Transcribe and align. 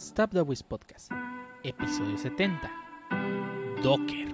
Stop 0.00 0.30
the 0.32 0.42
Wiz 0.42 0.62
Podcast, 0.62 1.12
episodio 1.62 2.16
70. 2.16 2.56
Docker. 3.82 4.32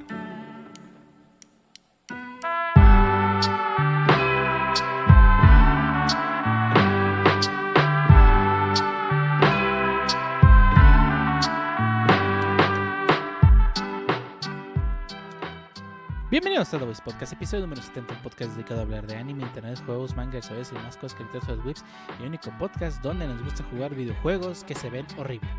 Bienvenidos 16.56 16.72
a 16.72 16.78
The 16.78 16.84
Voice 16.86 17.02
Podcast, 17.02 17.32
episodio 17.34 17.64
número 17.64 17.82
70, 17.82 18.14
un 18.14 18.22
podcast 18.22 18.52
dedicado 18.52 18.80
a 18.80 18.84
hablar 18.84 19.06
de 19.06 19.14
anime, 19.14 19.42
internet, 19.42 19.78
juegos, 19.84 20.16
manga, 20.16 20.40
SOS 20.40 20.72
y 20.72 20.74
demás 20.76 20.96
cosas 20.96 21.18
que 21.18 21.40
sobre 21.42 21.60
webs 21.60 21.84
y 22.18 22.22
único 22.22 22.50
podcast 22.58 23.02
donde 23.02 23.26
nos 23.26 23.42
gusta 23.42 23.62
jugar 23.64 23.94
videojuegos 23.94 24.64
que 24.64 24.74
se 24.74 24.88
ven 24.88 25.04
horrible. 25.18 25.50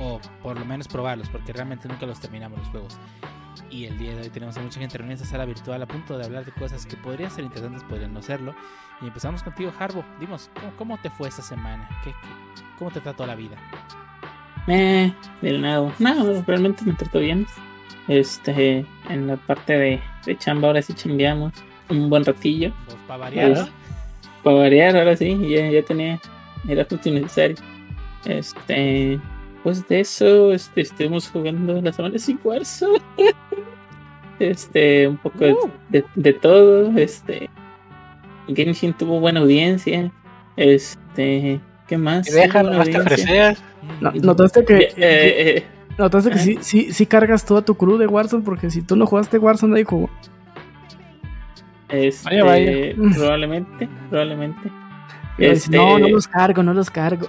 O 0.00 0.20
por 0.42 0.58
lo 0.58 0.64
menos 0.64 0.88
probarlos, 0.88 1.28
porque 1.28 1.52
realmente 1.52 1.86
nunca 1.86 2.04
los 2.04 2.18
terminamos 2.18 2.58
los 2.58 2.68
juegos. 2.70 2.98
Y 3.70 3.84
el 3.84 3.96
día 3.96 4.16
de 4.16 4.22
hoy 4.22 4.30
tenemos 4.30 4.56
a 4.56 4.60
mucha 4.60 4.80
gente 4.80 4.98
reunida 4.98 5.14
en 5.14 5.22
esta 5.22 5.30
sala 5.30 5.44
virtual 5.44 5.80
a 5.80 5.86
punto 5.86 6.18
de 6.18 6.24
hablar 6.24 6.44
de 6.44 6.50
cosas 6.50 6.84
que 6.84 6.96
podrían 6.96 7.30
ser 7.30 7.44
interesantes, 7.44 7.84
podrían 7.84 8.12
no 8.12 8.22
serlo. 8.22 8.56
Y 9.00 9.06
empezamos 9.06 9.44
contigo, 9.44 9.72
Harbo. 9.78 10.04
Dimos, 10.18 10.50
¿cómo, 10.78 10.98
te 10.98 11.10
fue 11.10 11.28
esta 11.28 11.42
semana? 11.42 11.88
¿Qué, 12.02 12.12
cómo 12.76 12.90
te 12.90 13.00
trató 13.00 13.24
la 13.24 13.36
vida? 13.36 13.56
Eh, 14.66 15.14
del 15.40 15.62
nada. 15.62 15.94
No, 16.00 16.42
realmente 16.42 16.84
me 16.84 16.94
trató 16.94 17.20
bien. 17.20 17.46
Este, 18.08 18.84
en 19.08 19.26
la 19.26 19.36
parte 19.36 19.78
de, 19.78 20.00
de 20.26 20.38
chamba, 20.38 20.68
ahora 20.68 20.82
sí 20.82 20.94
chambeamos 20.94 21.52
un 21.90 22.10
buen 22.10 22.24
ratillo. 22.24 22.72
Pues 22.86 22.96
para 23.06 23.18
variar. 23.18 23.68
para 24.42 24.56
variar, 24.56 24.96
ahora 24.96 25.16
sí, 25.16 25.38
ya, 25.48 25.70
ya 25.70 25.82
tenía, 25.82 26.20
era 26.68 26.84
justo 26.84 27.10
necesario. 27.10 27.56
Este, 28.24 29.18
pues 29.62 29.86
de 29.88 30.00
eso, 30.00 30.52
este, 30.52 30.82
estuvimos 30.82 31.28
jugando 31.28 31.80
la 31.80 31.92
semana 31.92 32.18
sin 32.18 32.38
cuarzo. 32.38 32.94
este, 34.38 35.08
un 35.08 35.16
poco 35.18 35.70
de, 35.88 36.04
de, 36.14 36.32
todo. 36.32 36.96
Este, 36.96 37.50
Genshin 38.48 38.92
tuvo 38.94 39.20
buena 39.20 39.40
audiencia. 39.40 40.10
Este, 40.56 41.60
¿qué 41.88 41.98
más? 41.98 42.26
Dejan, 42.26 42.66
no, 44.00 44.12
notaste 44.12 44.64
que. 44.64 44.74
Eh, 44.76 44.92
eh, 44.96 45.64
Notaste 46.00 46.30
que 46.30 46.38
sí, 46.38 46.58
sí, 46.62 46.92
sí 46.94 47.04
cargas 47.04 47.44
toda 47.44 47.60
tu 47.60 47.74
crew 47.74 47.98
de 47.98 48.06
Warzone, 48.06 48.42
porque 48.42 48.70
si 48.70 48.80
tú 48.80 48.96
no 48.96 49.04
jugaste 49.04 49.36
Warzone, 49.36 49.72
nadie 49.72 49.84
jugó. 49.84 50.08
Este, 51.90 52.40
vaya, 52.40 52.94
Probablemente, 53.14 53.86
probablemente. 54.08 54.70
Este, 55.36 55.76
no, 55.76 55.98
no 55.98 56.08
los 56.08 56.26
cargo, 56.26 56.62
no 56.62 56.72
los 56.72 56.88
cargo. 56.88 57.28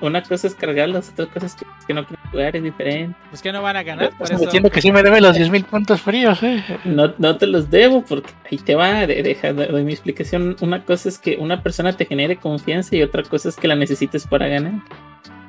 Una 0.00 0.22
cosa 0.22 0.46
es 0.46 0.54
cargarlos, 0.54 1.10
otra 1.10 1.26
cosa 1.26 1.44
es 1.46 1.56
que, 1.86 1.92
no 1.92 2.06
quieren 2.06 2.30
jugar, 2.30 2.56
es 2.56 2.62
diferente. 2.62 3.18
Pues 3.28 3.42
que 3.42 3.52
no 3.52 3.60
van 3.60 3.76
a 3.76 3.82
ganar. 3.82 4.16
Por 4.16 4.32
eso. 4.32 4.44
Entiendo 4.44 4.70
que 4.70 4.80
sí 4.80 4.90
me 4.90 5.02
debe 5.02 5.20
los 5.20 5.36
10.000 5.36 5.64
puntos 5.64 6.00
fríos, 6.00 6.42
eh. 6.42 6.64
No, 6.84 7.12
no 7.18 7.36
te 7.36 7.46
los 7.46 7.68
debo, 7.68 8.02
porque 8.02 8.30
ahí 8.50 8.56
te 8.56 8.76
va, 8.76 9.06
deja 9.06 9.52
de 9.52 9.84
mi 9.84 9.92
explicación. 9.92 10.56
Una 10.62 10.84
cosa 10.84 11.10
es 11.10 11.18
que 11.18 11.36
una 11.36 11.62
persona 11.62 11.94
te 11.94 12.06
genere 12.06 12.36
confianza 12.36 12.96
y 12.96 13.02
otra 13.02 13.24
cosa 13.24 13.50
es 13.50 13.56
que 13.56 13.68
la 13.68 13.74
necesites 13.74 14.26
para 14.26 14.48
ganar. 14.48 14.80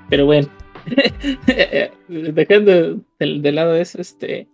Pero 0.10 0.26
bueno. 0.26 0.50
Dejando 2.08 3.02
de, 3.20 3.52
lado 3.52 3.76
eso, 3.76 4.02
este 4.02 4.48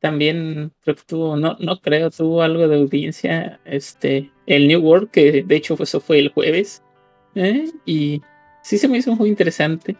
también 0.00 0.70
creo 0.82 0.96
que 0.96 1.02
tuvo, 1.06 1.36
no, 1.36 1.56
no 1.60 1.80
creo, 1.80 2.10
tuvo 2.10 2.42
algo 2.42 2.68
de 2.68 2.76
audiencia, 2.76 3.58
este, 3.64 4.30
el 4.46 4.68
New 4.68 4.82
World, 4.82 5.10
que 5.10 5.42
de 5.42 5.56
hecho 5.56 5.76
eso 5.80 5.98
fue 5.98 6.18
el 6.18 6.28
jueves, 6.28 6.82
¿eh? 7.34 7.70
y 7.86 8.20
sí 8.62 8.76
se 8.76 8.86
me 8.86 8.98
hizo 8.98 9.16
juego 9.16 9.26
interesante. 9.26 9.96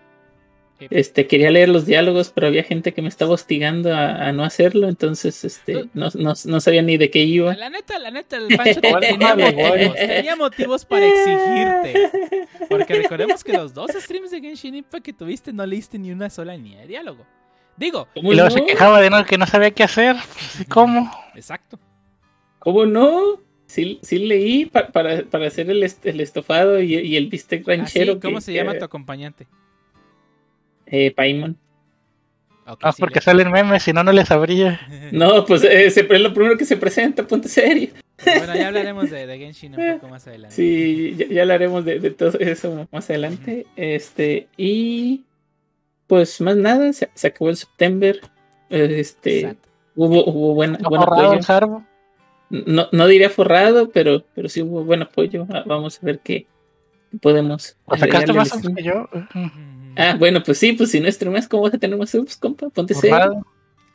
Este, 0.79 1.27
quería 1.27 1.51
leer 1.51 1.69
los 1.69 1.87
diálogos, 1.87 2.31
pero 2.35 2.49
había 2.49 2.65
gente 2.65 2.93
que 2.93 3.01
me 3.01 3.09
estaba 3.09 3.33
hostigando 3.33 3.95
a, 3.95 4.33
no 4.33 4.45
hacerlo, 4.45 4.89
entonces 4.89 5.45
este, 5.45 5.87
no, 5.95 6.09
no, 6.15 6.35
no, 6.45 6.61
sabía 6.61 6.83
ni 6.83 6.97
de 6.97 7.11
qué 7.11 7.21
iba. 7.21 7.55
La 7.55 7.71
neta, 7.71 7.99
la 7.99 8.11
neta, 8.11 8.37
el 8.37 8.49
Pancho 8.57 8.81
tenía, 8.81 9.35
motivos, 9.35 9.95
tenía 9.95 10.37
motivos 10.37 10.85
para 10.85 11.07
exigirte. 11.07 12.49
Porque 12.69 12.95
recordemos 12.95 13.45
que 13.45 13.53
los 13.53 13.73
dos 13.73 13.93
streams 13.93 14.31
de 14.31 14.41
Genshin 14.41 14.75
Impact 14.75 15.05
que 15.05 15.13
tuviste 15.13 15.53
no 15.53 15.65
leíste 15.65 15.99
ni 15.99 16.11
una 16.11 16.29
sola 16.29 16.57
línea 16.57 16.81
de 16.81 16.89
diálogo. 16.89 17.25
Digo. 17.77 18.09
Y 18.15 18.35
luego 18.35 18.51
se 18.51 18.65
quejaba 18.65 19.01
de 19.01 19.11
no, 19.11 19.25
que 19.25 19.39
no 19.39 19.47
sabía 19.47 19.71
qué 19.71 19.85
hacer. 19.85 20.17
¿Cómo? 20.69 21.11
Exacto. 21.35 21.79
¿Cómo 22.59 22.87
no? 22.87 23.41
Sí, 23.67 23.99
sí 24.03 24.19
leí 24.19 24.67
para, 24.67 24.89
para, 24.91 25.47
hacer 25.47 25.71
el, 25.71 25.83
el 25.83 26.21
estofado 26.21 26.81
y, 26.81 27.17
el 27.17 27.29
bistec 27.29 27.63
ah, 27.63 27.71
ranchero. 27.73 28.21
¿Cómo 28.21 28.41
se 28.41 28.53
llama 28.53 28.79
tu 28.79 28.85
acompañante? 28.85 29.47
Eh, 30.87 31.13
Paimon. 31.13 31.57
Okay, 32.67 32.89
ah, 32.89 32.95
porque 32.99 33.21
salen 33.21 33.51
memes, 33.51 33.83
si 33.83 33.93
no, 33.93 34.03
no 34.03 34.13
les 34.13 34.29
sabría. 34.29 34.81
No, 35.13 35.45
pues 35.45 35.65
eh, 35.65 35.87
es 35.87 35.97
lo 36.21 36.33
primero 36.33 36.57
que 36.57 36.65
se 36.65 36.77
presenta, 36.77 37.27
ponte 37.27 37.49
serio. 37.49 37.91
Bueno, 38.25 38.55
ya 38.55 38.69
hablaremos 38.69 39.11
de, 39.11 39.27
de, 39.27 39.39
Genshin 39.39 39.79
un 39.79 39.95
poco 39.95 40.09
más 40.09 40.27
adelante. 40.27 40.57
Sí, 40.57 41.17
ya, 41.31 41.43
hablaremos 41.43 41.85
de, 41.85 41.99
de, 41.99 42.11
todo 42.11 42.39
eso 42.39 42.89
más 42.91 43.11
adelante. 43.11 43.67
Este, 43.77 44.49
y 44.57 45.25
pues 46.07 46.41
más 46.41 46.57
nada, 46.57 46.93
se, 46.93 47.09
acabó 47.27 47.51
el 47.51 47.57
septiembre. 47.57 48.21
Este, 48.71 49.57
hubo, 49.95 50.25
hubo 50.25 50.55
buen, 50.55 50.79
buen 50.81 51.03
apoyo. 51.03 51.85
No, 52.51 52.89
no 52.93 53.07
diría 53.07 53.31
forrado, 53.31 53.91
pero, 53.91 54.25
pero 54.35 54.49
sí 54.49 54.63
hubo 54.63 54.85
buen 54.85 55.03
apoyo. 55.03 55.47
Ah, 55.51 55.65
vamos 55.67 55.99
a 56.03 56.07
ver 56.07 56.21
qué 56.21 56.47
podemos. 57.21 57.77
¿Sacaste 57.99 58.33
más 58.33 58.53
que 58.53 58.83
yo? 58.83 59.09
Ah, 59.97 60.17
bueno, 60.19 60.43
pues 60.43 60.59
sí, 60.59 60.73
pues 60.73 60.91
si 60.91 61.01
no 61.01 61.11
streamas, 61.11 61.49
¿cómo 61.49 61.65
vas 61.65 61.75
a 61.75 61.79
tener 61.79 61.97
más 61.97 62.11
subs, 62.11 62.37
compa? 62.37 62.69
Ponte 62.71 62.95
serio. 62.95 63.45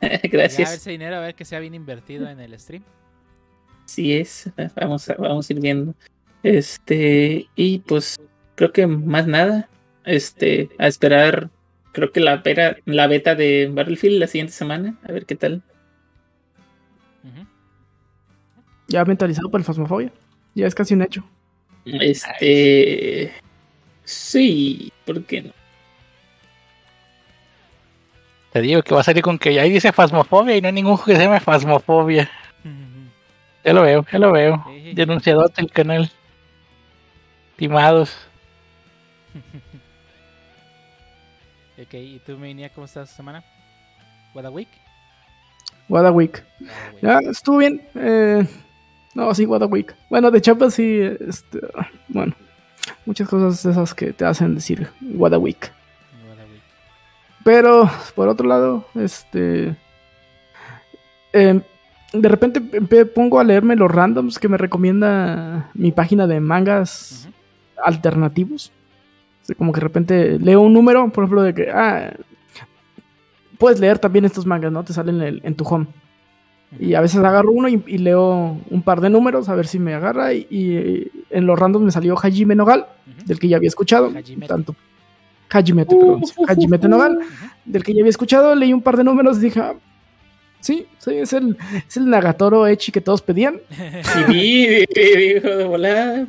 Gracias. 0.00 0.68
a 0.68 0.70
ver 0.70 0.78
ese 0.78 0.90
dinero, 0.90 1.16
a 1.16 1.20
ver 1.20 1.34
que 1.34 1.44
sea 1.44 1.60
bien 1.60 1.74
invertido 1.74 2.28
en 2.28 2.40
el 2.40 2.58
stream. 2.58 2.82
Sí 3.84 4.14
es, 4.14 4.50
vamos 4.76 5.08
a, 5.10 5.14
vamos 5.14 5.48
a 5.48 5.52
ir 5.52 5.60
viendo. 5.60 5.94
Este, 6.42 7.48
y 7.54 7.80
pues 7.80 8.18
creo 8.54 8.72
que 8.72 8.86
más 8.86 9.26
nada. 9.26 9.68
Este, 10.04 10.70
a 10.78 10.86
esperar, 10.86 11.50
creo 11.92 12.10
que 12.10 12.20
la 12.20 12.38
beta, 12.38 12.76
la 12.86 13.06
beta 13.06 13.34
de 13.34 13.70
Battlefield 13.72 14.18
la 14.18 14.26
siguiente 14.26 14.52
semana, 14.52 14.98
a 15.06 15.12
ver 15.12 15.26
qué 15.26 15.36
tal. 15.36 15.62
Ya 18.88 19.04
mentalizado 19.04 19.48
para 19.50 19.60
el 19.60 19.64
Fasmofobia. 19.64 20.12
Ya 20.54 20.66
es 20.66 20.74
casi 20.74 20.94
un 20.94 21.02
hecho. 21.02 21.24
Este. 21.84 23.32
Sí, 24.04 24.92
¿por 25.04 25.24
qué 25.24 25.42
no? 25.42 25.59
Te 28.52 28.60
digo 28.60 28.82
que 28.82 28.94
va 28.94 29.00
a 29.00 29.04
salir 29.04 29.22
con 29.22 29.38
que 29.38 29.60
ahí 29.60 29.70
dice 29.70 29.92
Fasmofobia 29.92 30.56
y 30.56 30.60
no 30.60 30.68
hay 30.68 30.74
ningún 30.74 30.96
juego 30.96 31.06
que 31.06 31.16
se 31.16 31.24
llame 31.24 31.40
Fasmofobia. 31.40 32.30
Ya 33.64 33.72
lo 33.72 33.82
veo, 33.82 34.04
ya 34.10 34.18
lo 34.18 34.32
veo. 34.32 34.64
Denunciador 34.94 35.52
del 35.52 35.70
canal. 35.70 36.10
Timados. 37.56 38.16
ok, 41.78 41.94
¿y 41.94 42.18
tú, 42.20 42.38
Mania, 42.38 42.70
cómo 42.70 42.86
estás 42.86 43.10
esta 43.10 43.18
semana? 43.18 43.44
¿What 44.34 44.46
a 44.46 44.50
week? 44.50 44.68
What 45.88 46.06
a 46.06 46.10
week. 46.10 46.42
Ya, 47.02 47.18
estuvo 47.30 47.58
bien. 47.58 47.82
Eh, 47.94 48.46
no, 49.14 49.34
sí, 49.34 49.44
what 49.44 49.62
a 49.62 49.66
week. 49.66 49.94
Bueno, 50.08 50.30
de 50.30 50.40
chapa 50.40 50.70
sí, 50.70 51.00
este, 51.28 51.60
bueno, 52.08 52.34
muchas 53.04 53.28
cosas 53.28 53.64
esas 53.64 53.94
que 53.94 54.12
te 54.12 54.24
hacen 54.24 54.54
decir 54.54 54.88
what 55.00 55.34
a 55.34 55.38
week. 55.38 55.70
Pero, 57.50 57.90
por 58.14 58.28
otro 58.28 58.46
lado, 58.46 58.84
este. 58.94 59.74
Em, 61.32 61.60
de 62.12 62.28
repente 62.28 62.60
pongo 63.06 63.40
a 63.40 63.44
leerme 63.44 63.74
los 63.74 63.90
randoms 63.90 64.38
que 64.38 64.48
me 64.48 64.56
recomienda 64.56 65.68
mi 65.74 65.90
página 65.90 66.28
de 66.28 66.38
mangas 66.38 67.28
alternativos. 67.84 68.70
como 69.58 69.72
que 69.72 69.80
de 69.80 69.84
repente 69.84 70.38
leo 70.38 70.60
un 70.60 70.72
número, 70.72 71.10
por 71.10 71.24
ejemplo, 71.24 71.42
de 71.42 71.52
que. 71.52 71.70
Ah, 71.72 72.12
puedes 73.58 73.80
leer 73.80 73.98
también 73.98 74.26
estos 74.26 74.46
mangas, 74.46 74.70
¿no? 74.70 74.84
Te 74.84 74.92
salen 74.92 75.40
en, 75.42 75.54
tu 75.56 75.64
home. 75.64 75.88
Y 76.78 76.94
a 76.94 77.00
veces 77.00 77.18
agarro 77.18 77.50
uno 77.50 77.66
y, 77.66 77.98
leo 77.98 78.60
un 78.70 78.82
par 78.82 79.00
de 79.00 79.10
números 79.10 79.48
a 79.48 79.56
ver 79.56 79.66
si 79.66 79.80
me 79.80 79.92
agarra. 79.92 80.34
Y, 80.34 81.10
en 81.30 81.46
los 81.46 81.58
randoms 81.58 81.84
me 81.84 81.90
salió 81.90 82.14
Hajime 82.16 82.54
Nogal, 82.54 82.86
del 83.26 83.40
que 83.40 83.48
ya 83.48 83.56
había 83.56 83.66
escuchado. 83.66 84.12
Tanto 84.46 84.76
Hajimete, 85.50 85.96
perdón. 85.96 86.22
Hajimete 86.46 86.88
Nogal, 86.88 87.18
del 87.64 87.82
que 87.82 87.92
ya 87.92 88.00
había 88.00 88.10
escuchado, 88.10 88.54
leí 88.54 88.72
un 88.72 88.82
par 88.82 88.96
de 88.96 89.04
números 89.04 89.38
y 89.38 89.42
dije, 89.42 89.60
ah, 89.60 89.74
sí, 90.60 90.86
sí, 90.98 91.14
es 91.14 91.32
el, 91.32 91.56
es 91.86 91.96
el 91.96 92.08
Nagatoro 92.08 92.66
Echi 92.66 92.92
que 92.92 93.00
todos 93.00 93.20
pedían. 93.20 93.60
Vi, 94.28 94.86
dijo 94.94 95.48
de 95.48 95.64
volada. 95.64 96.26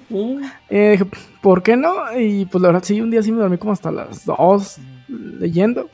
Eh, 0.70 0.92
dije, 0.92 1.06
¿por 1.42 1.62
qué 1.62 1.78
no? 1.78 1.96
Y 2.18 2.46
pues 2.46 2.62
la 2.62 2.70
verdad, 2.70 2.84
sí, 2.84 3.00
un 3.00 3.12
día 3.12 3.22
sí 3.22 3.32
me 3.32 3.40
dormí 3.40 3.58
como 3.58 3.74
hasta 3.74 3.92
las 3.92 4.26
dos 4.26 4.78
leyendo. 5.08 5.90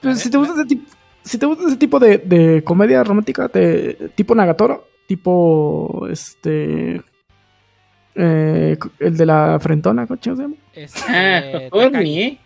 Pues, 0.00 0.20
si 0.20 0.30
te 0.30 0.38
gusta 0.38 0.54
ese 0.54 0.64
tipo, 0.64 0.90
si 1.22 1.38
te 1.38 1.46
gusta 1.46 1.66
ese 1.66 1.76
tipo 1.76 1.98
de, 1.98 2.18
de 2.18 2.64
comedia 2.64 3.04
romántica 3.04 3.48
de 3.48 4.10
tipo 4.14 4.34
Nagatoro, 4.34 4.88
tipo 5.06 6.08
este 6.10 7.02
Eh, 8.14 8.76
el 9.00 9.16
de 9.16 9.26
la 9.26 9.58
frentona, 9.60 10.06
¿cómo 10.06 10.20
se 10.22 10.30
llama? 10.34 10.54
Es, 10.74 10.92
Ah, 11.08 11.38
eh. 11.44 11.70
¿eh? 11.72 12.38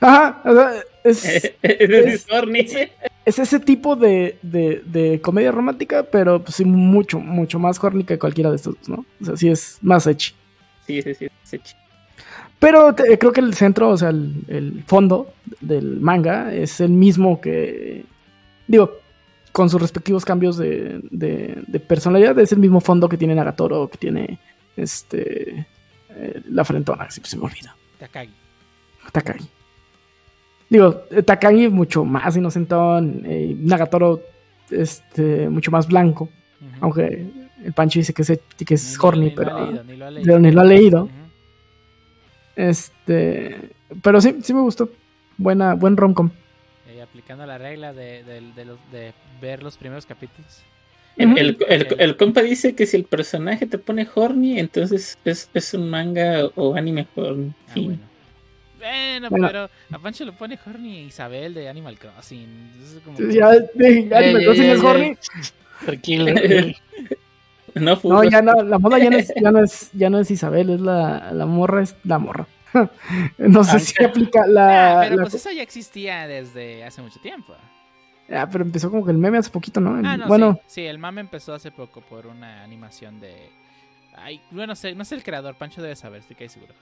Ajá, 0.00 0.42
o 0.44 0.52
sea, 0.54 0.72
es, 1.04 1.24
Ese 3.24 3.42
es 3.42 3.52
es 3.52 3.64
tipo 3.64 3.96
de, 3.96 4.38
de, 4.42 4.82
de 4.86 5.20
comedia 5.20 5.52
romántica, 5.52 6.02
pero 6.04 6.42
pues 6.42 6.56
sí, 6.56 6.64
mucho, 6.64 7.20
mucho 7.20 7.58
más 7.58 7.82
horny 7.82 8.04
que 8.04 8.18
cualquiera 8.18 8.50
de 8.50 8.56
estos, 8.56 8.76
dos, 8.78 8.88
¿no? 8.88 9.04
O 9.20 9.24
sea, 9.24 9.36
sí 9.36 9.48
es 9.48 9.78
más 9.82 10.06
edgy. 10.06 10.32
Sí, 10.86 11.02
sí, 11.02 11.14
sí. 11.14 11.28
sí. 11.44 11.60
Pero 12.58 12.94
te- 12.94 13.18
creo 13.18 13.32
que 13.32 13.40
el 13.40 13.54
centro, 13.54 13.90
o 13.90 13.96
sea, 13.96 14.10
el, 14.10 14.34
el 14.48 14.84
fondo 14.86 15.32
del 15.60 16.00
manga 16.00 16.52
es 16.54 16.80
el 16.80 16.90
mismo 16.90 17.40
que. 17.40 18.04
Digo, 18.66 18.98
con 19.52 19.68
sus 19.70 19.80
respectivos 19.80 20.24
cambios 20.24 20.56
de, 20.56 21.00
de- 21.10 21.62
de 21.66 21.80
personalidad, 21.80 22.38
es 22.38 22.52
el 22.52 22.58
mismo 22.58 22.80
fondo 22.80 23.08
que 23.08 23.16
tiene 23.16 23.34
Nagatoro, 23.34 23.88
que 23.88 23.98
tiene 23.98 24.38
este. 24.82 25.66
eh, 26.10 26.42
la 26.50 26.64
frentona, 26.64 27.10
siempre 27.10 27.30
se 27.30 27.36
me 27.36 27.44
olvida. 27.44 27.74
Takagi. 27.98 28.32
Takagi. 29.12 29.48
Digo, 30.68 31.04
eh, 31.10 31.22
Takagi 31.22 31.68
mucho 31.68 32.04
más 32.04 32.36
inocentón, 32.36 33.22
eh, 33.26 33.54
Nagatoro 33.58 34.20
este, 34.70 35.48
mucho 35.48 35.70
más 35.70 35.86
blanco, 35.88 36.28
aunque 36.80 37.26
el 37.64 37.72
Pancho 37.72 37.98
dice 37.98 38.12
que 38.14 38.22
es, 38.22 38.32
que 38.66 38.74
es 38.74 38.96
Ni- 38.98 39.04
horny, 39.06 39.24
ni 39.24 39.30
lo 39.30 39.36
pero, 39.36 39.66
leído, 39.66 39.84
ni 39.84 39.96
lo 39.96 40.06
ha 40.06 40.10
pero 40.22 40.38
ni 40.38 40.50
lo 40.52 40.60
ha 40.60 40.64
leído. 40.64 41.02
Ujú. 41.04 41.12
Este, 42.56 43.70
pero 44.02 44.20
sí, 44.20 44.36
sí 44.42 44.54
me 44.54 44.60
gustó. 44.60 44.90
Buena, 45.36 45.74
buen 45.74 45.96
romcom. 45.96 46.30
Eh, 46.88 47.00
aplicando 47.02 47.46
la 47.46 47.58
regla 47.58 47.92
de, 47.92 48.22
de- 48.24 48.52
de 48.54 48.64
los- 48.64 48.78
de 48.92 49.12
ver 49.40 49.62
los 49.62 49.76
primeros 49.76 50.04
capítulos. 50.06 50.62
El, 51.20 51.28
Ujú. 51.28 51.36
el, 51.38 51.56
el- 51.68 51.96
el 52.00 52.16
compa 52.16 52.42
dice 52.42 52.74
que 52.74 52.86
si 52.86 52.96
el 52.96 53.04
personaje 53.04 53.66
te 53.66 53.78
pone 53.78 54.06
horny, 54.14 54.58
entonces 54.58 55.18
es, 55.24 55.50
es 55.54 55.74
un 55.74 55.88
manga 55.90 56.46
o 56.56 56.74
anime 56.74 57.06
horny. 57.14 57.52
Ah, 57.68 57.72
Fin. 57.72 57.84
bueno. 57.86 58.00
Bueno, 58.78 59.28
Bueno. 59.28 59.46
pero 59.46 59.70
a 59.92 59.98
Pancho 59.98 60.24
lo 60.24 60.32
pone 60.32 60.58
Horny 60.64 61.00
Isabel 61.02 61.52
de 61.52 61.68
Animal 61.68 61.98
Crossing. 61.98 62.70
Es 62.82 63.00
como- 63.04 63.18
Ya, 63.30 63.50
de- 63.74 64.08
ya 64.08 64.20
me 64.20 64.32
ya, 64.32 64.40
Crossing 64.44 64.64
es 64.70 64.80
ya. 64.82 64.88
horny. 64.88 65.16
Tranquilo. 65.84 66.24
No, 67.74 68.00
No, 68.02 68.24
ya 68.24 68.42
no, 68.42 68.52
la 68.64 68.78
moda 68.80 68.98
ya 68.98 69.10
no 69.10 69.16
es, 69.16 69.32
ya 69.40 69.50
no 69.52 69.62
es, 69.62 69.90
ya 69.92 70.10
no 70.10 70.18
es 70.18 70.28
Isabel, 70.32 70.70
es 70.70 70.80
la, 70.80 71.30
la 71.32 71.46
morra, 71.46 71.82
es 71.84 71.94
la 72.02 72.18
morra. 72.18 72.48
no 73.38 73.62
sé 73.64 73.76
Ah, 73.76 73.78
si 73.78 74.04
aplica 74.04 74.44
la, 74.46 74.98
Ah, 74.98 75.00
pero 75.04 75.16
la- 75.16 75.22
pues 75.22 75.34
eso 75.34 75.52
ya 75.52 75.62
existía 75.62 76.26
desde 76.26 76.82
hace 76.84 77.00
mucho 77.00 77.20
tiempo. 77.20 77.54
Ah, 78.32 78.48
pero 78.50 78.64
empezó 78.64 78.90
como 78.90 79.04
que 79.04 79.10
el 79.10 79.18
meme 79.18 79.38
hace 79.38 79.50
poquito, 79.50 79.80
¿no? 79.80 79.98
El- 79.98 80.06
Ah, 80.06 80.16
no, 80.16 80.26
bueno, 80.28 80.54
sí. 80.66 80.74
Sí, 80.82 80.86
el 80.86 80.98
mame 80.98 81.20
empezó 81.20 81.52
hace 81.54 81.70
poco 81.72 82.00
por 82.00 82.26
una 82.26 82.62
animación 82.62 83.18
de. 83.20 83.50
Ay, 84.16 84.40
bueno, 84.50 84.74
sé, 84.76 84.94
no 84.94 85.04
sé 85.04 85.14
el 85.16 85.22
creador, 85.22 85.54
Pancho 85.56 85.82
debe 85.82 85.96
saber, 85.96 86.20
estoy 86.20 86.36
casi 86.36 86.48
seguro. 86.50 86.74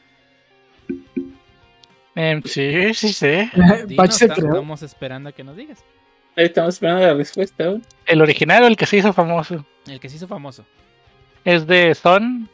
Em, 2.14 2.42
sí, 2.42 2.92
sí 2.94 3.12
sé. 3.12 3.50
Pancho 3.54 3.86
Dinos, 3.86 4.16
se 4.16 4.28
ta- 4.28 4.34
creó. 4.34 4.48
estamos 4.48 4.82
esperando 4.82 5.28
a 5.28 5.32
que 5.32 5.44
nos 5.44 5.56
digas. 5.56 5.84
Estamos 6.36 6.74
esperando 6.74 7.00
la 7.04 7.14
respuesta. 7.14 7.74
El 8.06 8.22
original 8.22 8.62
o 8.64 8.66
el 8.66 8.76
que 8.76 8.86
se 8.86 8.96
hizo 8.98 9.12
famoso. 9.12 9.64
El 9.86 9.98
que 10.00 10.08
se 10.08 10.16
hizo 10.16 10.28
famoso. 10.28 10.64
Es 11.44 11.66
de 11.66 11.94
Son. 11.94 12.48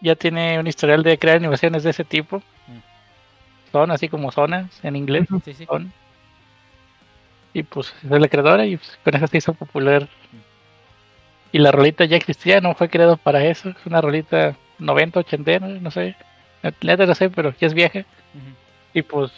Ya 0.00 0.14
tiene 0.14 0.58
un 0.60 0.66
historial 0.66 1.02
de 1.02 1.18
crear 1.18 1.36
animaciones 1.38 1.82
de 1.82 1.90
ese 1.90 2.04
tipo. 2.04 2.38
Mm. 2.66 3.72
Son, 3.72 3.90
así 3.90 4.08
como 4.08 4.30
zonas 4.30 4.70
en 4.82 4.96
inglés. 4.96 5.26
Sí, 5.44 5.54
sí. 5.54 5.64
Son. 5.66 5.92
Y 7.56 7.62
pues 7.62 7.94
es 8.02 8.10
la 8.10 8.28
creadora 8.28 8.66
y 8.66 8.76
pues, 8.76 8.98
con 9.02 9.14
eso 9.14 9.26
se 9.28 9.38
hizo 9.38 9.54
popular. 9.54 10.06
Y 11.52 11.58
la 11.58 11.72
rolita 11.72 12.04
ya 12.04 12.18
existía, 12.18 12.60
no 12.60 12.74
fue 12.74 12.90
creado 12.90 13.16
para 13.16 13.42
eso. 13.46 13.70
Es 13.70 13.86
una 13.86 14.02
rolita 14.02 14.54
90, 14.78 15.20
80, 15.20 15.58
no 15.60 15.90
sé. 15.90 16.16
Neta 16.82 17.06
no 17.06 17.14
sé, 17.14 17.30
pero 17.30 17.54
ya 17.58 17.66
es 17.66 17.72
vieja. 17.72 18.04
Y 18.92 19.00
pues 19.00 19.32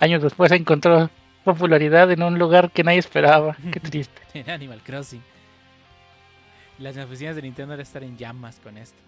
años 0.00 0.22
después 0.22 0.52
encontró 0.52 1.08
popularidad 1.44 2.10
en 2.12 2.22
un 2.22 2.38
lugar 2.38 2.70
que 2.72 2.84
nadie 2.84 2.98
esperaba. 2.98 3.56
Qué 3.72 3.80
triste. 3.80 4.20
En 4.34 4.50
Animal 4.50 4.82
Crossing. 4.84 5.22
Las 6.78 6.98
oficinas 6.98 7.36
de 7.36 7.40
Nintendo 7.40 7.72
deben 7.72 7.86
estar 7.86 8.02
en 8.02 8.18
llamas 8.18 8.60
con 8.62 8.76
esto. 8.76 8.98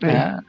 eh, 0.00 0.16
Ah, 0.16 0.40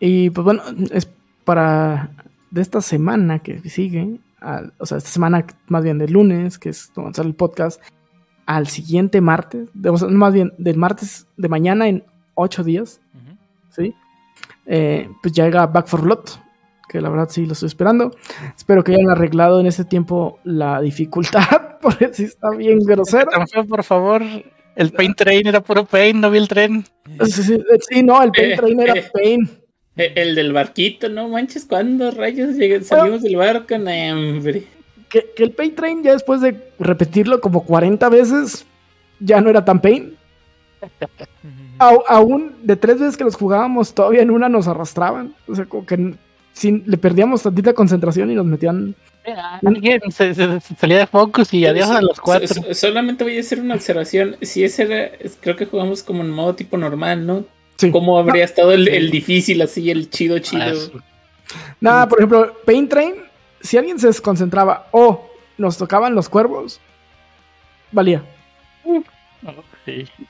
y 0.00 0.28
pues 0.28 0.44
bueno, 0.44 0.62
es 0.92 1.08
para 1.46 2.10
de 2.50 2.60
esta 2.60 2.82
semana 2.82 3.38
que 3.38 3.60
sigue, 3.70 4.18
al- 4.40 4.72
o 4.78 4.86
sea, 4.86 4.98
esta 4.98 5.10
semana 5.10 5.44
más 5.68 5.82
bien 5.84 5.98
del 5.98 6.12
lunes, 6.12 6.58
que 6.58 6.68
es 6.70 6.90
cuando 6.94 7.14
sale 7.14 7.28
el 7.30 7.34
podcast, 7.34 7.80
al 8.46 8.66
siguiente 8.68 9.20
martes, 9.20 9.68
de- 9.74 9.90
o 9.90 9.96
sea, 9.98 10.08
más 10.08 10.32
bien 10.32 10.52
del 10.58 10.76
martes 10.76 11.26
de 11.36 11.48
mañana 11.48 11.88
en 11.88 12.04
ocho 12.34 12.62
días, 12.64 13.00
Ujú. 13.14 13.36
¿sí? 13.70 13.94
Eh, 14.66 15.08
pues 15.22 15.32
llega 15.34 15.66
Back 15.66 15.86
for 15.86 16.02
Blood, 16.02 16.24
que 16.88 17.00
la 17.00 17.10
verdad 17.10 17.28
sí 17.30 17.44
lo 17.46 17.52
estoy 17.52 17.66
esperando. 17.66 18.12
Espero 18.56 18.82
que 18.84 18.92
hayan 18.94 19.10
arreglado 19.10 19.60
en 19.60 19.66
este 19.66 19.84
tiempo 19.84 20.38
la 20.44 20.80
dificultad, 20.80 21.78
porque 21.82 22.12
sí 22.12 22.24
está 22.24 22.50
bien 22.50 22.78
grosero. 22.80 23.30
por 23.68 23.84
favor. 23.84 24.22
El 24.76 24.92
Paint 24.92 25.16
Train 25.16 25.46
era 25.46 25.60
puro 25.60 25.84
Paint, 25.84 26.20
no 26.20 26.30
vi 26.30 26.38
el 26.38 26.46
tren. 26.48 26.84
Sí, 27.24 27.32
sí, 27.42 27.58
sí, 27.88 28.02
no, 28.02 28.22
el 28.22 28.30
Pain 28.30 28.52
Eh, 28.52 28.56
Train 28.56 28.80
era 28.80 28.94
eh. 28.94 29.10
Pain. 29.12 29.50
Eh, 29.98 30.12
El 30.16 30.34
del 30.34 30.52
barquito, 30.52 31.08
no 31.08 31.28
manches, 31.28 31.64
¿cuándo 31.66 32.10
rayos 32.12 32.54
llegué- 32.56 32.82
salimos 32.82 33.22
del 33.22 33.36
barco? 33.36 33.76
No, 33.76 33.90
hombre. 34.12 34.62
Que, 35.10 35.26
que 35.36 35.42
el 35.42 35.50
Pain 35.50 35.74
Train 35.74 36.02
ya 36.02 36.12
después 36.12 36.40
de 36.40 36.56
repetirlo 36.78 37.40
como 37.40 37.64
40 37.64 38.08
veces, 38.08 38.64
ya 39.20 39.40
no 39.40 39.50
era 39.50 39.64
tan 39.64 39.80
Pain. 39.80 40.14
Au- 41.78 42.04
aún 42.08 42.54
de 42.62 42.76
tres 42.76 42.98
veces 43.00 43.16
que 43.16 43.24
los 43.24 43.36
jugábamos, 43.36 43.94
todavía 43.94 44.22
en 44.22 44.30
una 44.30 44.48
nos 44.48 44.66
arrastraban. 44.68 45.34
O 45.46 45.54
sea, 45.54 45.64
como 45.64 45.86
que 45.86 46.14
sin, 46.52 46.82
le 46.86 46.96
perdíamos 46.96 47.42
tantita 47.42 47.72
concentración 47.72 48.30
y 48.30 48.34
nos 48.34 48.46
metían. 48.46 48.94
Alguien 49.64 50.00
se, 50.10 50.34
se- 50.34 50.60
se 50.60 50.74
salía 50.76 50.98
de 50.98 51.06
focus 51.06 51.52
y 51.54 51.66
adiós 51.66 51.88
a 51.90 52.00
los 52.02 52.20
cuatro. 52.20 52.48
So- 52.48 52.54
so- 52.62 52.74
solamente 52.74 53.24
voy 53.24 53.36
a 53.36 53.40
hacer 53.40 53.60
una 53.60 53.74
observación. 53.74 54.36
Si 54.42 54.64
ese 54.64 54.82
era, 54.84 55.10
creo 55.40 55.56
que 55.56 55.66
jugamos 55.66 56.02
como 56.02 56.22
en 56.22 56.30
modo 56.30 56.54
tipo 56.54 56.76
normal, 56.76 57.26
¿no? 57.26 57.44
Sí. 57.78 57.90
¿Cómo 57.90 58.18
habría 58.18 58.44
estado 58.44 58.72
el, 58.72 58.88
el 58.88 59.10
difícil 59.10 59.62
así, 59.62 59.90
el 59.90 60.10
chido, 60.10 60.38
chido? 60.40 60.62
Ah, 60.64 60.74
sí. 60.74 60.92
Nada, 61.80 62.08
por 62.08 62.18
ejemplo, 62.18 62.52
Pain 62.66 62.88
Train, 62.88 63.14
si 63.60 63.78
alguien 63.78 63.98
se 63.98 64.08
desconcentraba 64.08 64.88
o 64.90 65.30
nos 65.56 65.78
tocaban 65.78 66.14
los 66.14 66.28
cuervos, 66.28 66.80
valía. 67.92 68.22
Oh. 68.84 69.02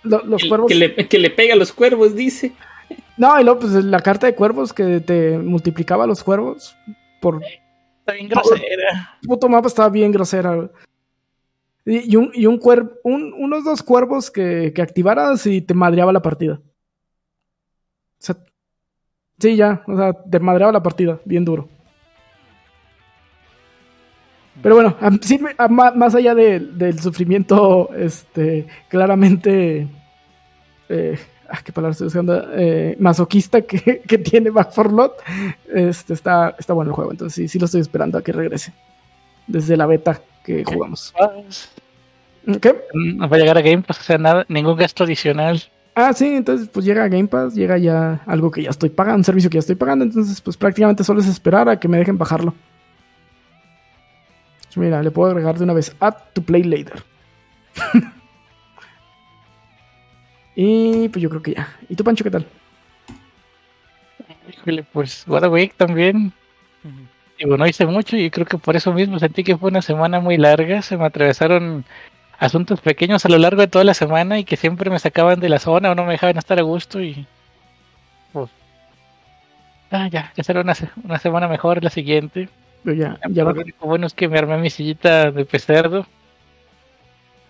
Lo- 0.02 0.24
los 0.24 0.42
El- 0.42 0.48
cuervos. 0.48 0.68
que, 0.68 0.74
le, 0.74 1.08
que 1.08 1.18
le 1.18 1.30
pega 1.30 1.54
a 1.54 1.56
los 1.56 1.72
cuervos, 1.72 2.14
dice. 2.14 2.52
No, 3.16 3.40
y 3.40 3.44
luego, 3.44 3.60
pues 3.60 3.72
la 3.72 4.00
carta 4.00 4.26
de 4.26 4.34
cuervos 4.34 4.72
que 4.72 5.00
te 5.00 5.38
multiplicaba 5.38 6.06
los 6.06 6.22
cuervos 6.22 6.76
por 7.20 7.42
Está 8.00 8.12
bien 8.12 8.28
grosera. 8.28 9.18
puto 9.26 9.48
mapa 9.48 9.68
estaba 9.68 9.88
bien 9.88 10.12
grosera. 10.12 10.54
güey. 10.54 10.68
Y, 11.86 12.12
y 12.12 12.16
un, 12.16 12.30
y 12.34 12.46
un 12.46 12.58
cuervo, 12.58 12.90
un- 13.02 13.32
unos 13.32 13.64
dos 13.64 13.82
cuervos 13.82 14.30
que, 14.30 14.72
que 14.74 14.82
activaras 14.82 15.46
y 15.46 15.62
te 15.62 15.74
madreaba 15.74 16.12
la 16.12 16.20
partida. 16.22 16.60
O 18.20 18.24
sea, 18.24 18.36
sí, 19.38 19.56
ya, 19.56 19.82
o 19.86 19.96
sea, 19.96 20.12
te 20.12 20.38
madreaba 20.40 20.72
la 20.72 20.82
partida, 20.82 21.18
bien 21.24 21.44
duro. 21.44 21.68
Pero 24.60 24.74
bueno, 24.74 24.96
sí, 25.22 25.38
más 25.70 26.14
allá 26.16 26.34
de- 26.34 26.58
del 26.58 26.98
sufrimiento, 26.98 27.90
este, 27.94 28.66
claramente, 28.88 29.86
eh, 30.88 31.18
ah, 31.48 31.60
qué 31.64 31.72
palabra 31.72 31.92
estoy 31.92 32.06
buscando, 32.06 32.44
eh, 32.54 32.96
masoquista 32.98 33.62
que, 33.62 34.00
que 34.00 34.18
tiene 34.18 34.50
Back 34.50 34.72
for 34.72 34.90
Blood, 34.90 35.12
este, 35.72 36.12
está, 36.14 36.56
está 36.58 36.72
bueno 36.72 36.90
el 36.90 36.94
juego, 36.96 37.12
entonces 37.12 37.34
sí, 37.36 37.46
sí 37.46 37.58
lo 37.60 37.66
estoy 37.66 37.80
esperando 37.82 38.18
a 38.18 38.22
que 38.22 38.32
regrese 38.32 38.72
desde 39.46 39.76
la 39.76 39.86
beta 39.86 40.20
que 40.44 40.64
jugamos. 40.64 41.14
Pues, 41.16 41.70
¿Qué? 42.60 42.74
No 42.94 43.28
va 43.28 43.36
a 43.36 43.40
llegar 43.40 43.58
a 43.58 43.62
Game 43.62 43.82
Pass, 43.82 44.00
o 44.00 44.02
sea, 44.02 44.18
nada, 44.18 44.44
ningún 44.48 44.76
gasto 44.76 45.04
adicional. 45.04 45.62
Ah, 46.00 46.12
sí, 46.12 46.26
entonces 46.26 46.68
pues 46.68 46.86
llega 46.86 47.08
Game 47.08 47.26
Pass, 47.26 47.56
llega 47.56 47.76
ya 47.76 48.22
algo 48.24 48.52
que 48.52 48.62
ya 48.62 48.70
estoy 48.70 48.88
pagando, 48.88 49.18
un 49.18 49.24
servicio 49.24 49.50
que 49.50 49.54
ya 49.54 49.58
estoy 49.58 49.74
pagando, 49.74 50.04
entonces 50.04 50.40
pues 50.40 50.56
prácticamente 50.56 51.02
solo 51.02 51.18
es 51.20 51.26
esperar 51.26 51.68
a 51.68 51.80
que 51.80 51.88
me 51.88 51.98
dejen 51.98 52.16
bajarlo. 52.16 52.54
Pues, 54.62 54.76
Mira, 54.76 55.02
le 55.02 55.10
puedo 55.10 55.28
agregar 55.28 55.58
de 55.58 55.64
una 55.64 55.72
vez 55.72 55.96
Add 55.98 56.14
to 56.34 56.42
Play 56.42 56.62
Later. 56.62 57.02
y 60.54 61.08
pues 61.08 61.20
yo 61.20 61.30
creo 61.30 61.42
que 61.42 61.54
ya. 61.54 61.76
¿Y 61.88 61.96
tú, 61.96 62.04
Pancho, 62.04 62.22
qué 62.22 62.30
tal? 62.30 62.46
Híjole, 64.48 64.84
pues 64.84 65.24
God 65.26 65.46
of 65.46 65.52
Week 65.52 65.74
también. 65.76 66.32
Digo, 67.40 67.56
no 67.56 67.66
hice 67.66 67.86
mucho 67.86 68.16
y 68.16 68.30
creo 68.30 68.46
que 68.46 68.56
por 68.56 68.76
eso 68.76 68.92
mismo 68.92 69.18
sentí 69.18 69.42
que 69.42 69.58
fue 69.58 69.70
una 69.70 69.82
semana 69.82 70.20
muy 70.20 70.36
larga. 70.36 70.80
Se 70.80 70.96
me 70.96 71.06
atravesaron 71.06 71.84
asuntos 72.38 72.80
pequeños 72.80 73.24
a 73.24 73.28
lo 73.28 73.38
largo 73.38 73.60
de 73.60 73.68
toda 73.68 73.84
la 73.84 73.94
semana 73.94 74.38
y 74.38 74.44
que 74.44 74.56
siempre 74.56 74.90
me 74.90 74.98
sacaban 74.98 75.40
de 75.40 75.48
la 75.48 75.58
zona 75.58 75.90
o 75.90 75.94
no 75.94 76.04
me 76.04 76.12
dejaban 76.12 76.38
estar 76.38 76.58
a 76.58 76.62
gusto 76.62 77.02
y 77.02 77.26
pues 78.32 78.48
ah, 79.90 80.08
ya, 80.08 80.32
ya 80.36 80.44
será 80.44 80.60
una, 80.60 80.74
una 81.04 81.18
semana 81.18 81.48
mejor 81.48 81.82
la 81.82 81.90
siguiente. 81.90 82.48
Pero 82.84 82.96
ya, 82.96 83.18
ya 83.30 83.44
va. 83.44 83.52
Lo 83.52 83.62
único 83.62 83.86
bueno 83.86 84.06
es 84.06 84.14
que 84.14 84.28
me 84.28 84.38
armé 84.38 84.56
mi 84.58 84.70
sillita 84.70 85.30
de 85.32 85.44
pecerdo 85.44 86.06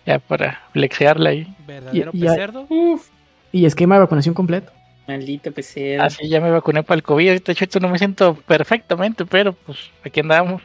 ya 0.05 0.17
para 0.19 0.59
flexearla 0.73 1.29
ahí. 1.31 1.53
¿Verdadero 1.67 2.11
Y- 2.13 2.17
y 2.17 2.21
pecerdo? 2.27 2.65
Uf, 2.69 3.09
Y 3.51 3.65
esquema 3.65 3.95
de 3.95 4.01
vacunación 4.01 4.33
completo. 4.33 4.71
Maldito 5.07 5.51
PC. 5.51 5.99
Así 5.99 6.27
ya 6.29 6.39
me 6.39 6.49
vacuné 6.51 6.83
para 6.83 6.95
el 6.95 7.03
COVID. 7.03 7.41
De 7.43 7.51
hecho, 7.59 7.79
no 7.79 7.89
me 7.89 7.97
siento 7.97 8.35
perfectamente, 8.35 9.25
pero 9.25 9.53
pues 9.53 9.77
aquí 10.05 10.19
andamos. 10.19 10.61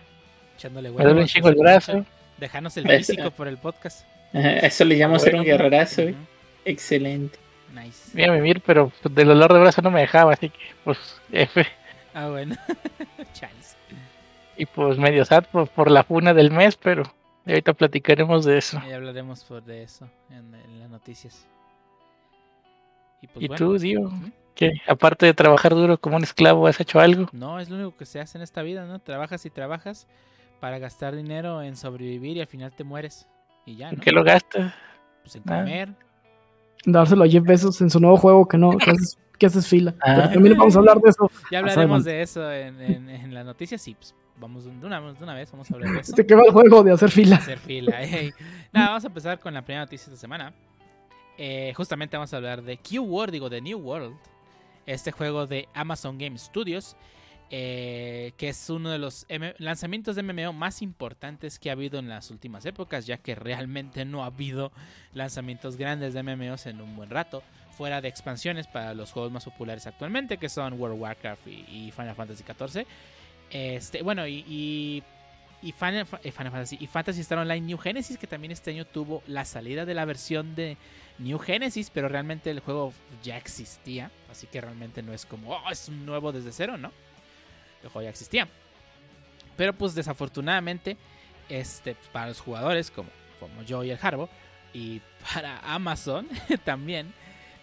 Echándole 0.57 0.91
Me 0.91 1.03
duele 1.05 1.21
un 1.23 1.27
chingo 1.27 1.49
el 1.49 1.57
brazo. 1.57 2.05
Dejanos 2.39 2.77
el 2.77 2.87
físico 2.89 3.31
por 3.31 3.49
el 3.49 3.57
podcast. 3.59 4.07
Eso 4.63 4.85
le 4.85 4.97
llamo 4.97 5.19
ser 5.19 5.37
un 5.37 5.45
guerrerazo. 5.45 6.03
Ujú, 6.03 6.15
Excelente. 6.65 7.39
Nice. 7.73 8.11
Voy 8.13 8.25
a 8.25 8.33
vivir, 8.33 8.61
pero 8.65 8.91
pues, 9.03 9.15
del 9.15 9.29
dolor 9.29 9.53
de 9.53 9.61
brazo 9.61 9.83
no 9.83 9.91
me 9.91 10.01
dejaba, 10.01 10.33
así 10.33 10.51
que 10.51 10.59
pues 10.85 10.99
F. 11.33 11.67
Ah, 12.13 12.29
bueno. 12.29 12.57
Chales. 13.33 13.77
Y 14.57 14.67
pues 14.67 14.99
medio 14.99 15.25
sad 15.25 15.45
por, 15.51 15.69
por 15.69 15.91
la 15.91 16.05
funa 16.05 16.33
del 16.35 16.51
mes, 16.51 16.77
pero 16.77 17.03
ahorita 17.47 17.73
platicaremos 17.73 18.45
de 18.45 18.59
eso. 18.59 18.79
Ahí 18.79 18.93
hablaremos 18.93 19.43
por 19.45 19.65
de 19.65 19.83
eso 19.83 20.09
en, 20.31 20.55
en 20.55 20.81
las 20.81 20.91
noticias. 20.91 21.47
Y, 23.21 23.27
pues, 23.27 23.45
¿Y 23.45 23.49
bueno. 23.49 23.67
tú, 23.67 23.79
Dio? 23.79 24.03
Ujú. 24.03 24.31
¿Qué? 24.55 24.71
Aparte 24.87 25.27
de 25.27 25.35
trabajar 25.35 25.75
duro 25.75 25.99
como 25.99 26.17
un 26.17 26.23
esclavo, 26.23 26.69
¿has 26.69 26.79
hecho 26.79 27.01
algo? 27.01 27.29
No, 27.33 27.59
es 27.59 27.69
lo 27.69 27.77
único 27.77 27.97
que 27.97 28.07
se 28.07 28.21
hace 28.21 28.39
en 28.39 28.43
esta 28.43 28.63
vida, 28.63 28.87
¿no? 28.87 29.01
Trabajas 29.01 29.45
y 29.47 29.51
trabajas 29.51 30.07
para 30.61 30.79
gastar 30.79 31.17
dinero 31.17 31.61
en 31.63 31.77
sobrevivir 31.77 32.37
y 32.37 32.41
al 32.41 32.47
final 32.47 32.73
te 32.73 32.85
mueres. 32.85 33.27
Y 33.67 33.77
ya, 33.77 33.89
¿En 33.91 33.97
¿no? 33.97 34.01
qué 34.03 34.11
lo 34.11 34.23
gastas? 34.25 34.73
Pues 35.23 35.37
en 35.37 35.43
Ah. 35.47 35.59
comer. 35.61 35.95
Dárselo 36.87 37.25
a 37.25 37.29
Jeff 37.29 37.45
Bezos 37.45 37.81
en 37.81 37.89
su 37.91 37.99
nuevo 38.01 38.17
juego 38.19 38.47
que 38.47 38.59
no, 38.59 38.77
que 38.77 38.91
haces, 38.91 39.19
que 39.39 39.47
haces 39.47 39.67
fila. 39.67 39.95
Ah. 40.03 40.15
Pero 40.17 40.31
también 40.35 40.57
vamos 40.59 40.77
a 40.77 40.79
hablar 40.81 40.99
de 41.01 41.09
eso. 41.11 41.31
Ya 41.51 41.59
Ah, 41.59 41.61
hablaremos 41.61 42.05
de 42.05 42.23
eso 42.23 42.53
en, 42.53 42.81
en, 42.81 43.09
en 43.09 43.33
las 43.35 43.47
noticias 43.47 43.87
y 43.89 43.95
pues 43.95 44.15
vamos 44.39 44.65
de 44.65 44.71
una, 44.71 45.01
de 45.01 45.25
una 45.25 45.35
vez, 45.35 45.51
vamos 45.51 45.71
a 45.71 45.75
hablar 45.75 45.91
de 45.93 46.01
eso. 46.01 46.13
¿De 46.15 46.27
qué 46.27 46.35
va 46.35 46.43
el 46.45 46.53
juego 46.53 46.83
de 46.83 46.93
hacer 46.93 47.11
fila? 47.11 47.37
hacer 47.37 47.59
fila. 47.59 48.03
ey. 48.03 48.33
Nada, 48.73 48.89
vamos 48.89 49.05
a 49.05 49.07
empezar 49.07 49.39
con 49.39 49.55
la 49.55 49.63
primera 49.63 49.85
noticia 49.85 50.09
de 50.09 50.15
esta 50.15 50.21
semana. 50.21 50.53
Eh, 51.39 51.73
justamente 51.75 52.17
vamos 52.17 52.33
a 52.33 52.37
hablar 52.37 52.63
de 52.63 52.77
Q-World, 52.79 53.33
digo, 53.33 53.49
de 53.49 53.61
New 53.63 53.79
World. 53.79 54.15
Este 54.87 55.11
juego 55.11 55.47
de 55.47 55.69
Amazon 55.75 56.19
Game 56.19 56.37
Studios. 56.39 56.97
Eh, 57.57 58.33
que 58.37 58.49
es 58.49 58.69
uno 58.69 58.91
de 58.91 58.99
los 58.99 59.27
lanzamientos 59.59 60.17
de 60.17 60.25
MMO 60.25 60.53
más 60.53 60.83
importantes 60.83 61.61
que 61.61 61.71
ha 61.71 61.75
habido 61.75 62.01
en 62.01 62.09
las 62.09 62.33
últimas 62.33 62.67
épocas, 62.67 63.07
ya 63.07 63.19
que 63.19 63.37
realmente 63.37 64.05
no 64.05 64.25
ha 64.25 64.27
habido 64.27 64.73
lanzamientos 65.13 65.77
grandes 65.77 66.15
de 66.15 66.25
MMOs 66.25 66.67
en 66.67 66.81
un 66.81 66.97
buen 66.97 67.11
rato, 67.11 67.45
fuera 67.71 68.01
de 68.01 68.09
expansiones 68.09 68.67
para 68.67 68.93
los 68.93 69.13
juegos 69.13 69.31
más 69.31 69.45
populares 69.45 69.87
actualmente, 69.87 70.37
que 70.39 70.49
son 70.49 70.73
World 70.73 70.97
of 70.97 71.03
Warcraft 71.03 71.47
y, 71.47 71.93
Final 71.93 72.17
Fantasy 72.17 72.43
XIV. 72.43 72.87
Este, 73.53 74.03
bueno, 74.03 74.27
y, 74.27 75.05
eh, 75.63 75.73
Final 75.73 76.07
Fantasy 76.33 76.77
y 76.81 76.89
Fantasy 76.89 77.21
Star 77.21 77.39
Online 77.39 77.61
New 77.61 77.79
Genesis, 77.79 78.19
que 78.19 78.27
también 78.27 78.51
este 78.51 78.73
año 78.73 78.85
tuvo 78.85 79.23
la 79.29 79.45
salida 79.45 79.85
de 79.85 79.95
la 79.95 80.05
versión 80.05 80.57
de 80.57 80.77
New 81.21 81.39
Genesis, 81.39 81.91
pero 81.95 82.09
realmente 82.09 82.51
el 82.51 82.59
juego 82.59 82.93
ya 83.23 83.37
existía, 83.37 84.11
así 84.29 84.49
que 84.49 84.61
realmente 84.61 85.05
no 85.05 85.13
es 85.13 85.25
como, 85.25 85.53
oh, 85.53 85.71
es 85.71 85.89
nuevo 85.89 86.33
desde 86.33 86.51
cero, 86.51 86.77
¿no? 86.77 86.91
El 87.85 87.91
juego 87.91 88.05
ya 88.05 88.11
existía. 88.11 88.49
Pero 89.57 89.73
pues 89.73 89.95
desafortunadamente, 89.95 90.97
este, 91.49 91.97
para 92.13 92.29
los 92.29 92.41
jugadores 92.41 92.91
como, 92.91 93.09
como 93.39 93.63
yo 93.63 93.85
y 93.85 93.91
el 93.91 93.99
Harbo, 94.03 94.29
y 94.73 95.01
para 95.33 95.59
Amazon 95.61 96.29
también, 96.65 97.13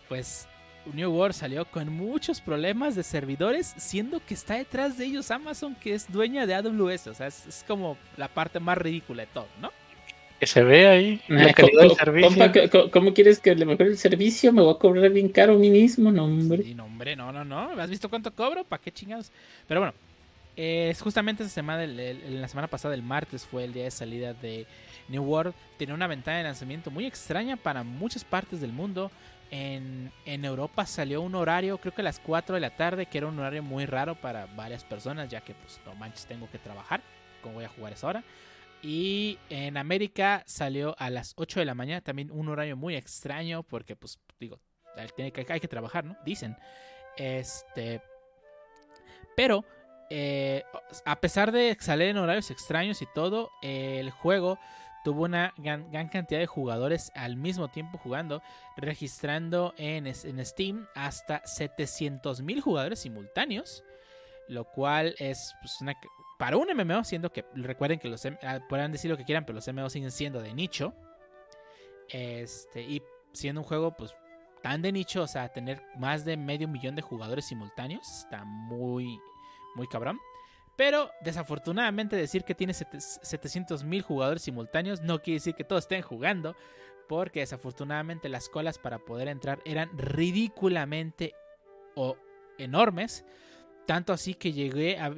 pues 0.08 0.48
New 0.94 1.12
World 1.12 1.36
salió 1.36 1.66
con 1.66 1.90
muchos 1.92 2.40
problemas 2.40 2.96
de 2.96 3.04
servidores, 3.04 3.74
siendo 3.78 4.24
que 4.26 4.34
está 4.34 4.56
detrás 4.56 4.98
de 4.98 5.06
ellos 5.06 5.30
Amazon, 5.32 5.76
que 5.76 5.94
es 5.94 6.12
dueña 6.12 6.46
de 6.46 6.56
AWS. 6.56 7.08
O 7.08 7.14
sea, 7.14 7.28
es, 7.28 7.46
es 7.46 7.66
como 7.68 7.98
la 8.18 8.30
parte 8.30 8.60
más 8.60 8.78
ridícula 8.78 9.24
de 9.24 9.28
todo, 9.34 9.48
¿no? 9.60 9.72
Que 10.40 10.48
se 10.48 10.64
ve 10.64 10.88
ahí 10.88 11.22
la 11.28 11.44
Ay, 11.48 11.54
calidad 11.54 11.82
co- 11.82 11.88
del 11.90 11.96
servicio. 11.98 12.30
compa, 12.30 12.52
co- 12.52 12.70
co- 12.72 12.90
¿Cómo 12.92 13.14
quieres 13.14 13.40
que 13.40 13.54
le 13.54 13.64
mejore 13.66 13.90
el 13.90 13.98
servicio? 13.98 14.52
Me 14.52 14.62
voy 14.64 14.74
a 14.74 14.78
cobrar 14.80 15.12
bien 15.12 15.30
caro 15.30 15.54
a 15.54 15.58
mí 15.58 15.70
mismo, 15.70 16.12
no, 16.12 16.24
hombre. 16.26 16.64
Sí, 16.64 16.74
no, 16.74 16.86
hombre, 16.86 17.16
no, 17.16 17.32
no, 17.32 17.44
no. 17.46 17.80
¿Has 17.80 17.90
visto 17.92 18.10
cuánto 18.10 18.34
cobro? 18.34 18.64
¿Para 18.64 18.82
qué 18.82 18.92
chingados? 18.92 19.32
Pero 19.68 19.82
bueno, 19.82 19.94
justamente 21.02 21.44
esta 21.44 21.54
semana, 21.54 21.84
el- 21.84 22.42
la 22.42 22.48
semana 22.48 22.68
pasada, 22.68 22.94
el 22.94 23.04
martes, 23.04 23.46
fue 23.46 23.64
el 23.64 23.74
día 23.74 23.86
de 23.86 23.92
salida 23.92 24.34
de 24.34 24.68
New 25.08 25.24
World. 25.24 25.54
Tenía 25.78 25.96
una 25.96 26.08
ventana 26.08 26.38
de 26.38 26.44
lanzamiento 26.44 26.92
muy 26.92 27.06
extraña 27.06 27.58
para 27.58 27.84
muchas 27.84 28.24
partes 28.24 28.62
del 28.62 28.72
mundo. 28.72 29.12
En, 29.50 30.12
en 30.26 30.46
Europa 30.46 30.86
salió 30.86 31.22
un 31.22 31.36
horario, 31.36 31.78
creo 31.78 31.94
que 31.94 32.02
a 32.02 32.06
las 32.06 32.20
4 32.20 32.56
de 32.56 32.62
la 32.62 32.76
tarde, 32.78 33.06
que 33.06 33.18
era 33.18 33.28
un 33.28 33.38
horario 33.38 33.62
muy 33.62 33.86
raro 33.86 34.16
para 34.16 34.46
varias 34.46 34.86
personas, 34.86 35.28
ya 35.30 35.42
que, 35.42 35.54
pues, 35.54 35.80
no 35.86 35.94
manches, 35.96 36.26
tengo 36.26 36.50
que 36.50 36.58
trabajar. 36.58 37.02
¿Cómo 37.42 37.56
voy 37.56 37.66
a 37.66 37.70
jugar 37.70 37.92
esa 37.94 38.08
hora? 38.08 38.24
Y 38.82 39.38
en 39.50 39.78
América 39.78 40.44
salió 40.48 40.96
a 40.98 41.10
las 41.10 41.34
8 41.36 41.60
de 41.60 41.66
la 41.66 41.76
mañana, 41.76 42.02
también 42.02 42.32
un 42.32 42.48
horario 42.48 42.78
muy 42.78 42.96
extraño, 42.96 43.64
porque, 43.64 43.96
pues, 43.96 44.20
digo, 44.40 44.60
hay 44.96 45.32
que, 45.32 45.46
hay 45.50 45.60
que 45.60 45.68
trabajar, 45.68 46.06
¿no? 46.06 46.16
Dicen. 46.26 46.56
Este. 47.18 48.02
Pero, 49.36 49.66
eh, 50.14 50.66
a 51.06 51.22
pesar 51.22 51.54
de 51.54 51.78
salir 51.80 52.10
en 52.10 52.18
horarios 52.18 52.52
extraños 52.52 53.02
y 53.02 53.06
todo, 53.06 53.50
el 53.62 54.12
juego 54.12 54.60
tuvo 55.06 55.24
una 55.24 55.54
gran, 55.58 55.90
cantidad 56.10 56.42
de 56.42 56.48
jugadores 56.48 57.14
al 57.16 57.38
mismo 57.38 57.70
tiempo 57.70 57.98
jugando, 57.98 58.42
registrando 58.76 59.74
en, 59.78 60.14
Steam 60.46 60.86
hasta 60.96 61.42
700 61.46 62.42
mil 62.42 62.60
jugadores 62.60 63.00
simultáneos, 63.00 63.86
lo 64.50 64.66
cual 64.66 65.16
es 65.18 65.56
pues, 65.62 65.96
para 66.38 66.58
un 66.58 66.68
MMO, 66.76 67.06
siendo 67.06 67.32
que 67.32 67.46
recuerden 67.56 67.98
que 67.98 68.10
los 68.10 68.26
ah, 68.26 68.60
podrán 68.68 68.92
decir 68.92 69.10
lo 69.10 69.16
que 69.16 69.24
quieran, 69.24 69.46
pero 69.46 69.56
los 69.56 69.68
MMO 69.68 69.90
siguen 69.90 70.12
siendo 70.12 70.42
de 70.42 70.54
nicho, 70.54 70.94
este 72.10 72.82
y 72.82 73.02
siendo 73.32 73.62
un 73.62 73.68
juego 73.68 73.96
pues 73.96 74.14
tan 74.62 74.82
de 74.82 74.92
nicho, 74.92 75.24
o 75.24 75.28
sea, 75.28 75.48
tener 75.50 75.82
más 75.98 76.26
de 76.26 76.36
medio 76.36 76.68
millón 76.68 76.96
de 76.96 77.02
jugadores 77.02 77.46
simultáneos 77.46 78.08
está 78.10 78.44
muy 78.44 79.20
muy 79.76 79.88
cabrón. 79.88 80.20
Pero 80.78 81.12
desafortunadamente 81.22 82.16
decir 82.16 82.44
que 82.44 82.56
tiene 82.56 82.74
700 82.74 83.84
mil 83.84 84.02
jugadores 84.02 84.42
simultáneos 84.44 85.02
no 85.02 85.22
quiere 85.22 85.36
decir 85.38 85.54
que 85.56 85.64
todos 85.64 85.84
estén 85.84 86.02
jugando. 86.02 86.56
Porque 87.08 87.42
desafortunadamente 87.42 88.30
las 88.30 88.48
colas 88.48 88.78
para 88.80 89.00
poder 89.00 89.28
entrar 89.28 89.60
eran 89.66 89.90
ridículamente 89.98 91.34
o 91.96 92.16
enormes. 92.58 93.26
Tanto 93.86 94.14
así 94.14 94.34
que 94.36 94.54
llegué 94.54 94.98
a- 94.98 95.14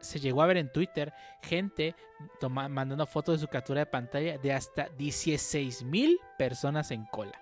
se 0.00 0.20
llegó 0.20 0.42
a 0.42 0.46
ver 0.46 0.58
en 0.58 0.70
Twitter 0.70 1.12
gente 1.42 1.94
toma- 2.38 2.68
mandando 2.68 3.06
fotos 3.06 3.36
de 3.36 3.46
su 3.46 3.48
captura 3.48 3.80
de 3.80 3.86
pantalla 3.86 4.36
de 4.36 4.52
hasta 4.52 4.88
16 4.90 5.84
mil 5.84 6.18
personas 6.36 6.90
en 6.90 7.06
cola. 7.06 7.40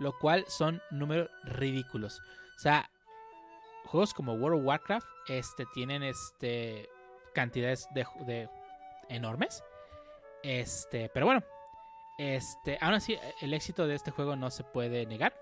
Lo 0.00 0.18
cual 0.18 0.44
son 0.48 0.82
números 0.90 1.30
ridículos. 1.44 2.20
O 2.56 2.58
sea, 2.58 2.90
juegos 3.84 4.14
como 4.14 4.34
World 4.34 4.60
of 4.60 4.66
Warcraft 4.66 5.06
este, 5.28 5.64
tienen 5.74 6.02
este, 6.02 6.88
cantidades 7.34 7.86
de, 7.94 8.48
enormes. 9.08 9.62
Este, 10.42 11.08
pero 11.08 11.26
bueno, 11.26 11.42
este, 12.18 12.78
aún 12.80 12.94
así 12.94 13.16
el 13.40 13.54
éxito 13.54 13.86
de 13.86 13.94
este 13.94 14.10
juego 14.10 14.36
no 14.36 14.50
se 14.50 14.64
puede 14.64 15.06
negar. 15.06 15.34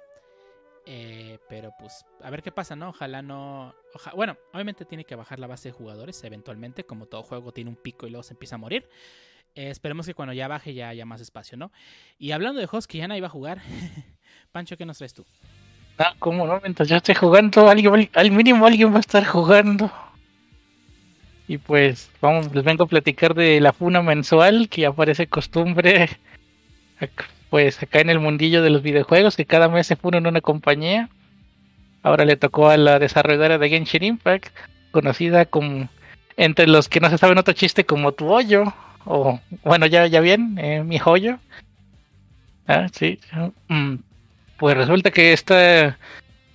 Eh, 0.85 1.39
pero 1.49 1.73
pues 1.79 2.05
a 2.23 2.31
ver 2.31 2.43
qué 2.43 2.51
pasa, 2.51 2.75
¿no? 2.75 2.89
Ojalá 2.89 3.23
no... 3.23 3.73
oja- 3.95 4.13
bueno, 4.17 4.37
obviamente 4.53 4.85
tiene 4.85 5.05
que 5.05 5.15
bajar 5.15 5.39
la 5.39 5.47
base 5.47 5.69
de 5.69 5.73
jugadores 5.73 6.23
eventualmente, 6.25 6.85
como 6.85 7.07
todo 7.07 7.23
juego 7.23 7.53
tiene 7.53 7.71
un 7.71 7.77
pico 7.77 8.07
y 8.07 8.11
luego 8.11 8.25
se 8.25 8.35
empieza 8.35 8.57
a 8.57 8.59
morir. 8.59 8.89
Eh, 9.55 9.71
esperemos 9.71 10.07
que 10.07 10.15
cuando 10.15 10.33
ya 10.33 10.49
baje 10.49 10.75
ya 10.75 10.89
haya 10.89 11.05
más 11.05 11.21
espacio, 11.21 11.57
¿no? 11.57 11.71
Y 12.19 12.33
hablando 12.33 12.61
de 12.61 12.67
juegos 12.67 12.89
que 12.89 12.99
ya 12.99 13.07
no 13.07 13.17
iba 13.17 13.29
a 13.29 13.31
jugar, 13.31 13.61
Pancho, 14.53 14.77
¿qué 14.77 14.85
nos 14.85 14.99
traes 14.99 15.15
tú? 15.15 15.25
Ah, 15.99 16.15
¿cómo 16.19 16.47
no? 16.47 16.61
Mientras 16.63 16.89
yo 16.89 16.97
esté 16.97 17.15
jugando, 17.15 17.69
al 17.69 18.31
mínimo 18.31 18.67
alguien 18.67 18.93
va 18.93 18.97
a 18.97 19.01
estar 19.01 19.25
jugando. 19.25 19.91
Y 21.49 21.59
pues, 21.59 22.11
vamos, 22.21 22.55
les 22.55 22.65
vengo 22.65 22.85
a 22.85 22.89
platicar 22.89 23.35
de 23.35 23.61
la 23.61 23.73
funa 23.73 24.01
mensual, 24.03 24.69
que 24.69 24.83
ya 24.83 24.93
parece 24.93 25.27
costumbre, 25.27 26.09
pues 27.51 27.83
acá 27.83 28.01
en 28.01 28.11
el 28.11 28.21
mundillo 28.21 28.63
de 28.63 28.71
los 28.71 28.83
videojuegos, 28.83 29.37
que 29.37 29.45
cada 29.45 29.69
mes 29.69 29.87
se 29.87 29.97
funa 29.97 30.19
en 30.19 30.27
una 30.27 30.41
compañía. 30.41 31.09
Ahora 32.03 32.25
le 32.25 32.37
tocó 32.37 32.69
a 32.71 32.77
la 32.77 32.99
desarrolladora 32.99 33.59
de 33.59 33.69
Genshin 33.69 34.03
Impact, 34.03 34.49
conocida 34.93 35.45
como, 35.45 35.89
entre 36.37 36.67
los 36.67 36.89
que 36.89 37.01
no 37.01 37.11
se 37.11 37.19
saben 37.19 37.39
otro 37.39 37.55
chiste, 37.55 37.85
como 37.85 38.13
tu 38.13 38.33
hoyo, 38.33 38.73
o 39.05 39.39
bueno, 39.63 39.87
ya, 39.87 40.07
ya 40.07 40.21
bien, 40.21 40.59
eh, 40.59 40.83
mi 40.83 40.99
joyo. 40.99 41.39
Ah, 42.67 42.89
sí. 42.93 43.19
mm, 43.69 43.97
pues 44.63 44.77
resulta 44.77 45.11
que 45.11 45.33
esta, 45.33 45.99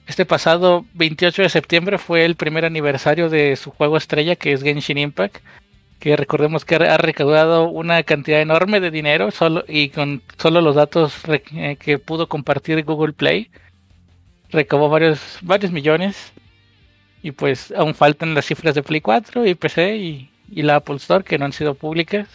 este 0.08 0.26
pasado 0.26 0.86
28 0.94 1.42
de 1.42 1.50
septiembre 1.50 1.98
fue 1.98 2.24
el 2.24 2.38
primer 2.38 2.64
aniversario 2.64 3.28
de 3.30 3.58
su 3.58 3.70
juego 3.70 3.98
estrella, 3.98 4.38
que 4.38 4.54
es 4.54 4.64
Genshin 4.64 4.98
Impact. 4.98 5.40
Que 6.00 6.16
recordemos 6.16 6.64
que 6.64 6.76
ha 6.76 6.98
recaudado 6.98 7.68
una 7.68 8.02
cantidad 8.04 8.40
enorme 8.40 8.80
de 8.80 8.92
dinero 8.92 9.30
solo 9.32 9.66
y 9.68 9.90
con 9.90 10.22
solo 10.38 10.62
los 10.62 10.76
datos 10.76 11.22
eh, 11.28 11.76
que 11.76 12.00
pudo 12.00 12.30
compartir 12.30 12.82
Google 12.86 13.12
Play. 13.12 13.50
Recaudó 14.52 14.88
varios, 14.88 15.40
varios 15.42 15.74
millones. 15.74 16.32
Y 17.22 17.32
pues 17.32 17.74
aún 17.76 17.94
faltan 17.94 18.36
las 18.36 18.46
cifras 18.46 18.74
de 18.74 18.84
Play 18.84 19.02
4 19.02 19.46
y 19.46 19.54
PC 19.54 19.98
y, 19.98 20.32
la 20.64 20.76
Apple 20.76 20.96
Store 20.96 21.26
que 21.26 21.38
no 21.38 21.44
han 21.44 21.52
sido 21.52 21.76
públicas. 21.76 22.30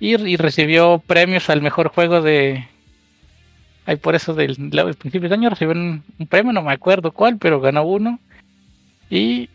Y 0.00 0.36
recibió 0.36 1.02
premios 1.06 1.50
al 1.50 1.60
mejor 1.60 1.88
juego 1.88 2.22
de, 2.22 2.66
Ahí 3.86 3.96
por 3.96 4.14
eso 4.14 4.34
del, 4.34 4.56
del 4.70 4.94
principio 4.94 5.28
de 5.28 5.34
año 5.34 5.50
recibió 5.50 5.74
un, 5.74 6.02
un 6.18 6.26
premio, 6.26 6.52
no 6.52 6.62
me 6.62 6.72
acuerdo 6.72 7.10
cuál, 7.12 7.38
pero 7.38 7.60
ganó 7.60 7.82
uno. 7.84 8.18
Y 9.10 9.48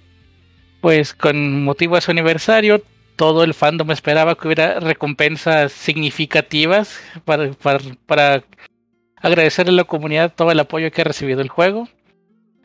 pues 0.81 1.13
con 1.13 1.63
motivo 1.63 1.95
de 1.95 2.01
su 2.01 2.11
aniversario, 2.11 2.81
todo 3.15 3.43
el 3.43 3.53
fandom 3.53 3.91
esperaba 3.91 4.35
que 4.35 4.47
hubiera 4.47 4.79
recompensas 4.79 5.71
significativas 5.71 6.99
para, 7.25 7.51
para, 7.53 7.79
para 8.05 8.43
agradecerle 9.17 9.71
a 9.71 9.75
la 9.75 9.83
comunidad 9.83 10.33
todo 10.33 10.51
el 10.51 10.59
apoyo 10.59 10.91
que 10.91 11.01
ha 11.01 11.05
recibido 11.05 11.41
el 11.41 11.49
juego. 11.49 11.89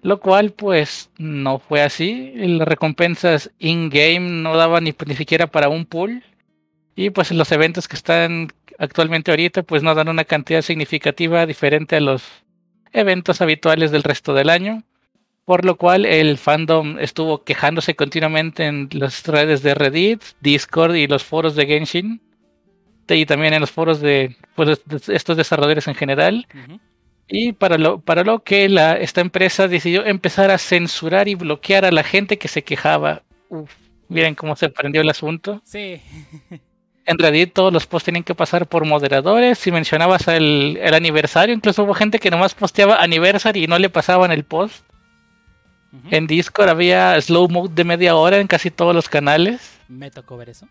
Lo 0.02 0.20
cual 0.20 0.50
pues 0.50 1.10
no 1.16 1.58
fue 1.58 1.80
así. 1.80 2.32
Las 2.34 2.68
recompensas 2.68 3.50
in-game 3.58 4.42
no 4.42 4.56
daban 4.56 4.84
ni, 4.84 4.94
ni 5.06 5.14
siquiera 5.14 5.46
para 5.46 5.68
un 5.68 5.86
pool. 5.86 6.22
Y 6.96 7.10
pues 7.10 7.30
los 7.30 7.50
eventos 7.52 7.88
que 7.88 7.96
están 7.96 8.48
actualmente 8.82 9.30
ahorita 9.30 9.62
pues 9.62 9.82
no 9.82 9.94
dan 9.94 10.08
una 10.08 10.24
cantidad 10.24 10.60
significativa 10.60 11.46
diferente 11.46 11.96
a 11.96 12.00
los 12.00 12.24
eventos 12.92 13.40
habituales 13.40 13.92
del 13.92 14.02
resto 14.02 14.34
del 14.34 14.50
año. 14.50 14.82
Por 15.44 15.64
lo 15.64 15.76
cual 15.76 16.04
el 16.06 16.38
fandom 16.38 16.98
estuvo 16.98 17.42
quejándose 17.42 17.96
continuamente 17.96 18.66
en 18.66 18.88
las 18.92 19.26
redes 19.26 19.62
de 19.62 19.74
Reddit, 19.74 20.22
Discord 20.40 20.94
y 20.94 21.08
los 21.08 21.24
foros 21.24 21.56
de 21.56 21.66
Genshin. 21.66 22.20
Y 23.08 23.26
también 23.26 23.52
en 23.52 23.60
los 23.60 23.70
foros 23.70 24.00
de, 24.00 24.36
pues, 24.54 24.80
de 24.84 25.14
estos 25.14 25.36
desarrolladores 25.36 25.88
en 25.88 25.94
general. 25.94 26.46
Y 27.28 27.52
para 27.52 27.76
lo, 27.76 28.00
para 28.00 28.22
lo 28.24 28.42
que 28.44 28.68
la, 28.68 28.94
esta 28.94 29.20
empresa 29.20 29.68
decidió 29.68 30.06
empezar 30.06 30.50
a 30.50 30.58
censurar 30.58 31.28
y 31.28 31.34
bloquear 31.34 31.84
a 31.84 31.90
la 31.90 32.04
gente 32.04 32.38
que 32.38 32.48
se 32.48 32.62
quejaba. 32.62 33.22
Uf, 33.48 33.72
miren 34.08 34.34
cómo 34.34 34.54
se 34.56 34.70
prendió 34.70 35.02
el 35.02 35.10
asunto. 35.10 35.60
Sí. 35.64 36.00
En 37.04 37.18
Reddit 37.18 37.52
todos 37.52 37.72
los 37.72 37.86
posts 37.86 38.06
tenían 38.06 38.22
que 38.22 38.34
pasar 38.34 38.66
por 38.66 38.84
moderadores. 38.86 39.58
Si 39.58 39.72
mencionabas 39.72 40.28
el, 40.28 40.78
el 40.80 40.94
aniversario, 40.94 41.54
incluso 41.54 41.82
hubo 41.82 41.94
gente 41.94 42.18
que 42.18 42.30
nomás 42.30 42.54
posteaba 42.54 43.02
anniversary 43.02 43.64
y 43.64 43.66
no 43.66 43.78
le 43.78 43.90
pasaban 43.90 44.30
el 44.30 44.44
post. 44.44 44.84
En 46.10 46.26
Discord 46.26 46.70
había 46.70 47.20
slow 47.20 47.48
mode 47.48 47.74
de 47.74 47.84
media 47.84 48.16
hora 48.16 48.38
en 48.38 48.46
casi 48.46 48.70
todos 48.70 48.94
los 48.94 49.08
canales. 49.08 49.78
Me 49.88 50.10
tocó 50.10 50.38
ver 50.38 50.48
eso. 50.48 50.66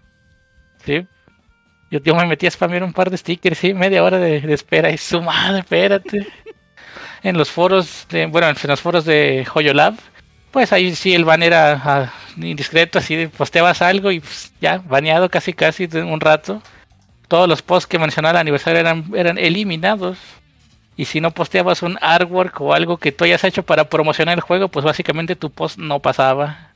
Sí. 0.83 1.05
Yo, 1.91 2.00
yo 2.00 2.15
me 2.15 2.25
metí 2.25 2.47
a 2.47 2.51
spamear 2.51 2.83
un 2.83 2.93
par 2.93 3.11
de 3.11 3.17
stickers, 3.17 3.59
sí, 3.59 3.73
media 3.73 4.03
hora 4.03 4.17
de, 4.17 4.41
de 4.41 4.53
espera. 4.53 4.89
Y 4.89 4.97
su 4.97 5.21
madre, 5.21 5.59
espérate. 5.59 6.25
en 7.23 7.38
los 7.38 7.51
foros, 7.51 8.07
de, 8.09 8.25
bueno, 8.25 8.47
en 8.47 8.55
los 8.63 8.81
foros 8.81 9.05
de 9.05 9.45
Joyolab, 9.45 9.95
pues 10.51 10.74
ahí 10.74 10.96
sí 10.96 11.13
el 11.13 11.25
ban 11.25 11.43
era 11.43 11.81
ah, 11.84 12.13
indiscreto, 12.38 13.00
así 13.00 13.15
de 13.15 13.29
posteabas 13.29 13.81
algo 13.81 14.12
y 14.12 14.20
pues, 14.20 14.51
ya, 14.62 14.79
baneado 14.79 15.29
casi 15.29 15.53
casi 15.53 15.88
de 15.88 16.03
un 16.03 16.20
rato. 16.20 16.62
Todos 17.27 17.48
los 17.48 17.62
posts 17.62 17.88
que 17.88 18.00
mencionaba 18.00 18.31
el 18.31 18.41
aniversario 18.41 18.79
eran, 18.79 19.05
eran 19.15 19.38
eliminados. 19.38 20.17
Y 20.98 21.05
si 21.05 21.22
no 21.22 21.31
posteabas 21.31 21.81
un 21.81 21.98
artwork 22.01 22.60
o 22.62 22.74
algo 22.74 22.98
que 22.98 23.12
tú 23.12 23.24
hayas 23.24 23.43
hecho 23.43 23.63
para 23.63 23.86
promocionar 23.86 24.38
el 24.38 24.41
juego, 24.41 24.67
pues 24.67 24.86
básicamente 24.86 25.36
tu 25.36 25.50
post 25.50 25.77
no 25.77 26.00
pasaba. 26.00 26.74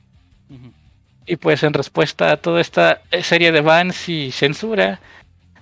Y 1.25 1.35
pues 1.35 1.63
en 1.63 1.73
respuesta 1.73 2.31
a 2.31 2.37
toda 2.37 2.61
esta 2.61 3.01
serie 3.23 3.51
de 3.51 3.61
bans 3.61 4.07
y 4.07 4.31
censura, 4.31 4.99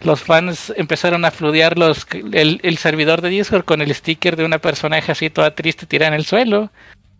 los 0.02 0.22
fans 0.22 0.72
empezaron 0.76 1.26
a 1.26 1.32
fludear 1.32 1.78
los, 1.78 2.06
el, 2.32 2.60
el 2.64 2.78
servidor 2.78 3.22
de 3.22 3.30
Discord 3.30 3.66
con 3.66 3.82
el 3.82 3.94
sticker 3.94 4.36
de 4.36 4.46
una 4.46 4.60
personaje 4.60 5.12
así 5.12 5.30
toda 5.30 5.56
triste 5.56 5.86
tirada 5.86 6.10
en 6.10 6.20
el 6.20 6.26
suelo. 6.26 6.70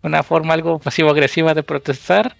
Una 0.04 0.22
forma 0.22 0.54
algo 0.54 0.78
pasivo-agresiva 0.78 1.52
de 1.54 1.64
protestar. 1.64 2.36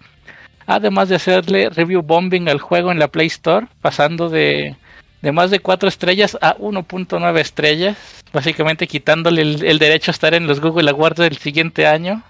Además 0.66 1.08
de 1.08 1.16
hacerle 1.16 1.68
review 1.70 2.02
bombing 2.02 2.48
al 2.48 2.60
juego 2.60 2.92
en 2.92 2.98
la 3.00 3.08
Play 3.08 3.26
Store, 3.26 3.66
pasando 3.82 4.28
de, 4.30 4.76
de 5.22 5.32
más 5.32 5.50
de 5.50 5.58
4 5.58 5.88
estrellas 5.88 6.38
a 6.40 6.54
1.9 6.56 7.38
estrellas. 7.40 7.96
Básicamente 8.32 8.86
quitándole 8.86 9.42
el, 9.42 9.64
el 9.64 9.78
derecho 9.78 10.10
a 10.10 10.14
estar 10.14 10.34
en 10.34 10.46
los 10.46 10.60
Google 10.60 10.90
Awards 10.90 11.18
del 11.18 11.36
siguiente 11.38 11.86
año. 11.86 12.22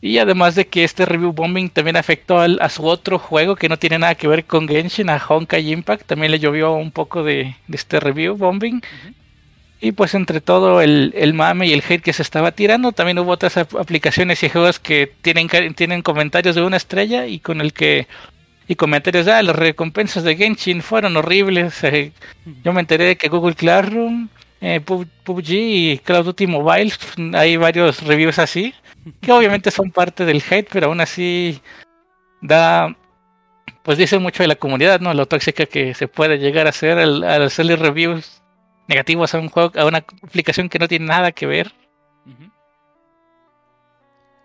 Y 0.00 0.18
además 0.18 0.54
de 0.54 0.66
que 0.66 0.84
este 0.84 1.06
review 1.06 1.32
bombing 1.32 1.70
también 1.70 1.96
afectó 1.96 2.38
al- 2.38 2.58
a 2.60 2.68
su 2.68 2.84
otro 2.84 3.18
juego 3.18 3.56
que 3.56 3.70
no 3.70 3.78
tiene 3.78 3.98
nada 3.98 4.14
que 4.14 4.28
ver 4.28 4.44
con 4.44 4.68
Genshin, 4.68 5.08
a 5.08 5.16
Honkai 5.26 5.72
Impact, 5.72 6.04
también 6.06 6.30
le 6.30 6.38
llovió 6.38 6.72
un 6.74 6.90
poco 6.90 7.22
de, 7.22 7.56
de 7.66 7.76
este 7.76 8.00
review 8.00 8.36
bombing. 8.36 8.82
Y 9.80 9.92
pues 9.92 10.14
entre 10.14 10.40
todo 10.40 10.80
el, 10.80 11.12
el 11.16 11.34
mame 11.34 11.66
y 11.66 11.72
el 11.72 11.82
hate 11.86 12.02
que 12.02 12.12
se 12.12 12.22
estaba 12.22 12.52
tirando, 12.52 12.92
también 12.92 13.18
hubo 13.18 13.32
otras 13.32 13.56
ap- 13.58 13.76
aplicaciones 13.76 14.42
y 14.42 14.48
juegos 14.48 14.78
que 14.78 15.12
tienen, 15.20 15.48
tienen 15.74 16.00
comentarios 16.02 16.54
de 16.54 16.62
una 16.62 16.76
estrella 16.76 17.26
y 17.26 17.38
con 17.40 17.60
el 17.60 17.72
que... 17.72 18.06
Y 18.66 18.76
comentarios, 18.76 19.28
ah, 19.28 19.42
las 19.42 19.56
recompensas 19.56 20.22
de 20.24 20.36
Genshin 20.36 20.80
fueron 20.80 21.16
horribles. 21.18 21.82
yo 22.64 22.72
me 22.72 22.80
enteré 22.80 23.04
de 23.04 23.16
que 23.16 23.28
Google 23.28 23.54
Classroom, 23.54 24.28
eh, 24.62 24.80
Pub- 24.80 25.06
PUBG 25.22 25.50
y 25.50 26.00
of 26.08 26.24
Duty 26.24 26.46
Mobile, 26.46 26.90
hay 27.34 27.56
varios 27.58 28.02
reviews 28.04 28.38
así 28.38 28.72
que 29.20 29.32
obviamente 29.32 29.70
son 29.70 29.90
parte 29.90 30.24
del 30.24 30.42
hate, 30.48 30.66
pero 30.72 30.86
aún 30.86 31.02
así 31.02 31.60
da, 32.40 32.96
pues 33.82 33.98
dice 33.98 34.18
mucho 34.18 34.42
de 34.42 34.48
la 34.48 34.56
comunidad, 34.56 35.00
¿no? 35.00 35.12
Lo 35.12 35.26
tóxica 35.26 35.66
que 35.66 35.92
se 35.92 36.08
puede 36.08 36.38
llegar 36.38 36.66
a 36.66 36.70
hacer 36.70 36.98
al, 36.98 37.22
al 37.22 37.42
hacerle 37.42 37.76
reviews 37.76 38.40
negativos 38.86 39.34
a 39.34 39.38
un 39.38 39.48
juego, 39.48 39.72
a 39.78 39.84
una 39.84 39.98
aplicación 39.98 40.68
que 40.68 40.78
no 40.78 40.88
tiene 40.88 41.06
nada 41.06 41.32
que 41.32 41.46
ver. 41.46 41.72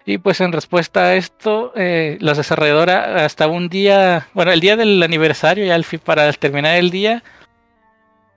Y 0.05 0.17
pues 0.17 0.41
en 0.41 0.51
respuesta 0.51 1.01
a 1.01 1.15
esto, 1.15 1.71
eh, 1.75 2.17
los 2.19 2.37
desarrolladores 2.37 2.95
hasta 2.95 3.47
un 3.47 3.69
día, 3.69 4.27
bueno, 4.33 4.51
el 4.51 4.59
día 4.59 4.75
del 4.75 5.03
aniversario, 5.03 5.65
ya 5.65 5.75
al 5.75 5.83
fin 5.83 5.99
para 5.99 6.33
terminar 6.33 6.77
el 6.77 6.89
día, 6.89 7.23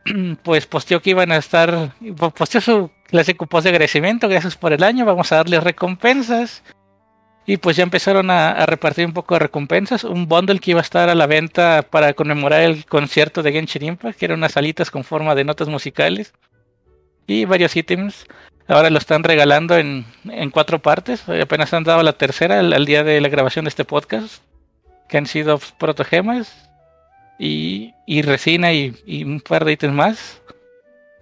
pues 0.43 0.67
posteó 0.67 1.01
que 1.01 1.11
iban 1.11 1.33
a 1.33 1.39
estar, 1.39 1.95
posteó 2.37 2.61
su 2.61 2.91
clásico 3.07 3.47
post 3.47 3.65
de 3.65 3.71
agradecimiento, 3.71 4.29
gracias 4.29 4.57
por 4.57 4.75
el 4.75 4.83
año, 4.83 5.07
vamos 5.07 5.33
a 5.33 5.37
darles 5.37 5.65
recompensas. 5.65 6.63
Y 7.45 7.57
pues 7.57 7.77
ya 7.77 7.83
empezaron 7.83 8.31
a, 8.31 8.53
a 8.53 8.67
repartir 8.67 9.05
un 9.05 9.13
poco 9.13 9.35
de 9.35 9.41
recompensas, 9.41 10.05
un 10.05 10.29
bundle 10.29 10.61
que 10.61 10.71
iba 10.71 10.81
a 10.81 10.83
estar 10.83 11.09
a 11.09 11.15
la 11.15 11.27
venta 11.27 11.83
para 11.91 12.13
conmemorar 12.15 12.61
el 12.61 12.87
concierto 12.87 13.43
de 13.43 13.53
Genshin 13.53 13.85
Impact, 13.85 14.19
que 14.19 14.27
eran 14.27 14.39
unas 14.39 14.53
salitas 14.53 14.91
con 14.91 15.03
forma 15.03 15.35
de 15.35 15.45
notas 15.45 15.69
musicales 15.69 16.33
y 17.27 17.45
varios 17.45 17.75
ítems. 17.77 18.27
Ahora 18.69 18.91
lo 18.91 18.99
están 18.99 19.25
regalando 19.25 19.77
en, 19.77 20.05
en 20.25 20.51
cuatro 20.51 20.79
partes. 20.79 21.29
Apenas 21.29 21.73
han 21.75 21.85
dado 21.85 22.03
la 22.03 22.13
tercera 22.13 22.61
al, 22.61 22.87
día 22.87 23.05
de 23.05 23.21
la 23.21 23.29
grabación 23.29 23.65
de 23.65 23.71
este 23.71 23.85
podcast. 23.85 24.43
Que 25.09 25.19
han 25.19 25.27
sido 25.27 25.61
protogemas 25.79 26.71
y, 27.39 27.93
y 28.07 28.23
resina 28.23 28.73
y, 28.73 28.97
y 29.05 29.25
un 29.25 29.41
par 29.41 29.65
de 29.65 29.73
ítems 29.73 29.95
más. 29.95 30.43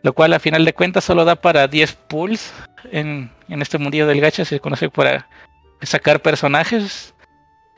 Lo 0.02 0.12
cual 0.12 0.32
a 0.32 0.38
final 0.38 0.64
de 0.64 0.72
cuentas 0.74 1.04
solo 1.04 1.24
da 1.24 1.36
para 1.36 1.66
10 1.66 1.94
pools 2.08 2.52
en, 2.92 3.30
en 3.48 3.62
este 3.62 3.78
mundillo 3.78 4.06
del 4.06 4.20
gacha. 4.20 4.44
Se 4.44 4.60
conoce 4.60 4.90
para 4.90 5.28
sacar 5.82 6.20
personajes. 6.22 7.14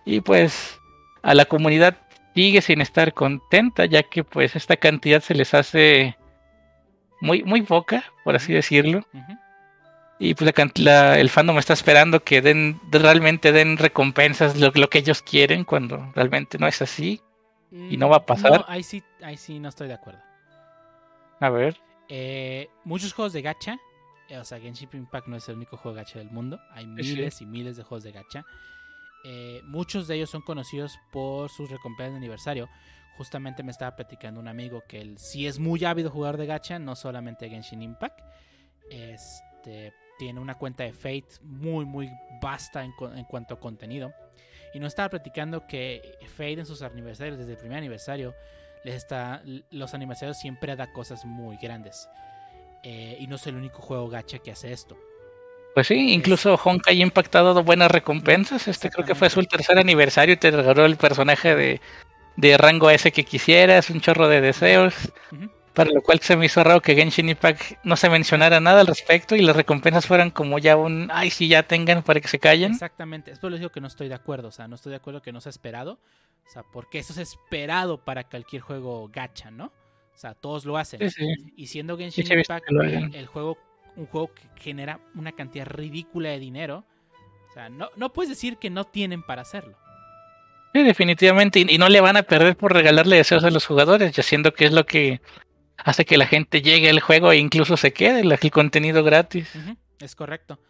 Y 0.04 0.20
pues 0.20 0.78
a 1.22 1.34
la 1.34 1.44
comunidad 1.44 1.96
sigue 2.34 2.60
sin 2.62 2.80
estar 2.80 3.12
contenta 3.14 3.84
ya 3.86 4.02
que 4.02 4.24
pues 4.24 4.56
esta 4.56 4.76
cantidad 4.76 5.20
se 5.20 5.34
les 5.34 5.54
hace 5.54 6.16
muy, 7.20 7.42
muy 7.44 7.62
poca, 7.62 8.04
por 8.24 8.34
así 8.34 8.52
decirlo. 8.52 9.06
Y 10.18 10.34
pues 10.34 10.52
la, 10.56 10.70
la- 10.76 11.18
el 11.18 11.30
fandom 11.30 11.58
está 11.58 11.72
esperando 11.72 12.22
que 12.22 12.40
den 12.42 12.80
realmente 12.90 13.52
den 13.52 13.76
recompensas 13.76 14.56
lo, 14.58 14.70
lo 14.74 14.88
que 14.88 14.98
ellos 14.98 15.22
quieren 15.22 15.64
cuando 15.64 16.10
realmente 16.14 16.58
no 16.58 16.66
es 16.66 16.80
así. 16.82 17.20
¿Y 17.70 17.96
no 17.96 18.08
va 18.10 18.18
a 18.18 18.26
pasar? 18.26 18.50
No, 18.52 18.64
ahí 18.68 18.82
sí, 18.82 19.02
ahí 19.22 19.36
sí 19.38 19.58
no 19.58 19.70
estoy 19.70 19.88
de 19.88 19.94
acuerdo. 19.94 20.20
A 21.40 21.48
ver. 21.48 21.80
Eh, 22.08 22.68
muchos 22.84 23.14
juegos 23.14 23.32
de 23.32 23.40
gacha, 23.40 23.78
o 24.40 24.44
sea, 24.44 24.58
Genshin 24.60 24.88
Impact 24.92 25.26
no 25.28 25.36
es 25.36 25.48
el 25.48 25.56
único 25.56 25.76
juego 25.76 25.96
de 25.96 26.02
gacha 26.02 26.18
del 26.18 26.30
mundo. 26.30 26.60
Hay 26.72 26.84
Sí. 26.84 26.90
miles 26.90 27.40
y 27.40 27.46
miles 27.46 27.76
de 27.76 27.82
juegos 27.82 28.04
de 28.04 28.12
gacha. 28.12 28.44
Eh, 29.24 29.60
muchos 29.64 30.08
de 30.08 30.16
ellos 30.16 30.30
son 30.30 30.42
conocidos 30.42 30.98
por 31.12 31.48
sus 31.50 31.70
recompensas 31.70 32.12
de 32.12 32.18
aniversario. 32.18 32.68
Justamente 33.16 33.62
me 33.62 33.70
estaba 33.70 33.94
platicando 33.94 34.40
un 34.40 34.48
amigo 34.48 34.82
que 34.88 35.00
él 35.00 35.18
sí 35.18 35.46
es 35.46 35.58
muy 35.58 35.84
ávido 35.84 36.10
jugar 36.10 36.36
de 36.36 36.46
gacha, 36.46 36.78
no 36.78 36.96
solamente 36.96 37.48
Genshin 37.48 37.82
Impact. 37.82 38.20
Este 38.90 39.92
tiene 40.18 40.38
una 40.40 40.56
cuenta 40.56 40.84
de 40.84 40.92
Fate 40.92 41.26
muy 41.42 41.84
muy 41.84 42.10
vasta 42.40 42.84
en 42.84 42.92
cuanto 43.24 43.54
a 43.54 43.60
contenido. 43.60 44.12
Y 44.74 44.78
nos 44.80 44.88
estaba 44.88 45.08
platicando 45.10 45.66
que 45.66 46.00
Fate 46.36 46.52
en 46.60 46.66
sus 46.66 46.82
aniversarios, 46.82 47.38
desde 47.38 47.52
el 47.52 47.58
primer 47.58 47.78
aniversario, 47.78 48.34
les 48.84 48.94
está, 48.94 49.42
los 49.70 49.94
aniversarios 49.94 50.38
siempre 50.38 50.74
da 50.76 50.92
cosas 50.92 51.24
muy 51.24 51.56
grandes. 51.58 52.08
Eh, 52.82 53.16
y 53.20 53.26
no 53.26 53.36
es 53.36 53.46
el 53.46 53.56
único 53.56 53.80
juego 53.80 54.08
gacha 54.08 54.38
que 54.38 54.50
hace 54.50 54.72
esto. 54.72 54.96
Pues 55.74 55.86
sí, 55.86 56.12
incluso 56.12 56.54
Honkai 56.62 57.00
Impact 57.00 57.34
ha 57.36 57.42
dado 57.42 57.62
buenas 57.62 57.90
recompensas. 57.90 58.68
Este 58.68 58.90
creo 58.90 59.06
que 59.06 59.14
fue 59.14 59.30
su 59.30 59.42
tercer 59.44 59.78
aniversario 59.78 60.34
y 60.34 60.36
te 60.36 60.50
regaló 60.50 60.84
el 60.84 60.96
personaje 60.96 61.54
de, 61.54 61.80
de 62.36 62.58
rango 62.58 62.90
ese 62.90 63.12
que 63.12 63.24
quisieras, 63.24 63.88
un 63.88 64.00
chorro 64.00 64.28
de 64.28 64.40
deseos. 64.40 64.94
Para 65.72 65.90
lo 65.90 66.02
cual 66.02 66.20
se 66.20 66.36
me 66.36 66.44
hizo 66.44 66.62
raro 66.62 66.82
que 66.82 66.94
Genshin 66.94 67.30
Impact 67.30 67.78
no 67.82 67.96
se 67.96 68.10
mencionara 68.10 68.60
nada 68.60 68.82
al 68.82 68.86
respecto 68.86 69.34
y 69.34 69.40
las 69.40 69.56
recompensas 69.56 70.06
fueran 70.06 70.30
como 70.30 70.58
ya 70.58 70.76
un, 70.76 71.08
ay, 71.10 71.30
sí, 71.30 71.48
ya 71.48 71.62
tengan 71.62 72.02
para 72.02 72.20
que 72.20 72.28
se 72.28 72.38
callen. 72.38 72.72
Exactamente, 72.72 73.30
es 73.30 73.38
por 73.38 73.50
eso 73.50 73.58
digo 73.58 73.72
que 73.72 73.80
no 73.80 73.86
estoy 73.86 74.08
de 74.08 74.14
acuerdo. 74.14 74.48
O 74.48 74.52
sea, 74.52 74.68
no 74.68 74.74
estoy 74.74 74.90
de 74.90 74.96
acuerdo 74.96 75.22
que 75.22 75.32
no 75.32 75.40
sea 75.40 75.48
esperado. 75.48 75.98
O 76.46 76.50
sea, 76.50 76.62
porque 76.62 76.98
eso 76.98 77.14
es 77.14 77.18
esperado 77.20 78.04
para 78.04 78.24
cualquier 78.24 78.60
juego 78.60 79.08
gacha, 79.10 79.50
¿no? 79.50 79.72
O 80.14 80.18
sea, 80.18 80.34
todos 80.34 80.64
lo 80.64 80.76
hacen. 80.76 81.00
Sí, 81.10 81.10
sí. 81.10 81.52
Y 81.56 81.66
siendo 81.66 81.96
Genshin 81.96 82.26
sí 82.26 82.34
Impact 82.34 82.66
el, 82.68 83.26
juego, 83.26 83.58
un 83.96 84.06
juego 84.06 84.32
que 84.34 84.42
genera 84.56 85.00
una 85.14 85.32
cantidad 85.32 85.66
ridícula 85.66 86.30
de 86.30 86.38
dinero, 86.38 86.84
o 87.50 87.52
sea, 87.52 87.68
no, 87.68 87.90
no 87.96 88.12
puedes 88.12 88.30
decir 88.30 88.56
que 88.58 88.70
no 88.70 88.84
tienen 88.84 89.22
para 89.22 89.42
hacerlo. 89.42 89.76
Sí, 90.72 90.82
definitivamente. 90.82 91.60
Y, 91.60 91.66
y 91.68 91.78
no 91.78 91.88
le 91.88 92.00
van 92.00 92.16
a 92.16 92.22
perder 92.22 92.56
por 92.56 92.72
regalarle 92.72 93.16
deseos 93.16 93.44
a 93.44 93.50
los 93.50 93.66
jugadores, 93.66 94.12
ya 94.12 94.22
siendo 94.22 94.54
que 94.54 94.66
es 94.66 94.72
lo 94.72 94.86
que 94.86 95.20
hace 95.76 96.04
que 96.04 96.16
la 96.16 96.26
gente 96.26 96.62
llegue 96.62 96.88
al 96.88 97.00
juego 97.00 97.32
e 97.32 97.38
incluso 97.38 97.76
se 97.76 97.92
quede 97.92 98.20
el, 98.20 98.32
el 98.32 98.50
contenido 98.50 99.02
gratis. 99.02 99.50
Es 100.00 100.14
correcto, 100.14 100.60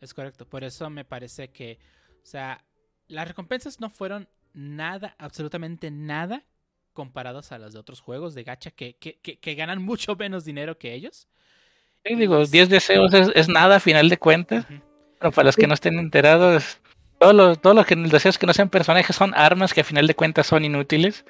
es 0.00 0.14
correcto. 0.14 0.46
Por 0.46 0.64
eso 0.64 0.88
me 0.90 1.04
parece 1.04 1.48
que, 1.48 1.78
o 2.22 2.26
sea, 2.26 2.64
las 3.08 3.28
recompensas 3.28 3.80
no 3.80 3.90
fueron 3.90 4.28
nada, 4.54 5.14
absolutamente 5.18 5.90
nada 5.90 6.44
comparados 6.92 7.52
a 7.52 7.58
las 7.58 7.72
de 7.72 7.78
otros 7.78 8.00
juegos 8.00 8.34
de 8.34 8.44
gacha 8.44 8.70
que, 8.70 8.94
que, 8.96 9.18
que- 9.22 9.38
que 9.38 9.54
ganan 9.54 9.82
mucho 9.82 10.16
menos 10.16 10.44
dinero 10.44 10.78
que 10.78 10.94
ellos. 10.94 11.26
Sí, 12.04 12.14
digo, 12.16 12.44
10 12.46 12.68
deseos 12.68 13.12
es, 13.14 13.30
es 13.34 13.48
nada 13.48 13.76
a 13.76 13.80
final 13.80 14.08
de 14.08 14.16
cuentas. 14.18 14.64
Ujú. 14.64 14.80
Pero 15.18 15.32
para 15.32 15.46
los 15.46 15.56
que 15.56 15.66
no 15.68 15.74
estén 15.74 15.98
enterados, 15.98 16.78
todos 17.20 17.34
los, 17.34 17.60
todos 17.60 17.76
los 17.76 17.86
que- 17.86 17.94
deseos 17.96 18.38
que 18.38 18.46
no 18.46 18.52
sean 18.52 18.68
personajes 18.68 19.14
son 19.14 19.32
armas 19.36 19.72
que 19.72 19.82
a 19.82 19.84
final 19.84 20.06
de 20.06 20.14
cuentas 20.14 20.46
son 20.46 20.64
inútiles. 20.64 21.24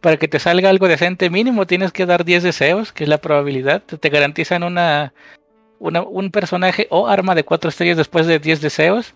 Para 0.00 0.16
que 0.18 0.28
te 0.28 0.38
salga 0.38 0.68
algo 0.70 0.86
decente 0.86 1.30
mínimo 1.30 1.66
tienes 1.66 1.90
que 1.90 2.04
dar 2.06 2.24
10 2.24 2.42
deseos, 2.42 2.92
que 2.92 3.04
es 3.04 3.08
la 3.08 3.18
probabilidad. 3.18 3.82
Te, 3.82 3.96
te 3.98 4.08
garantizan 4.10 4.62
una, 4.62 5.12
una- 5.78 6.02
un 6.02 6.30
personaje 6.30 6.86
o 6.90 7.08
arma 7.08 7.34
de 7.34 7.44
4 7.44 7.70
estrellas 7.70 7.96
después 7.96 8.26
de 8.26 8.38
10 8.38 8.60
deseos. 8.60 9.14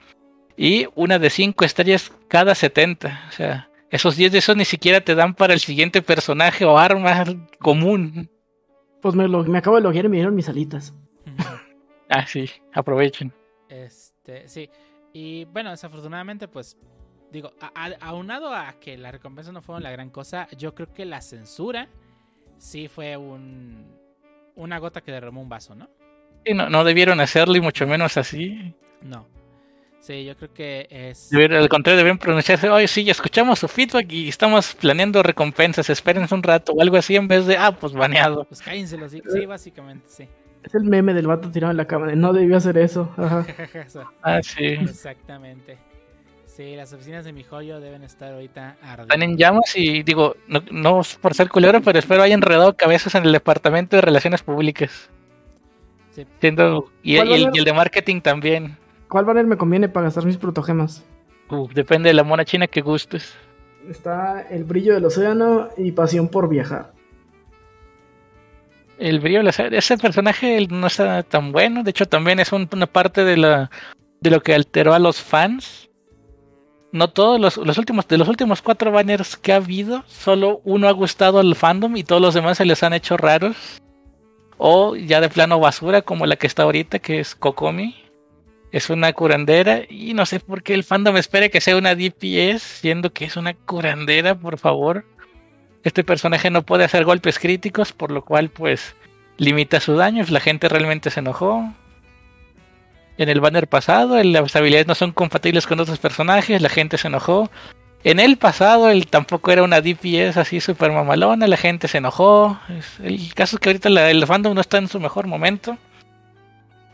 Y 0.57 0.89
una 0.97 1.21
de 1.21 1.31
5 1.31 1.65
estrellas 1.65 2.11
cada 2.27 2.55
70. 2.57 3.27
O 3.29 3.33
sea, 3.33 3.71
esos 3.91 4.17
10 4.17 4.33
deseos 4.33 4.57
ni 4.57 4.65
siquiera 4.65 5.01
te 5.01 5.15
dan 5.15 5.35
para 5.35 5.55
el 5.55 5.61
siguiente 5.61 6.03
personaje 6.03 6.65
o 6.65 6.79
arma 6.79 7.25
común. 7.59 8.31
Pues 9.01 9.15
me, 9.15 9.29
lo- 9.29 9.45
me 9.45 9.59
acabo 9.59 9.77
de 9.77 9.83
loguear 9.83 10.05
y 10.07 10.09
me 10.09 10.17
dieron 10.17 10.35
mis 10.35 10.49
alitas. 10.49 10.95
Ah, 12.11 12.27
sí, 12.27 12.49
aprovechen. 12.73 13.35
Este, 13.69 14.49
sí. 14.49 14.71
Y 15.13 15.45
bueno, 15.45 15.69
desafortunadamente, 15.71 16.49
pues, 16.49 16.79
digo, 17.31 17.53
a- 17.61 17.71
a- 17.75 17.97
aunado 18.09 18.51
a 18.55 18.73
que 18.81 18.97
las 18.97 19.13
recompensas 19.13 19.53
no 19.53 19.61
fueron 19.61 19.83
la 19.83 19.91
gran 19.91 20.09
cosa, 20.09 20.49
yo 20.57 20.75
creo 20.75 20.91
que 20.95 21.05
la 21.05 21.21
censura 21.21 21.89
sí 22.57 22.89
fue 22.89 23.19
un, 23.19 23.95
una 24.57 24.79
gota 24.79 25.03
que 25.03 25.13
derramó 25.13 25.43
un 25.43 25.51
vaso, 25.51 25.75
¿no? 25.75 25.91
Sí, 26.47 26.55
no, 26.55 26.71
no 26.71 26.83
debieron 26.83 27.21
hacerlo 27.21 27.57
y 27.57 27.61
mucho 27.61 27.87
menos 27.87 28.17
así. 28.17 28.75
No. 29.03 29.27
Sí, 30.01 30.25
yo 30.25 30.37
creo 30.37 30.53
que 30.55 30.87
es... 30.91 31.31
Al 31.33 31.69
contrario, 31.69 31.99
deben 31.99 32.19
pronunciarse, 32.19 32.71
oye, 32.71 32.87
sí, 32.89 33.05
ya 33.05 33.13
escuchamos 33.13 33.59
su 33.59 33.69
feedback 33.69 34.11
y 34.13 34.29
estamos 34.29 34.75
planeando 34.75 35.23
recompensas, 35.23 35.91
espérense 35.91 36.35
un 36.35 36.43
rato 36.43 36.73
o 36.73 36.81
algo 36.81 36.97
así 36.97 37.17
en 37.17 37.29
vez 37.29 37.47
de, 37.47 37.57
ah, 37.57 37.73
pues 37.73 37.93
baneado. 37.93 38.45
Pues 38.45 38.63
cállense 38.63 38.97
los. 38.97 39.11
Sí, 39.11 39.47
básicamente, 39.47 40.07
sí. 40.09 40.29
Es 40.63 40.75
el 40.75 40.85
meme 40.85 41.15
del 41.15 41.27
vato 41.27 41.51
tirado 41.51 41.71
en 41.71 41.77
la 41.77 41.87
cama. 41.87 42.07
de, 42.07 42.17
No 42.17 42.33
debió 42.33 42.57
hacer 42.57 42.79
eso. 42.79 43.13
Ajá. 43.17 43.47
Ah, 44.23 44.41
sí. 44.43 44.65
Exactamente. 44.65 45.79
Sí, 46.47 46.75
las 46.75 46.93
oficinas 46.93 47.25
de 47.25 47.33
mi 47.33 47.45
joyo 47.45 47.79
deben 47.79 48.03
estar 48.03 48.33
ahorita 48.33 48.77
Están 48.81 48.91
ardiendo. 48.91 49.25
en 49.25 49.37
llamas 49.37 49.77
y 49.77 50.03
digo, 50.03 50.35
no, 50.49 50.61
no 50.73 51.01
es 51.03 51.15
por 51.17 51.35
ser 51.35 51.49
culero, 51.49 51.81
pero 51.83 51.99
espero 51.99 52.23
haya 52.23 52.35
enredado 52.35 52.77
cabezas 52.77 53.15
en 53.15 53.25
el 53.25 53.33
departamento 53.33 53.95
de 53.97 54.03
relaciones 54.03 54.43
públicas. 54.43 55.09
Sí. 56.11 56.27
Siendo, 56.41 56.91
y, 57.03 57.17
¿Cuál 57.17 57.29
y 57.29 57.33
el, 57.35 57.51
y 57.55 57.59
el 57.59 57.65
de 57.65 57.73
marketing 57.73 58.21
también. 58.21 58.77
¿Cuál 59.09 59.25
banner 59.25 59.47
me 59.47 59.57
conviene 59.57 59.89
para 59.89 60.05
gastar 60.05 60.25
mis 60.27 60.37
protogemas? 60.37 61.05
Uh, 61.51 61.67
depende 61.73 62.09
de 62.11 62.15
la 62.15 62.25
mona 62.25 62.45
china 62.45 62.67
que 62.67 62.83
gustes. 62.83 63.35
Está 63.89 64.43
el 64.51 64.65
brillo 64.65 64.95
del 64.95 65.05
océano 65.07 65.69
y 65.79 65.93
pasión 65.93 66.29
por 66.29 66.49
viajar. 66.49 66.93
El 68.99 69.21
brillo, 69.21 69.39
de 69.39 69.45
la 69.45 69.53
sangre, 69.53 69.79
ese 69.79 69.97
personaje 69.97 70.67
no 70.69 70.87
está 70.89 71.23
tan 71.23 71.53
bueno. 71.53 71.85
De 71.85 71.91
hecho, 71.91 72.07
también 72.07 72.41
es 72.41 72.53
un- 72.53 72.69
una 72.73 72.87
parte 72.87 73.25
de 73.25 73.37
la 73.37 73.71
de 74.21 74.31
lo 74.31 74.41
que 74.41 74.53
alteró 74.55 74.93
a 74.95 74.99
los 74.99 75.23
fans. 75.23 75.89
No 76.91 77.09
todos 77.11 77.39
los, 77.39 77.57
los 77.59 77.79
últimos 77.79 78.09
de 78.09 78.19
los 78.19 78.27
últimos 78.29 78.61
cuatro 78.63 78.91
banners 78.91 79.37
que 79.37 79.53
ha 79.53 79.57
habido, 79.57 80.03
solo 80.09 80.61
uno 80.65 80.89
ha 80.89 80.93
gustado 80.93 81.39
al 81.39 81.55
fandom 81.55 81.97
y 81.97 82.03
todos 82.03 82.21
los 82.21 82.35
demás 82.35 82.59
se 82.59 82.65
les 82.65 82.83
han 82.83 82.93
hecho 82.95 83.17
raros. 83.17 83.81
O 84.57 84.97
ya 84.97 85.21
de 85.21 85.29
plano 85.29 85.61
basura, 85.61 86.03
como 86.03 86.27
la 86.27 86.35
que 86.35 86.49
está 86.49 86.65
ahorita, 86.65 86.99
que 86.99 87.21
es 87.21 87.37
Kokomi. 87.37 87.95
Es 88.71 88.91
una 88.91 89.13
curandera 89.15 89.83
y 89.89 90.13
no 90.15 90.27
sé 90.27 90.41
por 90.41 90.63
qué 90.63 90.75
el 90.75 90.85
fandom 90.85 91.17
espera 91.17 91.49
que 91.49 91.61
sea 91.61 91.77
una 91.77 91.95
DPS, 91.95 92.63
siendo 92.63 93.13
que 93.13 93.25
es 93.25 93.37
una 93.37 93.55
curandera, 93.55 94.35
por 94.35 94.59
favor. 94.59 95.05
Este 95.85 96.05
personaje 96.05 96.51
no 96.51 96.63
puede 96.63 96.85
hacer 96.85 97.05
golpes 97.05 97.39
críticos, 97.39 97.93
por 97.93 98.11
lo 98.11 98.23
cual 98.25 98.51
pues 98.51 98.95
limita 99.39 99.81
su 99.81 99.95
daño. 99.97 100.25
La 100.29 100.41
gente 100.41 100.69
realmente 100.69 101.11
se 101.11 101.21
enojó. 101.21 101.73
En 103.17 103.29
el 103.29 103.41
banner 103.41 103.67
pasado, 103.69 104.23
las 104.23 104.55
habilidades 104.55 104.87
no 104.87 104.95
son 104.95 105.13
compatibles 105.13 105.67
con 105.67 105.81
otros 105.81 105.99
personajes, 105.99 106.61
la 106.63 106.69
gente 106.69 106.99
se 106.99 107.09
enojó. 107.09 107.51
En 108.05 108.21
el 108.21 108.37
pasado, 108.37 108.91
él 108.91 109.09
tampoco 109.09 109.51
era 109.51 109.65
una 109.65 109.81
DPS 109.81 110.37
así 110.37 110.61
super 110.61 110.93
mamalona, 110.93 111.49
la 111.49 111.57
gente 111.57 111.89
se 111.89 111.99
enojó. 111.99 112.61
El 113.03 113.35
caso 113.35 113.57
es 113.57 113.61
que 113.61 113.71
ahorita 113.71 113.89
la- 113.89 114.11
el 114.11 114.25
fandom 114.27 114.55
no 114.55 114.61
está 114.61 114.79
en 114.79 114.87
su 114.89 115.01
mejor 115.01 115.27
momento. 115.27 115.77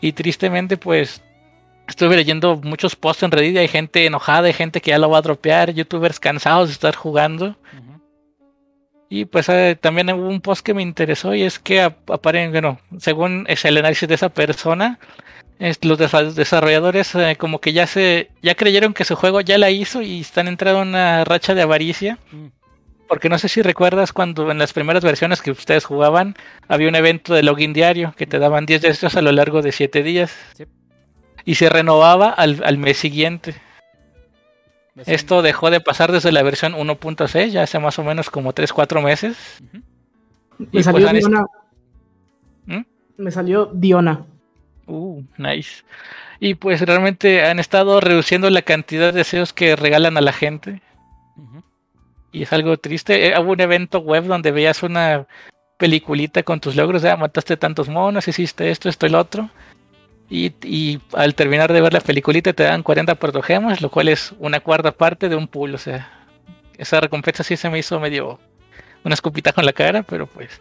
Y 0.01 0.13
tristemente, 0.13 0.77
pues, 0.79 1.23
estuve 1.88 2.16
leyendo 2.16 2.57
muchos 2.62 2.97
posts 2.97 3.23
en 3.23 3.31
Reddit 3.31 3.55
y 3.55 3.59
hay 3.59 3.68
gente 3.68 4.07
enojada, 4.07 4.47
hay 4.47 4.53
gente 4.53 4.81
que 4.81 4.90
ya 4.90 4.99
lo 4.99 5.11
va 5.11 5.18
a 5.18 5.23
dropear, 5.23 5.73
youtubers 5.73 6.18
cansados 6.20 6.68
de 6.68 6.73
estar 6.75 6.94
jugando. 6.94 7.57
Y 9.11 9.27
pues 9.27 9.49
eh, 9.49 9.77
también 9.81 10.11
hubo 10.11 10.29
un 10.29 10.40
post 10.40 10.64
que 10.64 10.75
me 10.75 10.83
interesó 10.83 11.35
y 11.35 11.42
es 11.42 11.59
que 11.59 11.83
ap- 11.83 12.11
aparecen, 12.11 12.51
bueno, 12.53 12.81
según 12.99 13.44
es 13.49 13.64
el 13.64 13.77
análisis 13.77 14.09
de 14.09 14.14
esa 14.16 14.29
persona, 14.31 14.99
es- 15.61 15.85
los 15.85 15.99
desa- 16.01 16.33
desarrolladores 16.33 17.14
eh, 17.14 17.37
como 17.38 17.61
que 17.61 17.73
ya 17.73 17.87
se 17.87 18.31
ya 18.42 18.55
creyeron 18.57 18.92
que 18.94 19.05
su 19.05 19.14
juego 19.14 19.40
ya 19.40 19.57
la 19.59 19.70
hizo 19.70 20.03
y 20.03 20.20
están 20.20 20.49
entrando 20.49 20.83
en 20.83 20.88
una 20.88 21.25
racha 21.25 21.55
de 21.55 21.62
avaricia. 21.62 22.18
Mm. 22.33 22.47
Porque 23.07 23.29
no 23.29 23.38
sé 23.38 23.49
si 23.49 23.61
recuerdas 23.62 24.12
cuando 24.12 24.51
en 24.51 24.59
las 24.59 24.73
primeras 24.73 25.05
versiones 25.05 25.42
que 25.42 25.51
ustedes 25.51 25.85
jugaban 25.85 26.35
había 26.66 26.88
un 26.88 26.97
evento 26.97 27.35
de 27.35 27.42
login 27.42 27.75
diario 27.75 28.14
que 28.16 28.27
te 28.27 28.38
daban 28.38 28.64
10 28.66 28.81
de 28.83 28.88
estos 28.88 29.14
a 29.16 29.23
lo 29.23 29.31
largo 29.31 29.61
de 29.62 29.70
7 29.70 30.03
días. 30.03 30.35
Sí. 30.57 30.64
Y 31.44 31.57
se 31.57 31.68
renovaba 31.68 32.30
al, 32.30 32.62
al 32.64 32.78
mes 32.78 32.96
siguiente. 32.96 33.54
Esto 35.07 35.42
dejó 35.42 35.70
de 35.70 35.80
pasar 35.80 36.12
desde 36.12 36.30
la 36.30 36.42
versión 36.42 36.74
1.6, 36.74 37.48
ya 37.48 37.62
hace 37.64 37.78
más 37.80 37.98
o 37.98 38.04
menos 38.04 38.30
como 38.30 38.54
3-4 38.54 39.02
meses. 39.02 39.62
Me 40.59 40.68
Y 40.70 40.83
salió 40.83 41.09
pues 41.09 41.18
Diona. 41.18 41.46
¿Mm? 42.66 42.83
Me 43.16 43.30
salió 43.30 43.66
Diona. 43.66 44.24
Uh, 44.87 45.22
nice. 45.37 45.83
Y 46.38 46.54
pues 46.54 46.80
realmente 46.83 47.44
han 47.44 47.59
estado 47.59 48.00
reduciendo 48.00 48.48
la 48.50 48.62
cantidad 48.62 49.12
de 49.12 49.18
deseos 49.18 49.52
que 49.52 49.76
regalan 49.76 50.16
a 50.16 50.20
la 50.20 50.33
gente. 50.33 50.80
Y 52.30 52.42
es 52.42 52.52
algo 52.52 52.76
triste. 52.76 53.28
Eh, 53.28 53.38
Hubo 53.38 53.52
un 53.52 53.61
evento 53.61 54.00
web 54.00 54.24
donde 54.24 54.50
veías 54.50 54.83
una 54.83 55.26
peliculita 55.78 56.42
con 56.42 56.61
tus 56.61 56.76
logros. 56.76 57.02
Ya 57.02 57.16
mataste 57.16 57.57
tantos 57.57 57.88
monos, 57.88 58.28
hiciste 58.28 58.70
esto, 58.70 58.88
esto 58.88 59.07
y 59.07 59.11
lo 59.11 59.20
otro. 59.20 59.50
Y, 60.31 60.55
y 60.63 61.01
al 61.13 61.35
terminar 61.35 61.73
de 61.73 61.81
ver 61.81 61.93
la 61.93 62.01
peliculita 62.01 62.53
te 62.53 62.63
dan 62.63 62.83
40 62.83 63.15
protogemas, 63.17 63.81
lo 63.81 63.91
cual 63.91 64.09
es 64.09 64.35
una 64.39 64.61
cuarta 64.61 64.93
parte 64.93 65.29
de 65.29 65.37
un 65.37 65.49
pool. 65.49 65.75
O 65.75 65.79
sea, 65.79 66.27
esa 66.79 67.01
recompensa 67.01 67.43
sí 67.43 67.57
se 67.57 67.71
me 67.71 67.79
hizo 67.79 68.01
medio 68.01 68.39
una 69.05 69.15
escupita 69.15 69.53
con 69.53 69.67
la 69.67 69.73
cara, 69.73 70.03
pero 70.03 70.27
pues 70.27 70.61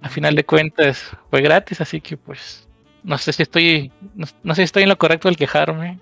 a 0.00 0.08
final 0.08 0.34
de 0.34 0.44
cuentas 0.44 1.10
fue 1.30 1.42
gratis, 1.42 1.80
así 1.80 2.00
que 2.00 2.16
pues 2.16 2.68
no 3.02 3.16
sé 3.18 3.32
si 3.32 3.42
estoy 3.42 3.92
no, 4.14 4.54
sé 4.54 4.56
si 4.56 4.62
estoy 4.62 4.82
en 4.82 4.88
lo 4.88 4.98
correcto 4.98 5.28
al 5.28 5.36
quejarme. 5.36 5.98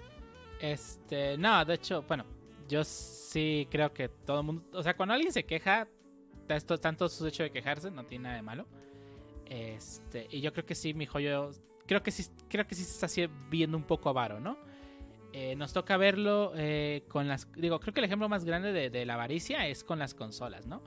Este, 0.60 1.36
no, 1.38 1.64
de 1.64 1.74
hecho, 1.74 2.02
bueno, 2.02 2.24
yo 2.68 2.82
sí 2.84 3.68
creo 3.70 3.92
que 3.92 4.08
todo 4.08 4.40
el 4.40 4.46
mundo, 4.46 4.64
o 4.72 4.82
sea, 4.82 4.96
cuando 4.96 5.14
alguien 5.14 5.32
se 5.32 5.44
queja, 5.44 5.86
esto, 6.48 6.78
tanto 6.78 7.08
su 7.08 7.26
hecho 7.26 7.42
de 7.42 7.50
quejarse, 7.50 7.90
no 7.90 8.04
tiene 8.04 8.24
nada 8.24 8.36
de 8.36 8.42
malo. 8.42 8.66
Este, 9.46 10.26
y 10.30 10.40
yo 10.40 10.52
creo 10.52 10.66
que 10.66 10.74
sí, 10.74 10.94
mi 10.94 11.06
joyo, 11.06 11.50
creo 11.88 12.02
que 12.02 12.12
sí, 12.12 12.26
creo 12.48 12.66
que 12.66 12.76
sí 12.76 12.84
se 12.84 13.04
está 13.04 13.32
viendo 13.50 13.76
un 13.76 13.82
poco 13.82 14.10
avaro, 14.10 14.38
¿no? 14.38 14.58
Eh, 15.32 15.56
nos 15.56 15.72
toca 15.72 15.96
verlo 15.96 16.52
eh, 16.56 17.04
con 17.08 17.26
las, 17.26 17.50
digo, 17.52 17.80
creo 17.80 17.92
que 17.92 18.00
el 18.00 18.04
ejemplo 18.04 18.28
más 18.28 18.44
grande 18.44 18.72
de, 18.90 19.06
la 19.06 19.14
avaricia 19.14 19.66
es 19.66 19.82
con 19.82 19.98
las 19.98 20.14
consolas, 20.14 20.66
¿no? 20.66 20.82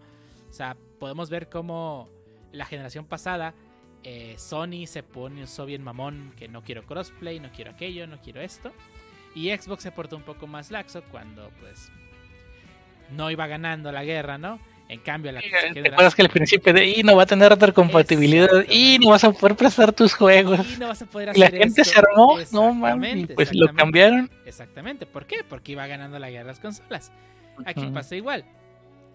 O 0.49 0.53
sea, 0.53 0.77
podemos 0.99 1.29
ver 1.29 1.49
cómo 1.49 2.09
la 2.51 2.65
generación 2.65 3.05
pasada 3.05 3.53
eh, 4.03 4.35
Sony 4.37 4.85
se 4.85 5.03
pone 5.03 5.43
un 5.43 5.65
bien 5.65 5.83
mamón 5.83 6.33
que 6.37 6.47
no 6.47 6.63
quiero 6.63 6.85
crossplay, 6.85 7.39
no 7.39 7.51
quiero 7.51 7.71
aquello, 7.71 8.07
no 8.07 8.21
quiero 8.21 8.41
esto. 8.41 8.71
Y 9.35 9.49
Xbox 9.49 9.83
se 9.83 9.91
portó 9.91 10.17
un 10.17 10.23
poco 10.23 10.47
más 10.47 10.71
laxo 10.71 11.03
cuando 11.09 11.49
pues 11.59 11.91
no 13.11 13.31
iba 13.31 13.47
ganando 13.47 13.91
la 13.91 14.03
guerra, 14.03 14.37
¿no? 14.37 14.59
En 14.91 14.99
cambio, 14.99 15.32
la 15.32 15.39
¿Te 15.39 15.88
acuerdas 15.88 16.13
que 16.13 16.21
al 16.21 16.30
principio 16.30 16.73
de 16.73 16.86
y 16.86 17.01
no 17.01 17.15
va 17.15 17.23
a 17.23 17.25
tener 17.25 17.49
retrocompatibilidad 17.49 18.49
y 18.69 18.99
no 18.99 19.12
vas 19.12 19.23
a 19.23 19.32
poder 19.32 19.56
prestar 19.56 19.93
tus 19.93 20.13
juegos? 20.13 20.60
Y 20.75 20.77
no 20.77 20.89
vas 20.89 21.01
a 21.01 21.06
poder 21.06 21.32
Y 21.34 21.39
la 21.39 21.45
hacer 21.47 21.60
gente 21.60 21.82
esto. 21.82 21.93
se 21.93 21.99
armó, 21.99 22.38
no 22.51 22.73
mames, 22.73 23.30
pues 23.34 23.51
lo 23.54 23.73
cambiaron. 23.73 24.30
Exactamente. 24.45 25.06
¿Por 25.06 25.25
qué? 25.25 25.45
Porque 25.47 25.71
iba 25.71 25.88
ganando 25.88 26.19
la 26.19 26.30
guerra 26.30 26.43
de 26.43 26.47
las 26.47 26.60
consolas. 26.60 27.12
Aquí 27.65 27.88
pasa 27.88 28.17
igual. 28.17 28.43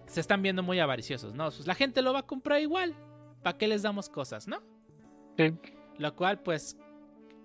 Se 0.07 0.19
están 0.19 0.41
viendo 0.41 0.63
muy 0.63 0.79
avariciosos, 0.79 1.35
¿no? 1.35 1.51
Pues 1.51 1.67
la 1.67 1.75
gente 1.75 2.01
lo 2.01 2.11
va 2.11 2.19
a 2.19 2.25
comprar 2.25 2.59
igual. 2.59 2.95
¿para 3.43 3.57
qué 3.57 3.67
les 3.67 3.81
damos 3.81 4.09
cosas, 4.09 4.47
no? 4.47 4.61
Sí. 5.37 5.53
Lo 5.97 6.15
cual, 6.15 6.41
pues, 6.41 6.77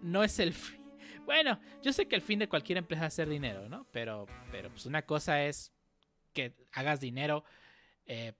no 0.01 0.25
es 0.25 0.38
el 0.38 0.53
fin. 0.53 0.83
Bueno, 1.25 1.61
yo 1.83 1.92
sé 1.92 2.09
que 2.09 2.16
el 2.16 2.23
fin 2.23 2.40
de 2.40 2.49
cualquier 2.49 2.79
empresa 2.79 3.07
es 3.07 3.12
hacer 3.12 3.29
dinero, 3.29 3.68
¿no? 3.68 3.87
Pero, 3.92 4.27
pero 4.51 4.68
pues 4.71 4.87
una 4.87 5.03
cosa 5.03 5.45
es 5.45 5.73
que 6.33 6.57
hagas 6.73 6.99
dinero. 6.99 7.45
Eh, 8.14 8.33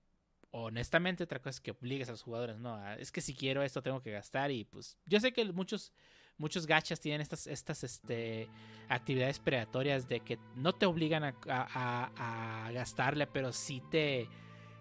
honestamente, 0.51 1.25
otra 1.25 1.39
cosa 1.39 1.51
es 1.51 1.61
que 1.61 1.71
obligues 1.71 2.09
a 2.09 2.13
los 2.13 2.23
jugadores, 2.23 2.59
¿no? 2.59 2.75
A- 2.75 2.97
Es 2.97 3.11
que 3.11 3.21
si 3.23 3.33
quiero 3.35 3.63
esto 3.63 3.83
tengo 3.83 4.03
que 4.03 4.11
gastar 4.13 4.51
y 4.51 4.65
pues 4.65 4.99
yo 5.07 5.19
sé 5.19 5.33
que 5.33 5.45
muchos 5.53 5.93
muchos 6.39 6.67
gachas 6.67 6.99
tienen 7.01 7.21
estas 7.21 7.47
estas 7.47 7.85
este 7.85 8.49
actividades 8.89 9.39
predatorias 9.39 10.09
de 10.09 10.21
que 10.21 10.39
no 10.57 10.73
te 10.73 10.87
obligan 10.87 11.25
a, 11.25 11.35
a- 11.49 12.11
a- 12.17 12.67
a 12.67 12.73
gastarle, 12.73 13.27
pero 13.27 13.53
sí 13.53 13.83
te 13.91 14.29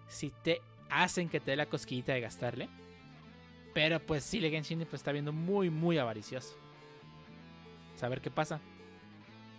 sí 0.08 0.30
te 0.42 0.60
hacen 0.90 1.28
que 1.30 1.40
te 1.40 1.52
dé 1.52 1.56
la 1.56 1.66
cosquillita 1.66 2.12
de 2.12 2.20
gastarle. 2.20 2.68
Pero 3.74 3.98
pues 4.00 4.24
sí, 4.24 4.40
Genshin 4.40 4.80
pues 4.80 4.94
está 5.00 5.12
viendo 5.12 5.32
muy 5.32 5.70
muy 5.70 5.96
avaricioso. 5.96 6.54
Saber 7.96 8.20
qué 8.20 8.30
pasa. 8.30 8.60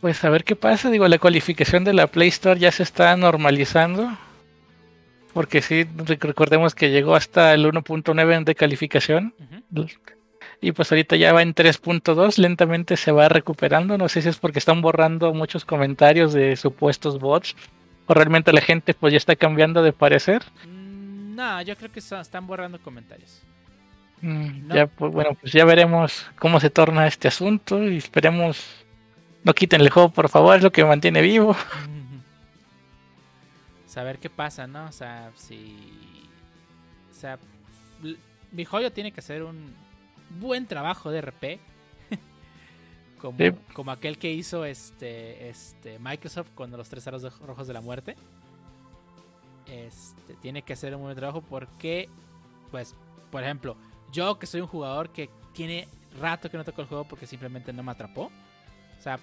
Pues 0.01 0.23
a 0.23 0.29
ver 0.29 0.43
qué 0.43 0.55
pasa. 0.55 0.89
Digo, 0.91 1.07
la 1.07 1.17
cualificación 1.17 1.83
de 1.85 1.93
la 1.93 2.05
Play 2.07 2.27
Store 2.27 2.59
ya 2.59 2.71
se 2.71 2.83
está 2.83 3.15
normalizando. 3.17 4.15
Porque 5.33 5.61
sí, 5.61 5.85
rec- 5.85 6.23
recordemos 6.23 6.75
que 6.75 6.91
llegó 6.91 7.15
hasta 7.15 7.53
el 7.53 7.65
1.9 7.65 8.43
de 8.43 8.55
calificación. 8.55 9.33
Y 10.61 10.71
pues 10.71 10.91
ahorita 10.91 11.15
ya 11.15 11.33
va 11.33 11.41
en 11.41 11.53
3.2. 11.53 12.37
Lentamente 12.37 12.95
se 12.97 13.11
va 13.11 13.27
recuperando. 13.29 13.97
No 13.97 14.07
sé 14.09 14.21
si 14.21 14.29
es 14.29 14.37
porque 14.37 14.59
están 14.59 14.81
borrando 14.81 15.33
muchos 15.33 15.65
comentarios 15.65 16.33
de 16.33 16.55
supuestos 16.55 17.19
bots. 17.19 17.55
O 18.05 18.13
realmente 18.13 18.53
la 18.53 18.61
gente 18.61 18.93
pues 18.93 19.11
ya 19.11 19.17
está 19.17 19.35
cambiando 19.35 19.81
de 19.83 19.91
parecer. 19.93 20.43
Mm, 20.67 21.35
No, 21.35 21.61
yo 21.63 21.75
creo 21.75 21.91
que 21.91 21.99
están 21.99 22.45
borrando 22.47 22.79
comentarios. 22.79 23.41
Mm, 24.21 24.67
No. 24.67 24.75
Ya, 24.75 24.87
pues 24.87 25.11
bueno, 25.11 25.31
pues 25.39 25.51
ya 25.51 25.65
veremos 25.65 26.25
cómo 26.37 26.59
se 26.59 26.69
torna 26.69 27.07
este 27.07 27.27
asunto. 27.27 27.83
Y 27.83 27.97
esperemos 27.97 28.63
no 29.43 29.53
quiten 29.53 29.81
el 29.81 29.89
juego, 29.89 30.09
por 30.09 30.29
favor. 30.29 30.55
Es 30.57 30.63
lo 30.63 30.71
que 30.71 30.83
me 30.83 30.89
mantiene 30.89 31.21
vivo. 31.21 31.55
Saber 33.93 34.17
qué 34.17 34.27
pasa, 34.27 34.65
¿no? 34.65 34.85
O 34.85 34.91
sea, 34.91 35.31
si. 35.35 36.27
O 37.11 37.13
sea, 37.13 37.37
mi 38.51 38.65
joyo 38.65 38.91
tiene 38.91 39.11
que 39.11 39.19
hacer 39.19 39.43
un 39.43 39.75
buen 40.39 40.65
trabajo 40.65 41.11
de 41.11 41.21
RP. 41.21 41.59
como, 43.21 43.37
Sí. 43.37 43.51
como 43.73 43.91
aquel 43.91 44.17
que 44.17 44.31
hizo 44.33 44.65
este, 44.65 45.47
este 45.47 45.99
Microsoft 45.99 46.49
con 46.55 46.71
los 46.71 46.89
tres 46.89 47.05
aros 47.05 47.39
rojos 47.41 47.67
de 47.67 47.73
la 47.73 47.81
muerte. 47.81 48.15
Este, 49.67 50.33
tiene 50.41 50.63
que 50.63 50.73
hacer 50.73 50.95
un 50.95 51.03
buen 51.03 51.15
trabajo 51.15 51.41
porque, 51.41 52.09
pues, 52.71 52.95
por 53.31 53.43
ejemplo, 53.43 53.77
yo 54.11 54.39
que 54.39 54.47
soy 54.47 54.61
un 54.61 54.67
jugador 54.67 55.11
que 55.11 55.29
tiene 55.53 55.87
rato 56.19 56.49
que 56.49 56.57
no 56.57 56.63
toco 56.63 56.81
el 56.81 56.87
juego 56.87 57.03
porque 57.03 57.27
simplemente 57.27 57.71
no 57.71 57.83
me 57.83 57.91
atrapó. 57.91 58.31
O 58.97 59.01
sea, 59.03 59.19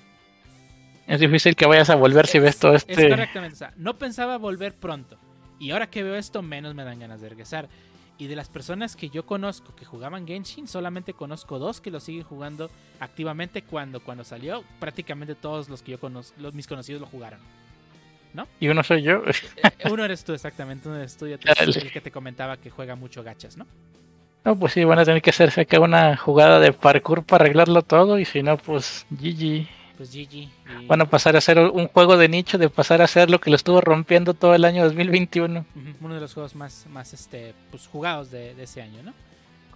Es 1.07 1.21
difícil 1.21 1.57
que 1.57 1.67
vayas 1.67 1.91
a 1.91 1.97
volver 1.97 2.27
si 2.27 2.39
ves 2.39 2.59
todo 2.59 2.75
es 2.75 2.85
este. 2.87 3.09
correctamente. 3.09 3.55
O 3.55 3.59
sea, 3.59 3.73
no 3.77 3.99
pensaba 3.99 4.39
volver 4.39 4.75
pronto. 4.75 5.19
Y 5.59 5.73
ahora 5.73 5.91
que 5.91 6.03
veo 6.03 6.15
esto, 6.15 6.43
menos 6.43 6.75
me 6.75 6.85
dan 6.85 7.01
ganas 7.01 7.21
de 7.21 7.29
regresar. 7.29 7.69
Y 8.17 8.27
de 8.27 8.37
las 8.37 8.49
personas 8.49 8.97
que 8.97 9.09
yo 9.09 9.25
conozco 9.25 9.75
que 9.75 9.85
jugaban 9.85 10.27
Genshin, 10.27 10.69
solamente 10.69 11.15
conozco 11.15 11.59
dos 11.59 11.81
que 11.81 11.91
lo 11.91 12.01
siguen 12.01 12.23
jugando 12.23 12.71
activamente 13.01 13.63
cuando, 13.63 14.01
cuando 14.01 14.25
salió. 14.25 14.63
Prácticamente 14.79 15.35
todos 15.35 15.69
los 15.69 15.83
que 15.83 15.93
yo 15.93 16.01
conozco, 16.01 16.35
los, 16.39 16.53
mis 16.53 16.67
conocidos 16.67 17.01
lo 17.01 17.07
jugaron. 17.07 17.41
Y 18.61 18.69
uno 18.69 18.83
soy 18.83 19.03
yo. 19.03 19.23
Eh, 19.27 19.71
Uno 19.91 20.05
eres 20.05 20.25
tú, 20.25 20.33
exactamente. 20.33 20.89
Uno 20.89 20.99
eres 20.99 21.17
tú 21.17 21.27
y 21.27 21.33
otro 21.33 21.53
es 21.53 21.77
el 21.77 21.91
que 21.91 22.01
te 22.01 22.11
comentaba 22.11 22.57
que 22.57 22.71
juega 22.71 22.95
mucho 22.95 23.23
gachas, 23.23 23.57
¿no? 23.57 23.67
No, 24.45 24.57
pues 24.57 24.73
sí, 24.73 24.85
van 24.85 24.99
a 24.99 25.05
tener 25.05 25.21
que 25.21 25.31
hacerse 25.31 25.63
acá 25.63 25.81
una 25.81 26.17
jugada 26.17 26.61
de 26.61 26.73
parkour 26.73 27.25
para 27.25 27.45
arreglarlo 27.45 27.83
todo. 27.83 28.19
Y 28.19 28.25
si 28.25 28.43
no, 28.43 28.57
pues 28.57 29.07
GG. 29.11 29.67
Pues 30.01 30.15
GG. 30.15 30.33
y- 30.35 30.51
Van 30.87 31.03
a 31.03 31.05
pasar 31.05 31.35
a 31.35 31.39
hacer 31.41 31.59
un 31.59 31.87
juego 31.89 32.17
de 32.17 32.27
nicho, 32.27 32.57
de 32.57 32.71
pasar 32.71 33.03
a 33.03 33.05
hacer 33.05 33.29
lo 33.29 33.39
que 33.39 33.51
lo 33.51 33.57
estuvo 33.57 33.83
rompiendo 33.83 34.33
todo 34.33 34.55
el 34.55 34.65
año 34.65 34.83
2021. 34.85 35.61
Ujú, 35.77 35.89
Uno 36.01 36.15
de 36.15 36.21
los 36.23 36.33
juegos 36.33 36.55
más, 36.55 36.87
más 36.89 37.13
este, 37.13 37.53
pues, 37.71 37.87
jugados 37.87 38.31
de, 38.31 38.55
de 38.55 38.63
ese 38.63 38.81
año, 38.81 39.03
¿no? 39.03 39.13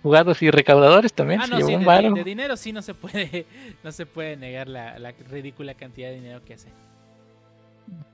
Jugados 0.03 0.41
y 0.41 0.51
recaudadores 0.51 1.13
también. 1.13 1.43
Ah, 1.43 1.47
no, 1.47 1.59
sí, 1.59 1.75
un 1.75 1.85
de, 1.85 2.11
de- 2.15 2.25
dinero 2.25 2.57
sí 2.57 2.73
no 2.73 2.81
se 2.81 2.95
puede, 2.95 3.45
no 3.85 3.93
se 3.93 4.07
puede 4.07 4.39
negar 4.39 4.67
la, 4.67 4.99
la 4.99 5.13
ridícula 5.31 5.75
cantidad 5.75 6.09
de 6.09 6.15
dinero 6.15 6.43
que 6.43 6.55
hace. 6.55 6.69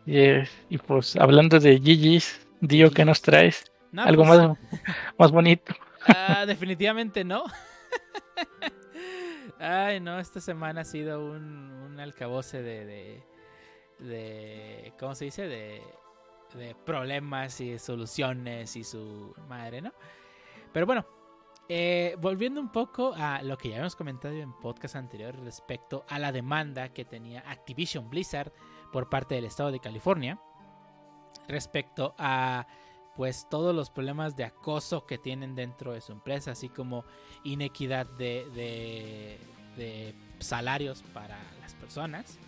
Y, 0.05 0.19
eh, 0.19 0.49
y 0.69 0.79
pues 0.79 1.15
hablando 1.15 1.61
de 1.61 1.79
GG's, 1.79 2.41
Dio, 2.61 2.91
¿qué 2.91 3.05
nos 3.05 3.23
traes? 3.23 3.71
No, 3.93 4.03
Algo 4.03 4.25
pues, 4.25 4.37
más, 4.41 4.59
más 5.17 5.31
bonito. 5.31 5.77
ah, 6.09 6.45
definitivamente 6.45 7.23
no. 7.23 7.45
Ay, 9.61 10.01
no, 10.01 10.19
esta 10.19 10.41
semana 10.41 10.81
ha 10.81 10.85
sido 10.85 11.23
un, 11.25 11.71
un 11.71 12.01
alcaboce 12.01 12.63
de, 12.63 12.87
de, 12.87 13.23
de- 13.99 14.93
¿cómo 14.99 15.15
se 15.15 15.27
dice? 15.27 15.47
De, 15.47 15.83
de 16.55 16.75
problemas 16.75 17.61
y 17.61 17.79
soluciones 17.79 18.75
y 18.77 18.85
su 18.85 19.35
madre, 19.49 19.83
¿no? 19.83 19.93
Pero 20.73 20.87
bueno, 20.87 21.05
eh, 21.69 22.17
volviendo 22.21 22.61
un 22.61 22.73
poco 22.73 23.13
a 23.15 23.43
lo 23.43 23.59
que 23.59 23.69
ya 23.69 23.75
habíamos 23.77 23.97
comentado 23.97 24.35
en 24.35 24.53
podcast 24.59 24.97
anterior 24.97 25.37
respecto 25.41 26.05
a 26.09 26.19
la 26.19 26.33
demanda 26.33 26.89
que 26.95 27.05
tenía 27.05 27.41
Activision 27.49 28.09
Blizzard 28.09 28.53
por 28.93 29.11
parte 29.11 29.35
del 29.35 29.45
estado 29.45 29.71
de 29.71 29.81
California 29.81 30.41
respecto 31.49 32.15
a 32.19 32.67
pues 33.17 33.47
todos 33.51 33.75
los 33.75 33.91
problemas 33.91 34.37
de 34.37 34.45
acoso 34.45 35.07
que 35.07 35.19
tienen 35.19 35.55
dentro 35.55 35.93
de 35.93 36.01
su 36.01 36.13
empresa, 36.13 36.53
así 36.53 36.69
como 36.69 37.05
inequidad 37.45 38.07
de, 38.07 39.39
salarios 40.39 41.03
para 41.13 41.39
las 41.61 41.75
personas. 41.75 42.39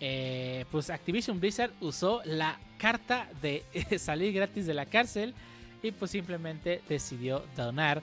Eh, 0.00 0.64
pues 0.72 0.90
Activision 0.90 1.38
Blizzard 1.38 1.72
usó 1.80 2.20
la 2.24 2.58
carta 2.78 3.28
de 3.40 3.64
salir 3.98 4.32
gratis 4.32 4.66
de 4.66 4.74
la 4.74 4.86
cárcel 4.86 5.34
y 5.82 5.92
pues 5.92 6.10
simplemente 6.10 6.82
decidió 6.88 7.44
donar 7.56 8.02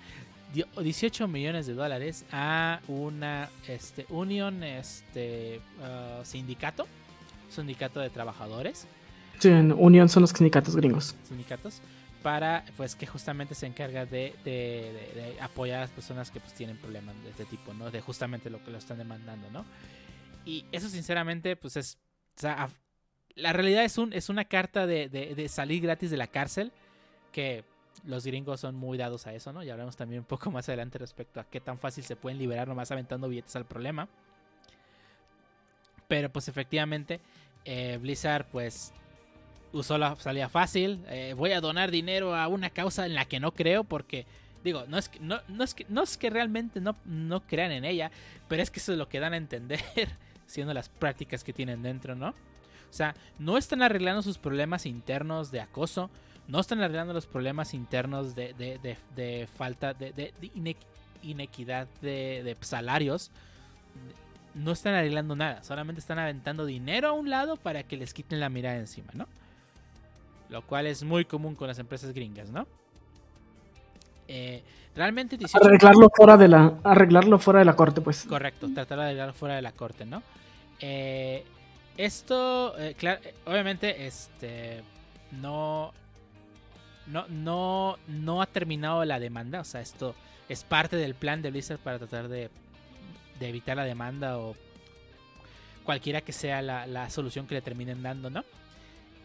dio- 0.53 0.67
18 0.81 1.27
millones 1.27 1.67
de 1.67 1.73
dólares 1.73 2.25
a 2.31 2.79
una 2.87 3.49
este, 3.67 4.05
unión, 4.09 4.63
este, 4.63 5.59
ah, 5.81 6.21
sindicato, 6.23 6.87
sindicato 7.49 7.99
de 7.99 8.09
trabajadores 8.09 8.87
Sí, 9.39 9.47
en 9.49 9.71
Unión 9.71 10.09
son 10.09 10.21
los 10.21 10.31
sindicatos 10.31 10.75
gringos. 10.75 11.15
sindicatos 11.27 11.81
para 12.21 12.65
pues 12.75 12.95
que 12.95 13.07
justamente 13.07 13.55
se 13.55 13.65
encarga 13.65 14.05
de, 14.05 14.35
de- 14.43 15.11
de- 15.15 15.37
apoyar 15.41 15.77
a 15.77 15.81
las 15.81 15.91
personas 15.91 16.29
que 16.31 16.41
pues 16.41 16.53
tienen 16.53 16.75
problemas 16.77 17.15
de 17.23 17.29
este 17.29 17.45
tipo, 17.45 17.73
¿no? 17.73 17.89
De 17.91 18.01
justamente 18.01 18.49
lo 18.49 18.61
que 18.63 18.71
lo 18.71 18.77
están 18.77 18.97
demandando, 18.97 19.49
¿no? 19.51 19.65
Y 20.45 20.65
eso 20.73 20.89
sinceramente 20.89 21.55
pues 21.55 21.77
es 21.77 21.97
o 22.37 22.39
sea, 22.41 22.69
la 23.35 23.53
realidad 23.53 23.85
es 23.85 23.97
un 23.97 24.11
es 24.11 24.27
una 24.27 24.43
carta 24.45 24.85
de, 24.85 25.07
de- 25.07 25.33
de 25.33 25.47
salir 25.49 25.81
gratis 25.81 26.11
de 26.11 26.17
la 26.17 26.27
cárcel 26.27 26.73
que 27.31 27.63
los 28.05 28.25
gringos 28.25 28.59
son 28.59 28.75
muy 28.75 28.97
dados 28.97 29.25
a 29.27 29.33
eso, 29.33 29.53
¿no? 29.53 29.63
Y 29.63 29.69
hablamos 29.69 29.95
también 29.95 30.19
un 30.19 30.25
poco 30.25 30.51
más 30.51 30.67
adelante 30.67 30.97
respecto 30.97 31.39
a 31.39 31.45
qué 31.45 31.61
tan 31.61 31.79
fácil 31.79 32.03
se 32.03 32.17
pueden 32.17 32.37
liberar 32.37 32.67
nomás 32.67 32.91
aventando 32.91 33.29
billetes 33.29 33.55
al 33.55 33.65
problema. 33.65 34.09
Pero 36.07 36.29
pues 36.29 36.47
efectivamente 36.47 37.19
eh, 37.65 37.97
Blizzard 38.01 38.45
pues 38.51 38.93
usó 39.73 39.97
la 39.97 40.15
salida 40.17 40.49
fácil. 40.49 41.03
eh, 41.07 41.33
voy 41.37 41.51
a 41.51 41.61
donar 41.61 41.91
dinero 41.91 42.35
a 42.35 42.47
una 42.47 42.69
causa 42.69 43.05
en 43.05 43.13
la 43.15 43.25
que 43.25 43.39
no 43.39 43.51
creo 43.53 43.83
porque 43.83 44.25
digo, 44.63 44.83
no 44.87 44.97
es 44.97 45.07
que 45.09 45.19
no, 45.19 45.39
es 45.63 45.73
que 45.73 45.85
no 45.89 46.03
es 46.03 46.17
que 46.17 46.29
realmente 46.29 46.81
no, 46.81 46.95
no 47.05 47.41
crean 47.41 47.71
en 47.71 47.85
ella, 47.85 48.11
pero 48.47 48.61
es 48.61 48.69
que 48.71 48.79
eso 48.79 48.91
es 48.91 48.97
lo 48.97 49.07
que 49.07 49.19
dan 49.19 49.33
a 49.33 49.37
entender 49.37 49.79
siendo 50.47 50.73
las 50.73 50.89
prácticas 50.89 51.43
que 51.43 51.53
tienen 51.53 51.81
dentro, 51.81 52.15
¿no? 52.15 52.29
O 52.29 52.91
sea, 52.93 53.15
no 53.37 53.57
están 53.57 53.81
arreglando 53.83 54.21
sus 54.21 54.37
problemas 54.39 54.85
internos 54.85 55.51
de 55.51 55.61
acoso, 55.61 56.09
no 56.47 56.59
están 56.59 56.81
arreglando 56.81 57.13
los 57.13 57.27
problemas 57.27 57.73
internos 57.75 58.33
de, 58.35 58.53
de, 58.55 58.79
de- 58.79 58.97
de 59.15 59.47
falta 59.47 59.93
de, 59.93 60.11
de- 60.11 60.33
de 60.41 60.47
ine- 60.55 60.75
inequidad 61.21 61.87
de 62.01 62.57
salarios. 62.61 63.29
No 64.55 64.71
están 64.71 64.95
arreglando 64.95 65.35
nada, 65.35 65.63
solamente 65.63 65.99
están 65.99 66.17
aventando 66.17 66.65
dinero 66.65 67.09
a 67.09 67.11
un 67.13 67.29
lado 67.29 67.55
para 67.55 67.83
que 67.83 67.95
les 67.97 68.13
quiten 68.15 68.39
la 68.39 68.49
mirada 68.49 68.77
encima, 68.77 69.11
¿no? 69.13 69.27
Lo 70.49 70.61
cual 70.63 70.87
es 70.87 71.03
muy 71.03 71.25
común 71.25 71.55
con 71.55 71.67
las 71.67 71.79
empresas 71.79 72.11
gringas, 72.13 72.49
¿no? 72.49 72.65
Eh, 74.27 74.63
realmente 74.95 75.37
18 75.37 75.63
Arreglarlo 75.65 76.09
fuera 76.15 76.37
de 76.37 76.47
la, 76.47 76.73
arreglarlo 76.83 77.39
fuera 77.39 77.59
de 77.59 77.65
la 77.65 77.75
corte, 77.75 78.01
pues. 78.01 78.25
Correcto, 78.25 78.67
tratar 78.73 78.99
de 78.99 79.05
arreglarlo 79.05 79.33
fuera 79.33 79.55
de 79.55 79.61
la 79.61 79.71
corte, 79.71 80.05
¿no? 80.05 80.21
Eh, 80.79 81.43
esto, 81.97 82.77
eh, 82.79 82.95
claro, 82.97 83.21
obviamente, 83.45 84.05
este, 84.07 84.83
no, 85.31 85.91
no, 87.07 87.25
no, 87.27 87.97
no 88.07 88.41
ha 88.41 88.45
terminado 88.45 89.03
la 89.05 89.19
demanda, 89.19 89.61
o 89.61 89.65
sea, 89.65 89.81
esto 89.81 90.15
es 90.47 90.63
parte 90.63 90.95
del 90.95 91.15
plan 91.15 91.41
de 91.41 91.51
Blizzard 91.51 91.79
para 91.79 91.97
tratar 91.99 92.27
de, 92.27 92.49
de 93.39 93.49
evitar 93.49 93.77
la 93.77 93.83
demanda 93.83 94.37
o 94.37 94.55
cualquiera 95.83 96.21
que 96.21 96.31
sea 96.31 96.61
la, 96.61 96.87
la 96.87 97.09
solución 97.09 97.47
que 97.47 97.55
le 97.55 97.61
terminen 97.61 98.01
dando, 98.03 98.29
¿no? 98.29 98.43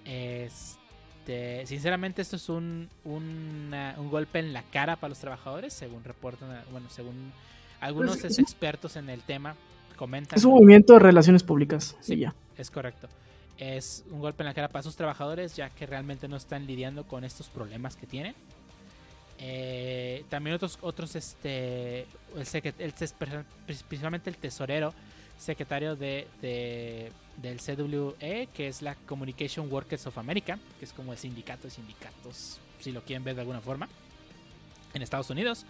Es- 0.04 0.78
Este, 1.26 1.64
sinceramente 1.66 2.20
esto 2.20 2.36
es 2.36 2.50
un, 2.50 2.90
una- 3.04 3.94
un 3.96 4.10
golpe 4.10 4.40
en 4.40 4.52
la 4.52 4.62
cara 4.62 4.96
para 4.96 5.08
los 5.08 5.18
trabajadores, 5.18 5.72
según 5.72 6.04
reportan, 6.04 6.50
bueno, 6.70 6.90
según 6.90 7.32
algunos 7.80 8.18
Pues, 8.18 8.32
es- 8.32 8.38
expertos 8.38 8.96
en 8.96 9.08
el 9.08 9.22
tema 9.22 9.56
comentan. 9.96 10.36
Es 10.38 10.44
un 10.44 10.52
movimiento 10.52 10.92
de 10.92 10.98
relaciones 10.98 11.42
públicas. 11.42 11.96
Sí. 12.00 12.16
Ya. 12.18 12.34
Es 12.58 12.70
correcto. 12.70 13.08
Es 13.56 14.04
un 14.10 14.20
golpe 14.20 14.42
en 14.42 14.48
la 14.48 14.54
cara 14.54 14.68
para 14.68 14.82
sus 14.82 14.96
trabajadores, 14.96 15.56
ya 15.56 15.70
que 15.70 15.86
realmente 15.86 16.28
no 16.28 16.36
están 16.36 16.66
lidiando 16.66 17.04
con 17.04 17.24
estos 17.24 17.48
problemas 17.48 17.96
que 17.96 18.06
tienen. 18.06 18.34
Eh, 19.38 20.24
también 20.28 20.56
otros, 20.56 20.78
otros 20.82 21.16
este, 21.16 22.00
el 22.36 22.44
secret- 22.44 22.74
el 22.78 22.92
principalmente 23.86 24.28
el 24.28 24.36
tesorero, 24.36 24.92
secretario 25.38 25.96
de, 25.96 26.28
de- 26.42 27.10
del 27.36 27.58
CWE, 27.60 28.48
que 28.54 28.68
es 28.68 28.80
la 28.82 28.94
Communication 28.94 29.70
Workers 29.70 30.06
of 30.06 30.18
America, 30.18 30.58
que 30.78 30.84
es 30.84 30.92
como 30.92 31.12
el 31.12 31.18
sindicato 31.18 31.64
de 31.64 31.70
sindicatos, 31.70 32.58
si 32.80 32.92
lo 32.92 33.02
quieren 33.02 33.24
ver 33.24 33.34
de 33.34 33.40
alguna 33.42 33.60
forma, 33.60 33.88
en 34.94 35.02
Estados 35.02 35.30
Unidos. 35.30 35.64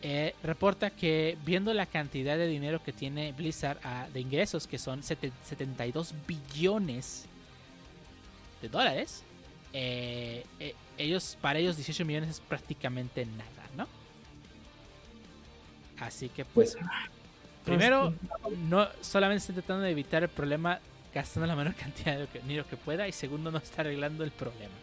eh, 0.00 0.34
reporta 0.44 0.90
que 0.90 1.36
viendo 1.44 1.74
la 1.74 1.84
cantidad 1.86 2.36
de 2.38 2.46
dinero 2.46 2.80
que 2.84 2.92
tiene 2.92 3.32
Blizzard 3.32 3.78
ah, 3.82 4.06
de 4.12 4.20
ingresos, 4.20 4.68
que 4.68 4.78
son 4.78 5.02
sete- 5.02 5.32
72 5.44 6.14
billones 6.24 7.24
de 8.62 8.68
dólares, 8.68 9.24
eh, 9.72 10.44
eh, 10.60 10.74
ellos 10.98 11.36
para 11.40 11.58
ellos 11.58 11.76
18 11.76 12.04
millones 12.04 12.30
es 12.30 12.40
prácticamente 12.40 13.26
nada, 13.26 13.68
¿no? 13.76 13.88
Así 15.98 16.28
que 16.28 16.44
pues 16.44 16.76
primero 17.64 18.14
no 18.68 18.88
solamente 19.00 19.40
está 19.40 19.52
tratando 19.54 19.82
de 19.82 19.90
evitar 19.90 20.22
el 20.22 20.28
problema 20.28 20.78
gastando 21.12 21.46
la 21.46 21.56
menor 21.56 21.74
cantidad 21.76 22.18
de 22.18 22.28
dinero 22.40 22.66
que 22.66 22.76
pueda 22.76 23.08
y 23.08 23.12
segundo 23.12 23.50
no 23.50 23.58
está 23.58 23.82
arreglando 23.82 24.24
el 24.24 24.32
problema, 24.32 24.74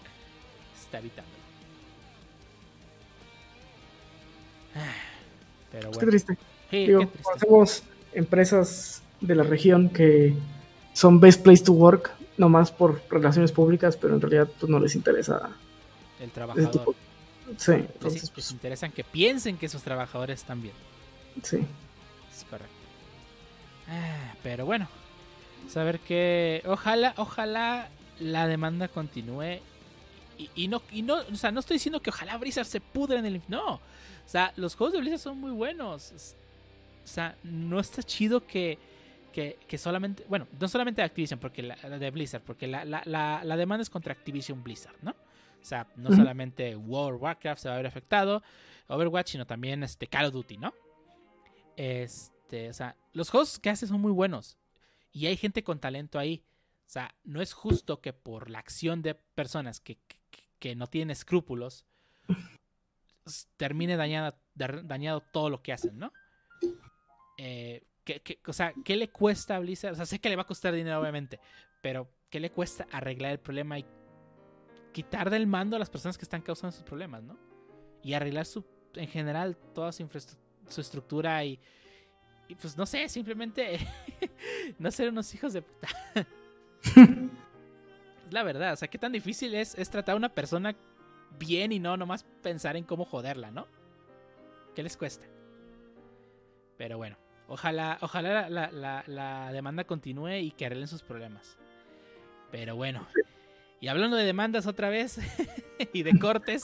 está 0.76 1.00
evitándolo. 1.00 1.44
Ah, 4.74 4.94
Pero 5.72 5.92
Qué 5.98 6.00
bueno, 6.00 6.10
triste. 6.10 6.38
sí, 6.70 6.88
Digo, 6.88 7.00
qué 7.00 7.08
triste. 7.08 7.24
conocemos 7.24 7.84
empresas 8.14 9.04
de 9.22 9.36
la 9.36 9.44
región 9.44 9.90
que 9.90 10.44
son 10.94 11.20
best 11.20 11.44
place 11.44 11.64
to 11.64 11.74
work, 11.74 12.18
nomás 12.38 12.72
por 12.72 13.06
relaciones 13.10 13.52
públicas, 13.52 13.98
pero 13.98 14.16
en 14.16 14.22
realidad 14.22 14.50
pues, 14.60 14.70
no 14.70 14.80
les 14.80 14.96
interesa 14.96 15.62
el 16.20 16.32
trabajador. 16.32 16.72
tipo. 16.72 16.96
Sí, 17.58 17.74
entonces, 17.74 18.22
les 18.22 18.32
pues, 18.32 18.52
interesan 18.52 18.92
que 18.92 19.04
piensen 19.04 19.58
que 19.58 19.70
sus 19.70 19.84
trabajadores 19.84 20.40
están 20.42 20.62
bien. 20.62 20.76
sí. 21.44 21.78
Es 22.32 22.44
correcto. 22.46 22.90
Ah, 23.88 24.36
pero 24.42 24.66
bueno, 24.66 24.90
saber 25.68 26.00
que 26.00 26.62
ojalá, 26.66 27.14
ojalá 27.18 27.90
la 28.20 28.48
demanda 28.48 28.88
continúe 28.88 29.60
y, 30.38 30.50
y 30.56 30.68
no, 30.68 30.82
y 30.92 31.02
no, 31.02 31.18
o 31.32 31.36
sea, 31.36 31.52
no 31.52 31.60
estoy 31.60 31.76
diciendo 31.76 32.02
que 32.02 32.10
ojalá 32.10 32.38
Blizzard 32.38 32.66
se 32.66 32.82
pudra 32.82 33.20
en 33.20 33.26
el, 33.26 33.42
no, 33.48 33.76
o 33.76 33.82
sea, 34.26 34.54
los 34.56 34.76
juegos 34.76 34.94
de 34.94 35.00
Blizzard 35.00 35.20
son 35.20 35.40
muy 35.40 35.52
buenos, 35.52 36.36
o 37.04 37.08
sea, 37.08 37.36
no 37.44 37.80
está 37.80 38.04
chido 38.04 38.46
que, 38.46 38.78
que, 39.32 39.58
que 39.68 39.78
solamente, 39.78 40.26
bueno, 40.28 40.48
no 40.60 40.68
solamente 40.68 41.02
de 41.02 41.06
Activision, 41.06 41.40
porque 41.40 41.62
la, 41.62 41.78
la 41.84 42.00
de 42.00 42.12
Blizzard, 42.12 42.42
porque 42.42 42.68
la, 42.68 42.84
la, 42.86 43.04
la, 43.06 43.58
demanda 43.58 43.82
es 43.82 43.90
contra 43.90 44.14
Activision 44.14 44.64
Blizzard, 44.64 44.96
¿no? 45.02 45.12
O 45.12 45.68
sea, 45.68 45.88
no 45.96 46.16
solamente 46.16 46.76
World 46.76 47.16
of 47.16 47.24
Warcraft 47.24 47.62
se 47.62 47.70
va 47.70 47.76
a 47.76 47.78
ver 47.78 47.88
afectado, 47.88 48.44
Overwatch, 48.88 49.32
sino 49.32 49.46
también 49.48 49.84
este 49.84 50.08
Call 50.08 50.26
of 50.28 50.34
Duty, 50.34 50.58
¿no? 50.58 50.74
Este, 51.76 52.70
o 52.70 52.74
sea, 52.74 52.96
los 53.14 53.30
juegos 53.30 53.60
que 53.60 53.70
hace 53.70 53.88
son 53.88 54.00
muy 54.00 54.12
buenos. 54.12 54.58
Y 55.16 55.28
hay 55.28 55.38
gente 55.38 55.64
con 55.64 55.80
talento 55.80 56.20
ahí. 56.20 56.44
O 56.86 56.90
sea, 56.90 57.16
no 57.24 57.42
es 57.42 57.54
justo 57.54 58.02
que 58.02 58.12
por 58.12 58.50
la 58.50 58.60
acción 58.60 59.02
de 59.02 59.16
personas 59.16 59.80
que, 59.80 59.98
que- 60.60 60.76
no 60.76 60.88
tienen 60.88 61.12
escrúpulos 61.12 61.86
termine 63.56 63.96
dañada, 63.98 64.38
da- 64.56 64.82
dañado 64.84 65.22
todo 65.22 65.50
lo 65.50 65.62
que 65.62 65.72
hacen, 65.74 65.98
¿no? 66.00 66.12
Eh, 67.38 67.84
¿qué- 68.04 68.22
qué- 68.22 68.40
o 68.48 68.52
sea, 68.54 68.74
¿qué 68.84 68.96
le 68.96 69.10
cuesta 69.10 69.56
a 69.56 69.60
Blizzard? 69.60 69.94
O 69.94 69.96
sea, 69.96 70.06
sé 70.06 70.20
que 70.20 70.28
le 70.30 70.36
va 70.36 70.42
a 70.42 70.48
costar 70.48 70.74
dinero, 70.74 71.00
obviamente, 71.00 71.40
pero 71.82 72.10
¿qué 72.30 72.40
le 72.40 72.52
cuesta 72.52 72.88
arreglar 72.92 73.32
el 73.32 73.40
problema 73.40 73.78
y 73.80 73.86
quitar 74.92 75.30
del 75.30 75.46
mando 75.48 75.76
a 75.76 75.80
las 75.80 75.90
personas 75.90 76.18
que 76.18 76.26
están 76.26 76.42
causando 76.42 76.70
esos 76.76 76.84
problemas, 76.84 77.22
¿no? 77.24 77.38
Y 78.04 78.14
arreglar 78.14 78.46
su, 78.48 78.66
en 78.96 79.08
general 79.08 79.56
toda 79.74 79.92
su 79.92 80.02
infraestructura 80.02 80.46
su 80.68 80.82
estructura 80.82 81.46
y, 81.46 81.60
y 82.48 82.56
pues 82.56 82.78
no 82.78 82.86
sé, 82.86 83.08
simplemente 83.10 83.80
no 84.80 84.92
ser 84.92 85.10
unos 85.10 85.34
hijos 85.34 85.54
de 85.54 85.62
puta. 85.62 85.88
la 88.32 88.44
verdad, 88.44 88.74
o 88.74 88.76
sea, 88.76 88.88
qué 88.88 88.98
tan 88.98 89.12
difícil 89.12 89.54
es, 89.56 89.76
es 89.76 89.90
tratar 89.90 90.14
a 90.14 90.18
una 90.18 90.30
persona 90.30 90.76
bien 91.40 91.72
y 91.72 91.80
no 91.80 91.98
nomás 91.98 92.24
pensar 92.42 92.76
en 92.76 92.84
cómo 92.84 93.06
joderla, 93.06 93.52
¿no? 93.52 93.68
¿Qué 94.76 94.84
les 94.84 94.98
cuesta? 94.98 95.26
Pero 96.78 96.98
bueno, 96.98 97.18
ojalá, 97.48 97.98
ojalá 98.02 98.50
la, 98.50 98.50
la- 98.50 98.72
la- 98.72 99.04
la 99.08 99.52
demanda 99.52 99.84
continúe 99.86 100.34
y 100.42 100.52
que 100.52 100.66
arreglen 100.66 100.88
sus 100.88 101.02
problemas. 101.04 101.58
Pero 102.52 102.76
bueno, 102.76 103.08
y 103.80 103.88
hablando 103.88 104.18
de 104.18 104.24
demandas 104.26 104.68
otra 104.68 104.90
vez 104.90 105.20
y 105.94 106.04
de 106.04 106.18
cortes, 106.20 106.64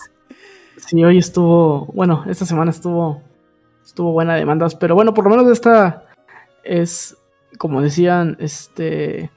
Sí, 0.78 1.04
hoy 1.04 1.18
estuvo, 1.18 1.86
bueno, 1.88 2.24
esta 2.30 2.46
semana 2.46 2.72
estuvo, 2.72 3.22
estuvo 3.86 4.12
buena 4.12 4.34
de 4.34 4.40
demandas, 4.40 4.76
pero 4.76 4.96
bueno, 4.96 5.14
por 5.14 5.26
lo 5.26 5.32
menos 5.32 5.48
esta 5.52 6.06
es, 6.64 7.18
como 7.58 7.82
decían, 7.82 8.38
este, 8.40 9.32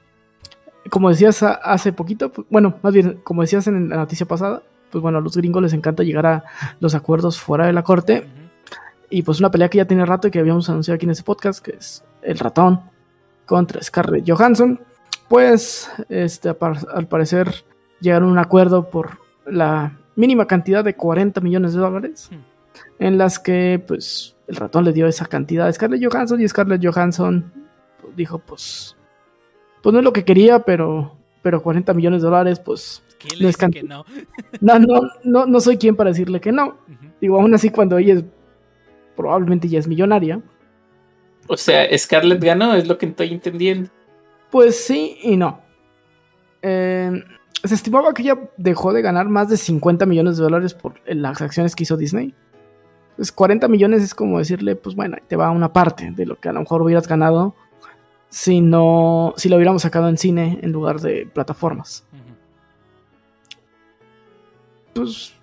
como 0.89 1.09
decías 1.09 1.43
hace 1.43 1.93
poquito, 1.93 2.31
pues, 2.31 2.47
bueno, 2.49 2.75
más 2.81 2.93
bien, 2.93 3.19
como 3.23 3.41
decías 3.41 3.67
en 3.67 3.89
la 3.89 3.97
noticia 3.97 4.25
pasada, 4.25 4.63
pues 4.91 5.01
bueno, 5.01 5.17
a 5.17 5.21
los 5.21 5.35
gringos 5.35 5.61
les 5.61 5.73
encanta 5.73 6.03
llegar 6.03 6.25
a 6.25 6.43
los 6.79 6.95
acuerdos 6.95 7.39
fuera 7.39 7.65
de 7.65 7.73
la 7.73 7.83
corte, 7.83 8.27
y 9.09 9.21
pues 9.21 9.39
una 9.39 9.51
pelea 9.51 9.69
que 9.69 9.77
ya 9.77 9.85
tiene 9.85 10.05
rato 10.05 10.27
y 10.27 10.31
que 10.31 10.39
habíamos 10.39 10.69
anunciado 10.69 10.95
aquí 10.95 11.05
en 11.05 11.11
ese 11.11 11.23
podcast, 11.23 11.63
que 11.63 11.75
es 11.77 12.03
el 12.21 12.39
ratón 12.39 12.81
contra 13.45 13.81
Scarlett 13.81 14.29
Johansson, 14.29 14.79
pues, 15.27 15.89
este, 16.09 16.49
al 16.49 17.07
parecer 17.07 17.65
llegaron 17.99 18.29
a 18.29 18.31
un 18.31 18.39
acuerdo 18.39 18.89
por 18.89 19.19
la 19.45 19.97
mínima 20.15 20.47
cantidad 20.47 20.83
de 20.83 20.95
40 20.95 21.41
millones 21.41 21.73
de 21.73 21.79
dólares, 21.79 22.29
Hmm. 22.31 22.39
en 22.99 23.17
las 23.17 23.39
que 23.39 23.83
pues 23.85 24.34
el 24.47 24.55
ratón 24.55 24.83
le 24.85 24.93
dio 24.93 25.07
esa 25.07 25.25
cantidad 25.25 25.67
a 25.67 25.73
Scarlett 25.73 26.03
Johansson 26.05 26.41
y 26.41 26.47
Scarlett 26.47 26.85
Johansson 26.85 27.51
dijo 28.15 28.39
pues 28.39 28.95
pues 29.81 29.93
no 29.93 29.99
es 29.99 30.05
lo 30.05 30.13
que 30.13 30.23
quería, 30.25 30.59
pero 30.59 31.15
pero 31.41 31.61
40 31.61 31.93
millones 31.93 32.21
de 32.21 32.27
dólares 32.29 32.59
pues 32.59 33.03
¿qué 33.19 33.27
No 33.35 33.39
le 33.39 33.49
es 33.49 33.55
dice 33.55 33.57
can- 33.59 33.71
que 33.71 33.83
no? 33.83 34.05
no 34.61 34.79
no 34.79 35.01
no 35.23 35.45
no 35.45 35.59
soy 35.59 35.77
quien 35.77 35.95
para 35.95 36.09
decirle 36.11 36.39
que 36.41 36.51
no. 36.51 36.77
Digo, 37.21 37.39
aún 37.39 37.53
así 37.55 37.69
cuando 37.69 37.97
ella 37.97 38.15
es 38.15 38.23
probablemente 39.15 39.67
ya 39.69 39.79
es 39.79 39.87
millonaria, 39.87 40.41
O 41.47 41.55
sea, 41.57 41.85
Scarlett 41.97 42.43
ganó, 42.43 42.73
es 42.75 42.87
lo 42.87 42.97
que 42.97 43.05
estoy 43.05 43.31
entendiendo. 43.31 43.89
Pues 44.51 44.75
sí 44.83 45.17
y 45.23 45.37
no. 45.37 45.61
Eh, 46.61 47.23
se 47.63 47.73
estimaba 47.75 48.13
que 48.13 48.23
ella 48.23 48.37
dejó 48.57 48.93
de 48.93 49.01
ganar 49.01 49.27
más 49.29 49.49
de 49.49 49.57
50 49.57 50.05
millones 50.05 50.37
de 50.37 50.43
dólares 50.43 50.73
por 50.73 50.95
las 51.07 51.41
acciones 51.41 51.75
que 51.75 51.83
hizo 51.83 51.97
Disney. 51.97 52.33
Pues 53.15 53.31
40 53.31 53.67
millones 53.67 54.03
es 54.03 54.13
como 54.13 54.39
decirle, 54.39 54.75
pues 54.75 54.95
bueno, 54.95 55.17
te 55.27 55.35
va 55.35 55.51
una 55.51 55.71
parte 55.71 56.11
de 56.11 56.25
lo 56.25 56.35
que 56.37 56.49
a 56.49 56.53
lo 56.53 56.59
mejor 56.61 56.81
hubieras 56.81 57.07
ganado 57.07 57.55
si 58.29 58.59
no, 58.59 59.33
si 59.37 59.47
lo 59.47 59.55
hubiéramos 59.55 59.83
sacado 59.83 60.09
en 60.09 60.17
cine 60.17 60.59
en 60.61 60.71
lugar 60.73 60.99
de 60.99 61.25
plataformas. 61.25 62.05
Pues, 64.93 65.33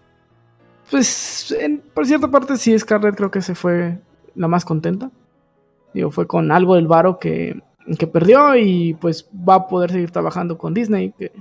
pues 0.90 1.52
en- 1.58 1.80
por 1.94 2.06
cierta 2.06 2.28
parte 2.28 2.56
sí, 2.56 2.78
Scarlett 2.78 3.16
creo 3.16 3.30
que 3.30 3.42
se 3.42 3.54
fue 3.54 3.98
la 4.34 4.48
más 4.48 4.64
contenta. 4.64 5.10
Digo, 5.94 6.10
fue 6.10 6.26
con 6.26 6.50
algo 6.52 6.74
del 6.74 6.86
varo 6.86 7.18
que, 7.18 7.62
que 7.98 8.06
perdió 8.06 8.56
y 8.56 8.94
pues 8.94 9.28
va 9.32 9.54
a 9.56 9.66
poder 9.66 9.90
seguir 9.90 10.10
trabajando 10.10 10.56
con 10.56 10.72
Disney, 10.74 11.12
que 11.12 11.32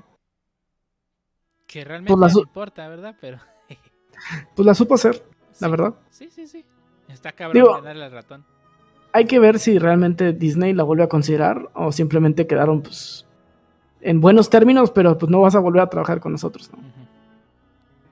Que 1.67 1.85
realmente 1.85 2.13
Pues 2.13 2.19
la 2.33 2.33
no 2.33 2.39
importa, 2.47 2.87
¿verdad? 2.89 3.15
Pero. 3.21 3.39
pues 4.55 4.65
la 4.65 4.73
supo 4.73 4.95
hacer, 4.95 5.23
la 5.61 5.67
sí, 5.67 5.71
verdad. 5.71 5.93
Sí, 6.09 6.29
sí, 6.29 6.47
sí. 6.47 6.65
Está 7.07 7.31
cabrón 7.31 7.53
Digo- 7.61 7.75
ganarle 7.75 8.05
al 8.05 8.11
ratón. 8.11 8.43
Hay 9.13 9.25
que 9.25 9.39
ver 9.39 9.59
si 9.59 9.77
realmente 9.77 10.31
Disney 10.33 10.73
la 10.73 10.83
vuelve 10.83 11.03
a 11.03 11.09
considerar 11.09 11.69
o 11.73 11.91
simplemente 11.91 12.47
quedaron 12.47 12.81
pues 12.81 13.25
en 14.01 14.21
buenos 14.21 14.49
términos, 14.49 14.89
pero 14.91 15.17
pues 15.17 15.29
no 15.29 15.41
vas 15.41 15.53
a 15.55 15.59
volver 15.59 15.81
a 15.81 15.87
trabajar 15.89 16.19
con 16.21 16.31
nosotros, 16.31 16.71
¿no? 16.71 16.77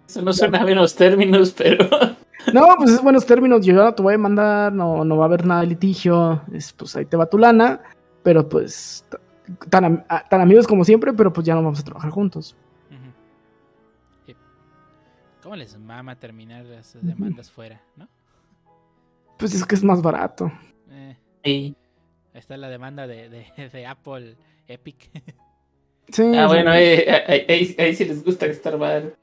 Eso 0.08 0.22
no 0.22 0.34
suena 0.34 0.64
bien 0.66 0.78
los 0.78 0.96
términos, 0.96 1.54
pero 1.58 1.88
No, 2.54 2.68
pues 2.78 2.92
es 2.92 3.02
buenos 3.04 3.26
términos, 3.26 3.66
yo 3.66 3.74
no 3.74 3.94
te 3.94 4.02
voy 4.02 4.16
a 4.16 4.18
mandar, 4.18 4.74
no, 4.74 5.04
no 5.06 5.18
va 5.18 5.26
a 5.26 5.28
haber 5.28 5.46
nada 5.46 5.62
de 5.62 5.68
litigio, 5.68 6.42
es, 6.54 6.74
pues 6.74 6.96
ahí 6.96 7.06
te 7.06 7.16
va 7.18 7.26
tu 7.28 7.38
lana, 7.38 7.80
pero 8.24 8.48
pues 8.50 9.06
tan, 9.70 9.86
am- 9.86 10.04
a- 10.10 10.24
tan 10.28 10.42
amigos 10.42 10.66
como 10.68 10.84
siempre, 10.84 11.14
pero 11.14 11.32
pues 11.32 11.46
ya 11.46 11.54
no 11.56 11.62
vamos 11.64 11.80
a 11.80 11.84
trabajar 11.84 12.10
juntos. 12.12 12.56
¿Cómo 15.50 15.58
les 15.58 15.80
mama 15.80 16.16
terminar 16.16 16.64
esas 16.68 17.04
demandas 17.04 17.50
fuera, 17.50 17.82
no? 17.96 18.08
Pues 19.40 19.56
es 19.56 19.66
que 19.66 19.74
es 19.74 19.84
más 19.84 20.00
barato. 20.00 20.52
Eh, 20.92 21.16
sí. 21.44 21.76
ahí 22.36 22.40
está 22.40 22.56
la 22.56 22.70
demanda 22.70 23.08
de, 23.08 23.30
de, 23.30 23.48
de 23.74 23.86
Apple 23.88 24.36
Epic. 24.68 25.10
Sí, 26.10 26.22
Ah, 26.38 26.44
sí. 26.44 26.48
bueno, 26.54 26.70
ahí, 26.70 26.86
ahí, 27.28 27.46
ahí- 27.50 27.76
ahí 27.80 27.96
sí 27.96 28.06
les 28.06 28.24
gusta 28.24 28.46
estar 28.46 28.78
mal. 28.78 29.16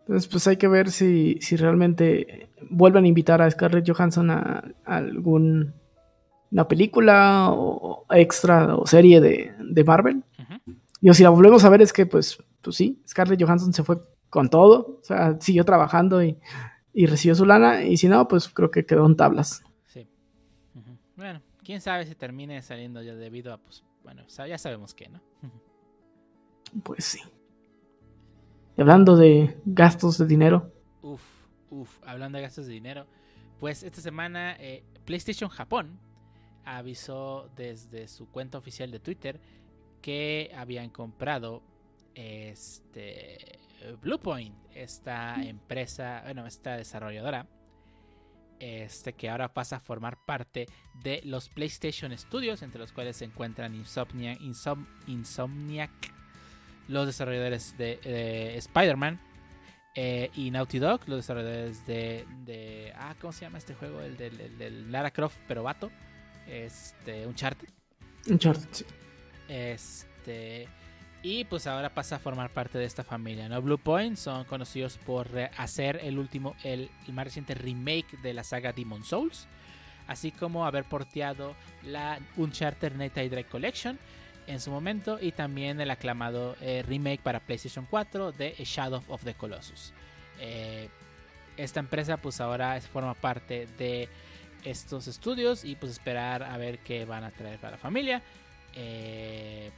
Entonces, 0.00 0.26
pues 0.26 0.46
hay 0.48 0.56
que 0.56 0.68
ver 0.68 0.90
si, 0.90 1.36
si 1.42 1.56
realmente 1.56 2.48
vuelven 2.70 3.04
a 3.04 3.08
invitar 3.08 3.42
a 3.42 3.50
Scarlett 3.50 3.86
Johansson 3.86 4.30
a, 4.30 4.64
a 4.86 4.96
algún 4.96 5.74
una 6.50 6.66
película 6.66 7.50
o 7.52 8.06
extra 8.08 8.74
o 8.74 8.86
serie 8.86 9.20
de, 9.20 9.52
de 9.58 9.84
Marvel. 9.84 10.24
Ujú. 10.38 10.76
Y 11.02 11.12
si 11.12 11.22
la 11.24 11.28
volvemos 11.28 11.62
a 11.62 11.68
ver 11.68 11.82
es 11.82 11.92
que, 11.92 12.06
pues, 12.06 12.42
pues 12.62 12.74
sí, 12.74 13.02
Scarlett 13.06 13.42
Johansson 13.42 13.74
se 13.74 13.84
fue 13.84 13.98
con 14.32 14.48
todo. 14.48 14.98
O 14.98 15.04
sea, 15.04 15.38
siguió 15.40 15.62
trabajando 15.66 16.24
y, 16.24 16.38
y 16.94 17.04
recibió 17.04 17.34
su 17.34 17.44
lana. 17.44 17.84
Y 17.84 17.98
si 17.98 18.08
no, 18.08 18.26
pues 18.26 18.48
creo 18.48 18.70
que 18.70 18.86
quedó 18.86 19.04
en 19.04 19.14
tablas. 19.14 19.62
Sí. 19.86 20.08
Bueno, 21.16 21.42
quién 21.62 21.82
sabe 21.82 22.06
si 22.06 22.14
termine 22.14 22.62
saliendo 22.62 23.02
ya 23.02 23.14
debido 23.14 23.52
a, 23.52 23.58
pues, 23.58 23.84
bueno, 24.02 24.26
ya 24.26 24.56
sabemos 24.56 24.94
que, 24.94 25.10
¿no? 25.10 25.20
Pues 26.82 27.04
sí. 27.04 27.20
Y 28.78 28.80
hablando 28.80 29.16
de 29.16 29.54
gastos 29.66 30.16
de 30.16 30.26
dinero. 30.26 30.72
Uf, 31.02 31.22
uf, 31.68 31.98
hablando 32.06 32.38
de 32.38 32.42
gastos 32.42 32.66
de 32.66 32.72
dinero, 32.72 33.06
pues 33.60 33.82
esta 33.82 34.00
semana 34.00 34.56
eh, 34.58 34.82
PlayStation 35.04 35.50
Japón 35.50 36.00
avisó 36.64 37.50
desde 37.54 38.08
su 38.08 38.30
cuenta 38.30 38.56
oficial 38.56 38.90
de 38.90 38.98
Twitter 38.98 39.40
que 40.00 40.50
habían 40.56 40.88
comprado 40.88 41.62
este 42.14 43.58
Bluepoint, 44.00 44.54
esta 44.74 45.42
empresa, 45.42 46.20
bueno, 46.24 46.46
esta 46.46 46.76
desarrolladora, 46.76 47.46
este 48.60 49.12
que 49.14 49.28
ahora 49.28 49.52
pasa 49.52 49.76
a 49.76 49.80
formar 49.80 50.18
parte 50.24 50.66
de 51.02 51.20
los 51.24 51.48
PlayStation 51.48 52.16
Studios, 52.16 52.62
entre 52.62 52.78
los 52.78 52.92
cuales 52.92 53.16
se 53.16 53.24
encuentran 53.24 53.74
Insomnia, 53.74 54.34
Insom- 54.38 54.86
Insomniac, 55.08 55.90
los 56.88 57.06
desarrolladores 57.06 57.76
de, 57.76 57.96
de 57.96 58.56
Spider-Man, 58.58 59.20
eh, 59.94 60.30
y 60.34 60.50
Naughty 60.50 60.78
Dog, 60.78 61.00
los 61.06 61.18
desarrolladores 61.18 61.84
de, 61.86 62.24
de- 62.44 62.92
Ah, 62.96 63.14
¿cómo 63.20 63.32
se 63.32 63.42
llama 63.42 63.58
este 63.58 63.74
juego? 63.74 64.00
El 64.00 64.16
del, 64.16 64.40
el 64.40 64.56
del 64.58 64.92
Lara 64.92 65.10
Croft, 65.10 65.36
pero 65.48 65.62
vato. 65.64 65.90
Este, 66.46 67.26
Uncharted. 67.26 67.68
Uncharted, 68.28 68.68
sí. 68.72 68.84
Este. 69.48 70.68
Y 71.22 71.44
pues 71.44 71.68
ahora 71.68 71.94
pasa 71.94 72.16
a 72.16 72.18
formar 72.18 72.50
parte 72.50 72.78
de 72.78 72.84
esta 72.84 73.04
familia, 73.04 73.48
¿no? 73.48 73.62
Bluepoint 73.62 74.16
son 74.16 74.44
conocidos 74.44 74.98
por 74.98 75.28
hacer 75.56 76.00
el 76.02 76.18
último, 76.18 76.56
el, 76.64 76.90
el 77.06 77.12
más 77.12 77.26
reciente 77.26 77.54
remake 77.54 78.18
de 78.22 78.34
la 78.34 78.42
saga 78.42 78.72
Demon 78.72 79.04
Souls. 79.04 79.46
Así 80.08 80.32
como 80.32 80.66
haber 80.66 80.84
porteado 80.84 81.54
la 81.84 82.18
Uncharted 82.36 82.94
Night 82.94 83.14
Drive 83.14 83.44
Collection 83.44 83.98
en 84.46 84.60
su 84.60 84.70
momento 84.70 85.18
y 85.20 85.32
también 85.32 85.80
el 85.80 85.90
aclamado 85.90 86.56
eh, 86.60 86.82
remake 86.86 87.20
para 87.22 87.40
PlayStation 87.40 87.86
4 87.88 88.32
de 88.32 88.54
Shadow 88.58 89.02
of 89.08 89.24
the 89.24 89.34
Colossus. 89.34 89.92
Eh, 90.40 90.88
esta 91.56 91.80
empresa 91.80 92.16
pues 92.16 92.40
ahora 92.40 92.80
forma 92.80 93.14
parte 93.14 93.66
de 93.78 94.08
estos 94.64 95.06
estudios 95.06 95.64
y 95.64 95.76
pues 95.76 95.92
esperar 95.92 96.42
a 96.42 96.56
ver 96.56 96.78
qué 96.80 97.04
van 97.04 97.24
a 97.24 97.30
traer 97.30 97.58
para 97.58 97.72
la 97.72 97.78
familia. 97.78 98.22
Eh, 98.74 99.70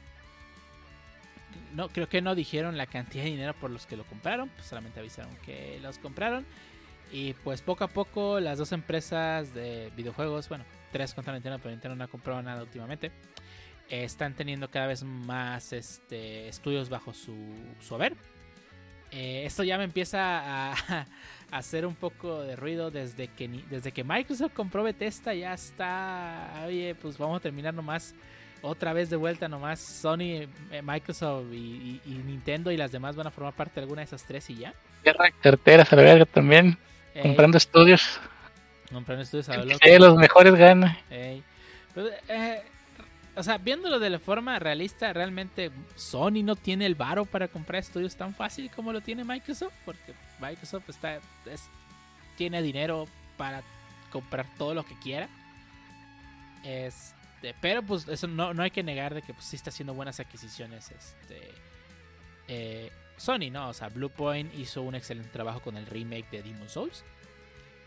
no, 1.74 1.88
creo 1.88 2.08
que 2.08 2.22
no 2.22 2.34
dijeron 2.34 2.76
la 2.76 2.86
cantidad 2.86 3.24
de 3.24 3.30
dinero 3.30 3.54
por 3.54 3.70
los 3.70 3.86
que 3.86 3.96
lo 3.96 4.04
compraron, 4.04 4.48
pues 4.50 4.66
solamente 4.66 5.00
avisaron 5.00 5.34
que 5.44 5.78
los 5.82 5.98
compraron. 5.98 6.46
Y 7.12 7.34
pues 7.34 7.62
poco 7.62 7.84
a 7.84 7.88
poco 7.88 8.40
las 8.40 8.58
dos 8.58 8.72
empresas 8.72 9.54
de 9.54 9.92
videojuegos, 9.96 10.48
bueno, 10.48 10.64
tres 10.90 11.14
contra 11.14 11.32
Nintendo, 11.32 11.58
pero 11.58 11.70
Nintendo 11.70 11.96
no 11.96 12.04
ha 12.04 12.08
comprado 12.08 12.42
nada 12.42 12.62
últimamente, 12.62 13.12
están 13.88 14.34
teniendo 14.34 14.70
cada 14.70 14.86
vez 14.86 15.04
más 15.04 15.72
este, 15.72 16.48
estudios 16.48 16.88
bajo 16.88 17.12
su, 17.12 17.36
su 17.80 17.94
haber. 17.94 18.16
Eh, 19.10 19.44
esto 19.44 19.62
ya 19.62 19.78
me 19.78 19.84
empieza 19.84 20.72
a, 20.72 21.06
hacer 21.52 21.86
un 21.86 21.94
poco 21.94 22.42
de 22.42 22.56
ruido 22.56 22.90
desde 22.90 23.28
que, 23.28 23.48
desde 23.70 23.92
que 23.92 24.02
Microsoft 24.02 24.54
compró 24.54 24.82
Bethesda, 24.82 25.34
ya 25.34 25.54
está, 25.54 26.64
oye, 26.66 26.96
pues 26.96 27.16
vamos 27.16 27.36
a 27.36 27.40
terminar 27.40 27.74
nomás 27.74 28.14
otra 28.66 28.92
vez 28.92 29.10
de 29.10 29.16
vuelta 29.16 29.48
nomás 29.48 29.78
Sony, 29.80 30.46
eh, 30.70 30.82
Microsoft 30.82 31.52
y, 31.52 31.56
y- 31.56 32.00
y 32.06 32.10
Nintendo 32.24 32.70
y 32.72 32.76
las 32.76 32.90
demás 32.92 33.14
van 33.14 33.26
a 33.26 33.30
formar 33.30 33.52
parte 33.54 33.74
de 33.76 33.80
alguna 33.82 34.00
de 34.00 34.06
esas 34.06 34.24
tres 34.24 34.48
y 34.50 34.56
ya. 34.56 34.72
Guerra 35.04 35.30
carteras 35.42 35.92
a 35.92 35.96
la 35.96 36.02
verga 36.02 36.24
también, 36.24 36.78
Eh, 37.14 37.22
comprando 37.22 37.58
estudios. 37.58 38.18
comprando 38.90 39.22
estudios 39.22 39.48
a 39.50 39.56
lo 39.58 39.64
loco. 39.66 39.78
de 39.82 39.98
los 39.98 40.16
mejores 40.16 40.54
gana. 40.54 40.98
Ey. 41.10 41.42
Pero, 41.94 42.08
eh, 42.28 42.62
o 43.36 43.42
sea, 43.42 43.58
viéndolo 43.58 43.98
de 43.98 44.10
la 44.10 44.18
forma 44.18 44.58
realista, 44.58 45.12
realmente 45.12 45.70
Sony 45.96 46.42
no 46.42 46.56
tiene 46.56 46.86
el 46.86 46.94
varo 46.94 47.24
para 47.26 47.48
comprar 47.48 47.80
estudios 47.80 48.16
tan 48.16 48.34
fácil 48.34 48.70
como 48.70 48.92
lo 48.92 49.00
tiene 49.00 49.24
Microsoft, 49.24 49.74
porque 49.84 50.14
Microsoft 50.40 50.88
está 50.88 51.16
es- 51.46 51.68
tiene 52.36 52.62
dinero 52.62 53.06
para 53.36 53.62
comprar 54.10 54.46
todo 54.56 54.72
lo 54.74 54.84
que 54.84 54.98
quiera. 55.00 55.28
Este, 56.64 57.14
pero 57.60 57.82
pues 57.82 58.08
eso 58.08 58.26
no, 58.26 58.54
no 58.54 58.62
hay 58.62 58.70
que 58.70 58.82
negar 58.82 59.12
de 59.12 59.22
que 59.22 59.34
pues, 59.34 59.44
sí 59.44 59.56
está 59.56 59.70
haciendo 59.70 59.92
buenas 59.92 60.20
adquisiciones. 60.20 60.90
Este, 60.90 61.50
eh, 62.48 62.90
Sony, 63.16 63.50
¿no? 63.50 63.68
O 63.68 63.72
sea, 63.74 63.88
Bluepoint 63.88 64.54
hizo 64.54 64.82
un 64.82 64.94
excelente 64.94 65.30
trabajo 65.30 65.60
con 65.60 65.76
el 65.76 65.86
remake 65.86 66.30
de 66.30 66.42
Demon 66.42 66.68
Souls. 66.68 67.04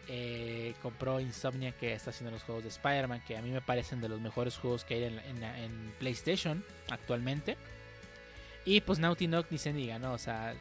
Eh, 0.10 0.74
compró 0.82 1.20
Insomnia 1.20 1.74
que 1.74 1.93
está 1.93 2.12
haciendo 2.12 2.32
los 2.32 2.43
juegos 2.43 2.64
de 2.64 2.70
Spider-Man, 2.70 3.24
que 3.28 3.36
a 3.36 3.41
mí 3.41 3.51
me 3.51 3.62
parecen 3.62 3.99
de 3.99 4.08
los 4.08 4.22
mejores 4.22 4.58
juegos 4.58 4.86
que 4.86 4.93
hay 4.93 5.03
en, 5.03 5.93
PlayStation 5.99 6.64
actualmente. 6.89 7.58
Y 8.64 8.82
pues 8.82 8.99
Naughty 8.99 9.28
Dog 9.28 9.47
ni 9.49 9.58
se 9.58 9.74
diga, 9.74 9.99
¿no? 9.99 10.14
O 10.14 10.18
sea, 10.18 10.53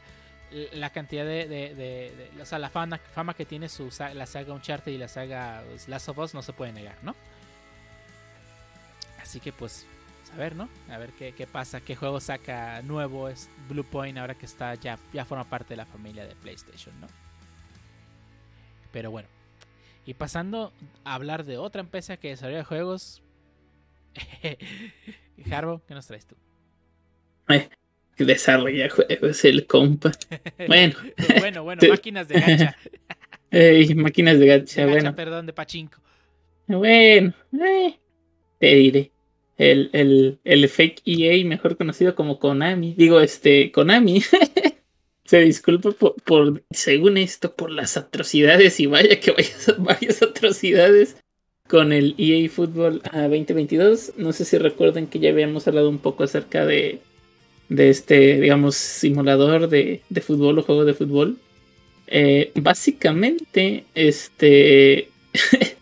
la 0.73 0.91
cantidad 0.91 1.25
de, 1.25 2.31
o 2.41 2.45
sea, 2.47 2.59
la 2.59 2.71
fama, 2.71 2.99
fama 2.99 3.35
que 3.35 3.45
tiene 3.45 3.69
su, 3.69 3.89
la 4.15 4.27
saga 4.27 4.53
Uncharted 4.53 4.93
y 4.93 4.99
la 4.99 5.09
saga 5.09 5.63
pues, 5.69 5.89
Last 5.89 6.09
of 6.09 6.19
Us 6.19 6.35
no 6.35 6.43
se 6.43 6.53
puede 6.53 6.73
negar, 6.73 6.99
¿no? 7.03 7.15
Así 9.27 9.41
que 9.41 9.53
pues, 9.53 9.85
a 10.33 10.37
ver, 10.37 10.55
¿no? 10.55 10.69
A 10.89 10.99
ver 10.99 11.11
qué, 11.11 11.33
qué 11.33 11.49
pasa, 11.49 11.81
qué 11.81 11.97
juego 11.97 12.21
saca 12.21 12.81
nuevo 12.83 13.29
es 13.29 13.51
Bluepoint 13.69 14.17
ahora 14.19 14.37
que 14.37 14.47
está 14.47 14.77
ya, 14.77 15.01
ya 15.13 15.25
forma 15.25 15.43
parte 15.51 15.71
de 15.71 15.79
la 15.79 15.85
familia 15.85 16.25
de 16.25 16.37
PlayStation, 16.37 16.99
¿no? 17.01 17.09
Pero 18.93 19.11
bueno. 19.11 19.29
Y 20.07 20.15
pasando 20.15 20.73
a 21.03 21.15
hablar 21.15 21.45
de 21.45 21.59
otra 21.59 21.81
empresa 21.81 22.19
que 22.19 22.29
desarrolla 22.29 22.63
juegos. 22.63 23.21
Harbo, 25.51 25.83
¿qué 25.89 25.95
nos 25.95 26.07
traes 26.07 26.25
tú? 26.25 26.37
Desarrolla 28.17 28.89
juegos 28.89 29.45
el 29.45 29.67
compa. 29.67 30.13
Bueno. 30.69 30.95
bueno, 31.41 31.65
bueno, 31.65 31.83
máquinas 31.91 32.29
de 32.29 32.41
gacha. 32.41 32.77
Ey, 33.51 33.93
máquinas 33.97 34.39
de 34.39 34.47
De 34.47 34.47
gacha, 34.47 34.83
gacha, 34.83 34.93
bueno. 34.93 35.17
perdón, 35.17 35.47
de 35.47 35.53
pachinko. 35.53 36.01
Bueno, 36.69 37.35
eh, 37.61 37.99
te 38.59 38.75
diré. 38.75 39.16
El, 39.59 39.91
el, 39.93 40.39
el 40.45 40.69
fake 40.69 41.03
EA, 41.05 41.45
mejor 41.47 41.77
conocido 41.77 42.15
como 42.15 42.39
Konami. 42.39 42.95
Digo, 42.95 43.21
este, 43.21 43.73
Konami. 43.73 44.23
Se 45.25 45.41
disculpa 45.41 45.91
por, 46.25 46.63
según 46.71 47.17
esto, 47.17 47.55
por 47.55 47.71
las 47.71 47.97
atrocidades. 47.97 48.79
Y 48.81 48.87
vaya 48.87 49.19
que 49.19 49.33
vayas 49.33 49.75
varias 49.79 50.23
atrocidades 50.23 51.17
con 51.69 51.93
el 51.93 52.15
EA 52.19 52.49
Football 52.49 53.03
a 53.11 53.23
2022. 53.23 54.13
No 54.17 54.33
sé 54.33 54.45
si 54.45 54.59
recuerdan 54.59 55.09
que 55.09 55.19
ya 55.19 55.31
habíamos 55.31 55.67
hablado 55.67 55.89
un 55.89 55.99
poco 55.99 56.25
acerca 56.25 56.65
de, 56.65 57.01
de 57.69 57.91
este, 57.91 58.41
digamos, 58.41 58.77
simulador 58.77 59.69
de, 59.69 60.03
de 60.09 60.21
fútbol 60.21 60.59
o 60.59 60.63
juego 60.63 60.85
de 60.85 60.95
fútbol. 60.95 61.39
Eh, 62.07 62.53
básicamente, 62.55 63.85
este. 63.95 65.09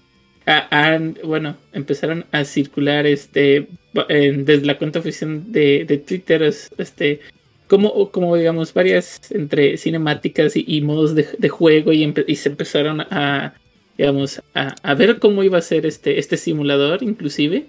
a- 0.47 0.69
han- 0.71 1.19
bueno, 1.25 1.57
empezaron 1.73 2.27
a 2.33 2.45
circular 2.45 3.07
este 3.07 3.69
en- 4.09 4.45
desde 4.45 4.67
la 4.67 4.77
cuenta 4.79 4.99
oficial 4.99 5.53
de, 5.53 5.85
de 5.85 5.99
Twitter, 5.99 6.43
es- 6.43 6.71
este, 6.79 7.21
como, 7.69 8.11
como 8.11 8.37
digamos, 8.37 8.75
varias 8.75 9.31
entre 9.31 9.77
cinemáticas 9.79 10.57
y, 10.57 10.65
y 10.67 10.81
modos 10.83 11.15
de, 11.15 11.29
de 11.39 11.49
juego 11.49 11.93
y, 11.93 12.13
y 12.27 12.37
se 12.37 12.49
empezaron 12.51 13.01
a, 13.03 13.55
digamos, 13.97 14.43
a, 14.55 14.75
a 14.83 14.95
ver 14.95 15.19
cómo 15.19 15.43
iba 15.45 15.59
a 15.59 15.63
ser 15.63 15.87
este, 15.87 16.19
este 16.19 16.37
simulador, 16.37 17.03
inclusive, 17.03 17.67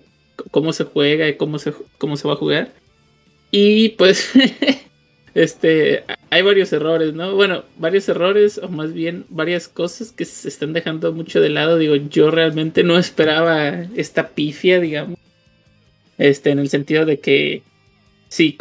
cómo 0.51 0.73
se 0.73 0.84
juega 0.84 1.28
y 1.30 1.36
cómo 1.36 1.59
se, 1.59 1.73
cómo 1.97 2.17
se 2.17 2.28
va 2.28 2.34
a 2.34 2.38
jugar. 2.38 2.73
Y 3.51 3.89
pues, 3.89 4.32
este, 5.36 6.05
hay 6.29 6.41
varios 6.41 6.71
errores, 6.71 7.13
¿no? 7.13 7.36
Bueno, 7.36 7.65
varios 7.77 8.07
errores, 8.07 8.57
o 8.57 8.69
más 8.69 8.93
bien 8.93 9.25
varias 9.27 9.67
cosas 9.67 10.13
que 10.13 10.23
se 10.23 10.47
están 10.47 10.71
dejando 10.71 11.11
mucho 11.11 11.41
de 11.41 11.49
lado. 11.49 11.77
Digo, 11.77 11.95
yo 11.95 12.31
realmente 12.31 12.83
no 12.83 12.97
esperaba 12.97 13.86
esta 13.95 14.29
pifia, 14.29 14.79
digamos. 14.79 15.19
Este, 16.17 16.51
en 16.51 16.59
el 16.59 16.69
sentido 16.69 17.05
de 17.05 17.19
que 17.19 17.63
si, 18.29 18.57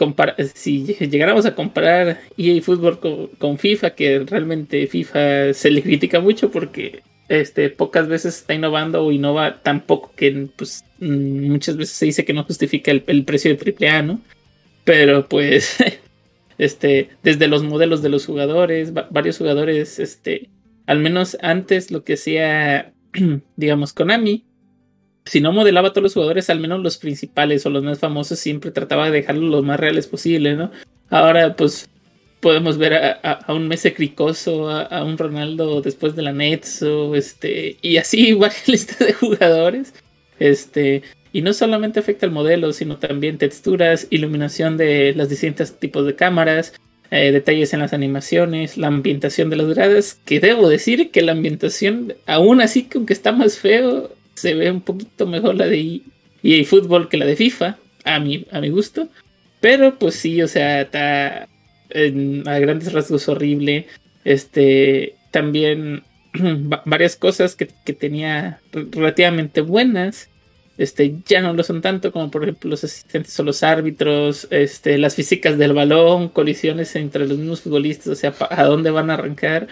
si 0.54 0.84
llegáramos 1.08 1.46
a 1.46 1.54
comparar 1.54 2.20
EA 2.36 2.60
Fútbol 2.60 2.98
con, 2.98 3.28
con 3.38 3.58
FIFA, 3.58 3.90
que 3.90 4.18
realmente 4.26 4.88
FIFA 4.88 5.54
se 5.54 5.70
le 5.70 5.82
critica 5.82 6.18
mucho 6.18 6.50
porque 6.50 7.02
este, 7.28 7.70
pocas 7.70 8.08
veces 8.08 8.36
está 8.36 8.54
innovando 8.54 9.04
o 9.04 9.12
innova 9.12 9.62
tan 9.62 9.80
poco 9.80 10.12
que 10.16 10.48
pues, 10.56 10.84
mm, 10.98 11.50
muchas 11.50 11.76
veces 11.76 11.96
se 11.96 12.06
dice 12.06 12.24
que 12.24 12.32
no 12.32 12.42
justifica 12.42 12.90
el, 12.90 13.04
el 13.06 13.24
precio 13.24 13.54
de 13.54 13.74
AAA, 13.88 14.02
¿no? 14.02 14.20
Pero 14.84 15.28
pues, 15.28 15.76
este, 16.59 17.11
desde 17.22 17.48
los 17.48 17.62
modelos 17.62 18.02
de 18.02 18.09
los 18.09 18.26
jugadores, 18.26 18.92
varios 18.92 19.38
jugadores, 19.38 19.98
este, 19.98 20.50
al 20.86 21.00
menos 21.00 21.36
antes 21.40 21.90
lo 21.90 22.05
que 22.05 22.14
hacía, 22.14 22.92
digamos, 23.57 23.92
Konami, 23.92 24.44
si 25.24 25.40
no 25.40 25.52
modelaba 25.52 25.88
a 25.88 25.92
todos 25.92 26.02
los 26.02 26.14
jugadores, 26.14 26.50
al 26.50 26.61
menos 26.61 26.82
los 26.82 26.98
principales 26.98 27.64
o 27.64 27.70
los 27.70 27.82
más 27.82 27.98
famosos, 27.98 28.38
siempre 28.38 28.70
trataba 28.70 29.07
de 29.07 29.12
dejarlos 29.12 29.50
lo 29.50 29.62
más 29.62 29.80
reales 29.80 30.07
posible, 30.07 30.55
¿no? 30.55 30.70
Ahora, 31.09 31.57
pues, 31.57 31.88
podemos 32.40 32.76
ver 32.76 32.94
a, 32.94 33.44
un 33.48 33.68
Messi 33.68 33.92
cricoso, 33.92 34.68
a, 34.68 35.02
un 35.02 35.16
Ronaldo 35.16 35.80
después 35.80 36.14
de 36.14 36.22
la 36.22 36.32
Nets, 36.32 36.82
o 36.82 37.14
este, 37.14 37.78
y 37.80 37.96
así 37.96 38.32
varias 38.34 38.68
listas 38.68 38.98
de 38.98 39.12
jugadores. 39.14 39.94
Este, 40.38 41.02
y 41.35 41.43
no 41.43 41.53
solamente 41.53 41.99
afecta 41.99 42.26
el 42.26 42.32
modelo, 42.32 42.72
sino 42.72 42.99
también 42.99 43.39
texturas, 43.39 44.07
iluminación 44.11 44.76
de 44.76 45.12
los 45.16 45.28
distintos 45.28 45.80
tipos 45.80 46.07
de 46.07 46.14
cámaras, 46.14 46.74
eh, 47.11 47.32
detalles 47.32 47.74
en 47.74 47.80
las 47.80 47.93
animaciones, 47.93 48.76
la 48.76 48.87
ambientación 48.87 49.51
de 49.51 49.57
las 49.57 49.66
gradas, 49.66 50.20
que 50.24 50.39
debo 50.39 50.68
decir 50.68 51.11
que 51.11 51.22
la 51.22 51.32
ambientación, 51.32 52.14
aún 52.26 52.61
así, 52.61 52.89
aunque 52.95 53.14
está 53.14 53.32
más 53.32 53.59
feo, 53.59 54.12
se 54.35 54.55
ve 54.55 54.70
un 54.70 54.80
poquito 54.80 55.26
mejor 55.26 55.57
la 55.57 55.66
de 55.66 56.03
EA 56.45 56.64
Fútbol 56.64 57.09
que 57.09 57.16
la 57.16 57.26
de 57.26 57.35
FIFA, 57.35 57.78
a 58.05 58.20
mi, 58.20 58.47
a 58.53 58.61
mi 58.61 58.68
gusto. 58.68 59.09
Pero 59.61 59.99
pues 59.99 60.14
sí, 60.14 60.41
o 60.41 60.47
sea, 60.47 60.82
está 60.82 61.49
a 61.49 62.59
grandes 62.61 62.93
rasgos 62.93 63.28
horrible. 63.28 63.89
Este, 64.24 65.16
también 65.32 66.05
varias 66.85 67.16
cosas 67.16 67.57
que, 67.57 67.68
que, 67.85 67.93
tenía 67.93 68.61
relativamente 68.72 69.62
buenas. 69.62 70.28
Este, 70.76 71.16
ya 71.26 71.40
no 71.40 71.52
lo 71.52 71.62
son 71.62 71.80
tanto 71.80 72.10
como 72.10 72.30
por 72.30 72.42
ejemplo 72.42 72.70
los 72.70 72.82
asistentes 72.82 73.38
o 73.38 73.44
los 73.44 73.62
árbitros, 73.62 74.48
este, 74.50 74.98
las 74.98 75.14
físicas 75.14 75.56
del 75.56 75.72
balón, 75.72 76.28
colisiones 76.28 76.96
entre 76.96 77.28
los 77.28 77.38
mismos 77.38 77.60
futbolistas, 77.62 78.08
o 78.08 78.14
sea, 78.16 78.34
a 78.50 78.64
dónde 78.64 78.90
van 78.90 79.10
a 79.10 79.14
arrancar. 79.14 79.68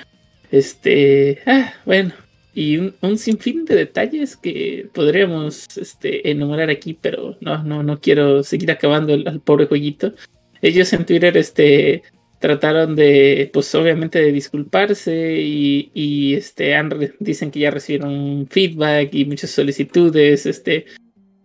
Este, 0.53 1.40
ah, 1.46 1.74
bueno, 1.84 2.12
y 2.55 2.76
un, 2.76 3.18
sinfín 3.18 3.64
de 3.64 3.74
detalles 3.74 4.36
que 4.36 4.88
podríamos 4.92 5.76
este, 5.76 6.30
enumerar 6.30 6.70
aquí, 6.70 6.96
pero 7.00 7.36
no, 7.40 7.64
no, 7.64 7.82
no 7.82 8.00
quiero 8.00 8.42
seguir 8.42 8.70
acabando 8.70 9.14
el, 9.14 9.26
al 9.26 9.40
pobre 9.40 9.66
jueguito. 9.66 10.12
Ellos 10.61 10.92
en 10.92 11.07
Twitter 11.07 11.36
este, 11.36 12.03
trataron 12.43 12.97
de, 12.97 13.51
pues 13.53 13.74
obviamente 13.74 14.20
de 14.20 14.32
disculparse 14.32 15.40
y, 15.40 16.34
este, 16.34 16.74
dicen 17.20 17.51
que 17.51 17.61
ya 17.61 17.70
recibieron 17.70 18.47
feedback 18.51 19.14
y 19.14 19.24
muchas 19.24 19.51
solicitudes 19.53 20.45
este, 20.45 20.86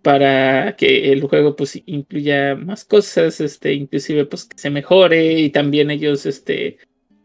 para 0.02 0.76
que 0.76 1.14
el 1.14 1.22
juego 1.22 1.56
pues 1.56 1.82
incluya 1.86 2.56
más 2.56 2.84
cosas, 2.84 3.40
este, 3.40 3.74
inclusive 3.74 4.26
pues 4.26 4.46
que 4.46 4.58
se 4.58 4.70
mejore 4.72 5.40
y 5.40 5.50
también 5.52 5.92
ellos 5.92 6.26
este, 6.26 6.80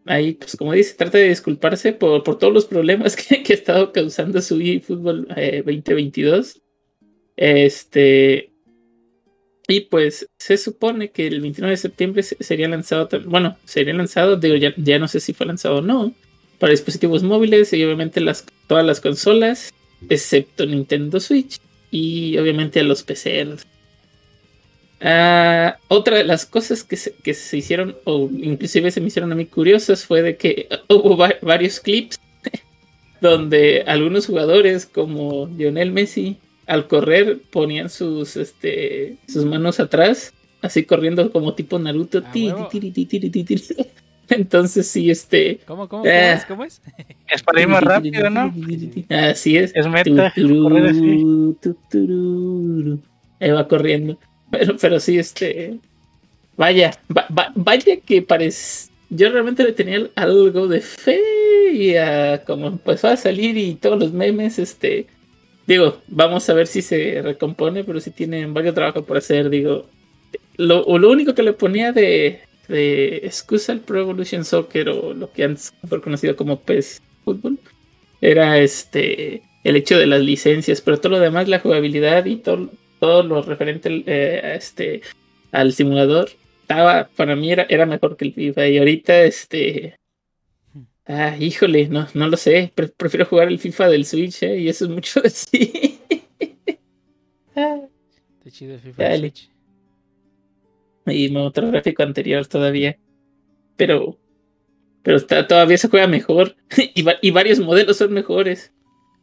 ahí, 0.06 0.34
pues 0.34 0.54
como 0.56 0.74
dice, 0.74 0.94
trata 0.94 1.18
de 1.18 1.30
disculparse 1.30 1.94
por, 1.94 2.22
por 2.22 2.38
todos 2.38 2.52
los 2.52 2.66
problemas 2.66 3.16
que, 3.28 3.42
que, 3.42 3.54
ha 3.54 3.56
estado 3.56 3.92
causando 3.92 4.40
su 4.42 4.60
eFootball 4.60 5.26
eh, 5.36 5.62
2022. 5.64 6.62
Este. 7.36 8.51
Y 9.68 9.80
pues 9.82 10.28
se 10.38 10.56
supone 10.56 11.10
que 11.10 11.26
el 11.28 11.40
29 11.40 11.72
de 11.72 11.76
septiembre 11.76 12.22
sería 12.22 12.68
lanzado, 12.68 13.08
bueno, 13.26 13.56
sería 13.64 13.94
lanzado, 13.94 14.36
digo, 14.36 14.56
ya, 14.56 14.74
ya 14.76 14.98
no 14.98 15.08
sé 15.08 15.20
si 15.20 15.32
fue 15.32 15.46
lanzado 15.46 15.76
o 15.76 15.82
no, 15.82 16.12
para 16.58 16.72
dispositivos 16.72 17.22
móviles 17.22 17.72
y 17.72 17.84
obviamente 17.84 18.20
las, 18.20 18.44
todas 18.66 18.84
las 18.84 19.00
consolas, 19.00 19.72
excepto 20.08 20.66
Nintendo 20.66 21.20
Switch 21.20 21.58
y 21.90 22.36
obviamente 22.38 22.82
los 22.82 23.04
PCs 23.04 23.66
Ah, 25.04 25.78
otra 25.88 26.18
de 26.18 26.24
las 26.24 26.46
cosas 26.46 26.84
que 26.84 26.96
se, 26.96 27.12
que 27.12 27.34
se, 27.34 27.56
hicieron, 27.56 27.96
o 28.04 28.30
inclusive 28.30 28.92
se 28.92 29.00
me 29.00 29.08
hicieron 29.08 29.32
a 29.32 29.34
mí 29.34 29.46
curiosas, 29.46 30.06
fue 30.06 30.22
de 30.22 30.36
que 30.36 30.68
hubo 30.88 31.16
varios 31.16 31.80
clips 31.80 32.20
donde 33.20 33.82
algunos 33.86 34.26
jugadores 34.26 34.86
como 34.86 35.48
Lionel 35.48 35.90
Messi 35.90 36.38
al 36.66 36.86
correr 36.86 37.40
ponían 37.50 37.90
sus, 37.90 38.36
este, 38.36 39.16
sus 39.28 39.44
manos 39.44 39.80
atrás, 39.80 40.32
así 40.60 40.84
corriendo 40.84 41.30
como 41.32 41.54
tipo 41.54 41.78
Naruto. 41.78 42.22
Entonces 44.28 44.86
sí, 44.86 45.10
este... 45.10 45.60
¿Cómo, 45.66 45.88
cómo, 45.88 46.02
cómo 46.02 46.14
es? 46.14 46.44
¿Cómo 46.46 46.64
es? 46.64 46.80
Es 47.28 47.42
para 47.42 47.60
ir 47.60 47.68
más 47.68 47.82
rápido, 47.82 48.30
¿no? 48.30 48.54
Así 49.10 49.56
es. 49.56 49.72
Es 49.74 49.86
meta. 49.88 50.32
Correr 50.34 50.86
así. 50.86 51.24
Ahí 53.40 53.50
va 53.50 53.68
corriendo. 53.68 54.18
Pero, 54.50 54.76
pero 54.80 55.00
sí, 55.00 55.18
este. 55.18 55.78
Vaya, 56.56 56.92
vaya 57.54 57.96
que 58.04 58.22
parece. 58.22 58.90
Yo 59.10 59.30
realmente 59.30 59.64
le 59.64 59.72
tenía 59.72 60.08
algo 60.14 60.68
de 60.68 60.80
fe 60.80 61.20
y 61.72 61.94
como 62.46 62.68
empezó 62.68 63.08
a 63.08 63.16
salir 63.16 63.56
y 63.58 63.74
todos 63.74 63.98
los 63.98 64.12
memes, 64.12 64.58
este. 64.58 65.06
Digo, 65.66 66.02
vamos 66.08 66.48
a 66.48 66.54
ver 66.54 66.66
si 66.66 66.82
se 66.82 67.22
recompone, 67.22 67.84
pero 67.84 68.00
si 68.00 68.10
tienen 68.10 68.52
varios 68.52 68.74
trabajos 68.74 69.04
por 69.04 69.16
hacer, 69.16 69.50
digo. 69.50 69.86
Lo, 70.56 70.84
lo 70.98 71.10
único 71.10 71.34
que 71.34 71.42
le 71.42 71.52
ponía 71.52 71.92
de, 71.92 72.40
de 72.68 73.16
excusa 73.24 73.72
al 73.72 73.80
Pro 73.80 74.00
Evolution 74.00 74.44
Soccer 74.44 74.88
o 74.88 75.14
lo 75.14 75.32
que 75.32 75.56
fue 75.88 76.00
conocido 76.00 76.36
como 76.36 76.60
PES 76.60 77.00
Fútbol 77.24 77.58
era 78.20 78.58
este 78.58 79.42
el 79.64 79.76
hecho 79.76 79.98
de 79.98 80.06
las 80.06 80.20
licencias, 80.20 80.80
pero 80.80 80.98
todo 80.98 81.12
lo 81.12 81.20
demás, 81.20 81.48
la 81.48 81.60
jugabilidad 81.60 82.24
y 82.24 82.36
todo, 82.36 82.70
todo 82.98 83.22
lo 83.22 83.42
referente 83.42 84.02
eh, 84.06 84.54
este, 84.56 85.02
al 85.52 85.72
simulador, 85.72 86.30
estaba, 86.62 87.08
para 87.16 87.36
mí 87.36 87.52
era, 87.52 87.66
era 87.68 87.86
mejor 87.86 88.16
que 88.16 88.24
el 88.24 88.34
FIFA. 88.34 88.68
Y 88.68 88.78
ahorita, 88.78 89.22
este. 89.22 89.96
Ah, 91.06 91.36
híjole, 91.38 91.88
no, 91.88 92.06
no 92.14 92.28
lo 92.28 92.36
sé. 92.36 92.72
prefiero 92.96 93.26
jugar 93.26 93.48
el 93.48 93.58
FIFA 93.58 93.88
del 93.88 94.04
Switch, 94.04 94.42
eh, 94.42 94.58
y 94.58 94.68
eso 94.68 94.84
es 94.84 94.90
mucho 94.90 95.20
decir. 95.20 95.98
Está 97.54 98.50
chido 98.50 98.74
el 98.74 98.80
FIFA 98.80 99.02
del 99.04 99.20
Switch. 99.20 99.50
Y 101.06 101.36
otro 101.36 101.68
gráfico 101.68 102.02
anterior 102.02 102.46
todavía. 102.46 102.96
Pero. 103.76 104.16
Pero 105.02 105.16
está, 105.16 105.46
todavía 105.48 105.78
se 105.78 105.88
juega 105.88 106.06
mejor. 106.06 106.54
y, 106.76 107.04
y 107.20 107.30
varios 107.32 107.58
modelos 107.58 107.96
son 107.96 108.12
mejores. 108.12 108.72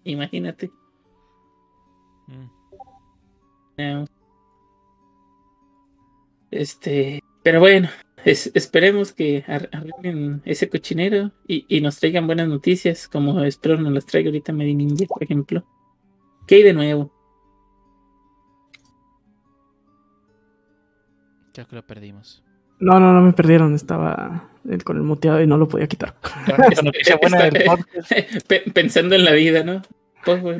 Imagínate. 0.04 0.72
Este, 6.52 7.22
pero 7.44 7.60
bueno, 7.60 7.90
esperemos 8.26 9.14
que 9.14 9.44
arreglen 9.48 10.42
ese 10.46 10.70
cochinero 10.70 11.32
y, 11.48 11.82
nos 11.82 12.00
traigan 12.00 12.28
buenas 12.28 12.48
noticias, 12.48 13.08
como 13.08 13.42
espero 13.44 13.78
nos 13.78 13.94
las 13.94 14.06
traiga 14.06 14.30
ahorita 14.30 14.54
Mediningir, 14.54 15.08
por 15.08 15.24
ejemplo. 15.24 15.64
¿Qué 16.48 16.56
hay 16.56 16.64
de 16.64 16.74
nuevo? 16.74 17.12
Creo 21.54 21.68
que 21.68 21.76
lo 21.76 21.86
perdimos. 21.86 22.44
No, 22.80 23.00
no, 23.00 23.14
no 23.14 23.22
me 23.22 23.34
perdieron. 23.34 23.76
Estaba 23.76 24.50
con 24.84 24.98
el 24.98 25.04
muteado 25.04 25.42
y 25.42 25.48
no 25.48 25.58
lo 25.58 25.68
podía 25.68 25.88
quitar. 25.88 26.16
Pensando 28.74 29.16
en 29.16 29.26
la 29.26 29.34
vida, 29.34 29.64
¿no? 29.64 29.82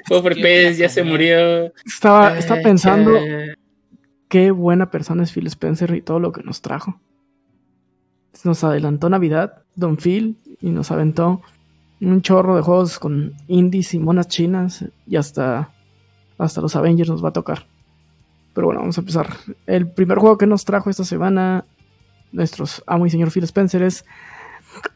Pobre, 0.08 0.36
pez, 0.36 0.78
ya 0.78 0.90
se 0.90 1.04
murió. 1.04 1.74
Estaba, 1.86 2.38
estaba 2.38 2.62
pensando 2.62 3.20
qué 4.30 4.52
buena 4.52 4.90
persona 4.90 5.24
es 5.24 5.34
Phil 5.34 5.48
Spencer 5.48 5.94
y 5.96 6.02
todo 6.02 6.20
lo 6.20 6.32
que 6.32 6.44
nos 6.44 6.62
trajo. 6.62 7.02
Nos 8.44 8.64
adelantó 8.64 9.10
Navidad, 9.10 9.64
Don 9.76 9.98
Phil, 9.98 10.38
y 10.62 10.70
nos 10.70 10.92
aventó 10.92 11.42
un 12.02 12.22
chorro 12.22 12.56
de 12.56 12.62
juegos 12.62 13.00
con 13.00 13.34
indies 13.48 13.94
y 13.94 14.00
monas 14.00 14.28
chinas, 14.28 14.86
y 15.06 15.16
hasta, 15.16 15.72
hasta 16.38 16.62
los 16.62 16.76
Avengers 16.76 17.10
nos 17.10 17.24
va 17.24 17.30
a 17.30 17.34
tocar. 17.34 17.66
Pero 18.54 18.68
bueno, 18.68 18.82
vamos 18.82 18.98
a 18.98 19.02
empezar. 19.02 19.28
El 19.66 19.90
primer 19.92 20.18
juego 20.18 20.38
que 20.38 20.48
nos 20.48 20.66
trajo 20.66 20.90
esta 20.90 21.04
semana, 21.04 21.66
nuestros 22.32 22.84
amo 22.88 23.06
y 23.06 23.10
señor 23.10 23.32
Phil 23.32 23.44
Spencer, 23.44 23.84
es 23.84 24.06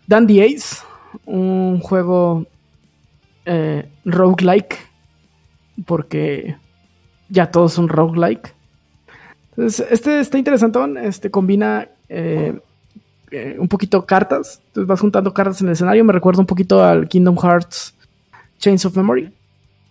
Dandy 0.07 0.41
Ace, 0.41 0.83
un 1.25 1.79
juego 1.79 2.45
eh, 3.45 3.89
roguelike, 4.05 4.77
porque 5.85 6.57
ya 7.29 7.51
todos 7.51 7.73
son 7.73 7.89
roguelike. 7.89 8.53
Entonces, 9.51 9.87
este 9.91 10.19
está 10.19 10.37
interesantón, 10.37 10.97
este 10.97 11.29
combina 11.29 11.89
eh, 12.09 12.59
eh, 13.35 13.55
un 13.57 13.67
poquito 13.67 14.05
cartas, 14.05 14.61
entonces 14.67 14.87
vas 14.87 14.99
juntando 14.99 15.33
cartas 15.33 15.59
en 15.59 15.65
el 15.65 15.73
escenario, 15.73 16.05
me 16.05 16.13
recuerda 16.13 16.39
un 16.39 16.45
poquito 16.45 16.83
al 16.83 17.07
Kingdom 17.07 17.35
Hearts 17.35 17.95
Chains 18.59 18.85
of 18.85 18.95
Memory, 18.95 19.33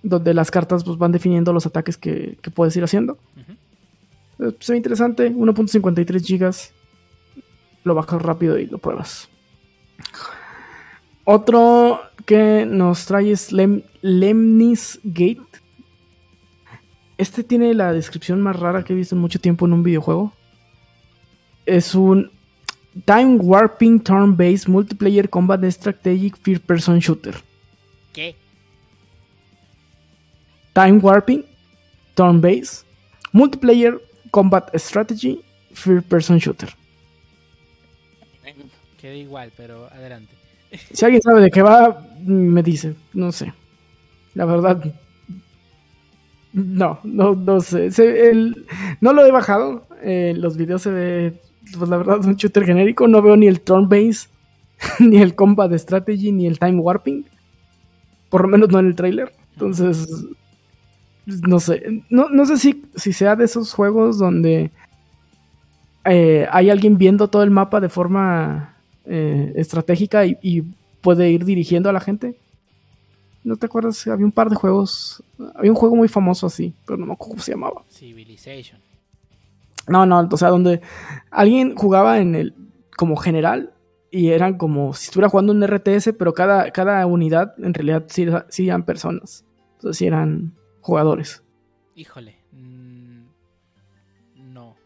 donde 0.01 0.32
las 0.32 0.49
cartas 0.53 0.84
pues, 0.84 0.97
van 0.97 1.11
definiendo 1.11 1.53
los 1.53 1.66
ataques 1.66 1.97
que, 1.99 2.38
puedes 2.55 2.76
ir 2.76 2.84
haciendo. 2.84 3.18
Pues, 4.36 4.55
se 4.61 4.72
ve 4.72 4.76
interesante, 4.76 5.32
1.53 5.32 6.24
gigas, 6.24 6.72
lo 7.82 7.97
bajas 7.97 8.22
rápido 8.22 8.61
y 8.61 8.66
lo 8.66 8.78
pruebas. 8.78 9.28
Otro 11.24 12.01
que 12.24 12.64
nos 12.64 13.07
trae 13.07 13.32
es 13.32 13.51
Lemnis 14.03 15.01
Gate. 15.03 15.40
Este 17.18 17.43
tiene 17.43 17.74
la 17.74 17.93
descripción 17.93 18.40
más 18.40 18.55
rara 18.61 18.84
que 18.84 18.93
he 18.93 18.97
visto 18.97 19.16
en 19.16 19.20
mucho 19.20 19.40
tiempo 19.40 19.66
en 19.66 19.72
un 19.72 19.82
videojuego. 19.82 20.32
es 21.66 21.97
un 21.97 22.30
Time 23.07 23.38
Warping 23.38 24.01
Turn-Based 24.01 24.68
Multiplayer 24.68 25.28
Combat 25.28 25.61
Strategic 25.70 26.36
First 26.36 26.62
Person 26.66 27.01
Shooter. 27.01 27.34
¿Qué? 28.12 28.34
Time 30.74 30.99
Warping 31.01 31.45
Turn-Based 32.14 32.84
Multiplayer 33.32 33.99
Combat 34.30 34.70
Strategy 34.76 35.43
First 35.72 36.07
Person 36.09 36.38
Shooter. 36.38 36.68
Queda 39.01 39.14
igual, 39.14 39.51
pero 39.57 39.86
adelante. 39.93 40.32
Si 40.93 41.05
alguien 41.05 41.22
sabe 41.22 41.40
de 41.40 41.51
qué 41.51 41.61
va, 41.62 42.07
me 42.24 42.62
dice. 42.62 42.95
No 43.12 43.32
sé. 43.32 43.53
La 44.34 44.45
verdad. 44.45 44.82
No, 46.53 47.01
no, 47.03 47.34
no 47.34 47.61
sé. 47.61 47.90
Se- 47.90 48.30
el- 48.30 48.66
no 49.01 49.12
lo 49.12 49.24
he 49.26 49.30
bajado. 49.32 49.86
eh, 50.03 50.34
los 50.36 50.57
videos 50.57 50.82
se 50.82 50.90
ve. 50.90 51.40
Pues 51.77 51.89
la 51.91 51.97
verdad 51.97 52.18
es 52.20 52.27
un 52.27 52.37
shooter 52.37 52.64
genérico. 52.64 53.09
No 53.09 53.23
veo 53.23 53.37
ni 53.37 53.47
el 53.47 53.61
turn 53.61 53.89
base, 53.89 54.29
ni 55.01 55.18
el 55.18 55.35
combat 55.35 55.73
strategy, 55.75 56.33
ni 56.33 56.47
el 56.47 56.59
time 56.59 56.79
warping. 56.79 57.25
Por 58.31 58.43
lo 58.43 58.49
menos 58.49 58.70
no 58.70 58.79
en 58.79 58.87
el 58.87 58.95
trailer. 58.95 59.33
Entonces. 59.55 60.09
No 61.27 61.61
sé. 61.61 62.03
No, 62.11 62.29
no 62.29 62.47
sé 62.47 62.57
si, 62.57 62.83
si 62.97 63.12
sea 63.12 63.37
de 63.37 63.45
esos 63.45 63.73
juegos 63.75 64.18
donde 64.18 64.70
eh, 66.05 66.49
hay 66.51 66.70
alguien 66.70 66.99
viendo 66.99 67.29
todo 67.29 67.45
el 67.45 67.51
mapa 67.51 67.81
de 67.81 67.89
forma 67.89 68.77
eh, 69.05 69.53
estratégica 69.55 70.27
y, 70.27 70.37
y 70.43 70.62
puede 71.01 71.31
ir 71.31 71.45
dirigiendo 71.45 71.89
a 71.89 71.93
la 71.93 72.01
gente. 72.01 72.37
¿No 73.45 73.57
te 73.57 73.66
acuerdas? 73.66 74.07
Había 74.07 74.25
un 74.27 74.33
par 74.33 74.49
de 74.51 74.57
juegos. 74.57 75.23
Había 75.55 75.70
un 75.70 75.77
juego 75.77 75.97
muy 75.97 76.09
famoso 76.09 76.47
así, 76.47 76.73
pero 76.87 76.97
no 76.97 77.07
me 77.07 77.12
acuerdo 77.12 77.33
cómo 77.33 77.43
se 77.43 77.53
llamaba. 77.53 77.83
Civilization. 77.91 78.81
No, 79.89 80.07
no, 80.07 80.28
o 80.30 80.37
sea, 80.37 80.49
donde 80.49 80.80
alguien 81.30 81.74
jugaba 81.74 82.18
en 82.18 82.35
el 82.35 82.55
como 82.97 83.16
general 83.16 83.72
y 84.11 84.28
eran 84.28 84.59
como 84.59 84.93
si 84.95 85.07
estuviera 85.07 85.28
jugando 85.28 85.53
un 85.53 85.62
RTS, 85.66 86.12
pero 86.18 86.35
cada, 86.35 86.70
cada 86.70 87.05
unidad 87.07 87.55
en 87.59 87.74
realidad 87.74 88.05
sí, 88.09 88.22
era- 88.22 88.47
sí 88.49 88.68
eran 88.68 88.85
personas. 88.85 89.45
Entonces 89.76 89.99
sí 89.99 90.07
eran 90.07 90.55
jugadores. 90.80 91.43
Híjole. 91.97 92.37
mm, 92.53 93.22
no. 94.53 94.68
O 94.70 94.76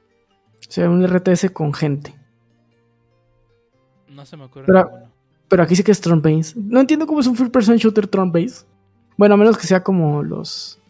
sea, 0.61 0.88
un 0.88 1.05
RTS 1.07 1.51
con 1.53 1.74
gente. 1.74 2.14
No 4.09 4.24
se 4.24 4.36
me 4.36 4.44
ocurre 4.44 4.64
Pero- 4.66 4.84
ninguno. 4.84 5.07
Pero 5.49 5.62
aquí 5.62 5.76
sí 5.76 5.84
que 5.84 5.92
es 5.92 6.01
turn 6.01 6.20
based. 6.22 6.57
No 6.57 6.80
entiendo 6.80 7.07
cómo 7.07 7.20
es 7.20 7.26
un 7.28 7.36
first 7.36 7.53
person 7.53 7.76
shooter 7.76 8.09
turn 8.09 8.32
based. 8.32 8.66
Bueno, 9.16 9.34
a 9.34 9.38
menos 9.38 9.57
que 9.57 9.66
sea 9.66 9.82
como 9.84 10.22
los. 10.24 10.80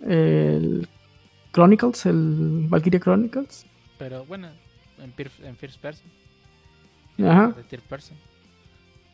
El 0.00 0.88
Chronicles, 1.54 2.04
el 2.06 2.66
Valkyria 2.68 3.00
Chronicles. 3.00 3.64
Pero 3.98 4.24
bueno, 4.26 4.48
en, 4.98 5.56
first 5.56 5.80
person. 5.80 6.06
Ajá. 7.18 7.54
De 7.56 7.62
third 7.62 7.82
person. 7.82 8.16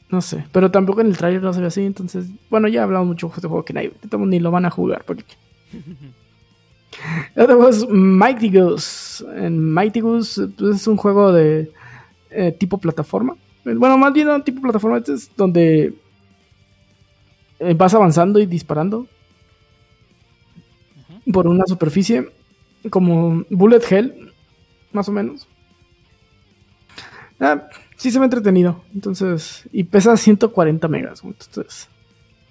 No 0.08 0.20
sé. 0.20 0.44
Pero 0.50 0.70
tampoco 0.70 1.02
en 1.02 1.08
el 1.08 1.16
trailer 1.16 1.42
no 1.42 1.52
se 1.52 1.60
ve 1.60 1.66
así. 1.66 1.84
Entonces, 1.84 2.26
bueno, 2.48 2.66
ya 2.66 2.82
hablamos 2.82 3.08
mucho 3.08 3.28
de 3.28 3.34
este 3.34 3.48
juego 3.48 3.64
que 3.64 3.72
nadie, 3.72 3.92
ni 4.18 4.40
lo 4.40 4.50
van 4.50 4.64
a 4.64 4.70
jugar. 4.70 5.04
Porque... 5.04 5.24
El 7.36 7.42
otro 7.42 7.56
juego 7.56 7.70
es 7.70 7.88
Mighty 7.88 8.50
Goose. 8.50 9.24
En 9.36 9.72
Mighty 9.72 10.00
Goose 10.00 10.48
pues, 10.48 10.76
es 10.76 10.86
un 10.86 10.96
juego 10.96 11.32
de 11.32 11.70
eh, 12.30 12.52
tipo 12.52 12.78
plataforma. 12.78 13.36
Bueno, 13.64 13.98
más 13.98 14.12
bien 14.12 14.26
no 14.26 14.42
tipo 14.42 14.60
plataforma. 14.60 14.98
Este 14.98 15.12
es 15.12 15.30
donde 15.36 15.94
eh, 17.60 17.74
vas 17.74 17.94
avanzando 17.94 18.40
y 18.40 18.46
disparando. 18.46 19.06
Por 21.32 21.46
una 21.46 21.64
superficie. 21.66 22.30
Como 22.90 23.44
Bullet 23.50 23.82
Hell, 23.90 24.32
más 24.92 25.08
o 25.08 25.12
menos. 25.12 25.46
Ah, 27.38 27.68
sí 27.96 28.10
se 28.10 28.18
me 28.18 28.24
ha 28.24 28.26
entretenido. 28.26 28.82
Entonces, 28.94 29.68
y 29.72 29.84
pesa 29.84 30.16
140 30.16 30.88
megas. 30.88 31.22
Entonces, 31.24 31.88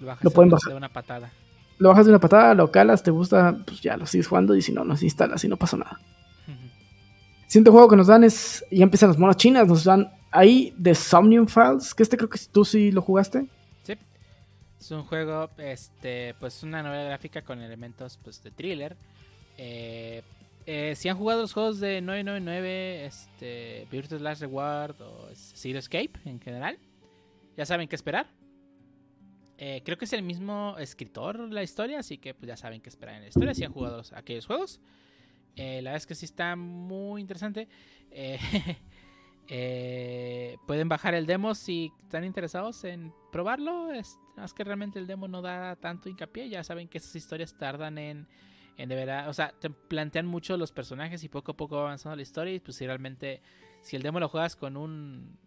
Lo, 0.00 0.06
bajas 0.08 0.24
Lo 0.24 0.30
pueden 0.30 0.50
de- 0.50 0.54
bajar. 0.54 0.70
de 0.72 0.76
una 0.76 0.88
patada. 0.88 1.32
lo 1.78 1.88
bajas 1.90 2.06
de 2.06 2.12
una 2.12 2.20
patada, 2.20 2.54
lo 2.54 2.70
calas, 2.70 3.02
te 3.02 3.10
gusta, 3.10 3.56
pues 3.66 3.80
ya 3.80 3.96
lo 3.96 4.06
sigues 4.06 4.26
jugando. 4.28 4.54
Y 4.54 4.62
si 4.62 4.72
no, 4.72 4.84
no 4.84 4.96
se 4.96 5.04
instalas 5.06 5.42
y 5.44 5.48
no 5.48 5.56
pasa 5.56 5.76
nada. 5.76 6.00
Siguiente 7.46 7.70
juego 7.70 7.88
que 7.88 7.96
nos 7.96 8.06
dan 8.06 8.22
es. 8.24 8.64
Ya 8.70 8.84
empiezan 8.84 9.08
las 9.08 9.18
monas 9.18 9.36
chinas. 9.36 9.66
Nos 9.66 9.82
dan 9.84 10.08
ahí 10.30 10.72
The 10.80 10.94
Somnium 10.94 11.46
Files. 11.48 11.94
Que 11.94 12.02
este 12.04 12.16
creo 12.16 12.28
que 12.30 12.38
tú 12.52 12.64
sí 12.64 12.92
lo 12.92 13.02
jugaste. 13.02 13.46
Es 14.80 14.90
un 14.90 15.04
juego, 15.04 15.50
este, 15.58 16.34
pues 16.40 16.62
una 16.62 16.82
novela 16.82 17.04
gráfica 17.04 17.42
con 17.42 17.60
elementos 17.60 18.18
pues, 18.24 18.42
de 18.42 18.50
thriller. 18.50 18.96
Eh, 19.58 20.22
eh, 20.64 20.94
si 20.96 21.10
han 21.10 21.18
jugado 21.18 21.42
los 21.42 21.52
juegos 21.52 21.80
de 21.80 22.00
999, 22.00 23.04
este, 23.04 23.86
Virtual 23.92 24.24
Last 24.24 24.40
Reward 24.40 24.98
o 25.02 25.28
Zero 25.34 25.78
Escape 25.78 26.12
en 26.24 26.40
general, 26.40 26.78
ya 27.58 27.66
saben 27.66 27.88
qué 27.88 27.96
esperar. 27.96 28.26
Eh, 29.58 29.82
creo 29.84 29.98
que 29.98 30.06
es 30.06 30.14
el 30.14 30.22
mismo 30.22 30.76
escritor 30.78 31.38
la 31.52 31.62
historia, 31.62 31.98
así 31.98 32.16
que 32.16 32.32
pues 32.32 32.48
ya 32.48 32.56
saben 32.56 32.80
qué 32.80 32.88
esperar 32.88 33.16
en 33.16 33.22
la 33.22 33.28
historia 33.28 33.52
si 33.52 33.64
han 33.64 33.72
jugado 33.74 33.98
los- 33.98 34.14
aquellos 34.14 34.46
juegos. 34.46 34.80
Eh, 35.56 35.82
la 35.82 35.90
verdad 35.90 35.96
es 35.98 36.06
que 36.06 36.14
sí 36.14 36.24
está 36.24 36.56
muy 36.56 37.20
interesante. 37.20 37.68
Eh, 38.10 38.38
pueden 40.66 40.88
bajar 40.88 41.14
el 41.14 41.26
demo 41.26 41.54
si 41.54 41.92
están 42.02 42.24
interesados 42.24 42.84
en 42.84 43.12
probarlo. 43.32 43.92
Es 44.40 44.42
más 44.42 44.54
que 44.54 44.64
realmente 44.64 44.98
el 44.98 45.06
demo 45.06 45.28
no 45.28 45.42
da 45.42 45.76
tanto 45.76 46.08
hincapié. 46.08 46.48
Ya 46.48 46.64
saben 46.64 46.88
que 46.88 46.96
esas 46.96 47.14
historias 47.14 47.56
tardan 47.58 47.98
en, 47.98 48.26
en 48.78 48.88
de 48.88 48.94
verdad. 48.94 49.28
O 49.28 49.34
sea, 49.34 49.52
te 49.60 49.68
plantean 49.68 50.26
mucho 50.26 50.56
los 50.56 50.72
personajes 50.72 51.22
y 51.22 51.28
poco 51.28 51.52
a 51.52 51.56
poco 51.56 51.76
va 51.76 51.82
avanzando 51.82 52.16
la 52.16 52.22
historia. 52.22 52.54
Y 52.54 52.60
pues 52.60 52.78
si 52.78 52.86
realmente, 52.86 53.42
si 53.82 53.96
el 53.96 54.02
demo 54.02 54.18
lo 54.18 54.28
juegas 54.28 54.56
con 54.56 54.78
un 54.78 55.38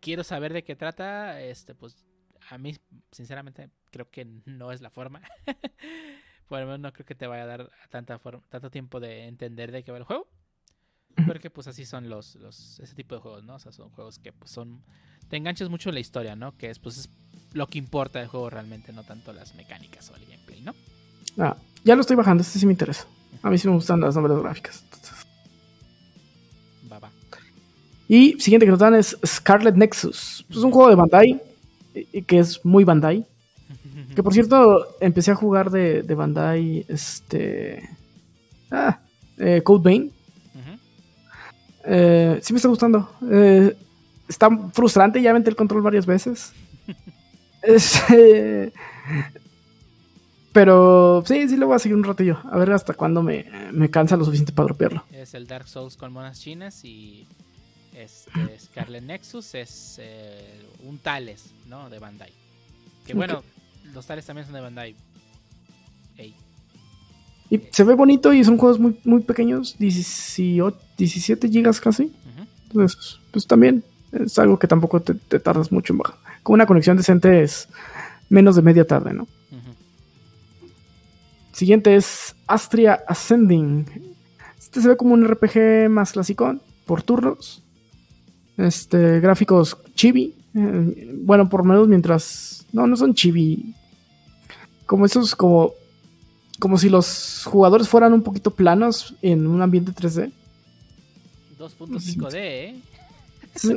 quiero 0.00 0.24
saber 0.24 0.52
de 0.52 0.64
qué 0.64 0.74
trata, 0.74 1.40
este, 1.40 1.76
pues 1.76 2.04
a 2.50 2.58
mí, 2.58 2.76
sinceramente, 3.12 3.70
creo 3.92 4.10
que 4.10 4.26
no 4.46 4.72
es 4.72 4.80
la 4.80 4.90
forma. 4.90 5.22
Por 6.48 6.58
lo 6.58 6.66
menos 6.66 6.80
no 6.80 6.92
creo 6.92 7.06
que 7.06 7.14
te 7.14 7.28
vaya 7.28 7.44
a 7.44 7.46
dar 7.46 7.70
tanta 7.88 8.18
forma, 8.18 8.42
tanto 8.48 8.68
tiempo 8.68 8.98
de 8.98 9.26
entender 9.26 9.70
de 9.70 9.84
qué 9.84 9.92
va 9.92 9.98
el 9.98 10.04
juego. 10.04 10.28
Porque 11.26 11.48
pues 11.48 11.68
así 11.68 11.86
son 11.86 12.08
los, 12.08 12.34
los 12.34 12.80
ese 12.80 12.94
tipo 12.96 13.14
de 13.14 13.20
juegos, 13.20 13.44
¿no? 13.44 13.54
O 13.54 13.58
sea, 13.60 13.70
son 13.70 13.90
juegos 13.90 14.18
que 14.18 14.32
pues 14.32 14.50
son 14.50 14.84
te 15.28 15.36
enganchas 15.36 15.68
mucho 15.68 15.88
en 15.88 15.94
la 15.94 16.00
historia, 16.00 16.34
¿no? 16.36 16.56
Que 16.56 16.70
es 16.70 16.78
pues 16.78 16.98
es 16.98 17.08
lo 17.54 17.68
que 17.68 17.78
importa 17.78 18.18
del 18.18 18.28
juego 18.28 18.50
realmente, 18.50 18.92
no 18.92 19.04
tanto 19.04 19.32
las 19.32 19.54
mecánicas 19.54 20.10
o 20.10 20.16
el 20.16 20.26
gameplay, 20.26 20.60
¿no? 20.60 20.74
Ah, 21.38 21.56
ya 21.84 21.94
lo 21.94 22.02
estoy 22.02 22.16
bajando. 22.16 22.42
Este 22.42 22.58
sí 22.58 22.66
me 22.66 22.72
interesa. 22.72 23.06
A 23.42 23.48
mí 23.48 23.58
sí 23.58 23.68
me 23.68 23.74
gustan 23.74 24.00
las 24.00 24.14
novelas 24.16 24.42
gráficas. 24.42 24.84
Va, 26.90 26.98
va. 26.98 27.10
Y 28.08 28.38
siguiente 28.40 28.66
que 28.66 28.70
nos 28.70 28.80
dan 28.80 28.94
es 28.94 29.16
Scarlet 29.24 29.76
Nexus. 29.76 30.44
Es 30.50 30.56
un 30.56 30.70
juego 30.70 30.90
de 30.90 30.96
Bandai. 30.96 31.42
Que 32.26 32.38
es 32.38 32.64
muy 32.64 32.84
Bandai. 32.84 33.26
Que 34.14 34.22
por 34.22 34.32
cierto, 34.32 34.96
empecé 35.00 35.30
a 35.30 35.36
jugar 35.36 35.70
de, 35.70 36.02
de 36.02 36.14
Bandai. 36.14 36.84
Este. 36.88 37.88
Ah, 38.70 39.00
eh, 39.38 39.62
Code 39.62 39.82
Vein. 39.82 40.12
Eh, 41.86 42.38
sí 42.42 42.52
me 42.52 42.56
está 42.56 42.68
gustando. 42.68 43.10
Eh, 43.30 43.76
está 44.28 44.48
frustrante, 44.72 45.20
ya 45.20 45.30
aventé 45.30 45.50
el 45.50 45.56
control 45.56 45.82
varias 45.82 46.06
veces. 46.06 46.52
Es, 47.66 48.02
eh, 48.10 48.72
pero 50.52 51.24
sí, 51.26 51.48
sí 51.48 51.56
lo 51.56 51.66
voy 51.66 51.76
a 51.76 51.78
seguir 51.80 51.96
un 51.96 52.04
ratillo. 52.04 52.38
A 52.50 52.58
ver 52.58 52.70
hasta 52.72 52.94
cuándo 52.94 53.22
me, 53.22 53.44
me 53.72 53.90
cansa 53.90 54.16
lo 54.16 54.24
suficiente 54.24 54.52
para 54.52 54.66
dropearlo. 54.66 55.04
Es 55.10 55.34
el 55.34 55.46
Dark 55.46 55.66
Souls 55.66 55.96
con 55.96 56.12
monas 56.12 56.40
chinas 56.40 56.84
y 56.84 57.26
este 57.94 58.58
Scarlet 58.60 59.02
Nexus 59.02 59.54
es 59.54 59.96
eh, 60.00 60.64
un 60.84 60.98
Tales, 60.98 61.52
¿no? 61.66 61.90
De 61.90 61.98
Bandai. 61.98 62.30
Que 63.06 63.14
bueno, 63.14 63.42
los 63.92 64.06
Tales 64.06 64.24
también 64.26 64.46
son 64.46 64.54
de 64.54 64.60
Bandai. 64.60 64.94
Ey. 66.18 66.34
Y 67.50 67.60
se 67.70 67.84
ve 67.84 67.94
bonito 67.94 68.32
y 68.32 68.44
son 68.44 68.56
juegos 68.56 68.78
muy, 68.78 68.98
muy 69.04 69.22
pequeños, 69.22 69.76
18, 69.78 70.76
17 70.96 71.48
gigas 71.48 71.80
casi. 71.80 72.12
Entonces, 72.68 73.20
pues 73.30 73.46
también 73.46 73.84
es 74.12 74.38
algo 74.38 74.58
que 74.58 74.66
tampoco 74.66 75.00
te, 75.00 75.14
te 75.14 75.38
tardas 75.38 75.70
mucho 75.70 75.92
en 75.92 75.98
bajar. 75.98 76.16
Con 76.44 76.54
una 76.54 76.66
conexión 76.66 76.96
decente 76.96 77.42
es 77.42 77.68
menos 78.28 78.54
de 78.54 78.62
media 78.62 78.86
tarde, 78.86 79.12
¿no? 79.12 79.26
Siguiente 81.52 81.96
es 81.96 82.36
Astria 82.46 83.00
Ascending. 83.08 83.86
Este 84.58 84.82
se 84.82 84.88
ve 84.88 84.96
como 84.96 85.14
un 85.14 85.24
RPG 85.26 85.88
más 85.88 86.12
clásico, 86.12 86.56
por 86.84 87.02
turnos. 87.02 87.62
Este, 88.56 89.20
gráficos 89.20 89.76
chibi. 89.94 90.34
Eh, 90.54 91.12
bueno, 91.22 91.48
por 91.48 91.60
lo 91.60 91.72
menos 91.72 91.88
mientras. 91.88 92.66
No, 92.72 92.86
no 92.86 92.96
son 92.96 93.14
chibi. 93.14 93.74
Como 94.84 95.06
esos, 95.06 95.34
como. 95.34 95.72
Como 96.58 96.76
si 96.76 96.88
los 96.88 97.44
jugadores 97.46 97.88
fueran 97.88 98.12
un 98.12 98.22
poquito 98.22 98.50
planos 98.50 99.16
en 99.22 99.46
un 99.46 99.62
ambiente 99.62 99.92
3D. 99.92 100.30
2.5D, 101.58 102.34
¿eh? 102.34 102.82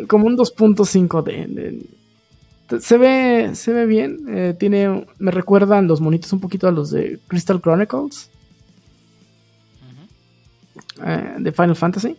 Como 0.08 0.28
un 0.28 0.38
2.5D. 0.38 1.97
de- 2.70 2.82
Se 2.82 2.98
ve, 2.98 3.52
se 3.56 3.74
ve 3.74 3.86
bien. 3.86 4.26
eh, 4.30 4.56
tiene, 4.58 5.06
me 5.20 5.32
recuerdan 5.32 5.88
los 5.88 6.02
monitos 6.02 6.32
un 6.34 6.40
poquito 6.40 6.68
a 6.68 6.72
los 6.72 6.92
de 6.92 7.20
Crystal 7.28 7.62
Chronicles. 7.62 8.30
Eh, 11.06 11.36
de 11.40 11.52
Final 11.52 11.76
Fantasy. 11.76 12.18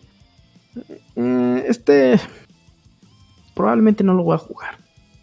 Eh, 1.17 1.65
este 1.67 2.21
probablemente 3.55 4.05
no 4.05 4.15
lo 4.15 4.23
voy 4.23 4.37
a 4.37 4.39
jugar. 4.39 4.79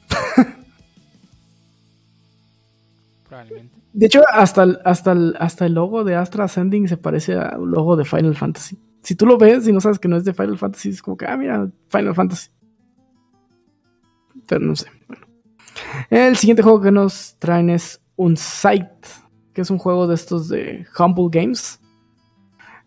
Probablemente. 3.27 3.75
De 3.93 4.05
hecho, 4.05 4.21
hasta 4.31 4.63
el, 4.63 4.79
hasta 4.83 5.13
el, 5.13 5.35
hasta 5.39 5.65
el 5.65 5.73
logo 5.73 6.03
de 6.03 6.15
Astra 6.15 6.43
Ascending 6.45 6.87
se 6.87 6.97
parece 6.97 7.35
al 7.35 7.63
logo 7.63 7.95
de 7.95 8.03
Final 8.05 8.35
Fantasy. 8.35 8.77
Si 9.03 9.15
tú 9.15 9.25
lo 9.25 9.37
ves 9.37 9.67
y 9.67 9.71
no 9.71 9.79
sabes 9.79 9.99
que 9.99 10.07
no 10.07 10.17
es 10.17 10.25
de 10.25 10.33
Final 10.33 10.57
Fantasy, 10.57 10.89
es 10.89 11.01
como 11.01 11.15
que, 11.15 11.25
ah, 11.25 11.37
mira, 11.37 11.69
Final 11.89 12.13
Fantasy. 12.15 12.49
Pero 14.47 14.61
no 14.61 14.75
sé. 14.75 14.87
Bueno. 15.07 15.25
El 16.09 16.37
siguiente 16.37 16.63
juego 16.63 16.81
que 16.81 16.91
nos 16.91 17.35
traen 17.39 17.69
es 17.69 18.01
Unsight, 18.15 18.89
que 19.53 19.61
es 19.61 19.69
un 19.69 19.77
juego 19.77 20.07
de 20.07 20.15
estos 20.15 20.49
de 20.49 20.85
Humble 20.97 21.29
Games. 21.31 21.79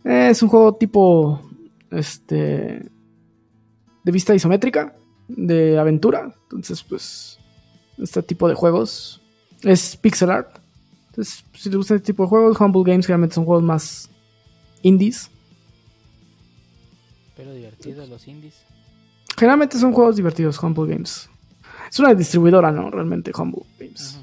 Es 0.04 0.42
un 0.42 0.48
juego 0.48 0.74
tipo 0.76 1.42
este 1.90 2.90
de 4.04 4.12
vista 4.12 4.34
isométrica, 4.34 4.94
de 5.28 5.78
aventura. 5.78 6.34
Entonces, 6.44 6.82
pues 6.82 7.38
este 7.98 8.22
tipo 8.22 8.48
de 8.48 8.54
juegos 8.54 9.20
es 9.62 9.96
pixel 9.96 10.30
art. 10.30 10.58
Entonces, 11.10 11.44
si 11.52 11.68
te 11.68 11.76
gusta 11.76 11.94
este 11.96 12.12
tipo 12.12 12.22
de 12.22 12.28
juegos, 12.28 12.60
Humble 12.60 12.84
Games 12.84 13.06
generalmente 13.06 13.34
son 13.34 13.44
juegos 13.44 13.64
más 13.64 14.08
indies. 14.82 15.30
Pero 17.36 17.52
divertidos 17.52 18.08
los 18.08 18.26
indies. 18.26 18.64
Generalmente 19.36 19.78
son 19.78 19.92
juegos 19.92 20.16
divertidos, 20.16 20.62
Humble 20.62 20.92
Games. 20.92 21.28
Es 21.90 21.98
una 21.98 22.14
distribuidora, 22.14 22.70
¿no? 22.70 22.90
Realmente, 22.90 23.32
Humble 23.36 23.62
Games. 23.78 24.20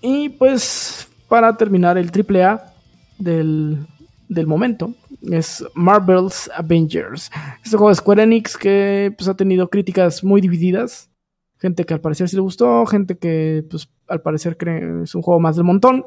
Y 0.00 0.28
pues, 0.30 1.08
para 1.28 1.56
terminar, 1.56 1.98
el 1.98 2.10
AAA 2.10 2.72
del, 3.18 3.86
del 4.28 4.46
momento 4.46 4.94
es 5.22 5.64
Marvel's 5.74 6.50
Avengers. 6.54 7.30
Este 7.64 7.76
juego 7.76 7.88
de 7.88 7.94
Square 7.96 8.22
Enix 8.22 8.56
que 8.56 9.12
pues, 9.16 9.28
ha 9.28 9.34
tenido 9.34 9.68
críticas 9.68 10.22
muy 10.22 10.40
divididas. 10.40 11.10
Gente 11.58 11.84
que 11.84 11.94
al 11.94 12.00
parecer 12.00 12.28
sí 12.28 12.36
le 12.36 12.42
gustó, 12.42 12.86
gente 12.86 13.18
que 13.18 13.64
pues, 13.68 13.90
al 14.06 14.22
parecer 14.22 14.56
cree 14.56 15.02
es 15.02 15.14
un 15.14 15.22
juego 15.22 15.40
más 15.40 15.56
del 15.56 15.64
montón. 15.64 16.04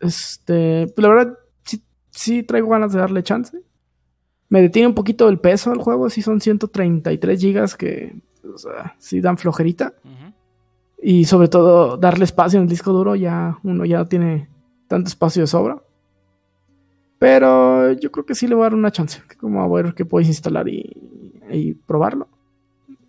Este, 0.00 0.86
pues, 0.86 1.02
la 1.02 1.08
verdad, 1.08 1.38
sí, 1.64 1.82
sí 2.10 2.42
traigo 2.42 2.68
ganas 2.68 2.92
de 2.92 3.00
darle 3.00 3.22
chance. 3.22 3.58
Me 4.48 4.62
detiene 4.62 4.88
un 4.88 4.94
poquito 4.94 5.28
el 5.28 5.38
peso 5.38 5.70
del 5.70 5.80
juego, 5.80 6.08
sí 6.08 6.22
son 6.22 6.40
133 6.40 7.40
gigas 7.40 7.76
que, 7.76 8.16
o 8.42 8.56
sea, 8.56 8.94
sí 8.98 9.20
dan 9.20 9.38
flojerita. 9.38 9.94
Y 11.00 11.26
sobre 11.26 11.48
todo 11.48 11.96
darle 11.96 12.24
espacio 12.24 12.58
en 12.58 12.64
el 12.64 12.68
disco 12.68 12.92
duro, 12.92 13.14
ya 13.14 13.58
uno 13.62 13.84
ya 13.84 13.98
no 13.98 14.08
tiene 14.08 14.48
tanto 14.88 15.08
espacio 15.08 15.42
de 15.42 15.46
sobra. 15.46 15.82
Pero 17.18 17.92
yo 17.92 18.10
creo 18.10 18.24
que 18.24 18.34
sí 18.34 18.46
le 18.46 18.54
voy 18.54 18.62
a 18.62 18.66
dar 18.66 18.74
una 18.74 18.90
chance, 18.92 19.22
como 19.38 19.62
a 19.62 19.68
ver 19.68 19.94
qué 19.94 20.04
puedes 20.04 20.28
instalar 20.28 20.68
y, 20.68 21.40
y 21.50 21.74
probarlo. 21.74 22.28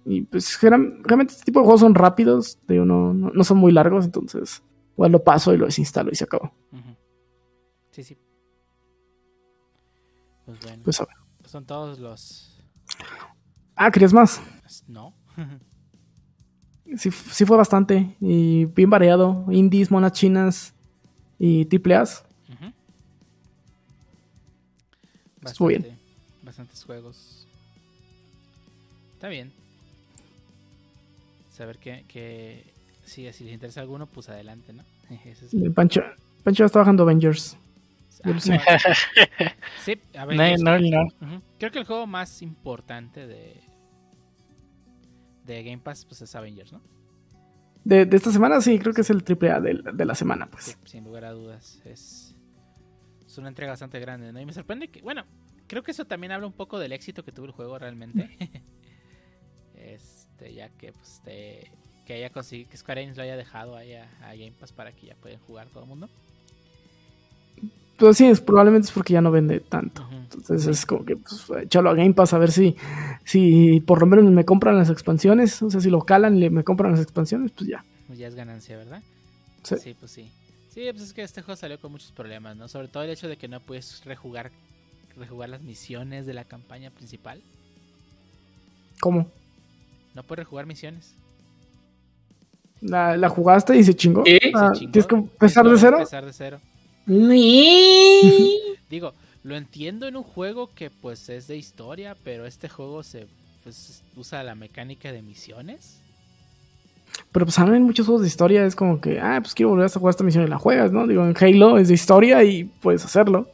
Y 0.06 0.22
pues 0.22 0.60
realmente 0.62 1.34
este 1.34 1.46
tipo 1.46 1.60
de 1.60 1.66
juegos 1.66 1.82
son 1.82 1.94
rápidos, 1.94 2.58
digo, 2.68 2.86
no, 2.86 3.14
no, 3.14 3.30
no 3.30 3.44
son 3.44 3.58
muy 3.58 3.72
largos, 3.72 4.06
entonces 4.06 4.64
igual 4.94 5.12
lo 5.12 5.24
paso 5.24 5.54
y 5.54 5.58
lo 5.58 5.66
desinstalo 5.66 6.10
y 6.12 6.16
se 6.16 6.24
acabó. 6.24 6.52
Sí, 7.92 8.04
sí. 8.04 8.18
Pues 10.46 10.60
bueno, 10.62 10.82
Pues 10.84 11.00
a 11.02 11.06
ver. 11.06 11.19
Son 11.50 11.66
todos 11.66 12.00
los... 12.00 12.58
Ah, 13.76 13.90
¿querías 13.92 14.14
más? 14.14 14.42
No. 14.88 15.14
Sí, 16.98 17.12
sí 17.12 17.46
fue 17.46 17.56
bastante 17.58 18.16
y 18.20 18.66
bien 18.66 18.90
variado. 18.90 19.46
Indies, 19.52 19.90
monas 19.92 20.12
chinas 20.14 20.74
y 21.38 21.66
triple 21.66 21.96
A's. 21.96 22.24
Ujú. 22.52 22.72
Estuvo 25.46 25.68
bien. 25.70 25.82
Bastante- 25.82 26.00
Bastantes 26.44 26.84
juegos. 26.84 27.48
Está 29.14 29.28
bien. 29.30 29.52
Saber 31.56 31.78
que, 31.78 32.06
que 32.08 32.66
si, 33.06 33.32
si 33.34 33.44
les 33.46 33.54
interesa 33.54 33.82
alguno, 33.82 34.06
pues 34.08 34.30
adelante, 34.30 34.74
¿no? 34.74 34.84
Eso 35.26 35.46
es- 35.46 35.74
Pancho, 35.74 36.02
Pancho 36.44 36.66
está 36.66 36.80
bajando 36.80 37.04
Avengers. 37.04 37.58
Sé. 38.40 38.60
sí, 39.84 40.00
a 40.18 40.26
ver. 40.26 40.60
No, 40.62 40.78
no, 40.80 40.80
no. 40.80 41.42
Creo 41.58 41.72
que 41.72 41.80
el 41.80 41.86
juego 41.86 42.06
más 42.08 42.42
importante 42.42 43.28
de 43.28 43.62
de 45.46 45.64
Game 45.64 45.80
Pass 45.80 46.06
pues 46.06 46.22
es 46.22 46.36
Avengers, 46.36 46.72
¿no? 46.72 46.82
De, 47.84 48.06
de 48.06 48.18
esta 48.18 48.32
semana 48.32 48.62
sí, 48.62 48.78
creo 48.78 48.94
que 48.94 49.02
es 49.02 49.10
el 49.10 49.24
triple 49.24 49.52
A 49.52 49.60
de, 49.60 49.82
de 49.94 50.06
la 50.06 50.14
semana, 50.14 50.48
Sí, 50.60 50.74
pues. 50.80 50.92
sin 50.92 51.06
lugar 51.06 51.26
a 51.26 51.32
dudas 51.32 51.82
es 51.86 52.36
es 53.26 53.38
una 53.38 53.48
entrega 53.50 53.72
bastante 53.72 54.00
grande, 54.00 54.34
¿no? 54.34 54.42
Y 54.42 54.46
me 54.46 54.54
sorprende 54.54 54.88
que, 54.88 55.02
bueno, 55.02 55.24
creo 55.68 55.84
que 55.84 55.92
eso 55.92 56.06
también 56.06 56.32
habla 56.32 56.48
un 56.48 56.54
poco 56.54 56.80
del 56.80 56.92
éxito 56.92 57.24
que 57.24 57.32
tuvo 57.32 57.46
el 57.46 57.52
juego 57.52 57.78
realmente. 57.78 58.28
este, 59.76 60.54
ya 60.54 60.70
que 60.70 60.92
pues 60.94 61.22
que 62.06 62.14
haya 62.14 62.32
conseguido 62.32 62.70
que 62.72 62.78
Square 62.78 63.04
Enix 63.04 63.18
lo 63.18 63.24
haya 63.24 63.38
dejado 63.38 63.76
ahí 63.76 63.94
a, 63.94 64.10
a 64.24 64.34
Game 64.34 64.54
Pass 64.60 64.74
para 64.74 64.92
que 64.94 65.08
ya 65.08 65.16
puedan 65.16 65.40
jugar 65.42 65.68
todo 65.70 65.84
el 65.84 65.90
mundo. 65.90 66.10
Pero 68.00 68.14
sí, 68.14 68.26
es, 68.28 68.40
probablemente 68.42 68.86
es 68.88 68.92
porque 68.92 69.14
ya 69.14 69.22
no 69.22 69.30
vende 69.32 69.60
tanto. 69.60 70.08
Entonces 70.34 70.68
es 70.68 70.86
como 70.86 71.04
que, 71.06 71.18
pues, 71.18 71.46
échalo 71.64 71.90
a 71.90 71.94
Game 71.96 72.14
Pass 72.14 72.34
a 72.34 72.38
ver 72.38 72.52
si, 72.52 72.76
si 73.26 73.82
por 73.82 74.00
lo 74.00 74.06
menos 74.06 74.26
me 74.32 74.46
compran 74.46 74.78
las 74.78 74.90
expansiones. 74.90 75.62
O 75.62 75.70
sea, 75.70 75.82
si 75.82 75.90
lo 75.90 76.02
calan 76.02 76.38
y 76.38 76.40
le- 76.42 76.50
me 76.50 76.64
compran 76.64 76.92
las 76.92 77.02
expansiones, 77.02 77.52
pues 77.52 77.70
ya. 77.70 77.84
Pues 78.08 78.18
ya 78.20 78.28
es 78.28 78.36
ganancia, 78.36 78.78
¿verdad? 78.78 79.02
Sí. 79.64 79.96
pues 80.00 80.12
sí. 80.12 80.32
Sí, 80.74 80.88
pues 80.92 81.02
es 81.04 81.14
que 81.14 81.24
este 81.24 81.42
juego 81.42 81.58
salió 81.58 81.80
con 81.80 81.92
muchos 81.92 82.12
problemas, 82.12 82.56
¿no? 82.56 82.68
Sobre 82.68 82.88
todo 82.88 83.04
el 83.04 83.10
hecho 83.10 83.28
de 83.28 83.38
que 83.38 83.48
no 83.48 83.60
puedes 83.60 84.04
rejugar, 84.06 84.52
rejugar 85.18 85.50
las 85.50 85.62
misiones 85.62 86.26
de 86.26 86.34
la 86.34 86.46
campaña 86.46 86.92
principal. 86.92 87.42
¿Cómo? 89.02 89.28
No 90.14 90.24
puedes 90.24 90.46
rejugar 90.46 90.66
misiones. 90.68 91.16
La, 92.82 93.18
la 93.18 93.28
jugaste 93.30 93.76
y 93.78 93.84
se 93.84 93.94
chingó. 93.96 94.24
Sí, 94.26 94.40
Ah, 94.54 94.70
Se 94.74 94.80
chingó. 94.80 94.92
¿Tienes 94.94 95.08
que 95.08 95.16
empezar 95.16 95.68
de 95.68 95.78
cero? 95.78 95.98
Empezar 95.98 96.26
de 96.26 96.34
cero. 96.34 96.60
Digo, 98.90 99.14
lo 99.44 99.56
entiendo 99.56 100.08
en 100.08 100.16
un 100.16 100.24
juego 100.24 100.70
que 100.76 100.92
pues 100.92 101.28
es 101.30 101.48
de 101.48 101.58
historia, 101.58 102.16
pero 102.24 102.46
este 102.46 102.70
juego 102.70 103.02
se 103.02 103.26
pues, 103.64 104.04
usa 104.16 104.44
la 104.44 104.54
mecánica 104.54 105.12
de 105.12 105.24
misiones. 105.24 106.02
Pero 107.32 107.48
pues 107.48 107.58
ahora 107.58 107.78
en 107.78 107.84
muchos 107.84 108.06
juegos 108.06 108.22
de 108.22 108.28
historia 108.28 108.64
es 108.64 108.76
como 108.76 109.02
que, 109.02 109.20
ah, 109.20 109.40
pues 109.42 109.56
quiero 109.56 109.70
volver 109.70 109.88
a 109.88 109.90
jugar 109.90 110.12
esta 110.12 110.24
misión 110.24 110.44
y 110.44 110.48
la 110.48 110.60
juegas, 110.60 110.92
¿no? 110.92 111.08
Digo, 111.08 111.26
en 111.26 111.36
Halo 111.36 111.80
es 111.80 111.88
de 111.88 111.96
historia 111.96 112.44
y 112.44 112.66
puedes 112.66 113.04
hacerlo. 113.04 113.50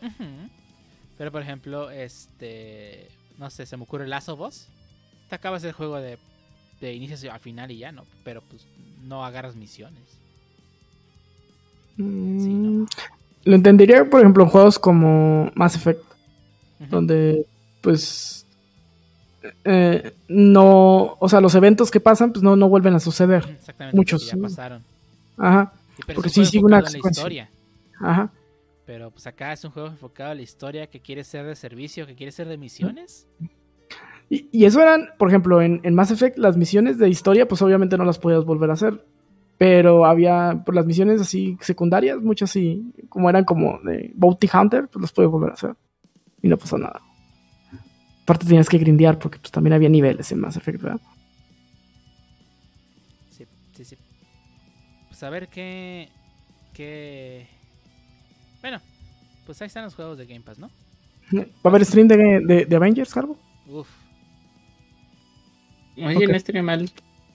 Pero 1.17 1.31
por 1.31 1.41
ejemplo, 1.41 1.89
este, 1.91 3.07
no 3.37 3.49
sé, 3.49 3.65
se 3.65 3.77
me 3.77 3.83
ocurre 3.83 4.05
Last 4.07 4.27
of 4.27 4.41
Us. 4.41 4.67
Te 5.29 5.35
acabas 5.35 5.63
el 5.63 5.71
juego 5.71 5.97
de, 5.97 6.17
de 6.81 6.93
inicio 6.93 7.31
a 7.31 7.39
final 7.39 7.71
y 7.71 7.77
ya, 7.77 7.93
¿no? 7.93 8.03
Pero 8.25 8.41
pues 8.41 8.67
no 9.05 9.25
agarras 9.25 9.55
misiones. 9.55 10.03
Mm, 11.97 12.83
Lo 13.45 13.55
entendería, 13.55 14.09
por 14.09 14.19
ejemplo, 14.21 14.43
en 14.43 14.49
juegos 14.49 14.77
como 14.79 15.51
Mass 15.55 15.75
Effect, 15.75 16.01
donde 16.89 17.45
pues 17.81 18.45
eh, 19.63 20.13
no, 20.27 21.15
o 21.19 21.29
sea, 21.29 21.39
los 21.41 21.53
eventos 21.55 21.91
que 21.91 21.99
pasan 21.99 22.31
pues 22.33 22.43
no, 22.43 22.55
no 22.55 22.67
vuelven 22.67 22.95
a 22.95 22.99
suceder. 22.99 23.45
Exactamente, 23.57 23.95
muchos, 23.95 24.25
ya 24.25 24.33
sí. 24.35 24.39
pasaron. 24.41 24.83
Ajá, 25.37 25.73
Y 25.97 26.01
pero 26.05 26.15
Porque 26.17 26.29
sí 26.29 26.45
sigue 26.45 26.65
una 26.65 26.83
historia. 27.09 27.49
ajá. 27.99 28.31
Pero 28.85 29.09
pues 29.09 29.25
acá 29.25 29.51
es 29.53 29.63
un 29.63 29.71
juego 29.71 29.87
enfocado 29.89 30.31
a 30.31 30.35
la 30.35 30.43
historia 30.43 30.87
que 30.87 30.99
quiere 30.99 31.23
ser 31.23 31.45
de 31.45 31.55
servicio, 31.55 32.05
que 32.05 32.13
quiere 32.15 32.31
ser 32.31 32.47
de 32.47 32.57
misiones. 32.57 33.27
Y, 34.29 34.47
y 34.51 34.65
eso 34.65 34.79
eran, 34.81 35.09
por 35.17 35.29
ejemplo, 35.29 35.61
en, 35.61 35.81
en 35.83 35.95
Mass 35.95 36.11
Effect, 36.11 36.37
las 36.37 36.55
misiones 36.57 36.97
de 36.99 37.09
historia, 37.09 37.47
pues 37.47 37.61
obviamente 37.63 37.97
no 37.97 38.05
las 38.05 38.19
podías 38.19 38.43
volver 38.45 38.69
a 38.69 38.73
hacer. 38.73 39.03
Pero 39.57 40.05
había, 40.05 40.61
por 40.65 40.75
las 40.75 40.85
misiones 40.85 41.21
así 41.21 41.57
secundarias, 41.61 42.19
muchas 42.21 42.51
sí, 42.51 42.91
como 43.07 43.29
eran 43.29 43.45
como 43.45 43.79
de 43.83 44.11
Bounty 44.15 44.49
Hunter, 44.53 44.89
pues 44.91 45.01
las 45.01 45.11
podías 45.13 45.31
volver 45.31 45.51
a 45.51 45.53
hacer. 45.53 45.75
Y 46.41 46.47
no 46.49 46.57
pasó 46.57 46.77
nada. 46.77 46.99
Aparte 48.23 48.45
tenías 48.45 48.67
que 48.67 48.77
grindear 48.79 49.17
porque 49.19 49.39
pues 49.39 49.51
también 49.51 49.73
había 49.73 49.87
niveles 49.87 50.31
en 50.31 50.39
Mass 50.41 50.57
Effect, 50.57 50.81
¿verdad? 50.81 50.99
Sí, 53.29 53.45
sí, 53.75 53.85
sí. 53.85 53.97
Pues 55.07 55.23
a 55.23 55.29
ver 55.29 55.47
qué. 55.47 56.09
qué. 56.73 57.47
Bueno, 58.61 58.79
pues 59.45 59.61
ahí 59.61 59.67
están 59.67 59.83
los 59.85 59.95
juegos 59.95 60.17
de 60.17 60.25
Game 60.25 60.41
Pass, 60.41 60.59
¿no? 60.59 60.69
¿Va 61.33 61.43
a 61.63 61.67
haber 61.69 61.85
stream 61.85 62.07
de, 62.07 62.17
de, 62.45 62.65
de 62.65 62.75
Avengers, 62.75 63.13
Carbo? 63.13 63.37
Uf. 63.67 63.87
Oye, 65.97 66.17
Ok. 66.25 66.29
no 66.29 66.35
estaría 66.35 66.63
mal, 66.63 66.89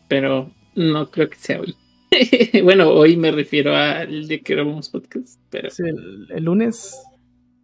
pero 0.08 0.50
no 0.74 1.10
creo 1.10 1.30
que 1.30 1.36
sea 1.38 1.60
hoy. 1.60 1.74
bueno, 2.64 2.90
hoy 2.90 3.16
me 3.16 3.30
refiero 3.30 3.74
al 3.76 4.26
de 4.28 4.40
que 4.42 4.54
grabamos 4.54 4.88
podcast, 4.88 5.40
pero 5.50 5.70
Sí, 5.70 5.82
el, 5.84 6.26
el 6.30 6.44
lunes. 6.44 6.96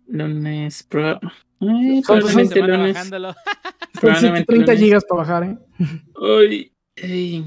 lunes 0.07 0.83
pro... 0.85 1.19
Ay, 1.61 2.03
probablemente 2.07 2.61
lunes. 2.61 2.97
Probablemente 4.01 4.53
130 4.53 4.73
lunes. 4.73 4.79
gigas 4.79 5.05
para 5.09 5.19
bajar, 5.23 5.45
¿eh? 5.45 5.59
Sí. 6.97 7.45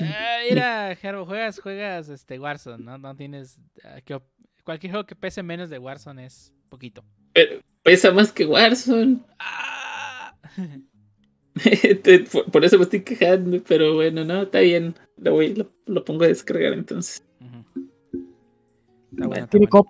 Ah, 0.00 0.38
mira, 0.50 0.94
Gerbo, 0.96 1.24
juegas, 1.24 1.58
juegas 1.60 2.08
este 2.10 2.38
Warzone, 2.38 2.84
¿no? 2.84 2.98
No 2.98 3.16
tienes. 3.16 3.58
ah, 3.82 4.00
que 4.04 4.20
cualquier 4.62 4.92
juego 4.92 5.06
que 5.06 5.16
pese 5.16 5.42
menos 5.42 5.70
de 5.70 5.78
Warzone 5.78 6.26
es 6.26 6.52
poquito. 6.68 7.02
pero 7.32 7.60
pesa 7.82 8.12
más 8.12 8.30
que 8.32 8.44
Warzone. 8.44 9.20
Ah. 9.38 10.36
por, 12.52 12.64
eso 12.64 12.76
me 12.78 12.84
estoy 12.84 13.00
quejando, 13.00 13.62
pero 13.66 13.94
bueno, 13.94 14.24
no, 14.24 14.42
está 14.42 14.60
bien. 14.60 14.94
Lo, 15.16 15.32
voy, 15.32 15.54
lo, 15.54 15.70
lo 15.86 16.04
pongo 16.04 16.24
a 16.24 16.28
descargar 16.28 16.72
entonces. 16.72 17.24
Está 19.10 19.26
bueno, 19.26 19.44
está 19.44 19.58
bueno. 19.58 19.70
cop. 19.70 19.86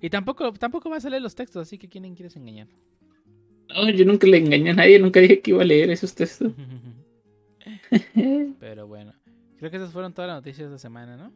Y 0.00 0.10
tampoco, 0.10 0.52
tampoco 0.52 0.90
va 0.90 0.96
a 0.96 1.00
salir 1.00 1.20
los 1.20 1.34
textos, 1.34 1.62
así 1.62 1.78
que 1.78 1.88
¿quién 1.88 2.14
quieres 2.14 2.36
engañar? 2.36 2.68
No, 3.68 3.88
yo 3.90 4.04
nunca 4.04 4.26
le 4.26 4.38
engañé 4.38 4.70
a 4.70 4.74
nadie, 4.74 4.98
nunca 4.98 5.20
dije 5.20 5.40
que 5.40 5.50
iba 5.50 5.62
a 5.62 5.66
leer 5.66 5.90
esos 5.90 6.14
textos. 6.14 6.52
Pero 8.60 8.86
bueno, 8.86 9.14
creo 9.58 9.70
que 9.70 9.76
esas 9.76 9.92
fueron 9.92 10.12
todas 10.12 10.28
las 10.28 10.38
noticias 10.38 10.68
de 10.68 10.76
esta 10.76 10.78
semana, 10.78 11.16
¿no? 11.16 11.32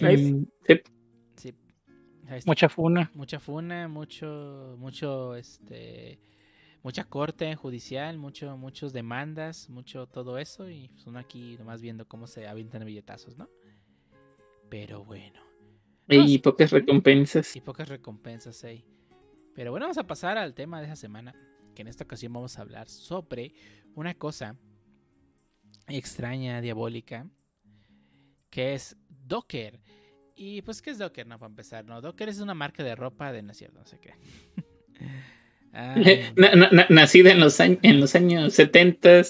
Mm. 0.00 0.46
Sí. 0.66 0.80
Mucha 2.46 2.68
funa. 2.68 3.10
mucha 3.14 3.38
funa, 3.40 3.88
mucho, 3.88 4.76
mucho, 4.78 5.36
este, 5.36 6.18
mucha 6.82 7.04
corte 7.04 7.54
judicial, 7.56 8.18
mucho, 8.18 8.56
muchos 8.56 8.92
demandas, 8.92 9.68
mucho 9.70 10.06
todo 10.06 10.38
eso 10.38 10.68
y 10.70 10.88
pues 10.88 11.06
uno 11.06 11.18
aquí 11.18 11.56
nomás 11.58 11.80
viendo 11.80 12.06
cómo 12.06 12.26
se 12.26 12.46
avientan 12.46 12.84
billetazos, 12.84 13.36
¿no? 13.36 13.48
Pero 14.68 15.04
bueno, 15.04 15.40
Y 16.08 16.38
pocas 16.38 16.70
recompensas. 16.72 17.54
y 17.56 17.60
pocas 17.60 17.88
recompensas 17.88 18.62
ahí. 18.64 18.84
Pero 19.54 19.70
bueno, 19.70 19.84
vamos 19.86 19.98
a 19.98 20.06
pasar 20.06 20.36
al 20.38 20.54
tema 20.54 20.80
de 20.80 20.86
esa 20.86 20.96
semana, 20.96 21.34
que 21.74 21.82
en 21.82 21.88
esta 21.88 22.04
ocasión 22.04 22.32
vamos 22.32 22.58
a 22.58 22.62
hablar 22.62 22.88
sobre 22.88 23.54
una 23.94 24.14
cosa 24.14 24.56
extraña, 25.88 26.60
diabólica, 26.60 27.26
que 28.50 28.74
es 28.74 28.96
Docker. 29.08 29.80
Y 30.36 30.60
pues, 30.62 30.82
¿qué 30.82 30.90
es 30.90 30.98
Docker? 30.98 31.26
No, 31.26 31.38
para 31.38 31.48
empezar, 31.50 31.84
no. 31.86 32.00
Docker 32.00 32.28
es 32.28 32.40
una 32.40 32.54
marca 32.54 32.84
de 32.84 32.94
ropa 32.94 33.32
de, 33.32 33.42
no 33.42 33.52
es 33.52 33.56
cierto, 33.58 33.78
no 33.80 33.86
sé 33.86 33.98
qué. 33.98 34.14
Na- 36.36 36.86
nacida 36.88 37.32
en 37.32 37.40
los, 37.40 37.58
años, 37.60 37.78
en 37.82 38.00
los 38.00 38.14
años 38.14 38.54
70, 38.54 39.22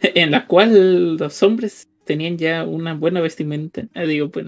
en 0.00 0.30
la 0.30 0.46
cual 0.46 1.16
los 1.16 1.42
hombres 1.42 1.88
tenían 2.04 2.36
ya 2.38 2.64
una 2.64 2.94
buena 2.94 3.20
vestimenta. 3.20 3.82
Ah, 3.94 4.02
digo, 4.02 4.30
pues, 4.30 4.46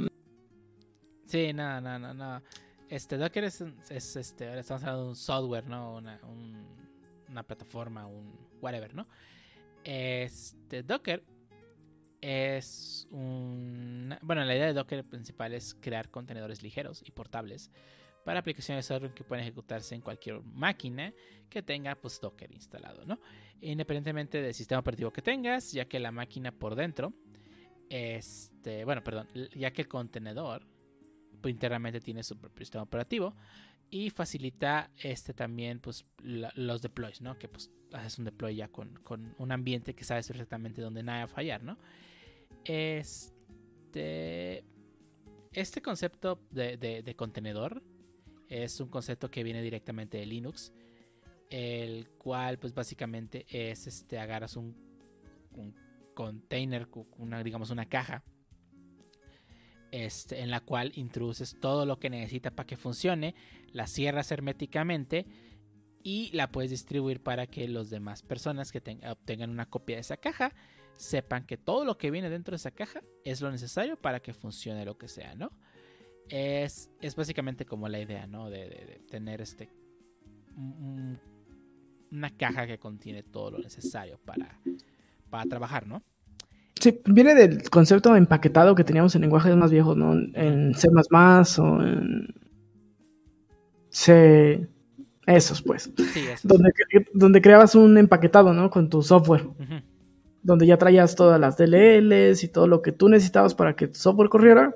sí, 1.27 1.53
no, 1.53 1.81
no, 1.81 1.99
no, 1.99 2.15
no. 2.15 2.43
Este 2.89 3.17
Docker 3.17 3.45
es, 3.45 3.65
es, 3.91 4.17
este, 4.17 4.49
ahora 4.49 4.61
estamos 4.61 4.83
hablando 4.83 5.05
de 5.05 5.09
un 5.11 5.17
software, 5.17 5.67
¿no? 5.67 5.97
Una, 5.97 6.21
un- 6.29 6.67
una 7.29 7.43
plataforma, 7.43 8.07
un 8.07 8.33
whatever, 8.61 8.95
¿no? 8.95 9.07
Este 9.85 10.83
Docker 10.83 11.23
es 12.23 13.07
un... 13.11 14.17
Bueno, 14.23 14.45
la 14.45 14.55
idea 14.55 14.67
de 14.67 14.73
Docker 14.73 15.05
principal 15.05 15.53
es 15.53 15.75
crear 15.75 16.09
contenedores 16.09 16.63
ligeros 16.63 17.03
y 17.05 17.11
portables 17.11 17.71
para 18.25 18.39
aplicaciones 18.39 18.87
software 18.87 19.13
que 19.13 19.25
pueden 19.25 19.43
ejecutarse 19.43 19.97
en 19.97 20.01
cualquier 20.01 20.41
máquina 20.43 21.13
que 21.51 21.63
tenga 21.63 21.97
pues 21.97 22.21
Docker 22.21 22.51
instalado, 22.53 23.05
¿no? 23.05 23.21
Independientemente 23.61 24.41
del 24.41 24.55
sistema 24.55 24.79
operativo 24.79 25.13
que 25.13 25.21
tengas, 25.21 25.73
ya 25.73 25.87
que 25.87 25.99
la 25.99 26.13
máquina 26.13 26.53
por 26.53 26.77
dentro, 26.77 27.13
este, 27.91 28.85
bueno, 28.85 29.03
perdón, 29.03 29.29
ya 29.55 29.73
que 29.73 29.83
el 29.83 29.89
contenedor 29.89 30.65
pues, 31.41 31.53
internamente 31.53 32.01
tiene 32.01 32.23
su 32.23 32.39
propio 32.39 32.65
sistema 32.65 32.85
operativo 32.85 33.35
y 33.91 34.11
facilita 34.11 34.91
este 34.97 35.35
también 35.35 35.81
pues 35.81 36.07
los 36.23 36.81
deploys, 36.81 37.21
¿no? 37.21 37.37
Que 37.37 37.49
pues 37.49 37.69
haces 37.93 38.19
un 38.19 38.25
deploy 38.25 38.55
ya 38.55 38.69
con, 38.69 38.95
con 39.03 39.35
un 39.39 39.51
ambiente 39.51 39.95
que 39.95 40.05
sabes 40.05 40.29
perfectamente 40.29 40.81
dónde 40.81 41.03
nada 41.03 41.19
va 41.19 41.25
a 41.25 41.29
fallar, 41.29 41.63
¿no? 41.65 41.77
Este, 42.65 44.65
este 45.53 45.83
concepto 45.83 46.41
de, 46.51 46.77
de- 46.77 47.15
contenedor 47.17 47.83
es 48.49 48.81
un 48.81 48.89
concepto 48.89 49.31
que 49.31 49.45
viene 49.45 49.63
directamente 49.63 50.19
de 50.19 50.27
Linux, 50.27 50.73
el 51.51 52.09
cual 52.19 52.59
pues 52.59 52.75
básicamente 52.75 53.47
es 53.49 53.87
este 53.87 54.19
agarras 54.19 54.57
un, 54.57 54.75
un 55.53 55.75
container, 56.15 56.89
una, 57.19 57.43
digamos 57.43 57.71
una 57.71 57.87
caja, 57.89 58.23
este, 59.91 60.41
en 60.41 60.51
la 60.51 60.61
cual 60.61 60.93
introduces 60.95 61.57
todo 61.61 61.85
lo 61.85 61.99
que 61.99 62.11
necesita 62.11 62.51
para 62.51 62.67
que 62.67 62.77
funcione, 62.77 63.35
la 63.73 63.87
cierras 63.87 64.31
herméticamente 64.33 65.27
y 66.03 66.31
la 66.33 66.51
puedes 66.51 66.71
distribuir 66.71 67.23
para 67.23 67.47
que 67.47 67.69
los 67.69 67.91
demás 67.91 68.23
personas 68.23 68.73
que 68.73 68.81
ten- 68.81 69.05
obtengan 69.07 69.51
una 69.51 69.69
copia 69.69 69.97
de 69.97 70.01
esa 70.01 70.17
caja 70.17 70.55
sepan 70.97 71.45
que 71.47 71.57
todo 71.57 71.85
lo 71.85 71.99
que 71.99 72.11
viene 72.11 72.31
dentro 72.31 72.53
de 72.53 72.57
esa 72.57 72.71
caja 72.71 73.03
es 73.25 73.41
lo 73.41 73.51
necesario 73.51 73.97
para 73.97 74.21
que 74.21 74.33
funcione 74.35 74.85
lo 74.85 74.97
que 74.99 75.09
sea, 75.09 75.35
¿no? 75.35 75.51
Es, 76.29 76.91
es 77.01 77.17
básicamente 77.17 77.65
como 77.65 77.89
la 77.89 77.99
idea, 78.01 78.27
¿no? 78.27 78.49
De, 78.51 78.61
de- 78.69 78.87
de 78.87 79.01
tener 79.11 79.41
este 79.41 79.69
un- 80.57 81.19
una 82.11 82.31
caja 82.37 82.67
que 82.67 82.79
contiene 82.79 83.23
todo 83.23 83.53
lo 83.53 83.59
necesario 83.59 84.19
para, 84.25 84.61
para 85.31 85.45
trabajar, 85.49 85.87
¿no? 85.87 86.03
Sí, 86.81 87.01
viene 87.07 87.35
del 87.35 87.69
concepto 87.71 88.15
empaquetado 88.17 88.75
que 88.75 88.85
teníamos 88.85 89.15
en 89.15 89.23
lenguajes 89.23 89.55
más 89.57 89.71
viejos, 89.71 89.97
¿no? 89.97 90.13
En 90.13 90.75
C 90.75 90.89
o 91.59 91.83
en 91.83 92.35
C. 93.91 94.69
Esos, 95.27 95.63
pues. 95.63 95.91
Sí. 96.13 96.25
Donde, 96.43 96.73
donde 97.15 97.41
creabas 97.41 97.77
un 97.77 97.97
empaquetado, 97.97 98.53
¿no? 98.53 98.71
Con 98.71 98.91
tu 98.91 99.03
software. 99.03 99.47
Donde 100.43 100.67
ya 100.67 100.77
traías 100.77 101.15
todas 101.15 101.39
las 101.41 101.57
DLLs 101.57 102.43
y 102.45 102.49
todo 102.49 102.67
lo 102.67 102.83
que 102.83 102.93
tú 102.93 103.09
necesitabas 103.09 103.55
para 103.55 103.77
que 103.77 103.89
tu 103.89 103.95
software 103.95 104.29
corriera. 104.29 104.75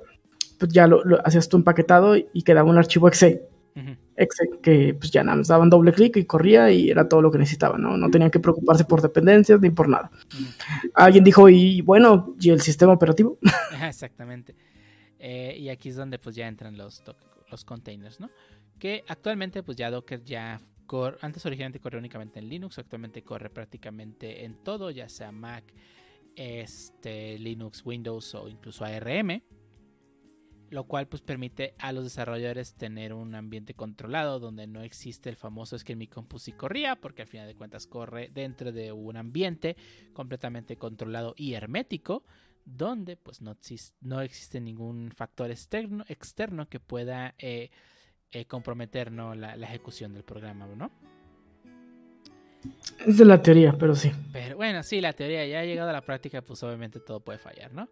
Pues 0.59 0.71
ya 0.71 0.87
lo, 0.87 1.03
lo 1.03 1.25
hacías 1.25 1.49
tu 1.49 1.57
empaquetado 1.57 2.15
y 2.15 2.41
quedaba 2.43 2.69
un 2.69 2.77
archivo 2.77 3.07
exe. 3.07 3.47
Ujú. 3.75 3.95
Exe 4.15 4.49
que 4.61 4.95
pues 4.95 5.11
ya 5.11 5.23
nada 5.23 5.37
más 5.37 5.47
daban 5.49 5.69
doble 5.69 5.93
clic 5.93 6.17
y 6.17 6.25
corría 6.25 6.71
y 6.71 6.89
era 6.89 7.07
todo 7.07 7.21
lo 7.21 7.31
que 7.31 7.37
necesitaban, 7.37 7.81
¿no? 7.81 7.95
No 7.95 8.09
tenían 8.09 8.31
que 8.31 8.39
preocuparse 8.39 8.85
por 8.85 9.01
dependencias 9.01 9.61
ni 9.61 9.69
por 9.69 9.87
nada. 9.87 10.09
Alguien 10.95 11.23
dijo, 11.23 11.47
y 11.47 11.81
bueno, 11.81 12.35
¿y 12.39 12.49
el 12.49 12.61
sistema 12.61 12.93
operativo? 12.93 13.37
Exactamente. 13.83 14.55
Eh, 15.19 15.55
y 15.59 15.69
aquí 15.69 15.89
es 15.89 15.95
donde 15.95 16.17
pues 16.17 16.35
ya 16.35 16.47
entran 16.47 16.75
los, 16.75 17.03
los 17.51 17.63
containers, 17.63 18.19
¿no? 18.19 18.29
Que 18.79 19.03
actualmente 19.07 19.61
pues 19.61 19.77
ya 19.77 19.91
Docker 19.91 20.23
ya 20.23 20.59
antes 21.21 21.45
originalmente 21.45 21.79
corría 21.79 21.99
únicamente 21.99 22.39
en 22.39 22.49
Linux, 22.49 22.79
actualmente 22.79 23.23
corre 23.23 23.49
prácticamente 23.49 24.45
en 24.45 24.63
todo, 24.63 24.89
ya 24.91 25.09
sea 25.09 25.31
Mac, 25.31 25.73
este, 26.35 27.37
Linux, 27.39 27.85
Windows 27.85 28.35
o 28.35 28.47
incluso 28.47 28.85
ARM. 28.85 29.41
Lo 30.69 30.83
cual 30.83 31.07
pues 31.07 31.21
permite 31.21 31.75
a 31.79 31.93
los 31.93 32.03
desarrolladores 32.03 32.75
tener 32.75 33.13
un 33.13 33.35
ambiente 33.35 33.73
controlado 33.73 34.37
donde 34.39 34.67
no 34.67 34.81
existe 34.81 35.29
el 35.29 35.37
famoso 35.37 35.77
es 35.77 35.85
que 35.85 35.95
mi 35.95 36.07
compu 36.07 36.39
corría, 36.57 36.97
porque 36.97 37.21
al 37.21 37.29
final 37.29 37.47
de 37.47 37.55
cuentas 37.55 37.87
corre 37.87 38.29
dentro 38.33 38.73
de 38.73 38.91
un 38.91 39.15
ambiente 39.15 39.77
completamente 40.11 40.75
controlado 40.75 41.33
y 41.37 41.53
hermético, 41.53 42.25
donde 42.65 43.15
pues 43.15 43.41
no, 43.41 43.55
exis- 43.55 43.95
no 44.01 44.19
existe 44.19 44.59
ningún 44.59 45.11
factor 45.11 45.51
externo, 45.51 46.03
externo 46.09 46.67
que 46.67 46.81
pueda 46.81 47.33
eh, 47.37 47.71
eh, 48.31 48.45
comprometer 48.45 49.11
¿no? 49.11 49.35
la, 49.35 49.55
la 49.55 49.67
ejecución 49.67 50.13
del 50.13 50.23
programa, 50.23 50.67
¿no? 50.67 50.91
Es 53.05 53.17
de 53.17 53.25
la 53.25 53.41
teoría, 53.41 53.73
pero 53.73 53.95
sí. 53.95 54.11
Pero 54.33 54.57
bueno, 54.57 54.83
sí, 54.83 55.01
la 55.01 55.13
teoría 55.13 55.45
ya 55.45 55.59
ha 55.59 55.65
llegado 55.65 55.89
a 55.89 55.93
la 55.93 56.01
práctica, 56.01 56.41
pues 56.41 56.61
obviamente 56.63 56.99
todo 56.99 57.19
puede 57.19 57.37
fallar, 57.37 57.71
¿no? 57.73 57.89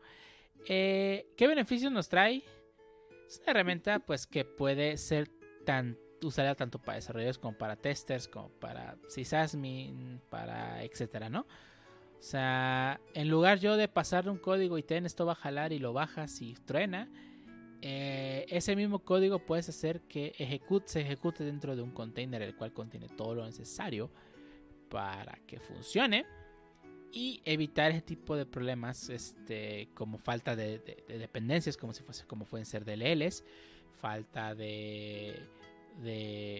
Eh, 0.67 1.27
¿Qué 1.37 1.47
beneficios 1.47 1.91
nos 1.91 2.09
trae? 2.09 2.43
Es 3.27 3.39
una 3.41 3.51
herramienta 3.51 3.99
pues 3.99 4.27
que 4.27 4.45
puede 4.45 4.97
ser 4.97 5.29
tan 5.65 5.97
usada 6.23 6.55
tanto 6.55 6.79
para 6.79 6.95
desarrolladores 6.95 7.37
como 7.37 7.57
para 7.57 7.75
testers, 7.75 8.27
como 8.27 8.49
para 8.49 8.97
sysadmin, 9.07 10.21
para 10.29 10.83
etcétera, 10.83 11.29
¿no? 11.29 11.41
O 11.41 12.27
sea, 12.27 12.99
en 13.13 13.29
lugar 13.29 13.59
yo 13.59 13.77
de 13.77 13.87
pasarle 13.87 14.31
un 14.31 14.39
código 14.39 14.77
y 14.77 14.83
ten 14.83 15.05
esto 15.05 15.25
va 15.25 15.33
a 15.33 15.35
jalar 15.35 15.73
y 15.73 15.79
lo 15.79 15.93
bajas 15.93 16.41
y 16.41 16.55
truena, 16.65 17.09
eh, 17.87 18.47
ese 18.49 18.75
mismo 18.75 18.97
código 18.97 19.37
puedes 19.37 19.69
hacer 19.69 20.01
que 20.01 20.33
se 20.85 21.01
ejecute 21.01 21.43
dentro 21.43 21.75
de 21.75 21.83
un 21.83 21.91
container 21.91 22.41
el 22.41 22.55
cual 22.55 22.73
contiene 22.73 23.07
todo 23.09 23.35
lo 23.35 23.45
necesario 23.45 24.09
para 24.89 25.37
que 25.45 25.59
funcione 25.59 26.25
y 27.11 27.41
evitar 27.45 27.91
ese 27.91 28.01
tipo 28.01 28.35
de 28.35 28.47
problemas 28.47 29.09
este, 29.09 29.89
como 29.93 30.17
falta 30.17 30.55
de, 30.55 30.79
de- 30.79 31.03
de 31.07 31.17
dependencias 31.19 31.77
como 31.77 31.93
si 31.93 32.01
fuese 32.01 32.25
como 32.25 32.45
pueden 32.45 32.65
ser 32.65 32.85
DLLs 32.85 33.43
falta 34.01 34.55
de 34.55 35.43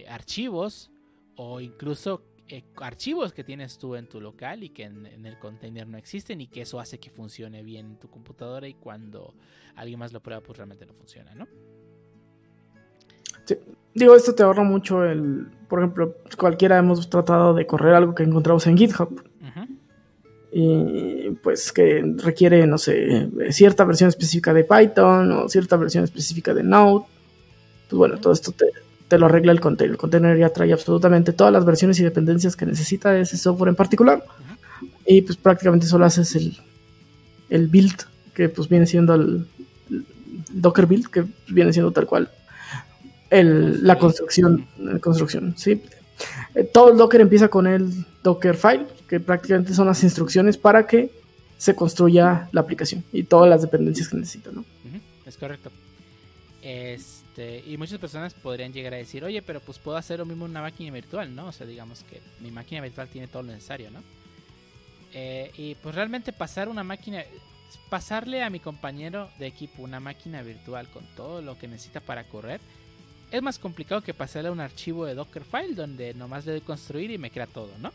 archivos 0.08 0.92
o 1.34 1.60
incluso 1.60 2.22
eh, 2.48 2.64
archivos 2.76 3.32
que 3.32 3.44
tienes 3.44 3.78
tú 3.78 3.94
en 3.96 4.08
tu 4.08 4.20
local 4.20 4.62
y 4.62 4.70
que 4.70 4.84
en, 4.84 5.06
en 5.06 5.26
el 5.26 5.38
container 5.38 5.86
no 5.86 5.98
existen 5.98 6.40
y 6.40 6.46
que 6.46 6.62
eso 6.62 6.78
hace 6.80 6.98
que 6.98 7.10
funcione 7.10 7.62
bien 7.62 7.86
en 7.86 7.96
tu 7.96 8.08
computadora 8.08 8.68
y 8.68 8.74
cuando 8.74 9.34
alguien 9.74 9.98
más 9.98 10.12
lo 10.12 10.20
prueba 10.20 10.42
pues 10.42 10.56
realmente 10.56 10.86
no 10.86 10.94
funciona, 10.94 11.34
¿no? 11.34 11.46
Digo, 13.94 14.14
esto 14.14 14.34
te 14.34 14.42
ahorra 14.42 14.62
mucho 14.62 15.04
el. 15.04 15.46
Por 15.68 15.80
ejemplo, 15.80 16.16
cualquiera 16.36 16.78
hemos 16.78 17.08
tratado 17.08 17.54
de 17.54 17.66
correr 17.66 17.94
algo 17.94 18.14
que 18.14 18.24
encontramos 18.24 18.66
en 18.66 18.76
GitHub. 18.76 19.22
Y 20.52 21.30
pues 21.42 21.70
que 21.70 22.02
requiere, 22.16 22.66
no 22.66 22.78
sé, 22.78 23.28
cierta 23.50 23.84
versión 23.84 24.08
específica 24.08 24.54
de 24.54 24.64
Python 24.64 25.30
o 25.32 25.48
cierta 25.50 25.76
versión 25.76 26.04
específica 26.04 26.54
de 26.54 26.62
Node. 26.62 27.04
Pues 27.88 27.98
bueno, 27.98 28.18
todo 28.18 28.32
esto 28.32 28.52
te, 28.52 28.66
te 29.08 29.18
lo 29.18 29.26
arregla 29.26 29.52
el 29.52 29.60
container. 29.60 29.92
El 29.92 29.98
container 29.98 30.38
ya 30.38 30.48
trae 30.50 30.72
absolutamente 30.72 31.32
todas 31.32 31.52
las 31.52 31.64
versiones 31.64 31.98
y 32.00 32.02
dependencias 32.02 32.56
que 32.56 32.66
necesita 32.66 33.16
ese 33.18 33.36
software 33.36 33.68
en 33.68 33.76
particular. 33.76 34.24
Y 35.06 35.22
pues 35.22 35.36
prácticamente 35.36 35.86
solo 35.86 36.04
haces 36.04 36.34
el, 36.36 36.58
el 37.48 37.68
build, 37.68 38.02
que 38.34 38.48
pues 38.48 38.68
viene 38.68 38.86
siendo 38.86 39.14
el, 39.14 39.46
el 39.90 40.04
Docker 40.50 40.86
build, 40.86 41.08
que 41.08 41.24
viene 41.48 41.72
siendo 41.72 41.92
tal 41.92 42.06
cual 42.06 42.30
el, 43.30 43.86
la 43.86 43.98
construcción, 43.98 44.66
la 44.78 44.98
construcción, 44.98 45.54
¿sí? 45.56 45.82
Eh, 46.54 46.64
Todo 46.64 46.92
el 46.92 46.98
Docker 46.98 47.20
empieza 47.20 47.48
con 47.48 47.66
el 47.66 48.04
Docker 48.22 48.56
file, 48.56 48.86
que 49.08 49.20
prácticamente 49.20 49.74
son 49.74 49.86
las 49.86 50.02
instrucciones 50.02 50.56
para 50.56 50.86
que 50.86 51.10
se 51.58 51.74
construya 51.74 52.48
la 52.52 52.60
aplicación 52.60 53.04
y 53.12 53.22
todas 53.24 53.48
las 53.48 53.62
dependencias 53.62 54.08
que 54.08 54.16
necesita, 54.16 54.50
¿no? 54.52 54.64
Es 55.24 55.36
correcto. 55.36 55.70
Este, 57.36 57.62
y 57.66 57.76
muchas 57.76 57.98
personas 57.98 58.32
podrían 58.32 58.72
llegar 58.72 58.94
a 58.94 58.96
decir, 58.96 59.22
oye, 59.22 59.42
pero 59.42 59.60
pues 59.60 59.78
puedo 59.78 59.98
hacer 59.98 60.18
lo 60.18 60.24
mismo 60.24 60.46
en 60.46 60.52
una 60.52 60.62
máquina 60.62 60.90
virtual, 60.90 61.34
¿no? 61.34 61.48
O 61.48 61.52
sea, 61.52 61.66
digamos 61.66 62.02
que 62.04 62.22
mi 62.40 62.50
máquina 62.50 62.80
virtual 62.80 63.08
tiene 63.08 63.28
todo 63.28 63.42
lo 63.42 63.52
necesario, 63.52 63.90
¿no? 63.90 64.02
Eh, 65.12 65.50
y 65.58 65.74
pues 65.74 65.94
realmente 65.94 66.32
pasar 66.32 66.66
una 66.66 66.82
máquina, 66.82 67.22
pasarle 67.90 68.42
a 68.42 68.48
mi 68.48 68.58
compañero 68.58 69.28
de 69.38 69.48
equipo 69.48 69.82
una 69.82 70.00
máquina 70.00 70.40
virtual 70.40 70.88
con 70.88 71.04
todo 71.14 71.42
lo 71.42 71.58
que 71.58 71.68
necesita 71.68 72.00
para 72.00 72.24
correr, 72.24 72.58
es 73.30 73.42
más 73.42 73.58
complicado 73.58 74.00
que 74.00 74.14
pasarle 74.14 74.50
un 74.50 74.60
archivo 74.60 75.04
de 75.04 75.14
Dockerfile 75.14 75.74
donde 75.74 76.14
nomás 76.14 76.46
le 76.46 76.52
doy 76.52 76.60
construir 76.62 77.10
y 77.10 77.18
me 77.18 77.30
crea 77.30 77.46
todo, 77.46 77.70
¿no? 77.82 77.92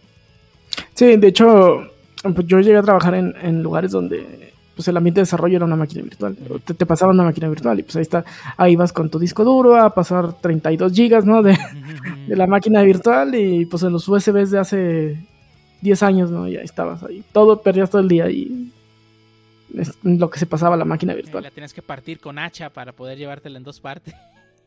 Sí, 0.94 1.18
de 1.18 1.28
hecho, 1.28 1.92
pues 2.22 2.46
yo 2.46 2.60
llegué 2.60 2.78
a 2.78 2.84
trabajar 2.84 3.16
en, 3.16 3.34
en 3.42 3.64
lugares 3.64 3.92
donde 3.92 4.54
pues 4.82 4.88
el 4.88 4.98
ambiente 4.98 5.20
de 5.20 5.24
desarrollo 5.24 5.58
era 5.58 5.66
una 5.66 5.76
máquina 5.76 6.02
virtual. 6.02 6.36
Te, 6.66 6.74
te 6.74 6.86
pasaban 6.88 7.14
una 7.16 7.24
máquina 7.26 7.48
virtual 7.50 7.80
y 7.80 7.84
pues 7.84 7.96
ahí 7.98 8.02
está, 8.02 8.26
ahí 8.58 8.76
vas 8.76 8.92
con 8.92 9.10
tu 9.12 9.20
disco 9.20 9.44
duro 9.44 9.76
a 9.78 9.94
pasar 9.94 10.34
32 10.42 10.92
gigas, 10.94 11.24
¿no? 11.26 11.44
De, 11.44 11.56
de 12.28 12.36
la 12.36 12.48
máquina 12.48 12.82
virtual 12.82 13.36
y 13.36 13.66
pues 13.68 13.84
en 13.84 13.92
los 13.94 14.08
USBs 14.08 14.50
de 14.52 14.58
hace 14.60 15.28
10 15.82 16.04
años, 16.04 16.32
¿no? 16.32 16.48
Y 16.48 16.58
ahí 16.58 16.66
estabas 16.66 17.04
ahí. 17.04 17.24
Todo, 17.32 17.62
perdías 17.62 17.90
todo 17.92 18.02
el 18.02 18.08
día 18.08 18.30
y 18.32 18.72
es 19.78 19.98
lo 20.04 20.30
que 20.30 20.40
se 20.40 20.46
pasaba 20.48 20.74
a 20.76 20.78
la 20.80 20.86
máquina 20.86 21.14
Eh, 21.14 21.18
virtual. 21.18 21.44
la 21.44 21.52
tienes 21.52 21.74
que 21.74 21.82
partir 21.84 22.20
con 22.20 22.40
hacha 22.40 22.72
para 22.72 22.92
poder 22.92 23.18
llevártela 23.20 23.58
en 23.58 23.64
dos 23.64 23.80
partes. 23.80 24.16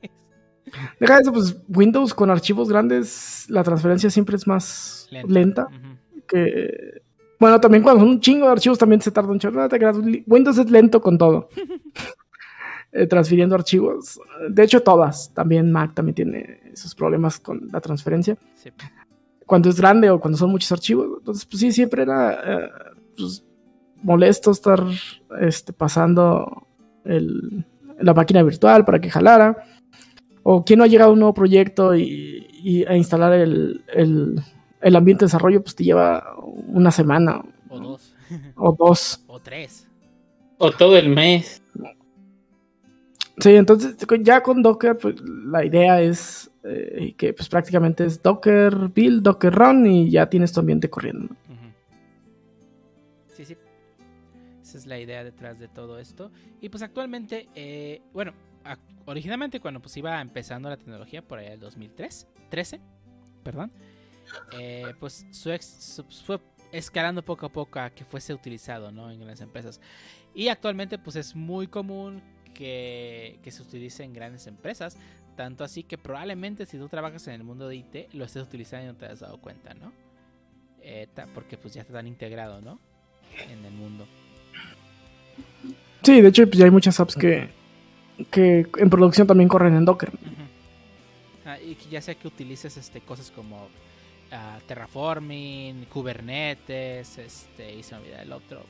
Deja 1.01 1.19
eso, 1.19 1.33
pues 1.33 1.57
Windows 1.69 2.15
con 2.15 2.31
archivos 2.31 2.69
grandes, 2.69 3.47
la 3.49 3.62
transferencia 3.65 4.11
siempre 4.11 4.37
es 4.37 4.47
más 4.47 5.09
lenta, 5.27 5.67
que... 6.29 6.93
Bueno, 7.45 7.61
también 7.61 7.82
cuando 7.82 8.01
son 8.01 8.09
un 8.09 8.20
chingo 8.20 8.47
de 8.47 8.53
archivos 8.53 8.78
también 8.78 9.03
se 9.03 9.11
tarda 9.11 9.30
un 9.30 9.38
chorro. 9.38 9.61
No 9.61 9.68
te 9.68 9.76
creas, 9.76 9.99
Windows 10.26 10.57
es 10.57 10.70
lento 10.70 11.03
con 11.03 11.18
todo. 11.18 11.51
Eh, 12.97 13.07
transfiriendo 13.07 13.55
archivos. 13.55 14.18
De 14.49 14.62
hecho, 14.62 14.80
todas. 14.82 15.30
También 15.34 15.70
Mac 15.70 15.92
también 15.95 16.14
tiene 16.14 16.61
esos 16.72 16.95
problemas 16.95 17.38
con 17.40 17.68
la 17.70 17.80
transferencia. 17.82 18.38
Sí. 18.55 18.70
Cuando 19.45 19.68
es 19.68 19.78
grande 19.78 20.09
o 20.11 20.20
cuando 20.20 20.38
son 20.38 20.51
muchos 20.51 20.72
archivos. 20.72 21.09
Entonces, 21.18 21.45
pues 21.45 21.59
sí, 21.61 21.70
siempre 21.72 22.03
era 22.03 22.32
eh, 22.34 22.70
pues, 23.16 23.45
molesto 24.03 24.53
estar 24.53 24.82
este, 25.40 25.72
pasando 25.74 26.66
el- 27.05 27.66
la 28.01 28.14
máquina 28.14 28.42
virtual 28.42 28.84
para 28.86 29.01
que 29.01 29.11
jalara. 29.11 29.57
O 30.45 30.64
quien 30.64 30.78
no 30.78 30.84
ha 30.84 30.88
llegado 30.88 31.11
a 31.11 31.14
un 31.14 31.18
nuevo 31.18 31.34
proyecto 31.34 31.95
y, 31.97 32.47
y 32.62 32.84
a 32.86 32.97
instalar 32.97 33.32
el, 33.34 33.84
el- 33.92 34.40
el 34.85 34.97
ambiente 34.97 35.24
de 35.24 35.26
desarrollo, 35.26 35.62
pues 35.62 35.74
te 35.74 35.85
lleva 35.85 36.37
una 36.39 36.91
semana 36.91 37.43
O 37.68 37.78
dos. 37.80 38.14
o 38.55 38.72
dos. 38.72 39.24
o 39.26 39.41
tres. 39.41 39.89
O 40.59 40.70
todo 40.70 40.97
el 40.97 41.09
mes. 41.09 41.62
Sí, 43.39 43.51
entonces 43.57 43.97
ya 44.20 44.43
con 44.43 44.62
Docker, 44.62 44.97
pues 44.97 45.16
la 45.20 45.64
idea 45.64 46.01
es 46.01 46.51
eh, 46.62 47.14
que 47.16 47.32
pues 47.35 47.49
prácticamente 47.49 48.05
es 48.05 48.22
Docker 48.22 48.91
build, 48.95 49.22
Docker 49.22 49.53
run 49.53 49.87
y 49.87 50.11
ya 50.11 50.30
tienes 50.30 50.53
tu 50.53 50.61
ambiente 50.61 50.89
corriendo. 50.89 51.35
Sí, 53.35 53.45
sí. 53.45 53.57
Esa 54.62 54.78
es 54.78 54.87
la 54.87 55.01
idea 55.01 55.24
detrás 55.24 55.59
de 55.59 55.66
todo 55.66 55.99
esto. 55.99 56.30
Y 56.61 56.68
pues 56.68 56.82
actualmente, 56.85 57.49
eh, 57.57 58.03
bueno, 58.12 58.32
originalmente 59.07 59.59
cuando 59.59 59.80
pues 59.80 59.97
iba 59.97 60.20
empezando 60.20 60.68
la 60.68 60.76
tecnología 60.76 61.20
por 61.22 61.41
allá 61.41 61.51
del 61.51 61.61
2003, 61.61 62.28
13, 62.51 62.80
perdón, 63.43 63.72
eh, 64.59 64.95
pues 65.01 65.26
su 65.30 65.51
ex- 65.51 65.66
su- 65.97 66.05
fue 66.24 66.39
escalando 66.72 67.22
poco 67.22 67.47
a 67.47 67.49
poco 67.53 67.78
a 67.78 67.91
que 67.91 68.05
fuese 68.05 68.35
utilizado, 68.35 68.91
¿no? 68.91 69.11
En 69.11 69.24
las 69.26 69.41
empresas. 69.41 69.80
Y 70.35 70.49
actualmente 70.49 70.99
pues 70.99 71.16
es 71.16 71.35
muy 71.37 71.66
común 71.68 72.20
que, 72.53 73.39
que 73.43 73.51
se 73.51 73.62
utilice 73.62 74.03
en 74.05 74.12
grandes 74.12 74.47
empresas. 74.47 74.97
Tanto 75.37 75.64
así 75.64 75.82
que 75.82 75.99
probablemente 75.99 76.64
si 76.66 76.78
tú 76.78 76.89
trabajas 76.89 77.26
en 77.28 77.35
el 77.35 77.45
mundo 77.45 77.66
de 77.68 77.76
IT 77.76 78.14
lo 78.14 78.24
estés 78.24 78.43
utilizando 78.45 78.85
y 78.85 78.93
no 78.93 78.95
te 78.99 79.07
has 79.07 79.20
dado 79.20 79.39
cuenta, 79.39 79.74
¿no? 79.74 79.93
Eh, 80.80 81.09
porque 81.35 81.57
pues 81.57 81.74
ya 81.74 81.80
está 81.80 81.95
tan 81.95 82.07
integrado, 82.07 82.61
¿no? 82.61 82.78
En 83.51 83.64
el 83.64 83.72
mundo. 83.72 84.07
Sí, 86.03 86.20
de 86.20 86.28
hecho 86.28 86.45
pues 86.47 86.59
ya 86.59 86.66
hay 86.66 86.70
muchas 86.70 87.01
apps 87.01 87.16
que, 87.16 87.49
que 88.30 88.66
en 88.76 88.91
producción 88.91 89.26
también 89.26 89.49
corren 89.49 89.74
en 89.74 89.85
Docker. 89.85 90.12
Ah, 91.47 91.59
y 91.61 91.76
ya 91.91 92.01
sea 92.01 92.14
que 92.14 92.28
utilices 92.28 92.76
este, 92.76 93.01
cosas 93.01 93.30
como 93.30 93.68
Terraforming, 94.66 95.87
Kubernetes, 95.87 97.18
este, 97.18 97.74
y 97.74 97.82
se 97.82 97.95
me 97.95 98.01
olvida 98.03 98.22
el 98.22 98.32
otro. 98.32 98.68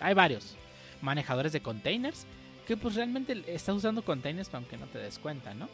Hay 0.00 0.14
varios 0.14 0.58
manejadores 1.00 1.52
de 1.52 1.62
containers 1.62 2.26
que 2.66 2.76
pues 2.76 2.94
realmente 2.94 3.44
estás 3.54 3.76
usando 3.76 4.04
containers 4.04 4.52
aunque 4.54 4.78
no 4.78 4.88
te 4.88 4.98
des 4.98 5.18
cuenta, 5.18 5.54
¿no? 5.54 5.70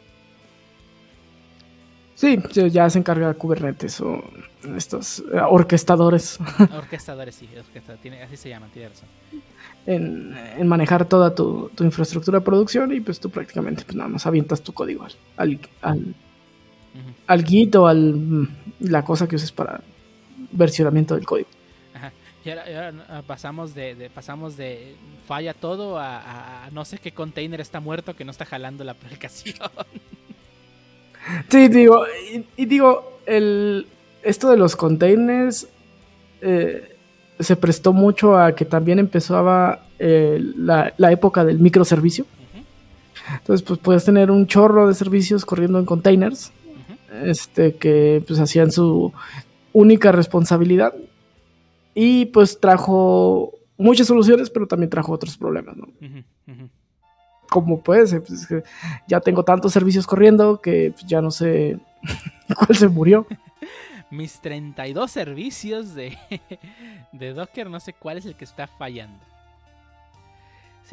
Sí, 2.15 2.37
ya 2.71 2.89
se 2.89 2.99
encarga 2.99 3.33
Kubernetes 3.33 3.99
o 4.01 4.23
estos 4.77 5.19
eh, 5.33 5.39
orquestadores 5.49 6.37
Orquestadores, 6.69 7.35
sí, 7.35 7.49
orquestadores, 7.57 8.01
tiene, 8.01 8.21
así 8.23 8.37
se 8.37 8.49
llaman, 8.49 8.71
tiene 8.71 8.89
razón. 8.89 9.09
en, 9.85 10.35
en 10.57 10.67
manejar 10.67 11.07
toda 11.07 11.35
tu, 11.35 11.71
tu 11.75 11.83
infraestructura 11.83 12.39
de 12.39 12.45
producción 12.45 12.91
y 12.93 13.01
pues 13.01 13.19
tú 13.19 13.29
prácticamente 13.29 13.83
pues 13.85 13.95
nada 13.95 14.09
más 14.09 14.25
avientas 14.25 14.61
tu 14.63 14.73
código 14.73 15.03
al, 15.05 15.13
al, 15.37 15.59
al, 15.81 16.15
Ujú. 16.93 17.15
al 17.27 17.43
Git 17.45 17.75
o 17.75 17.87
al 17.87 18.13
mm, 18.15 18.47
la 18.83 19.03
cosa 19.03 19.27
que 19.27 19.35
uses 19.35 19.51
para 19.51 19.81
versionamiento 20.51 21.15
del 21.15 21.25
código. 21.25 21.47
Ajá. 21.93 22.11
Y 22.45 22.49
ahora, 22.49 22.69
y 22.69 22.73
ahora, 22.75 22.93
ah, 23.09 23.21
pasamos 23.25 23.73
de, 23.73 23.95
de- 23.95 24.09
pasamos 24.09 24.57
de 24.57 24.95
falla 25.27 25.53
todo 25.53 25.97
a, 25.97 26.17
a- 26.19 26.65
a 26.65 26.71
no 26.71 26.83
sé 26.85 26.97
qué 26.97 27.11
container 27.11 27.61
está 27.61 27.79
muerto 27.79 28.15
que 28.15 28.25
no 28.25 28.31
está 28.31 28.45
jalando 28.45 28.83
la 28.83 28.91
aplicación. 28.99 29.55
Sí, 31.49 31.67
digo, 31.69 32.03
y, 32.33 32.45
y 32.61 32.65
digo, 32.65 33.19
el, 33.25 33.87
esto 34.23 34.49
de 34.49 34.57
los 34.57 34.75
containers 34.75 35.67
eh, 36.41 36.95
se 37.39 37.55
prestó 37.55 37.93
mucho 37.93 38.37
a 38.37 38.53
que 38.55 38.65
también 38.65 38.99
empezaba 38.99 39.85
eh, 39.99 40.39
la, 40.57 40.93
la 40.97 41.11
época 41.11 41.45
del 41.45 41.59
microservicio. 41.59 42.25
Entonces, 43.37 43.65
pues 43.65 43.79
puedes 43.79 44.03
tener 44.03 44.29
un 44.29 44.47
chorro 44.47 44.85
de 44.89 44.93
servicios 44.93 45.45
corriendo 45.45 45.79
en 45.79 45.85
containers. 45.85 46.51
Este, 47.25 47.75
que 47.75 48.23
pues 48.25 48.39
hacían 48.39 48.71
su 48.71 49.13
única 49.71 50.11
responsabilidad. 50.11 50.93
Y 51.95 52.25
pues 52.25 52.59
trajo 52.59 53.53
muchas 53.77 54.07
soluciones, 54.07 54.49
pero 54.49 54.67
también 54.67 54.89
trajo 54.89 55.11
otros 55.11 55.37
problemas, 55.37 55.75
como 57.49 57.83
puede 57.83 58.07
ser, 58.07 58.23
pues, 58.23 58.47
ya 59.07 59.19
tengo 59.19 59.43
tantos 59.43 59.73
servicios 59.73 60.07
corriendo 60.07 60.59
que 60.59 60.91
pues, 60.91 61.05
ya 61.05 61.21
no 61.21 61.29
sé 61.29 61.77
cuál 62.57 62.75
se 62.75 62.87
murió. 62.87 63.27
Mis 64.09 64.41
32 64.41 65.11
servicios 65.11 65.93
de, 65.93 66.17
de 67.11 67.33
Docker, 67.33 67.69
no 67.69 67.79
sé 67.79 67.93
cuál 67.93 68.17
es 68.17 68.25
el 68.25 68.35
que 68.35 68.45
está 68.45 68.65
fallando. 68.65 69.19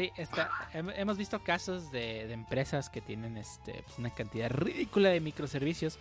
Sí, 0.00 0.10
hemos 0.72 1.18
visto 1.18 1.40
casos 1.40 1.92
de, 1.92 2.32
empresas 2.32 2.88
que 2.88 3.02
tienen 3.02 3.36
este, 3.36 3.82
pues, 3.84 3.98
una 3.98 4.08
cantidad 4.08 4.50
ridícula 4.50 5.10
de 5.10 5.20
microservicios. 5.20 5.98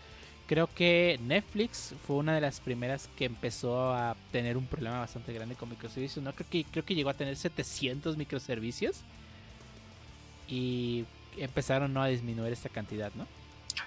Creo 0.48 0.70
que 0.74 1.20
Netflix 1.22 1.94
fue 2.08 2.16
una 2.16 2.34
de 2.34 2.40
las 2.40 2.62
primeras 2.62 3.10
que 3.18 3.26
empezó 3.26 3.94
a 3.94 4.16
tener 4.32 4.56
un 4.56 4.68
problema 4.68 5.00
bastante 5.00 5.34
grande 5.34 5.56
con 5.56 5.70
microservicios. 5.70 6.24
No 6.24 6.32
creo 6.32 6.48
que 6.50 6.64
creo 6.64 6.86
que 6.86 6.96
llegó 6.96 7.10
a 7.10 7.14
tener 7.14 7.36
700 7.36 8.16
microservicios 8.16 9.02
y 10.48 11.04
empezaron 11.38 11.94
¿no? 11.94 12.02
a 12.02 12.08
disminuir 12.08 12.54
esta 12.54 12.70
cantidad, 12.70 13.12
¿no? 13.16 13.28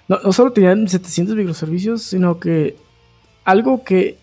No, 0.07 0.19
no 0.23 0.31
solo 0.31 0.53
tenían 0.53 0.87
700 0.87 1.35
microservicios, 1.35 2.03
sino 2.03 2.39
que 2.39 2.77
algo 3.45 3.83
que 3.83 4.19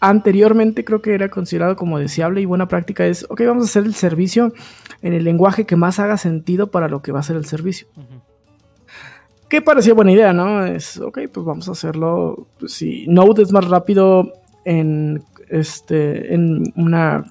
anteriormente 0.00 0.84
creo 0.84 1.02
que 1.02 1.14
era 1.14 1.28
considerado 1.28 1.76
como 1.76 1.98
deseable 1.98 2.40
y 2.40 2.46
buena 2.46 2.68
práctica 2.68 3.06
es, 3.06 3.26
ok, 3.28 3.42
vamos 3.46 3.64
a 3.64 3.66
hacer 3.66 3.84
el 3.84 3.94
servicio 3.94 4.52
en 5.02 5.12
el 5.12 5.24
lenguaje 5.24 5.66
que 5.66 5.76
más 5.76 5.98
haga 5.98 6.16
sentido 6.16 6.70
para 6.70 6.88
lo 6.88 7.02
que 7.02 7.12
va 7.12 7.20
a 7.20 7.24
ser 7.24 7.36
el 7.36 7.44
servicio. 7.44 7.86
Que 9.48 9.60
parecía 9.62 9.94
buena 9.94 10.12
idea, 10.12 10.32
¿no? 10.32 10.64
Es, 10.64 10.98
ok, 10.98 11.20
pues 11.32 11.44
vamos 11.44 11.68
a 11.68 11.72
hacerlo. 11.72 12.46
Pues, 12.58 12.72
si 12.72 13.06
Node 13.08 13.42
es 13.42 13.52
más 13.52 13.68
rápido 13.68 14.32
en, 14.64 15.24
este, 15.48 16.34
en 16.34 16.72
una. 16.76 17.24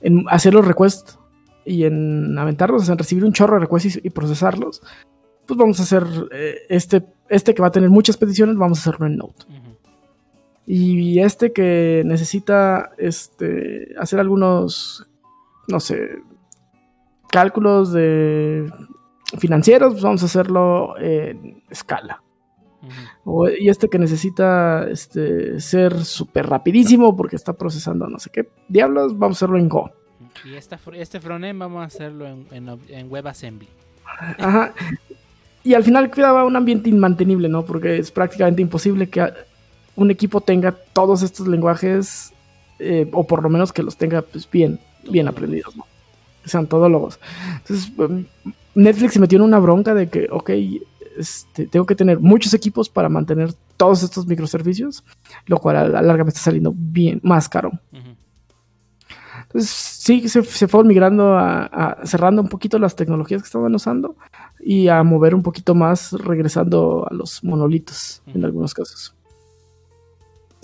en 0.00 0.24
hacer 0.28 0.54
los 0.54 0.66
requests 0.66 1.18
y 1.64 1.84
en 1.84 2.38
aventarlos, 2.38 2.88
en 2.88 2.96
recibir 2.96 3.24
un 3.24 3.34
chorro 3.34 3.54
de 3.54 3.60
requests 3.60 3.96
y, 3.96 4.06
y 4.06 4.10
procesarlos, 4.10 4.82
pues 5.46 5.58
vamos 5.58 5.78
a 5.78 5.82
hacer 5.82 6.04
eh, 6.32 6.58
este, 6.70 7.04
este 7.28 7.54
que 7.54 7.60
va 7.60 7.68
a 7.68 7.72
tener 7.72 7.90
muchas 7.90 8.16
peticiones, 8.16 8.56
vamos 8.56 8.78
a 8.78 8.82
hacerlo 8.82 9.06
en 9.06 9.16
Node. 9.16 9.69
Y 10.72 11.18
este 11.18 11.52
que 11.52 12.04
necesita 12.06 12.92
este, 12.96 13.88
hacer 13.98 14.20
algunos, 14.20 15.04
no 15.66 15.80
sé, 15.80 16.20
cálculos 17.28 17.92
de 17.92 18.70
financieros, 19.38 19.94
pues 19.94 20.04
vamos 20.04 20.22
a 20.22 20.26
hacerlo 20.26 20.96
en 20.96 21.64
escala. 21.70 22.22
O- 23.24 23.48
y 23.48 23.68
este 23.68 23.88
que 23.88 23.98
necesita 23.98 24.86
este, 24.88 25.58
ser 25.58 26.04
súper 26.04 26.46
rapidísimo 26.46 27.16
porque 27.16 27.34
está 27.34 27.52
procesando 27.54 28.06
no 28.06 28.20
sé 28.20 28.30
qué 28.32 28.48
diablos, 28.68 29.18
vamos 29.18 29.36
a 29.36 29.38
hacerlo 29.38 29.58
en 29.58 29.68
Go. 29.68 29.90
Y 30.44 30.54
esta, 30.54 30.78
este 30.94 31.18
frontend 31.20 31.58
vamos 31.58 31.82
a 31.82 31.86
hacerlo 31.86 32.28
en, 32.28 32.46
en 32.52 33.10
WebAssembly. 33.10 33.68
Ajá. 34.38 34.72
Y 35.64 35.74
al 35.74 35.82
final 35.82 36.12
quedaba 36.12 36.44
un 36.44 36.54
ambiente 36.54 36.88
inmantenible, 36.90 37.48
¿no? 37.48 37.64
Porque 37.64 37.98
es 37.98 38.12
prácticamente 38.12 38.62
imposible 38.62 39.10
que 39.10 39.20
un 39.96 40.10
equipo 40.10 40.40
tenga 40.40 40.72
todos 40.92 41.22
estos 41.22 41.46
lenguajes, 41.48 42.32
eh, 42.78 43.08
o 43.12 43.26
por 43.26 43.42
lo 43.42 43.48
menos 43.50 43.72
que 43.72 43.82
los 43.82 43.96
tenga 43.96 44.22
pues, 44.22 44.48
bien, 44.50 44.80
bien 45.10 45.28
aprendidos, 45.28 45.76
¿no? 45.76 45.84
Sean 46.44 46.66
todólogos. 46.66 47.20
Entonces, 47.58 47.92
um, 47.98 48.24
Netflix 48.74 49.12
se 49.14 49.20
metió 49.20 49.36
en 49.36 49.42
una 49.42 49.58
bronca 49.58 49.94
de 49.94 50.08
que, 50.08 50.28
ok, 50.30 50.50
este, 51.18 51.66
tengo 51.66 51.84
que 51.84 51.94
tener 51.94 52.18
muchos 52.20 52.54
equipos 52.54 52.88
para 52.88 53.08
mantener 53.10 53.52
todos 53.76 54.02
estos 54.02 54.26
microservicios, 54.26 55.04
lo 55.46 55.58
cual 55.58 55.76
a 55.76 55.88
la 55.88 56.00
larga 56.02 56.24
me 56.24 56.28
está 56.28 56.40
saliendo 56.40 56.72
bien 56.74 57.20
más 57.22 57.48
caro. 57.48 57.72
Entonces, 59.42 59.70
sí, 59.70 60.28
se, 60.28 60.42
se 60.44 60.68
fueron 60.68 60.86
migrando 60.88 61.34
a, 61.36 61.64
a- 61.64 62.06
cerrando 62.06 62.40
un 62.40 62.48
poquito 62.48 62.78
las 62.78 62.94
tecnologías 62.94 63.42
que 63.42 63.46
estaban 63.46 63.74
usando 63.74 64.16
y 64.60 64.88
a 64.88 65.02
mover 65.02 65.34
un 65.34 65.42
poquito 65.42 65.74
más, 65.74 66.12
regresando 66.12 67.06
a 67.10 67.12
los 67.12 67.42
monolitos 67.42 68.22
en 68.26 68.44
algunos 68.44 68.72
casos. 68.72 69.14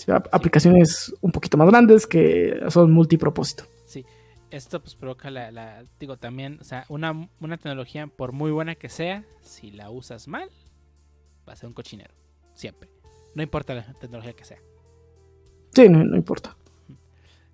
Aplicaciones 0.08 1.14
un 1.20 1.32
poquito 1.32 1.56
más 1.56 1.68
grandes 1.68 2.06
que 2.06 2.60
son 2.70 2.90
multipropósito. 2.92 3.64
Esto 4.48 4.80
pues 4.80 4.94
provoca 4.94 5.28
la, 5.28 5.50
la- 5.50 5.84
digo 5.98 6.18
también, 6.18 6.58
o 6.60 6.64
sea, 6.64 6.84
una, 6.88 7.28
una 7.40 7.56
tecnología 7.56 8.06
por 8.06 8.30
muy 8.30 8.52
buena 8.52 8.76
que 8.76 8.88
sea, 8.88 9.24
si 9.42 9.72
la 9.72 9.90
usas 9.90 10.28
mal, 10.28 10.48
va 11.46 11.52
a 11.52 11.56
ser 11.56 11.66
un 11.66 11.74
cochinero, 11.74 12.14
siempre. 12.54 12.88
No 13.34 13.42
importa 13.42 13.74
la 13.74 13.92
tecnología 13.94 14.34
que 14.34 14.44
sea. 14.44 14.58
Sí, 15.74 15.88
no, 15.88 16.04
no 16.04 16.16
importa. 16.16 16.56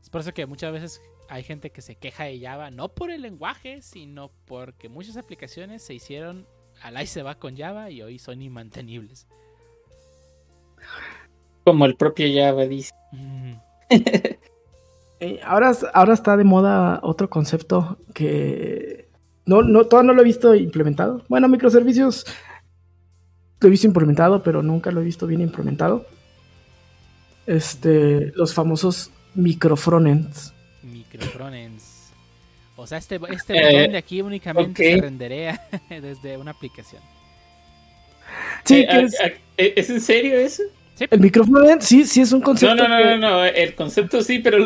Es 0.03 0.11
por 0.11 0.21
eso 0.21 0.35
que 0.35 0.45
muchas 0.45 0.71
veces 0.71 1.01
hay 1.31 1.43
gente 1.43 1.71
que 1.71 1.81
se 1.81 1.97
queja 1.97 2.25
de 2.25 2.39
Java, 2.39 2.71
no 2.71 2.91
por 2.95 3.11
el 3.11 3.23
lenguaje, 3.23 3.81
sino 3.81 4.31
porque 4.45 4.91
muchas 4.91 5.17
aplicaciones 5.17 5.83
se 5.83 5.95
hicieron 5.95 6.47
al 6.83 6.99
ahí 6.99 7.07
se 7.07 7.23
va 7.23 7.37
con 7.39 7.57
Java 7.57 7.91
y 7.91 8.03
hoy 8.03 8.19
son 8.19 8.43
inmantenibles. 8.43 9.27
Como 11.65 11.87
el 11.87 11.95
propio 11.97 12.27
Java 12.35 12.67
dice. 12.67 12.93
Mm, 13.13 13.53
Eh, 15.25 15.39
ahora, 15.45 15.71
ahora 15.95 16.15
está 16.15 16.37
de 16.37 16.43
moda 16.43 16.99
otro 17.05 17.31
concepto 17.31 17.97
que 18.13 19.09
no, 19.47 19.63
no, 19.63 19.85
todavía 19.85 20.09
no 20.09 20.15
lo 20.15 20.23
he 20.23 20.25
visto 20.25 20.53
implementado. 20.53 21.23
Bueno, 21.29 21.47
microservicios 21.49 22.27
lo 23.61 23.69
he 23.69 23.71
visto 23.71 23.87
implementado, 23.87 24.43
pero 24.43 24.65
nunca 24.65 24.91
lo 24.91 25.01
he 25.01 25.05
visto 25.05 25.29
bien 25.29 25.41
implementado. 25.41 26.05
Este, 27.47 28.33
los 28.35 28.53
famosos 28.53 29.13
microfrontends. 29.37 30.53
Microfrontends. 30.83 32.11
O 32.75 32.87
sea, 32.89 32.99
este, 32.99 33.21
este 33.31 33.53
Eh, 33.57 33.73
botón 33.77 33.93
de 33.93 33.99
aquí 33.99 34.23
únicamente 34.23 34.95
se 34.97 35.01
renderea 35.01 35.69
desde 35.89 36.37
una 36.37 36.51
aplicación. 36.51 37.01
Sí, 38.65 38.81
Eh, 38.81 38.87
que 38.89 38.93
a- 38.93 39.01
es, 39.03 39.21
a- 39.21 39.31
¿Es 39.57 39.89
en 39.91 40.01
serio 40.01 40.37
eso? 40.37 40.65
Sí, 41.03 41.09
el 41.11 41.21
microfrontend, 41.21 41.83
sí, 41.83 42.05
sí 42.05 42.21
es 42.21 42.33
un 42.33 42.41
No, 42.41 42.45
concepto. 42.47 42.77
no, 42.77 42.89
no, 42.89 42.99
que- 42.99 43.05
no, 43.05 43.17
no, 43.19 43.45
el 43.45 43.75
concepto 43.75 44.23
sí, 44.23 44.39
pero 44.39 44.59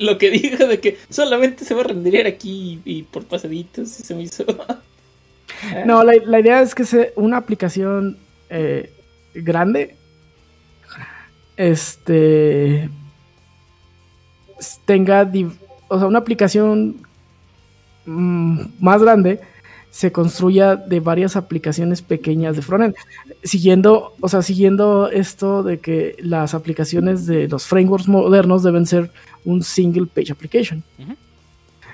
lo, 0.00 0.18
que 0.18 0.30
dijo 0.30 0.66
de 0.66 0.80
que 0.80 0.98
solamente 1.08 1.64
se 1.64 1.74
va 1.74 1.80
a 1.80 1.84
renderear 1.84 2.26
aquí 2.26 2.80
y, 2.84 3.02
por 3.04 3.24
pasaditos, 3.24 3.88
se 3.88 4.14
me 4.14 4.22
hizo. 4.22 4.44
No, 5.86 6.04
la, 6.04 6.12
la 6.24 6.38
idea 6.38 6.60
es 6.62 6.72
que 6.72 6.84
sea 6.84 7.08
una 7.16 7.38
aplicación 7.38 8.16
eh, 8.48 8.92
grande. 9.34 9.96
Este. 11.56 12.88
Tenga. 14.84 15.28
O 15.88 15.98
sea, 15.98 16.06
una 16.06 16.20
aplicación 16.20 17.02
mm, 18.06 18.60
más 18.78 19.02
grande 19.02 19.40
se 19.98 20.12
construya 20.12 20.76
de 20.76 21.00
varias 21.00 21.34
aplicaciones 21.34 22.02
pequeñas 22.02 22.54
de 22.54 22.62
frontend. 22.62 22.94
Siguiendo, 23.42 24.14
o 24.20 24.28
sea, 24.28 24.42
siguiendo 24.42 25.10
esto 25.10 25.64
de 25.64 25.80
que 25.80 26.14
las 26.20 26.54
aplicaciones 26.54 27.26
de 27.26 27.48
los 27.48 27.66
frameworks 27.66 28.06
modernos 28.06 28.62
deben 28.62 28.86
ser 28.86 29.10
un 29.44 29.64
single 29.64 30.06
page 30.06 30.30
application. 30.30 30.84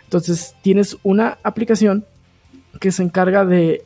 Entonces, 0.03 0.55
tienes 0.61 0.99
una 1.03 1.39
aplicación 1.43 2.05
que 2.79 2.93
se 2.93 3.03
encarga 3.03 3.47
de 3.47 3.83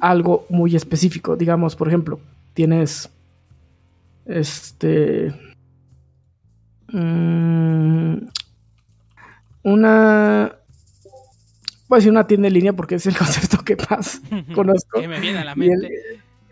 algo 0.00 0.46
muy 0.48 0.74
específico. 0.74 1.36
Digamos, 1.36 1.76
por 1.76 1.86
ejemplo, 1.86 2.18
tienes 2.54 3.08
este 4.26 5.32
mm, 6.88 8.16
una 9.62 10.56
voy 11.94 11.98
a 11.98 12.00
decir 12.00 12.10
una 12.12 12.26
tienda 12.26 12.48
en 12.48 12.54
línea 12.54 12.72
porque 12.74 12.96
es 12.96 13.06
el 13.06 13.16
concepto 13.18 13.58
que 13.64 13.76
más 13.90 14.20
conozco 14.54 15.00
Que 15.00 15.08
me 15.08 15.20
viene 15.20 15.38
a 15.38 15.44
la 15.44 15.54
y, 15.56 15.68
el- 15.68 15.80
mente. 15.80 15.92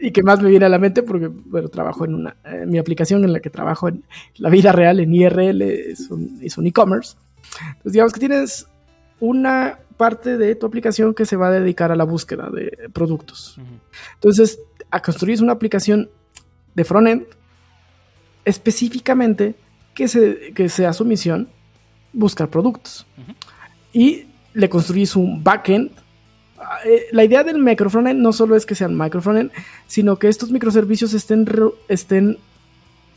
y 0.01 0.11
que 0.11 0.23
más 0.23 0.41
me 0.43 0.51
viene 0.51 0.65
a 0.67 0.69
la 0.69 0.79
mente 0.79 1.03
porque 1.03 1.29
bueno 1.29 1.69
trabajo 1.69 2.05
en 2.05 2.15
una 2.15 2.37
mi 2.67 2.79
aplicación 2.79 3.25
en 3.25 3.33
la 3.33 3.41
que 3.41 3.51
trabajo 3.51 3.89
en 3.89 4.05
la 4.37 4.49
vida 4.51 4.73
real 4.73 5.01
en 5.01 5.15
IRL 5.15 5.63
es 5.63 6.11
un 6.11 6.39
es 6.43 6.57
un 6.59 6.67
e-commerce 6.67 7.17
entonces 7.69 7.93
digamos 7.93 8.13
que 8.13 8.21
tienes 8.21 8.67
una 9.21 9.79
parte 9.97 10.37
de 10.39 10.55
tu 10.57 10.67
aplicación 10.67 11.15
que 11.15 11.27
se 11.27 11.37
va 11.37 11.49
a 11.49 11.51
dedicar 11.53 11.93
a 11.93 11.97
la 11.97 12.05
búsqueda 12.05 12.51
de 12.51 12.89
productos 12.93 13.57
entonces, 14.15 14.59
a 14.91 15.01
construir 15.01 15.43
una 15.43 15.53
aplicación 15.53 16.09
de 16.75 16.85
frontend 16.85 17.25
específicamente 18.45 19.55
que, 19.95 20.09
se, 20.09 20.53
que 20.55 20.69
sea 20.69 20.93
su 20.93 21.05
misión 21.05 21.49
buscar 22.13 22.49
productos. 22.49 23.07
Ujú. 23.19 23.33
Y 23.93 24.27
le 24.55 24.69
construís 24.69 25.17
un 25.17 25.43
backend. 25.43 25.91
Eh, 26.85 27.07
La 27.13 27.25
idea 27.25 27.43
del 27.45 27.59
microfrontend 27.59 28.21
no 28.21 28.33
solo 28.33 28.57
es 28.57 28.67
que 28.67 28.75
sean 28.75 28.97
microfrontend, 28.97 29.51
sino 29.87 30.17
que 30.17 30.29
estos 30.29 30.51
microservicios 30.51 31.15
estén, 31.15 31.47
estén 31.89 32.39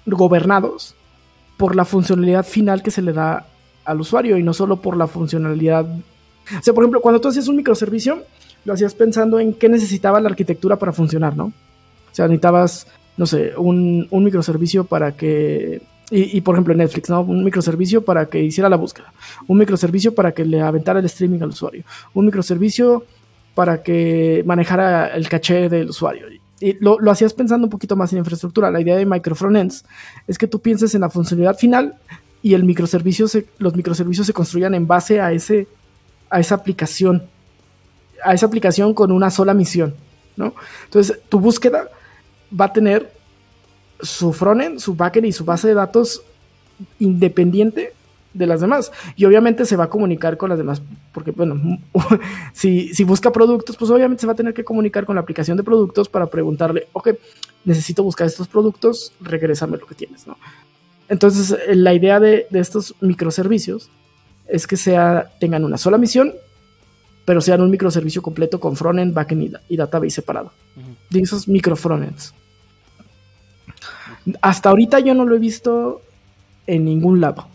gobernados 0.05 0.95
por 1.57 1.75
la 1.75 1.85
funcionalidad 1.85 2.45
final 2.45 2.83
que 2.83 2.91
se 2.91 3.01
le 3.01 3.13
da 3.13 3.45
al 3.85 4.01
usuario 4.01 4.37
y 4.37 4.43
no 4.43 4.53
solo 4.53 4.81
por 4.81 4.97
la 4.97 5.07
funcionalidad. 5.07 5.85
O 5.85 6.63
sea, 6.63 6.73
por 6.73 6.83
ejemplo, 6.83 7.01
cuando 7.01 7.21
tú 7.21 7.27
hacías 7.29 7.47
un 7.47 7.55
microservicio, 7.55 8.23
lo 8.65 8.73
hacías 8.73 8.93
pensando 8.93 9.39
en 9.39 9.53
qué 9.53 9.69
necesitaba 9.69 10.19
la 10.19 10.29
arquitectura 10.29 10.77
para 10.77 10.91
funcionar, 10.91 11.37
¿no? 11.37 11.45
O 11.45 12.15
sea, 12.15 12.25
necesitabas, 12.27 12.87
no 13.17 13.25
sé, 13.25 13.53
un, 13.57 14.07
un 14.09 14.23
microservicio 14.23 14.85
para 14.85 15.15
que... 15.15 15.81
Y, 16.11 16.39
por 16.41 16.53
ejemplo 16.55 16.73
Netflix, 16.75 17.09
¿no? 17.09 17.21
Un 17.21 17.43
microservicio 17.43 18.05
para 18.05 18.27
que 18.27 18.39
hiciera 18.43 18.69
la 18.69 18.75
búsqueda. 18.75 19.11
Un 19.47 19.57
microservicio 19.57 20.13
para 20.13 20.33
que 20.33 20.45
le 20.45 20.61
aventara 20.61 20.99
el 20.99 21.05
streaming 21.05 21.39
al 21.41 21.49
usuario. 21.49 21.83
Un 22.13 22.25
microservicio 22.25 23.03
para 23.55 23.81
que 23.81 24.43
manejara 24.45 25.07
el 25.07 25.27
caché 25.27 25.67
del 25.67 25.89
usuario. 25.89 26.27
Y 26.59 26.77
lo, 26.79 26.99
lo 26.99 27.09
hacías 27.09 27.33
pensando 27.33 27.65
un 27.65 27.71
poquito 27.71 27.95
más 27.95 28.13
en 28.13 28.19
infraestructura. 28.19 28.69
La 28.69 28.79
idea 28.81 28.95
de 28.95 29.05
microfrontends 29.05 29.83
es 30.27 30.37
que 30.37 30.45
tú 30.47 30.59
pienses 30.59 30.93
en 30.93 31.01
la 31.01 31.09
funcionalidad 31.09 31.57
final 31.57 31.95
y 32.43 32.53
el 32.53 32.63
microservicio 32.65 33.27
se- 33.27 33.47
los 33.57 33.75
microservicios 33.75 34.27
se 34.27 34.33
construyan 34.33 34.75
en 34.75 34.85
base 34.85 35.19
a, 35.19 35.31
ese, 35.31 35.67
a 36.29 36.39
esa 36.39 36.53
aplicación. 36.55 37.23
A 38.23 38.33
esa 38.35 38.45
aplicación 38.45 38.93
con 38.93 39.11
una 39.11 39.31
sola 39.31 39.53
misión. 39.55 39.95
¿no? 40.37 40.53
Entonces, 40.85 41.17
tu 41.29 41.39
búsqueda 41.39 41.89
va 42.57 42.65
a 42.65 42.73
tener 42.73 43.11
su 44.01 44.33
frontend, 44.33 44.79
su 44.79 44.95
backend 44.95 45.27
y 45.27 45.31
su 45.31 45.45
base 45.45 45.67
de 45.67 45.73
datos 45.73 46.23
independiente 46.99 47.93
de 48.33 48.47
las 48.47 48.61
demás. 48.61 48.91
Y 49.15 49.25
obviamente 49.25 49.65
se 49.65 49.75
va 49.75 49.85
a 49.85 49.89
comunicar 49.89 50.37
con 50.37 50.49
las 50.49 50.57
demás, 50.57 50.81
porque 51.13 51.31
bueno, 51.31 51.79
si, 52.53 52.93
si 52.93 53.03
busca 53.03 53.31
productos, 53.31 53.77
pues 53.77 53.89
obviamente 53.89 54.21
se 54.21 54.27
va 54.27 54.33
a 54.33 54.35
tener 54.35 54.53
que 54.53 54.63
comunicar 54.63 55.05
con 55.05 55.15
la 55.15 55.21
aplicación 55.21 55.57
de 55.57 55.63
productos 55.63 56.09
para 56.09 56.27
preguntarle, 56.27 56.87
ok, 56.93 57.09
necesito 57.63 58.03
buscar 58.03 58.27
estos 58.27 58.47
productos, 58.47 59.13
regrésame 59.21 59.77
lo 59.77 59.87
que 59.87 59.95
tienes, 59.95 60.27
¿no? 60.27 60.37
Entonces, 61.07 61.57
eh, 61.67 61.75
la 61.75 61.93
idea 61.93 62.19
de, 62.19 62.47
de 62.49 62.59
estos 62.59 62.95
microservicios 62.99 63.89
es 64.47 64.67
que 64.67 64.77
sea, 64.77 65.31
tengan 65.39 65.63
una 65.63 65.77
sola 65.77 65.97
misión, 65.97 66.33
pero 67.25 67.41
sean 67.41 67.61
un 67.61 67.71
microservicio 67.71 68.21
completo 68.21 68.59
con 68.59 68.75
frontend, 68.75 69.13
backend 69.13 69.43
y, 69.43 69.73
y 69.73 69.77
database 69.77 70.11
separado. 70.11 70.51
De 71.09 71.19
esos 71.19 71.47
microfrontends. 71.47 72.33
Hasta 74.41 74.69
ahorita 74.69 74.99
yo 74.99 75.13
no 75.13 75.25
lo 75.25 75.35
he 75.35 75.39
visto 75.39 76.01
en 76.67 76.85
ningún 76.85 77.21
lado. 77.21 77.47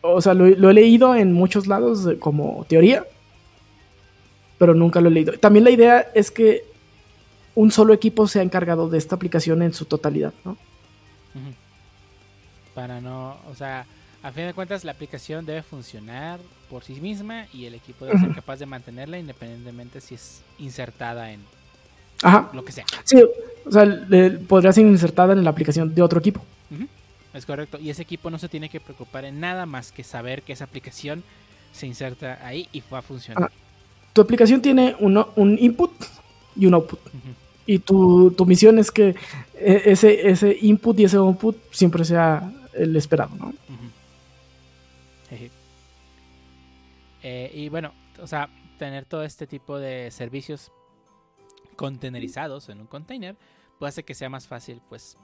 O 0.00 0.20
sea, 0.20 0.34
lo, 0.34 0.46
lo 0.46 0.70
he 0.70 0.74
leído 0.74 1.14
en 1.14 1.32
muchos 1.32 1.66
lados 1.66 2.08
como 2.20 2.64
teoría, 2.68 3.04
pero 4.58 4.74
nunca 4.74 5.00
lo 5.00 5.08
he 5.08 5.12
leído. 5.12 5.38
También 5.38 5.64
la 5.64 5.70
idea 5.70 6.00
es 6.14 6.30
que 6.30 6.64
un 7.54 7.70
solo 7.70 7.94
equipo 7.94 8.28
se 8.28 8.38
ha 8.38 8.42
encargado 8.42 8.88
de 8.88 8.98
esta 8.98 9.16
aplicación 9.16 9.62
en 9.62 9.72
su 9.72 9.86
totalidad, 9.86 10.32
¿no? 10.44 10.56
Para 12.74 13.00
no, 13.00 13.36
o 13.50 13.54
sea, 13.54 13.86
a 14.22 14.30
fin 14.32 14.44
de 14.44 14.54
cuentas 14.54 14.84
la 14.84 14.92
aplicación 14.92 15.46
debe 15.46 15.62
funcionar 15.62 16.38
por 16.68 16.84
sí 16.84 17.00
misma 17.00 17.46
y 17.52 17.64
el 17.64 17.74
equipo 17.74 18.04
debe 18.04 18.18
ser 18.18 18.34
capaz 18.34 18.56
de 18.58 18.66
mantenerla 18.66 19.18
independientemente 19.18 20.00
si 20.00 20.16
es 20.16 20.42
insertada 20.58 21.32
en 21.32 21.40
Ajá. 22.22 22.50
lo 22.52 22.64
que 22.64 22.72
sea. 22.72 22.84
Sí, 23.04 23.22
o 23.66 23.70
sea, 23.70 23.84
le- 23.84 24.30
podría 24.30 24.72
ser 24.72 24.86
insertada 24.86 25.32
en 25.32 25.44
la 25.44 25.50
aplicación 25.50 25.94
de 25.94 26.02
otro 26.02 26.18
equipo. 26.20 26.42
Es 27.34 27.44
correcto. 27.44 27.78
Y 27.78 27.90
ese 27.90 28.00
equipo 28.02 28.30
no 28.30 28.38
se 28.38 28.48
tiene 28.48 28.70
que 28.70 28.80
preocupar 28.80 29.26
en 29.26 29.40
nada 29.40 29.66
más 29.66 29.92
que 29.92 30.02
saber 30.02 30.42
que 30.42 30.54
esa 30.54 30.64
aplicación 30.64 31.22
se 31.72 31.86
inserta 31.86 32.38
ahí 32.46 32.66
y 32.72 32.82
va 32.90 33.00
a 33.00 33.02
funcionar. 33.02 33.50
Tu 34.14 34.22
aplicación 34.22 34.62
tiene 34.62 34.96
uno- 35.00 35.28
un 35.36 35.58
input 35.60 35.90
y 36.56 36.64
un 36.64 36.72
output. 36.74 36.98
Y 37.66 37.80
tu, 37.80 38.30
tu 38.30 38.46
misión 38.46 38.78
es 38.78 38.90
que 38.90 39.08
eh, 39.54 39.82
ese, 39.84 40.30
ese 40.30 40.56
input 40.62 40.98
y 41.00 41.04
ese 41.04 41.18
output 41.18 41.56
siempre 41.72 42.04
sea 42.06 42.50
el 42.72 42.96
esperado, 42.96 43.30
¿no? 43.36 43.52
Eh, 47.22 47.50
y 47.54 47.68
bueno, 47.68 47.92
o 48.22 48.26
sea, 48.26 48.48
tener 48.78 49.04
todo 49.04 49.24
este 49.24 49.46
tipo 49.46 49.78
de 49.78 50.10
servicios 50.10 50.70
containerizados 51.76 52.68
en 52.68 52.80
un 52.80 52.86
container 52.86 53.36
puede 53.78 53.90
hacer 53.90 54.04
que 54.04 54.14
sea 54.14 54.28
más 54.28 54.48
fácil, 54.48 54.80
pues, 54.88 55.16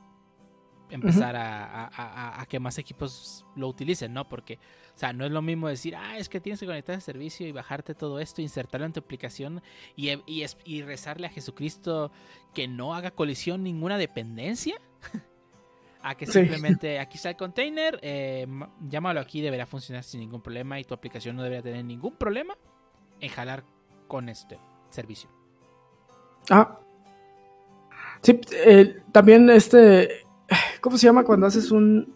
empezar 0.91 1.37
a, 1.37 1.87
a- 1.87 1.89
a- 1.89 2.43
a 2.43 2.47
que 2.47 2.61
más 2.61 2.77
equipos 2.77 3.47
lo 3.57 3.67
utilicen, 3.69 4.13
¿no? 4.13 4.29
Porque, 4.29 4.59
o 4.95 4.99
sea, 4.99 5.15
no 5.15 5.25
es 5.25 5.31
lo 5.33 5.41
mismo 5.41 5.67
decir, 5.69 5.97
ah, 5.97 6.19
es 6.19 6.29
que 6.29 6.39
tienes 6.39 6.61
que 6.61 6.67
conectar 6.67 6.95
el 6.95 7.01
servicio 7.01 7.47
y 7.49 7.53
bajarte 7.53 7.95
todo 7.95 8.19
esto, 8.19 8.43
insertarlo 8.43 8.85
en 8.87 8.93
tu 8.93 9.01
aplicación 9.01 9.63
y, 9.97 10.11
y, 10.27 10.43
es- 10.43 10.59
y 10.67 10.83
rezarle 10.83 11.27
a 11.29 11.31
Jesucristo 11.31 12.13
que 12.53 12.69
no 12.69 12.95
haga 12.95 13.11
colisión 13.11 13.63
ninguna 13.63 13.97
dependencia. 13.97 14.79
a 16.03 16.15
que 16.17 16.27
Sí. 16.27 16.33
simplemente 16.33 16.99
aquí 16.99 17.17
está 17.17 17.31
el 17.31 17.37
container, 17.37 17.99
eh, 18.03 18.45
ma- 18.49 18.71
llámalo 18.87 19.21
aquí, 19.21 19.41
deberá 19.41 19.65
funcionar 19.67 20.05
sin 20.05 20.21
ningún 20.21 20.43
problema 20.43 20.79
y 20.79 20.85
tu 20.85 20.93
aplicación 20.95 21.37
no 21.37 21.43
debería 21.43 21.63
tener 21.63 21.85
ningún 21.87 22.17
problema 22.17 22.59
en 23.21 23.31
jalar 23.31 23.65
con 24.09 24.29
este 24.29 24.59
servicio. 24.91 25.31
Ah. 26.51 26.79
Sí, 28.23 28.41
eh, 28.53 29.01
también 29.13 29.51
este. 29.51 30.27
¿Cómo 30.81 30.99
se 30.99 31.07
llama 31.07 31.25
cuando 31.25 31.47
haces 31.47 31.71
un 31.71 32.15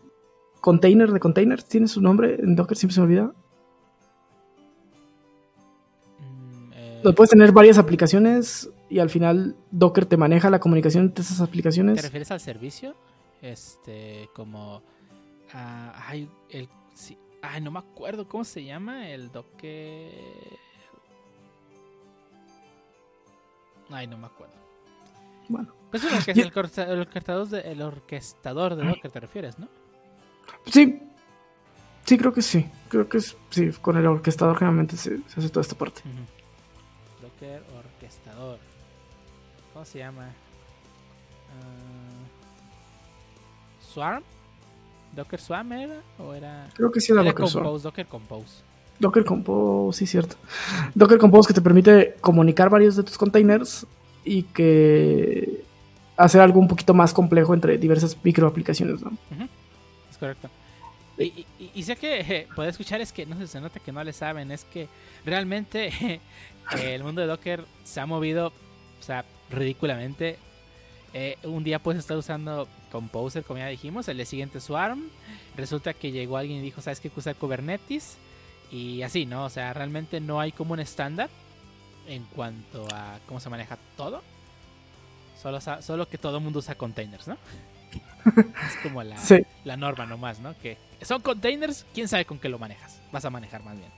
container 0.60 1.10
de 1.12 1.20
containers? 1.20 1.66
¿Tiene 1.66 1.88
su 1.88 2.00
nombre? 2.00 2.36
En 2.40 2.54
Docker 2.56 2.76
siempre 2.76 2.94
se 2.94 3.00
me 3.00 3.06
olvida. 3.06 3.32
Mm, 6.18 6.72
eh, 6.74 7.12
puedes 7.14 7.30
tener 7.30 7.52
varias 7.52 7.78
aplicaciones 7.78 8.70
y 8.88 8.98
al 8.98 9.10
final 9.10 9.56
Docker 9.70 10.06
te 10.06 10.16
maneja 10.16 10.50
la 10.50 10.60
comunicación 10.60 11.04
entre 11.04 11.22
esas 11.24 11.38
¿Te 11.38 11.44
aplicaciones. 11.44 12.02
refieres 12.02 12.30
al 12.30 12.40
servicio? 12.40 12.94
Este, 13.42 14.28
como. 14.34 14.82
ah, 15.52 16.04
ay, 16.08 16.28
el. 16.50 16.68
sí, 16.94 17.18
ay, 17.42 17.60
no 17.60 17.70
me 17.70 17.78
acuerdo 17.80 18.28
cómo 18.28 18.44
se 18.44 18.64
llama 18.64 19.10
el 19.10 19.30
Docker. 19.30 20.10
Ay, 23.90 24.06
no 24.06 24.18
me 24.18 24.26
acuerdo. 24.26 24.54
Bueno. 25.48 25.72
Pues 25.90 26.04
el, 26.04 26.10
orque- 26.12 26.32
Y- 26.36 26.40
el 26.40 26.90
el 26.90 27.00
orquestador 27.00 27.48
de, 27.48 27.60
el 27.72 27.82
orquestador 27.82 28.74
de 28.74 28.84
Docker 28.86 29.10
te 29.10 29.20
refieres, 29.20 29.58
¿no? 29.58 29.68
Sí. 30.66 31.02
Sí, 32.04 32.18
creo 32.18 32.32
que 32.32 32.42
sí. 32.42 32.68
Creo 32.88 33.08
que 33.08 33.18
es, 33.18 33.36
sí, 33.50 33.70
con 33.80 33.96
el 33.96 34.06
orquestador 34.06 34.56
generalmente 34.58 34.96
se, 34.96 35.18
se 35.28 35.40
hace 35.40 35.48
toda 35.48 35.62
esta 35.62 35.76
parte. 35.76 36.02
Docker 37.22 37.62
orquestador. 37.76 38.58
¿Cómo 39.72 39.84
se 39.84 39.98
llama? 39.98 40.26
Ah, 40.26 40.32
¿Swarm? 43.92 44.22
¿Docker 45.14 45.40
Swarm 45.40 45.72
era? 45.72 46.00
¿O 46.18 46.34
era.? 46.34 46.68
Creo 46.74 46.90
que 46.92 47.00
sí 47.00 47.12
era 47.12 47.22
Era 47.22 47.30
Docker 47.30 47.48
Swarm. 47.48 47.82
Docker 47.82 48.06
Compose. 48.06 48.62
Docker 48.98 49.24
Compose, 49.24 49.98
sí, 49.98 50.06
cierto. 50.06 50.36
Docker 50.94 51.18
Compose 51.18 51.48
que 51.48 51.54
te 51.54 51.60
permite 51.60 52.14
comunicar 52.20 52.70
varios 52.70 52.96
de 52.96 53.02
tus 53.02 53.18
containers 53.18 53.86
y 54.24 54.42
que 54.44 55.62
hacer 56.16 56.40
algo 56.40 56.58
un 56.60 56.68
poquito 56.68 56.94
más 56.94 57.12
complejo 57.12 57.52
entre 57.54 57.76
diversas 57.78 58.16
microaplicaciones, 58.22 59.02
¿no? 59.02 59.12
Es 60.10 60.16
correcto. 60.18 60.48
Y, 61.18 61.24
y- 61.58 61.70
y- 61.74 61.82
sé 61.82 61.96
que 61.96 62.20
eh, 62.20 62.46
poder 62.54 62.70
escuchar 62.70 63.00
es 63.00 63.10
que 63.12 63.24
no 63.24 63.38
sé, 63.38 63.46
se 63.46 63.60
nota 63.60 63.80
que 63.80 63.90
no 63.92 64.02
le 64.04 64.12
saben, 64.12 64.50
es 64.50 64.64
que 64.64 64.86
realmente 65.24 66.20
el 66.82 67.02
mundo 67.04 67.20
de 67.22 67.26
Docker 67.26 67.64
se 67.84 68.00
ha 68.00 68.06
movido, 68.06 68.48
o 68.48 69.02
sea, 69.02 69.24
ridículamente. 69.50 70.38
Eh, 71.14 71.36
un 71.44 71.64
día 71.64 71.78
puedes 71.78 72.00
estar 72.00 72.16
usando 72.18 72.68
Composer, 72.92 73.42
como 73.44 73.58
ya 73.58 73.68
dijimos, 73.68 74.06
el 74.08 74.16
día 74.18 74.26
siguiente 74.26 74.60
Swarm. 74.60 75.04
Resulta 75.56 75.94
que 75.94 76.12
llegó 76.12 76.36
alguien 76.36 76.58
y 76.58 76.62
dijo, 76.62 76.82
¿sabes 76.82 77.00
qué? 77.00 77.08
Que 77.08 77.20
usar 77.20 77.34
Kubernetes. 77.36 78.18
Y 78.70 79.02
así, 79.02 79.26
¿no? 79.26 79.44
O 79.44 79.50
sea, 79.50 79.72
realmente 79.72 80.20
no 80.20 80.40
hay 80.40 80.52
como 80.52 80.72
un 80.72 80.80
estándar 80.80 81.28
en 82.08 82.24
cuanto 82.34 82.86
a 82.92 83.18
cómo 83.26 83.40
se 83.40 83.48
maneja 83.50 83.78
todo. 83.96 84.22
Solo, 85.40 85.60
solo 85.60 86.08
que 86.08 86.18
todo 86.18 86.38
el 86.38 86.42
mundo 86.44 86.58
usa 86.58 86.74
containers, 86.74 87.28
¿no? 87.28 87.36
es 88.26 88.76
como 88.82 89.02
la, 89.02 89.16
Sí. 89.18 89.38
la 89.64 89.76
norma 89.76 90.04
nomás, 90.06 90.40
¿no? 90.40 90.54
Que 90.60 90.76
son 91.02 91.22
containers, 91.22 91.86
quién 91.94 92.08
sabe 92.08 92.24
con 92.24 92.38
qué 92.38 92.48
lo 92.48 92.58
manejas. 92.58 93.00
Vas 93.12 93.24
a 93.24 93.30
manejar 93.30 93.62
más 93.62 93.76
bien. 93.78 93.90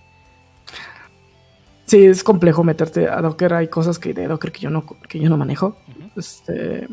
Sí, 1.87 2.05
es 2.05 2.23
complejo 2.23 2.63
meterte 2.65 3.09
a 3.09 3.23
Docker. 3.23 3.55
Hay 3.55 3.69
cosas 3.69 3.99
que 3.99 4.13
de 4.13 4.27
Docker 4.29 4.53
que 4.53 4.61
yo 4.61 4.69
no, 4.71 4.85
que 5.09 5.19
yo 5.19 5.31
no 5.31 5.39
manejo. 5.39 5.79
Este, 6.17 6.87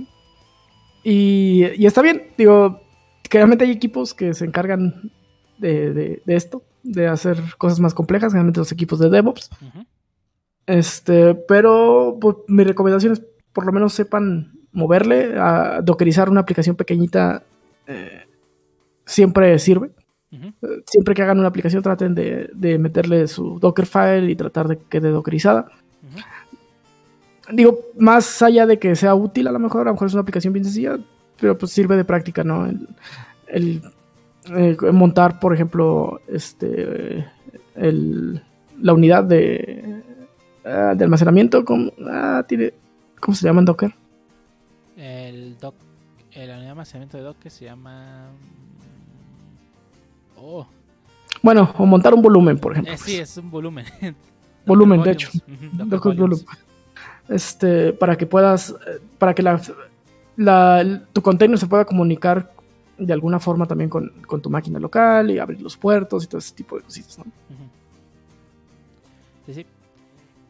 y, 1.03 1.65
y 1.76 1.85
está 1.85 2.02
bien. 2.02 2.31
Digo, 2.38 2.81
que 3.23 3.38
realmente 3.38 3.65
hay 3.65 3.72
equipos 3.72 4.14
que 4.14 4.34
se 4.34 4.45
encargan 4.45 5.11
de, 5.57 5.93
de- 5.93 6.22
de 6.26 6.35
esto, 6.35 6.64
de 6.85 7.07
hacer 7.07 7.37
cosas 7.57 7.79
más 7.79 7.93
complejas. 7.93 8.31
Generalmente 8.31 8.59
los 8.59 8.71
equipos 8.71 8.99
de 8.99 9.09
DevOps. 9.09 9.49
Este, 10.65 11.35
pero 11.35 12.17
pues, 12.19 12.37
mi 12.47 12.63
recomendación 12.63 13.13
es 13.13 13.21
por 13.53 13.65
lo 13.65 13.71
menos 13.71 13.93
sepan 13.93 14.53
moverle 14.71 15.37
a 15.39 15.81
dockerizar 15.81 16.29
una 16.29 16.41
aplicación 16.41 16.75
pequeñita. 16.75 17.43
eh, 17.87 18.23
siempre 19.05 19.57
sirve. 19.59 19.91
Eh, 20.31 20.51
Siempre 20.85 21.13
que 21.13 21.21
hagan 21.21 21.39
una 21.39 21.47
aplicación 21.47 21.81
traten 21.83 22.13
de, 22.15 22.49
de 22.53 22.77
meterle 22.77 23.27
su 23.27 23.59
Dockerfile 23.59 24.29
y 24.29 24.35
tratar 24.35 24.67
de 24.67 24.77
que 24.77 24.83
quede 24.89 25.09
dockerizada. 25.11 25.67
Digo, 27.51 27.79
más 27.97 28.41
allá 28.41 28.65
de 28.65 28.79
que 28.79 28.95
sea 28.95 29.13
útil, 29.13 29.47
a 29.47 29.51
lo 29.51 29.59
mejor, 29.59 29.81
a 29.81 29.85
lo 29.85 29.91
mejor 29.93 30.07
es 30.07 30.13
una 30.13 30.21
aplicación 30.21 30.51
bien 30.51 30.65
sencilla, 30.65 30.97
pero 31.39 31.57
pues 31.57 31.71
sirve 31.71 31.95
de 31.95 32.03
práctica, 32.03 32.43
¿no? 32.43 32.65
El, 32.65 32.87
el, 33.47 33.81
eh, 34.55 34.77
montar, 34.91 35.39
por 35.39 35.53
ejemplo, 35.53 36.22
este 36.27 37.26
el, 37.76 38.41
la 38.81 38.93
unidad 38.93 39.23
de, 39.23 40.01
ah, 40.65 40.93
de 40.95 41.03
almacenamiento, 41.03 41.63
¿cómo, 41.65 41.91
ah, 42.09 42.43
tiene, 42.47 42.73
¿cómo 43.19 43.35
se 43.35 43.45
llama 43.45 43.59
en 43.61 43.65
Docker? 43.65 43.93
El 44.97 45.57
doc, 45.57 45.76
el 46.31 46.49
unidad 46.49 46.61
de 46.63 46.69
almacenamiento 46.69 47.17
de 47.17 47.23
Docker 47.23 47.51
se 47.51 47.65
llama. 47.65 48.27
Oh, 50.38 50.65
Bueno, 51.41 51.73
o 51.77 51.85
montar 51.85 52.13
un 52.13 52.22
volumen, 52.22 52.57
por 52.57 52.73
ejemplo. 52.73 52.93
eh, 52.93 52.97
sí, 52.97 53.15
es 53.17 53.38
un 53.38 53.49
volumen. 53.51 53.85
Volumen, 54.65 55.03
de 55.03 55.11
hecho. 55.11 55.30
Docker 55.45 55.89
Docker 55.89 56.15
volumes. 56.15 56.43
volume. 56.43 56.59
Este, 57.30 57.93
para 57.93 58.15
que 58.17 58.26
puedas, 58.26 58.72
eh, 58.72 58.99
para 59.19 59.34
que 59.35 59.43
la, 59.43 59.61
la- 60.38 61.03
tu 61.13 61.22
container 61.22 61.57
se 61.59 61.67
pueda 61.67 61.85
comunicar 61.85 62.51
de 62.97 63.13
alguna 63.13 63.39
forma 63.39 63.65
también 63.67 63.89
con, 63.89 64.09
con 64.27 64.41
tu 64.41 64.49
máquina 64.49 64.80
local 64.80 65.30
y 65.31 65.39
abrir 65.39 65.61
los 65.61 65.77
puertos 65.77 66.23
y 66.23 66.27
todo 66.27 66.39
ese 66.39 66.53
tipo 66.55 66.77
de 66.77 66.84
cositas, 66.84 67.19
¿no? 67.19 67.26
Sí, 69.45 69.53
sí. 69.53 69.65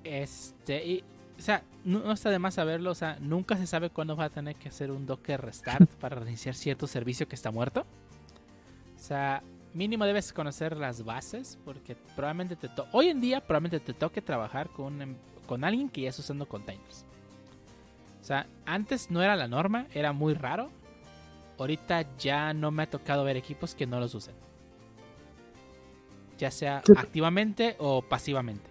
Este, 0.03 0.85
y, 0.85 1.03
o 1.38 1.41
sea, 1.41 1.63
no, 1.84 1.99
no 1.99 2.11
está 2.11 2.30
de 2.30 2.39
más 2.39 2.53
saberlo, 2.53 2.91
o 2.91 2.95
sea, 2.95 3.17
nunca 3.19 3.57
se 3.57 3.67
sabe 3.67 3.89
cuándo 3.89 4.15
va 4.15 4.26
a 4.26 4.30
tener 4.30 4.55
que 4.55 4.69
hacer 4.69 4.91
un 4.91 5.05
Docker 5.05 5.41
restart 5.41 5.89
para 5.99 6.17
reiniciar 6.17 6.55
cierto 6.55 6.88
servicio 6.88 7.27
que 7.27 7.35
está 7.35 7.51
muerto. 7.51 7.81
O 8.95 8.99
sea, 9.01 9.43
mínimo 9.73 10.05
debes 10.05 10.31
conocer 10.31 10.77
las 10.77 11.03
bases, 11.03 11.57
porque 11.65 11.95
probablemente 12.15 12.55
te 12.55 12.69
to 12.69 12.88
hoy 12.91 13.09
en 13.09 13.22
día 13.22 13.41
probablemente 13.41 13.80
te 13.80 13.93
toque 13.93 14.22
trabajar 14.22 14.69
con, 14.69 15.01
em- 15.01 15.15
con 15.47 15.63
alguien 15.63 15.89
que 15.89 16.01
ya 16.01 16.09
está 16.09 16.22
usando 16.22 16.47
containers. 16.47 17.05
O 18.22 18.23
sea, 18.23 18.47
antes 18.65 19.11
no 19.11 19.22
era 19.22 19.35
la 19.35 19.47
norma, 19.47 19.85
era 19.93 20.13
muy 20.13 20.34
raro. 20.34 20.69
Ahorita 21.57 22.06
ya 22.18 22.53
no 22.53 22.72
me 22.72 22.84
ha 22.84 22.90
tocado 22.90 23.23
ver 23.23 23.38
equipos 23.38 23.76
que 23.76 23.88
no 23.88 23.99
los 23.99 24.14
usen. 24.14 24.36
Ya 26.38 26.52
sea 26.52 26.82
Sí. 26.86 26.94
activamente 26.98 27.76
o 27.80 28.02
pasivamente. 28.02 28.69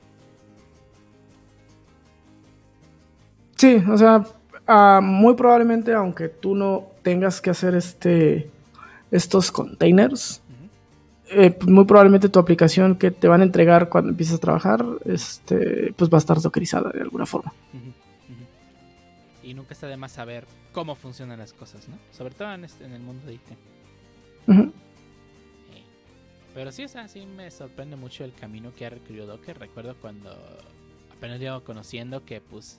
Sí, 3.56 3.82
o 3.90 3.96
sea, 3.96 4.24
ah, 4.66 5.00
muy 5.02 5.34
probablemente, 5.34 5.94
aunque 5.94 6.28
tú 6.28 6.54
no 6.54 6.88
tengas 7.02 7.40
que 7.40 7.50
hacer 7.50 7.74
este 7.74 8.50
estos 9.10 9.52
containers, 9.52 10.42
eh, 11.30 11.56
muy 11.66 11.84
probablemente 11.84 12.28
tu 12.28 12.38
aplicación 12.38 12.96
que 12.96 13.10
te 13.12 13.28
van 13.28 13.40
a 13.40 13.44
entregar 13.44 13.88
cuando 13.88 14.10
empieces 14.10 14.34
a 14.36 14.40
trabajar, 14.40 14.84
este, 15.04 15.94
pues 15.96 16.10
va 16.10 16.18
a 16.18 16.18
estar 16.18 16.40
dockerizada 16.40 16.90
de 16.90 17.00
alguna 17.00 17.24
forma. 17.24 17.52
Ujú. 17.72 17.92
Y 19.44 19.54
nunca 19.54 19.74
está 19.74 19.86
de 19.86 19.96
más 19.96 20.12
saber 20.12 20.46
cómo 20.72 20.94
funcionan 20.94 21.38
las 21.38 21.52
cosas, 21.52 21.88
¿no? 21.88 21.98
Sobre 22.12 22.34
todo 22.34 22.52
en, 22.54 22.64
este, 22.64 22.84
en 22.84 22.92
el 22.92 23.00
mundo 23.02 23.26
de 23.26 23.34
IT. 23.34 23.48
Pero 26.54 26.70
sí, 26.70 26.84
o 26.84 26.88
sea, 26.88 27.08
sí 27.08 27.26
me 27.26 27.50
sorprende 27.50 27.96
mucho 27.96 28.24
el 28.24 28.32
camino 28.32 28.72
que 28.74 28.86
ha 28.86 28.90
recorrido 28.90 29.26
Docker. 29.26 29.58
Recuerdo 29.58 29.96
cuando 29.96 30.30
apenas 31.12 31.40
iba 31.40 31.60
conociendo 31.60 32.24
que 32.24 32.40
pues 32.40 32.78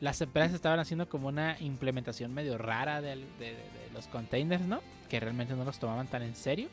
las 0.00 0.20
empresas 0.20 0.54
estaban 0.54 0.78
haciendo 0.78 1.08
como 1.08 1.28
una 1.28 1.56
implementación 1.60 2.32
medio 2.32 2.58
rara 2.58 3.00
de, 3.00 3.16
de- 3.16 3.24
de 3.38 3.56
los 3.92 4.06
containers, 4.06 4.64
¿no? 4.64 4.80
Que 5.08 5.18
realmente 5.18 5.54
no 5.54 5.64
los 5.64 5.78
tomaban 5.78 6.06
tan 6.06 6.22
en 6.22 6.36
serio. 6.36 6.68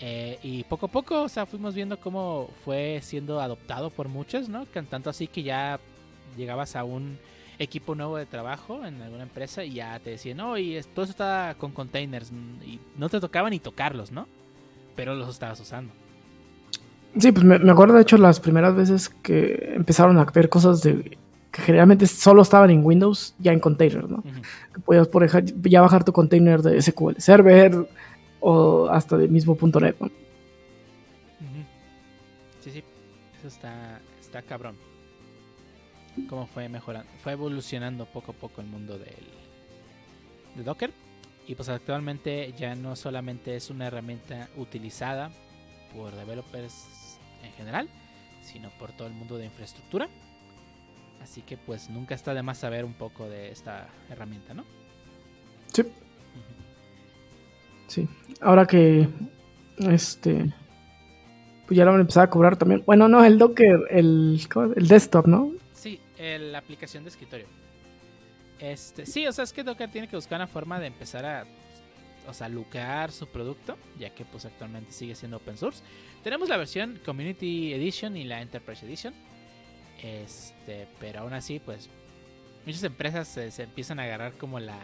Eh, 0.00 0.38
y 0.42 0.64
poco 0.64 0.86
a 0.86 0.90
poco, 0.90 1.22
o 1.22 1.28
sea, 1.28 1.46
fuimos 1.46 1.74
viendo 1.74 1.98
cómo 2.00 2.50
fue 2.64 3.00
siendo 3.02 3.40
adoptado 3.40 3.90
por 3.90 4.08
muchos, 4.08 4.48
¿no? 4.48 4.66
Tanto 4.66 5.10
así 5.10 5.26
que 5.28 5.42
ya 5.44 5.78
llegabas 6.36 6.74
a 6.76 6.82
un 6.84 7.18
equipo 7.58 7.94
nuevo 7.94 8.16
de 8.16 8.26
trabajo 8.26 8.84
en 8.84 9.00
alguna 9.02 9.22
empresa 9.22 9.64
y 9.64 9.74
ya 9.74 9.98
te 10.00 10.10
decían, 10.10 10.38
no, 10.38 10.58
y 10.58 10.80
todo 10.94 11.04
eso 11.04 11.12
está 11.12 11.56
con 11.58 11.72
containers 11.72 12.32
mm, 12.32 12.62
y 12.64 12.80
no 12.96 13.08
te 13.08 13.20
tocaba 13.20 13.50
ni 13.50 13.58
tocarlos, 13.58 14.12
¿no? 14.12 14.26
Pero 14.94 15.14
los 15.14 15.30
estabas 15.30 15.60
usando. 15.60 15.92
Sí, 17.18 17.32
pues 17.32 17.44
me, 17.44 17.58
me 17.58 17.72
acuerdo 17.72 17.94
de 17.94 18.02
hecho 18.02 18.18
las 18.18 18.40
primeras 18.40 18.74
veces 18.74 19.08
que 19.08 19.72
empezaron 19.74 20.18
a 20.18 20.24
ver 20.24 20.48
cosas 20.48 20.82
de 20.82 21.18
que 21.50 21.62
generalmente 21.62 22.06
solo 22.06 22.42
estaban 22.42 22.70
en 22.70 22.84
Windows, 22.84 23.34
ya 23.38 23.52
en 23.52 23.60
containers, 23.60 24.10
¿no? 24.10 24.22
Que 24.22 24.80
podías 24.84 25.08
por 25.08 25.24
ejemplo, 25.24 25.54
ya 25.70 25.80
bajar 25.80 26.04
tu 26.04 26.12
container 26.12 26.60
de 26.60 26.82
SQL 26.82 27.14
Server 27.16 27.88
o 28.40 28.88
hasta 28.90 29.16
del 29.16 29.30
mismo 29.30 29.56
.NET, 29.80 29.96
¿no? 29.98 30.10
Sí, 32.60 32.70
sí, 32.70 32.84
eso 33.38 33.48
está, 33.48 34.00
está 34.20 34.42
cabrón. 34.42 34.76
Cómo 36.28 36.46
fue 36.46 36.68
mejorando, 36.68 37.10
fue 37.22 37.32
evolucionando 37.32 38.06
poco 38.06 38.32
a 38.32 38.34
poco 38.34 38.60
el 38.60 38.66
mundo 38.66 38.98
del 38.98 39.14
de 40.56 40.62
Docker. 40.62 40.90
Y 41.46 41.54
pues 41.54 41.68
actualmente 41.68 42.52
ya 42.58 42.74
no 42.74 42.96
solamente 42.96 43.54
es 43.54 43.70
una 43.70 43.86
herramienta 43.86 44.48
utilizada 44.56 45.30
por 45.94 46.14
developers 46.14 47.18
en 47.44 47.52
general, 47.52 47.88
sino 48.42 48.70
por 48.78 48.92
todo 48.92 49.06
el 49.06 49.14
mundo 49.14 49.38
de 49.38 49.44
infraestructura. 49.44 50.08
Así 51.22 51.42
que 51.42 51.56
pues 51.56 51.88
nunca 51.88 52.14
está 52.14 52.34
de 52.34 52.42
más 52.42 52.58
saber 52.58 52.84
un 52.84 52.94
poco 52.94 53.28
de 53.28 53.50
esta 53.52 53.88
herramienta, 54.10 54.54
¿no? 54.54 54.64
Sí. 55.72 55.82
Sí. 57.86 58.08
Ahora 58.40 58.66
que 58.66 59.08
este 59.78 60.52
pues 61.66 61.76
ya 61.76 61.84
lo 61.84 61.90
van 61.90 62.00
a 62.00 62.02
empezar 62.02 62.24
a 62.24 62.30
cobrar 62.30 62.56
también. 62.56 62.82
Bueno, 62.86 63.08
no, 63.08 63.24
el 63.24 63.38
Docker, 63.38 63.80
el, 63.90 64.40
el 64.76 64.88
desktop, 64.88 65.26
¿no? 65.26 65.52
El- 66.18 66.52
la 66.52 66.58
aplicación 66.58 67.04
de 67.04 67.10
escritorio. 67.10 67.46
Este, 68.58 69.04
sí, 69.06 69.26
o 69.26 69.32
sea, 69.32 69.44
es 69.44 69.52
que 69.52 69.62
Docker 69.62 69.90
tiene 69.90 70.08
que 70.08 70.16
buscar 70.16 70.38
una 70.38 70.46
forma 70.46 70.80
de 70.80 70.86
empezar 70.86 71.24
a, 71.26 71.46
o 72.26 72.32
sea, 72.32 72.48
lucrar 72.48 73.12
su 73.12 73.26
producto, 73.28 73.76
ya 73.98 74.10
que 74.10 74.24
pues 74.24 74.44
actualmente 74.46 74.92
sigue 74.92 75.14
siendo 75.14 75.36
open 75.36 75.56
source. 75.58 75.82
Tenemos 76.24 76.48
la 76.48 76.56
versión 76.56 76.98
Community 77.04 77.72
Edition 77.74 78.16
y 78.16 78.24
la 78.24 78.40
Enterprise 78.40 78.84
Edition. 78.86 79.14
Este, 80.02 80.88
pero 81.00 81.20
aún 81.20 81.32
así, 81.32 81.58
pues 81.58 81.88
muchas 82.64 82.82
empresas 82.82 83.28
se, 83.28 83.50
se 83.50 83.62
empiezan 83.64 83.98
a 83.98 84.04
agarrar 84.04 84.32
como 84.34 84.58
la 84.60 84.78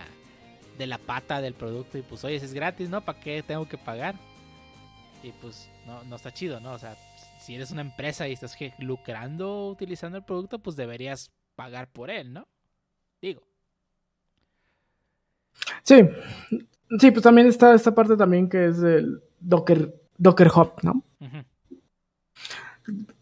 de 0.78 0.86
la 0.86 0.98
pata 0.98 1.40
del 1.42 1.52
producto 1.54 1.98
y 1.98 2.02
pues, 2.02 2.24
oye, 2.24 2.36
es 2.36 2.54
gratis, 2.54 2.88
¿no? 2.88 3.04
¿Para 3.04 3.20
qué 3.20 3.42
tengo 3.42 3.68
que 3.68 3.76
pagar? 3.78 4.14
Y 5.22 5.30
pues 5.32 5.68
no, 5.86 6.02
no 6.04 6.16
está 6.16 6.32
chido, 6.32 6.60
¿no? 6.60 6.72
O 6.72 6.78
sea, 6.78 6.96
si 7.42 7.54
eres 7.54 7.70
una 7.70 7.82
empresa 7.82 8.28
y 8.28 8.32
estás 8.32 8.56
lucrando 8.78 9.68
utilizando 9.68 10.18
el 10.18 10.24
producto, 10.24 10.60
pues 10.60 10.76
deberías 10.76 11.30
pagar 11.54 11.90
por 11.92 12.10
él, 12.10 12.32
¿no? 12.32 12.46
Digo. 13.20 13.42
Sí. 15.82 16.08
Sí, 16.98 17.10
pues 17.10 17.22
también 17.22 17.46
está 17.46 17.74
esta 17.74 17.94
parte 17.94 18.16
también 18.16 18.48
que 18.48 18.66
es 18.66 18.78
el 18.82 19.22
Docker, 19.40 19.94
Docker 20.18 20.48
Hub, 20.48 20.72
¿no? 20.82 21.02
Ujú, 21.20 21.44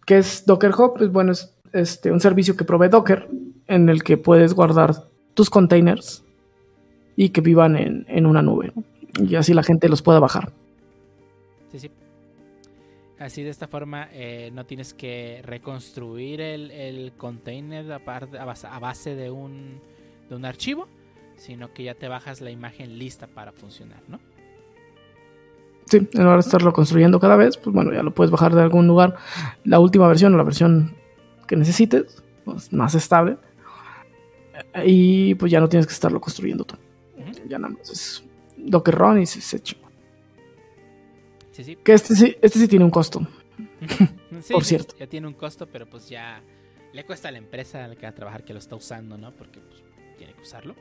que 0.07 0.19
es 0.19 0.45
Docker 0.45 0.73
Hub, 0.77 0.95
pues 0.99 1.13
bueno, 1.13 1.33
es 1.33 1.57
este, 1.73 2.11
un 2.11 2.21
servicio 2.21 2.57
que 2.57 2.65
provee 2.65 2.89
Docker 2.89 3.29
en 3.67 3.89
el 3.89 4.03
que 4.03 4.17
puedes 4.17 4.55
guardar 4.55 5.09
tus 5.35 5.49
containers 5.51 6.25
y 7.17 7.29
que 7.29 7.41
vivan 7.41 7.77
en, 7.77 8.05
en 8.09 8.27
una 8.27 8.43
nube. 8.43 8.73
¿no? 8.75 8.83
Y 9.25 9.37
así 9.37 9.55
la 9.55 9.63
gente 9.63 9.89
los 9.89 10.03
pueda 10.03 10.19
bajar. 10.19 10.53
Sí, 11.71 11.79
sí. 11.79 11.91
Así 13.21 13.43
de 13.43 13.51
esta 13.51 13.69
forma 13.69 14.09
eh, 14.13 14.51
no 14.53 14.65
tienes 14.65 14.95
que 14.95 15.43
reconstruir 15.45 16.41
el, 16.41 16.71
el 16.71 17.13
container 17.13 17.93
a, 17.93 17.99
par- 17.99 18.35
a 18.37 18.45
base, 18.47 18.67
a 18.67 18.79
base 18.79 19.15
de, 19.15 19.31
un, 19.31 19.79
de 20.29 20.35
un 20.35 20.45
archivo, 20.47 20.89
sino 21.37 21.73
que 21.73 21.85
ya 21.85 21.95
te 21.95 22.09
bajas 22.09 22.41
la 22.41 22.51
imagen 22.51 22.99
lista 22.99 23.27
para 23.29 23.53
funcionar, 23.53 24.03
¿no? 24.09 24.19
Sí, 25.85 25.99
en 25.99 26.23
lugar 26.23 26.37
de 26.37 26.41
estarlo 26.41 26.73
construyendo 26.73 27.21
cada 27.21 27.37
vez, 27.37 27.57
pues 27.59 27.75
bueno, 27.75 27.93
ya 27.93 28.03
lo 28.03 28.15
puedes 28.15 28.31
bajar 28.31 28.55
de 28.55 28.63
algún 28.63 28.87
lugar. 28.87 29.17
La 29.65 29.81
última 29.81 30.09
versión 30.09 30.33
o 30.35 30.37
la 30.39 30.45
versión 30.45 30.97
que 31.47 31.57
necesites, 31.57 32.23
pues, 32.45 32.73
más 32.73 32.95
estable. 32.95 33.37
Y 34.85 35.35
pues 35.35 35.51
ya 35.53 35.61
no 35.61 35.69
tienes 35.69 35.87
que 35.87 35.93
estarlo 35.93 36.21
construyendo 36.21 36.65
tú. 36.65 36.77
Ya 37.49 37.59
nada 37.59 37.75
más 37.75 37.91
es 37.91 38.25
Docker 38.57 38.95
Run 38.95 39.21
y 39.21 39.27
se, 39.27 39.41
se 39.41 39.57
echa. 39.57 39.77
Sí, 41.61 41.65
sí. 41.65 41.77
Que 41.77 41.93
este 41.93 42.15
sí, 42.15 42.37
este 42.41 42.59
sí 42.59 42.69
tiene 42.69 42.85
un 42.85 42.91
costo. 42.91 43.21
Sí, 44.43 44.55
Por 44.55 44.65
cierto. 44.65 44.95
Ya 44.99 45.07
tiene 45.07 45.27
un 45.27 45.35
costo, 45.35 45.67
pero 45.67 45.85
pues 45.91 46.09
ya 46.09 46.41
le 46.95 47.05
cuesta 47.05 47.29
a 47.29 47.33
la 47.33 47.37
empresa 47.39 47.85
al 47.85 47.97
que 47.97 48.03
va 48.07 48.09
a 48.11 48.15
trabajar 48.15 48.43
que 48.45 48.55
lo 48.55 48.59
está 48.59 48.75
usando, 48.77 49.19
¿no? 49.19 49.35
Porque 49.37 49.61
pues 49.61 49.83
tiene 50.17 50.33
que 50.33 50.41
usarlo. 50.41 50.75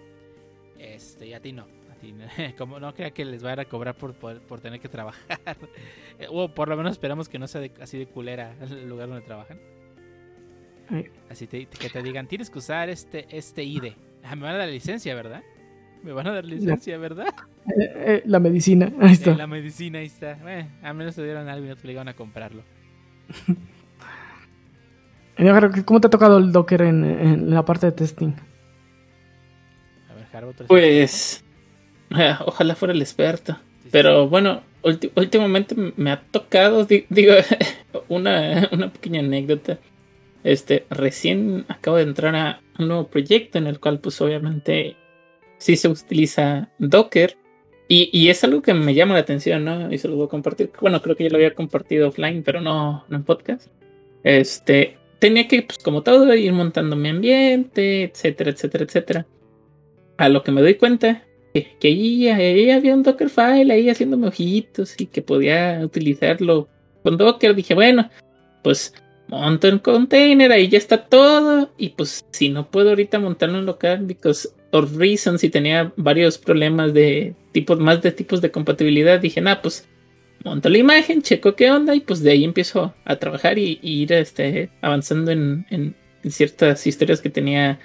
Este, 0.77 1.25
y 1.27 1.33
a 1.33 1.41
ti 1.41 1.51
no. 1.51 1.63
A 1.91 1.95
ti, 1.95 2.13
no. 2.13 2.25
como 2.57 2.79
no 2.79 2.93
crea 2.93 3.11
que 3.11 3.25
les 3.25 3.43
vayan 3.43 3.59
a 3.59 3.65
cobrar 3.65 3.95
por, 3.95 4.13
por, 4.13 4.39
por 4.41 4.61
tener 4.61 4.79
que 4.79 4.87
trabajar. 4.87 5.39
O 6.29 6.53
por 6.53 6.69
lo 6.69 6.77
menos 6.77 6.93
esperamos 6.93 7.27
que 7.27 7.37
no 7.39 7.47
sea 7.47 7.59
de- 7.61 7.71
así 7.81 7.97
de 7.97 8.05
culera 8.07 8.55
el 8.61 8.87
lugar 8.87 9.09
donde 9.09 9.25
trabajan. 9.25 9.59
Así 11.29 11.45
te- 11.47 11.65
que 11.65 11.89
te 11.89 12.01
digan, 12.01 12.27
tienes 12.27 12.49
que 12.49 12.59
usar 12.59 12.89
este, 12.89 13.27
este 13.35 13.63
ID. 13.63 13.93
Ah, 14.23 14.35
me 14.35 14.43
van 14.43 14.55
a 14.55 14.57
dar 14.59 14.69
licencia, 14.69 15.13
¿verdad? 15.15 15.43
Me 16.03 16.13
van 16.13 16.27
a 16.27 16.31
dar 16.33 16.45
licencia, 16.45 16.97
¿verdad? 16.97 17.27
Eh, 17.67 17.91
eh, 17.95 18.23
la 18.25 18.39
medicina, 18.39 18.91
ahí 19.01 19.11
está. 19.13 19.31
Eh, 19.31 19.35
la 19.35 19.47
medicina 19.47 19.99
ahí 19.99 20.05
está. 20.05 20.37
Al 20.81 20.95
menos 20.95 21.15
te 21.15 21.23
dieron 21.23 21.47
algo 21.49 21.65
y 21.65 21.69
no 21.69 21.75
te 21.75 21.81
obligaron 21.81 22.07
a 22.07 22.15
comprarlo. 22.15 22.63
¿Cómo 25.85 26.01
te 26.01 26.07
ha 26.07 26.09
tocado 26.09 26.37
el 26.37 26.51
Docker 26.51 26.81
en, 26.81 27.05
en 27.05 27.49
la 27.53 27.63
parte 27.63 27.85
de 27.85 27.91
testing? 27.93 28.33
A 30.09 30.13
ver, 30.13 30.25
Harbo, 30.33 30.53
¿tú 30.53 30.75
eres 30.75 31.43
Pues 32.09 32.35
ojalá 32.45 32.75
fuera 32.75 32.93
el 32.93 33.01
experto. 33.01 33.53
experto? 33.53 33.69
Sí, 33.77 33.83
sí. 33.83 33.89
Pero 33.91 34.27
bueno, 34.27 34.61
últimamente 35.15 35.75
me 35.95 36.11
ha 36.11 36.19
tocado, 36.21 36.83
di- 36.85 37.05
digo, 37.09 37.33
una, 38.09 38.67
una 38.71 38.91
pequeña 38.91 39.21
anécdota. 39.21 39.79
Este, 40.43 40.85
recién 40.89 41.65
acabo 41.69 41.97
de 41.97 42.03
entrar 42.03 42.35
a 42.35 42.61
un 42.77 42.87
nuevo 42.89 43.07
proyecto 43.07 43.57
en 43.57 43.67
el 43.67 43.79
cual 43.79 43.99
pues 43.99 44.19
obviamente 44.21 44.95
sí 45.59 45.75
se 45.75 45.87
utiliza 45.87 46.71
Docker. 46.79 47.37
Y, 47.87 48.09
y 48.11 48.29
es 48.29 48.43
algo 48.43 48.61
que 48.61 48.73
me 48.73 48.93
llama 48.93 49.15
la 49.15 49.21
atención, 49.21 49.65
¿no? 49.65 49.91
Y 49.91 49.97
se 49.97 50.07
lo 50.07 50.15
voy 50.15 50.25
a 50.25 50.29
compartir. 50.29 50.71
Bueno, 50.79 51.01
creo 51.01 51.15
que 51.15 51.23
ya 51.23 51.29
lo 51.29 51.37
había 51.37 51.55
compartido 51.55 52.09
offline, 52.09 52.43
pero 52.43 52.61
no, 52.61 53.03
no 53.07 53.17
en 53.17 53.23
podcast. 53.23 53.67
Este, 54.23 54.97
tenía 55.19 55.47
que, 55.47 55.63
pues 55.63 55.79
como 55.79 56.03
todo, 56.03 56.33
ir 56.35 56.53
montando 56.53 56.95
mi 56.95 57.09
ambiente, 57.09 58.03
etcétera, 58.03 58.51
etcétera, 58.51 58.83
etcétera. 58.85 59.27
A 60.17 60.29
lo 60.29 60.43
que 60.43 60.51
me 60.51 60.61
doy 60.61 60.75
cuenta 60.75 61.23
que, 61.53 61.77
que 61.79 61.87
ahí, 61.87 62.27
ahí 62.27 62.69
había 62.69 62.93
un 62.93 63.01
Dockerfile 63.03 63.73
ahí 63.73 63.89
haciéndome 63.89 64.27
ojitos 64.27 64.99
y 64.99 65.07
que 65.07 65.23
podía 65.23 65.81
utilizarlo 65.83 66.67
con 67.03 67.17
Docker. 67.17 67.55
Dije, 67.55 67.73
bueno, 67.73 68.09
pues 68.63 68.93
monto 69.27 69.67
el 69.67 69.81
container, 69.81 70.51
ahí 70.51 70.67
ya 70.67 70.77
está 70.77 71.05
todo. 71.05 71.71
Y 71.77 71.89
pues 71.89 72.23
si 72.31 72.49
no 72.49 72.69
puedo 72.69 72.89
ahorita 72.89 73.17
montarlo 73.17 73.57
en 73.57 73.65
local, 73.65 74.05
because 74.05 74.49
of 74.71 74.95
reasons, 74.95 75.43
y 75.43 75.49
tenía 75.49 75.93
varios 75.95 76.37
problemas 76.37 76.93
de 76.93 77.35
tipos, 77.51 77.79
más 77.79 78.01
de 78.01 78.11
tipos 78.11 78.41
de 78.41 78.51
compatibilidad, 78.51 79.19
dije, 79.19 79.41
nada, 79.41 79.61
pues 79.61 79.87
monto 80.43 80.69
la 80.69 80.77
imagen, 80.77 81.21
checo 81.21 81.55
qué 81.55 81.71
onda, 81.71 81.95
y 81.95 82.01
pues 82.01 82.21
de 82.21 82.31
ahí 82.31 82.43
empiezo 82.43 82.93
a 83.05 83.15
trabajar 83.17 83.57
y, 83.57 83.79
y 83.81 84.03
ir 84.03 84.13
este, 84.13 84.69
avanzando 84.81 85.31
en, 85.31 85.95
ciertas 86.29 86.85
historias 86.85 87.21
que 87.21 87.29
tenía 87.29 87.79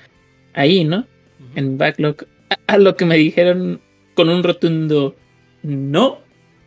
ahí, 0.54 0.84
¿no? 0.84 1.06
En 1.54 1.78
backlog 1.78 2.26
a, 2.50 2.74
a 2.74 2.78
lo 2.78 2.96
que 2.96 3.04
me 3.04 3.16
dijeron 3.16 3.80
con 4.14 4.28
un 4.28 4.42
rotundo 4.42 5.14
no. 5.62 6.18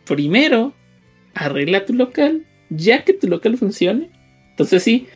Primero, 0.06 0.74
arregla 1.34 1.84
tu 1.84 1.92
local, 1.92 2.46
ya 2.70 3.04
que 3.04 3.12
tu 3.12 3.28
local 3.28 3.56
funcione. 3.56 4.10
Entonces 4.50 4.82
sí, 4.82 5.06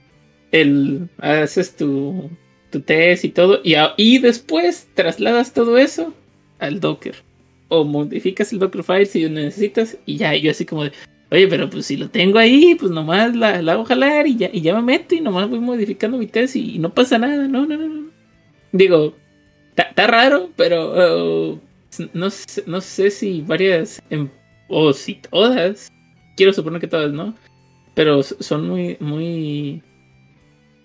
el, 0.52 1.08
haces 1.18 1.76
tu, 1.76 2.30
tu 2.72 2.80
test 2.80 3.24
y 3.24 3.28
todo, 3.28 3.60
y, 3.62 3.74
y 3.96 4.18
después 4.18 4.88
trasladas 4.94 5.52
todo 5.52 5.78
eso 5.78 6.12
al 6.58 6.80
Docker. 6.80 7.14
O 7.68 7.84
modificas 7.84 8.52
el 8.52 8.58
Dockerfile 8.58 9.06
si 9.06 9.22
lo 9.22 9.30
necesitas, 9.30 9.96
y 10.06 10.16
ya, 10.16 10.34
yo 10.34 10.50
así 10.50 10.64
como 10.66 10.84
de, 10.84 10.92
oye, 11.30 11.46
pero 11.48 11.70
pues 11.70 11.86
si 11.86 11.96
lo 11.96 12.10
tengo 12.10 12.38
ahí, 12.38 12.74
pues 12.74 12.90
nomás 12.90 13.34
la, 13.36 13.62
la 13.62 13.72
hago 13.72 13.84
jalar 13.84 14.26
y 14.26 14.36
ya, 14.36 14.50
y 14.52 14.60
ya 14.60 14.74
me 14.74 14.82
meto 14.82 15.14
y 15.14 15.20
nomás 15.20 15.48
voy 15.48 15.60
modificando 15.60 16.18
mi 16.18 16.26
test 16.26 16.56
y, 16.56 16.78
no 16.78 16.92
pasa 16.92 17.18
nada, 17.18 17.48
no, 17.48 17.66
no, 17.66 17.76
no, 17.76 17.88
no. 17.88 18.10
digo, 18.72 19.14
está 19.76 20.06
raro, 20.06 20.50
pero 20.56 21.52
uh, 21.52 21.60
no, 22.12 22.30
sé, 22.30 22.64
no 22.66 22.80
sé 22.80 23.10
si 23.10 23.40
varias, 23.42 24.02
em, 24.10 24.28
o 24.68 24.92
si 24.92 25.14
todas, 25.14 25.88
quiero 26.36 26.52
suponer 26.52 26.80
que 26.80 26.86
todas, 26.86 27.12
¿no? 27.12 27.34
Pero 27.94 28.22
son 28.22 28.68
muy, 28.68 28.96
muy, 29.00 29.82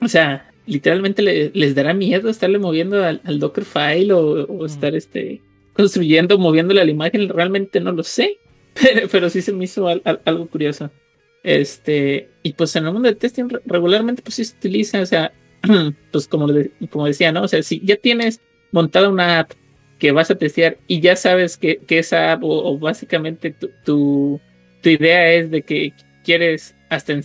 o 0.02 0.08
sea, 0.08 0.47
literalmente 0.68 1.52
les 1.54 1.76
dará 1.76 1.94
miedo 1.94 2.30
estarle 2.30 2.60
moviendo 2.60 3.04
al, 3.04 3.40
Dockerfile 3.40 4.14
o, 4.14 4.46
o 4.46 4.66
estar 4.66 4.96
este, 4.96 5.42
construyendo, 5.74 6.38
moviéndole 6.38 6.82
a 6.82 6.86
la 6.86 6.92
imagen, 6.92 7.30
realmente 7.30 7.80
no 7.80 7.92
lo 7.92 8.04
sé, 8.04 8.40
pero, 8.74 9.08
pero 9.08 9.30
sí 9.30 9.42
se 9.42 9.54
me 9.54 9.66
hizo 9.66 9.88
algo 9.88 10.48
curioso. 10.48 10.92
Este, 11.44 12.30
y 12.44 12.54
pues 12.54 12.76
en 12.76 12.86
el 12.86 12.94
mundo 12.94 13.08
del 13.08 13.18
testing 13.18 13.48
regularmente 13.66 14.22
pues 14.22 14.36
sí 14.36 14.46
se 14.46 14.58
utiliza, 14.58 15.02
o 15.02 15.06
sea, 15.06 15.32
pues 16.12 16.28
como, 16.28 16.48
como 16.90 17.06
decía, 17.06 17.32
¿no? 17.32 17.44
O 17.44 17.48
sea, 17.48 17.64
si 17.64 17.80
ya 17.86 17.96
tienes 17.96 18.42
montada 18.72 19.10
una 19.10 19.40
app 19.40 19.52
que 20.00 20.12
vas 20.12 20.30
a 20.30 20.36
testear 20.36 20.78
y 20.88 21.00
ya 21.00 21.16
sabes 21.16 21.58
que, 21.58 21.78
que 21.78 22.00
esa 22.00 22.34
app 22.34 22.44
o, 22.44 22.78
básicamente 22.78 23.52
tu, 23.52 23.70
tu, 23.86 24.42
idea 24.84 25.34
es 25.34 25.52
de 25.52 25.64
que 25.64 25.94
quieres 26.24 26.76
hasta 26.90 27.14
en, 27.14 27.24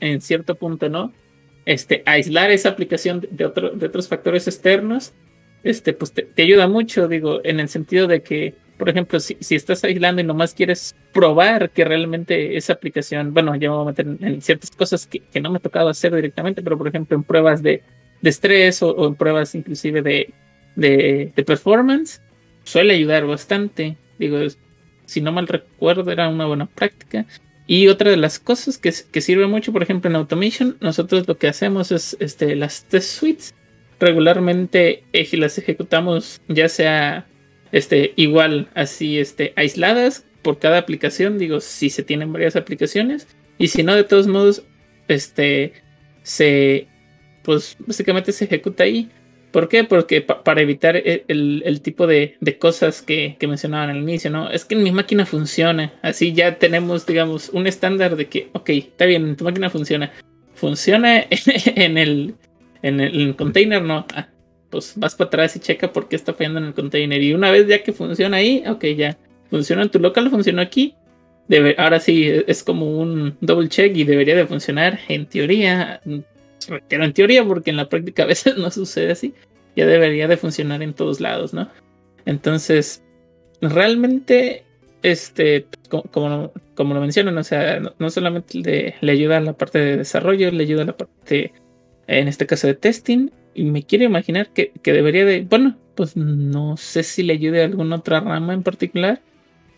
en 0.00 0.20
cierto 0.20 0.54
punto, 0.54 0.88
¿no? 0.88 1.12
Este, 1.66 2.02
aislar 2.06 2.52
esa 2.52 2.70
aplicación 2.70 3.26
de, 3.28 3.44
otro, 3.44 3.70
de 3.70 3.86
otros 3.86 4.08
factores 4.08 4.46
externos, 4.46 5.12
este, 5.64 5.92
pues 5.92 6.12
te, 6.12 6.28
ayuda 6.40 6.68
mucho, 6.68 7.08
digo, 7.08 7.40
en 7.42 7.58
el 7.58 7.68
sentido 7.68 8.06
de 8.06 8.22
que, 8.22 8.54
por 8.78 8.88
ejemplo, 8.88 9.18
si, 9.18 9.36
si, 9.40 9.56
estás 9.56 9.82
aislando 9.82 10.20
y 10.20 10.24
nomás 10.24 10.54
quieres 10.54 10.94
probar 11.12 11.70
que 11.70 11.84
realmente 11.84 12.56
esa 12.56 12.74
aplicación, 12.74 13.34
bueno, 13.34 13.56
ya 13.56 13.68
me 13.68 13.76
voy 13.76 13.82
a 13.82 13.86
meter 13.86 14.06
en, 14.06 14.40
ciertas 14.42 14.70
cosas 14.70 15.08
que, 15.08 15.18
que, 15.18 15.40
no 15.40 15.50
me 15.50 15.56
ha 15.56 15.60
tocado 15.60 15.88
hacer 15.88 16.14
directamente, 16.14 16.62
pero 16.62 16.78
por 16.78 16.86
ejemplo 16.86 17.16
en 17.16 17.24
pruebas 17.24 17.64
de, 17.64 17.82
de 18.22 18.30
estrés 18.30 18.80
o, 18.82 19.08
en 19.08 19.16
pruebas 19.16 19.56
inclusive 19.56 20.02
de, 20.02 20.32
de, 20.76 21.32
de, 21.34 21.44
performance, 21.44 22.22
suele 22.62 22.94
ayudar 22.94 23.26
bastante. 23.26 23.96
Digo, 24.20 24.38
si 25.04 25.20
no 25.20 25.32
mal 25.32 25.48
recuerdo, 25.48 26.12
era 26.12 26.28
una 26.28 26.46
buena 26.46 26.66
práctica. 26.66 27.26
Y 27.66 27.88
otra 27.88 28.10
de 28.10 28.16
las 28.16 28.38
cosas 28.38 28.78
que, 28.78 28.92
que 29.10 29.20
sirve 29.20 29.46
mucho, 29.46 29.72
por 29.72 29.82
ejemplo, 29.82 30.08
en 30.08 30.16
Automation, 30.16 30.76
nosotros 30.80 31.26
lo 31.26 31.36
que 31.36 31.48
hacemos 31.48 31.90
es 31.90 32.16
este, 32.20 32.54
las 32.54 32.84
test 32.84 33.18
suites 33.18 33.54
regularmente 33.98 35.04
eh, 35.12 35.36
las 35.36 35.56
ejecutamos 35.58 36.42
ya 36.48 36.68
sea 36.68 37.26
este, 37.72 38.12
igual 38.16 38.68
así 38.74 39.18
este, 39.18 39.52
aisladas 39.56 40.24
por 40.42 40.58
cada 40.58 40.78
aplicación, 40.78 41.38
digo, 41.38 41.60
si 41.60 41.90
se 41.90 42.04
tienen 42.04 42.32
varias 42.32 42.54
aplicaciones, 42.54 43.26
y 43.58 43.68
si 43.68 43.82
no, 43.82 43.94
de 43.94 44.04
todos 44.04 44.28
modos, 44.28 44.62
este, 45.08 45.72
se, 46.22 46.86
pues 47.42 47.76
básicamente 47.80 48.30
se 48.30 48.44
ejecuta 48.44 48.84
ahí. 48.84 49.10
¿Por 49.56 49.70
qué? 49.70 49.84
Porque 49.84 50.20
para 50.20 50.60
evitar 50.60 50.98
e, 50.98 51.24
el, 51.28 51.80
tipo 51.80 52.06
de, 52.06 52.36
cosas 52.58 53.00
que, 53.00 53.36
que, 53.40 53.46
mencionaban 53.46 53.88
al 53.88 53.96
inicio, 53.96 54.30
¿no? 54.30 54.50
Es 54.50 54.66
que 54.66 54.74
en 54.74 54.82
mi 54.82 54.92
máquina 54.92 55.24
funciona. 55.24 55.94
Así 56.02 56.34
ya 56.34 56.58
tenemos, 56.58 57.06
digamos, 57.06 57.48
un 57.48 57.66
estándar 57.66 58.16
de 58.16 58.26
que, 58.26 58.50
ok, 58.52 58.68
está 58.68 59.06
bien, 59.06 59.26
en 59.26 59.34
tu 59.34 59.44
máquina 59.44 59.70
funciona. 59.70 60.12
Funciona 60.52 61.24
en 61.74 61.96
el, 61.96 62.34
en 62.82 63.00
el, 63.00 63.34
container 63.34 63.80
no. 63.80 64.04
Ah, 64.14 64.28
pues 64.68 64.92
vas 64.94 65.14
para 65.14 65.28
atrás 65.28 65.56
y 65.56 65.60
checa 65.60 65.90
por 65.90 66.06
qué 66.06 66.16
está 66.16 66.34
fallando 66.34 66.58
en 66.58 66.66
el 66.66 66.74
container. 66.74 67.22
Y 67.22 67.32
una 67.32 67.50
vez 67.50 67.66
ya 67.66 67.82
que 67.82 67.94
funciona 67.94 68.36
ahí, 68.36 68.62
ok, 68.68 68.84
ya. 68.94 69.16
Funciona 69.48 69.84
en 69.84 69.88
tu 69.88 69.98
local, 69.98 70.28
funcionó 70.28 70.60
aquí. 70.60 70.96
Debe, 71.48 71.76
ahora 71.78 71.98
sí, 71.98 72.30
es 72.46 72.62
como 72.62 72.98
un 72.98 73.38
double 73.40 73.70
check 73.70 73.96
y 73.96 74.04
debería 74.04 74.36
de 74.36 74.46
funcionar 74.46 75.00
en 75.08 75.24
teoría. 75.24 76.02
Pero 76.88 77.04
en 77.04 77.12
teoría, 77.12 77.44
porque 77.44 77.70
en 77.70 77.76
la 77.76 77.88
práctica 77.88 78.24
a 78.24 78.26
veces 78.26 78.56
no 78.58 78.70
sucede 78.70 79.12
así. 79.12 79.34
Ya 79.74 79.86
debería 79.86 80.26
de 80.28 80.36
funcionar 80.36 80.82
en 80.82 80.94
todos 80.94 81.20
lados, 81.20 81.52
¿no? 81.52 81.68
Entonces, 82.24 83.02
realmente, 83.60 84.64
este, 85.02 85.66
como, 85.88 86.52
como, 86.74 86.94
lo 86.94 87.00
mencionan, 87.00 87.36
o 87.38 87.44
sea, 87.44 87.80
no, 87.98 88.10
solamente 88.10 88.94
le, 89.00 89.12
ayuda 89.12 89.36
a 89.36 89.40
la 89.40 89.52
parte 89.52 89.78
de 89.78 89.96
desarrollo, 89.98 90.50
le 90.50 90.64
ayuda 90.64 90.82
a 90.82 90.86
la 90.86 90.96
parte 90.96 91.52
en 92.06 92.28
este 92.28 92.46
caso 92.46 92.66
de 92.66 92.74
testing, 92.74 93.30
y 93.54 93.64
me 93.64 93.82
quiero 93.82 94.04
imaginar 94.04 94.50
que, 94.52 94.72
debería 94.84 95.24
de, 95.24 95.42
bueno, 95.42 95.76
pues 95.94 96.16
no 96.16 96.76
sé 96.76 97.02
si 97.02 97.22
le 97.22 97.34
ayude 97.34 97.62
a 97.62 97.66
alguna 97.66 97.96
otra 97.96 98.20
rama 98.20 98.54
en 98.54 98.62
particular, 98.62 99.22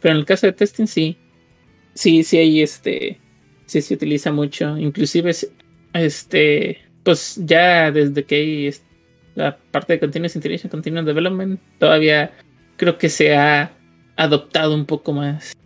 pero 0.01 0.12
en 0.12 0.19
el 0.19 0.27
caso 0.27 0.47
de 0.47 0.52
testing 0.52 0.86
sí, 0.86 1.16
sí, 1.94 2.23
sí 2.24 2.39
hay 2.39 2.60
este, 2.60 3.20
sí 3.66 3.81
se 3.81 3.94
utiliza 3.94 4.32
mucho, 4.32 4.77
inclusive 4.77 5.32
este, 5.93 6.78
pues 7.02 7.40
ya 7.44 7.90
desde 7.90 8.24
que 8.24 8.35
hay 8.35 8.70
la 9.35 9.56
parte 9.56 9.94
de 9.94 10.01
Continuous 10.01 10.36
Integration, 10.36 10.70
Continuous 10.70 11.06
Development, 11.06 11.60
todavía 11.78 12.32
creo 12.77 12.98
que 12.98 13.09
se 13.09 13.36
ha 13.36 13.73
adoptado 14.16 14.74
un 14.74 14.85
poco 14.85 15.12
más. 15.12 15.56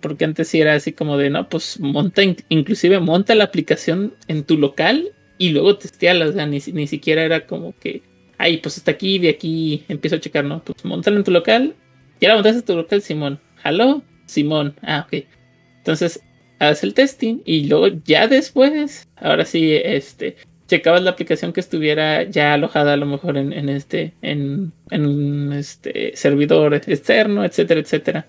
porque 0.00 0.24
antes 0.24 0.48
sí 0.48 0.60
era 0.60 0.74
así 0.74 0.92
como 0.92 1.16
de, 1.16 1.30
no, 1.30 1.48
pues 1.48 1.78
monta, 1.78 2.22
inclusive 2.48 2.98
monta 2.98 3.34
la 3.34 3.44
aplicación 3.44 4.14
en 4.26 4.42
tu 4.44 4.56
local 4.56 5.12
y 5.38 5.50
luego 5.50 5.68
o 5.68 6.32
sea, 6.32 6.46
ni, 6.46 6.58
ni 6.72 6.86
siquiera 6.86 7.22
era 7.22 7.46
como 7.46 7.78
que, 7.78 8.02
ay, 8.38 8.56
pues 8.58 8.78
está 8.78 8.92
aquí, 8.92 9.18
de 9.18 9.28
aquí 9.28 9.84
empiezo 9.88 10.16
a 10.16 10.20
checar, 10.20 10.44
¿no? 10.44 10.62
Pues 10.64 10.84
montala 10.84 11.18
en 11.18 11.24
tu 11.24 11.30
local, 11.30 11.74
ya 12.20 12.30
la 12.30 12.34
montaste 12.36 12.60
en 12.60 12.64
tu 12.64 12.76
local, 12.76 13.02
Simón, 13.02 13.38
¿halo? 13.62 14.02
Simón, 14.26 14.74
ah, 14.82 15.06
ok. 15.06 15.24
Entonces, 15.78 16.20
haces 16.58 16.84
el 16.84 16.94
testing 16.94 17.40
y 17.44 17.66
luego 17.66 17.88
ya 18.04 18.28
después, 18.28 19.08
ahora 19.16 19.44
sí, 19.44 19.72
este, 19.74 20.36
checabas 20.66 21.02
la 21.02 21.10
aplicación 21.10 21.52
que 21.52 21.60
estuviera 21.60 22.24
ya 22.24 22.54
alojada 22.54 22.94
a 22.94 22.96
lo 22.96 23.06
mejor 23.06 23.36
en, 23.36 23.52
en 23.52 23.68
este, 23.68 24.14
en, 24.22 24.72
en 24.90 25.52
este 25.52 26.16
servidor 26.16 26.74
externo, 26.74 27.44
etcétera, 27.44 27.80
etcétera. 27.80 28.26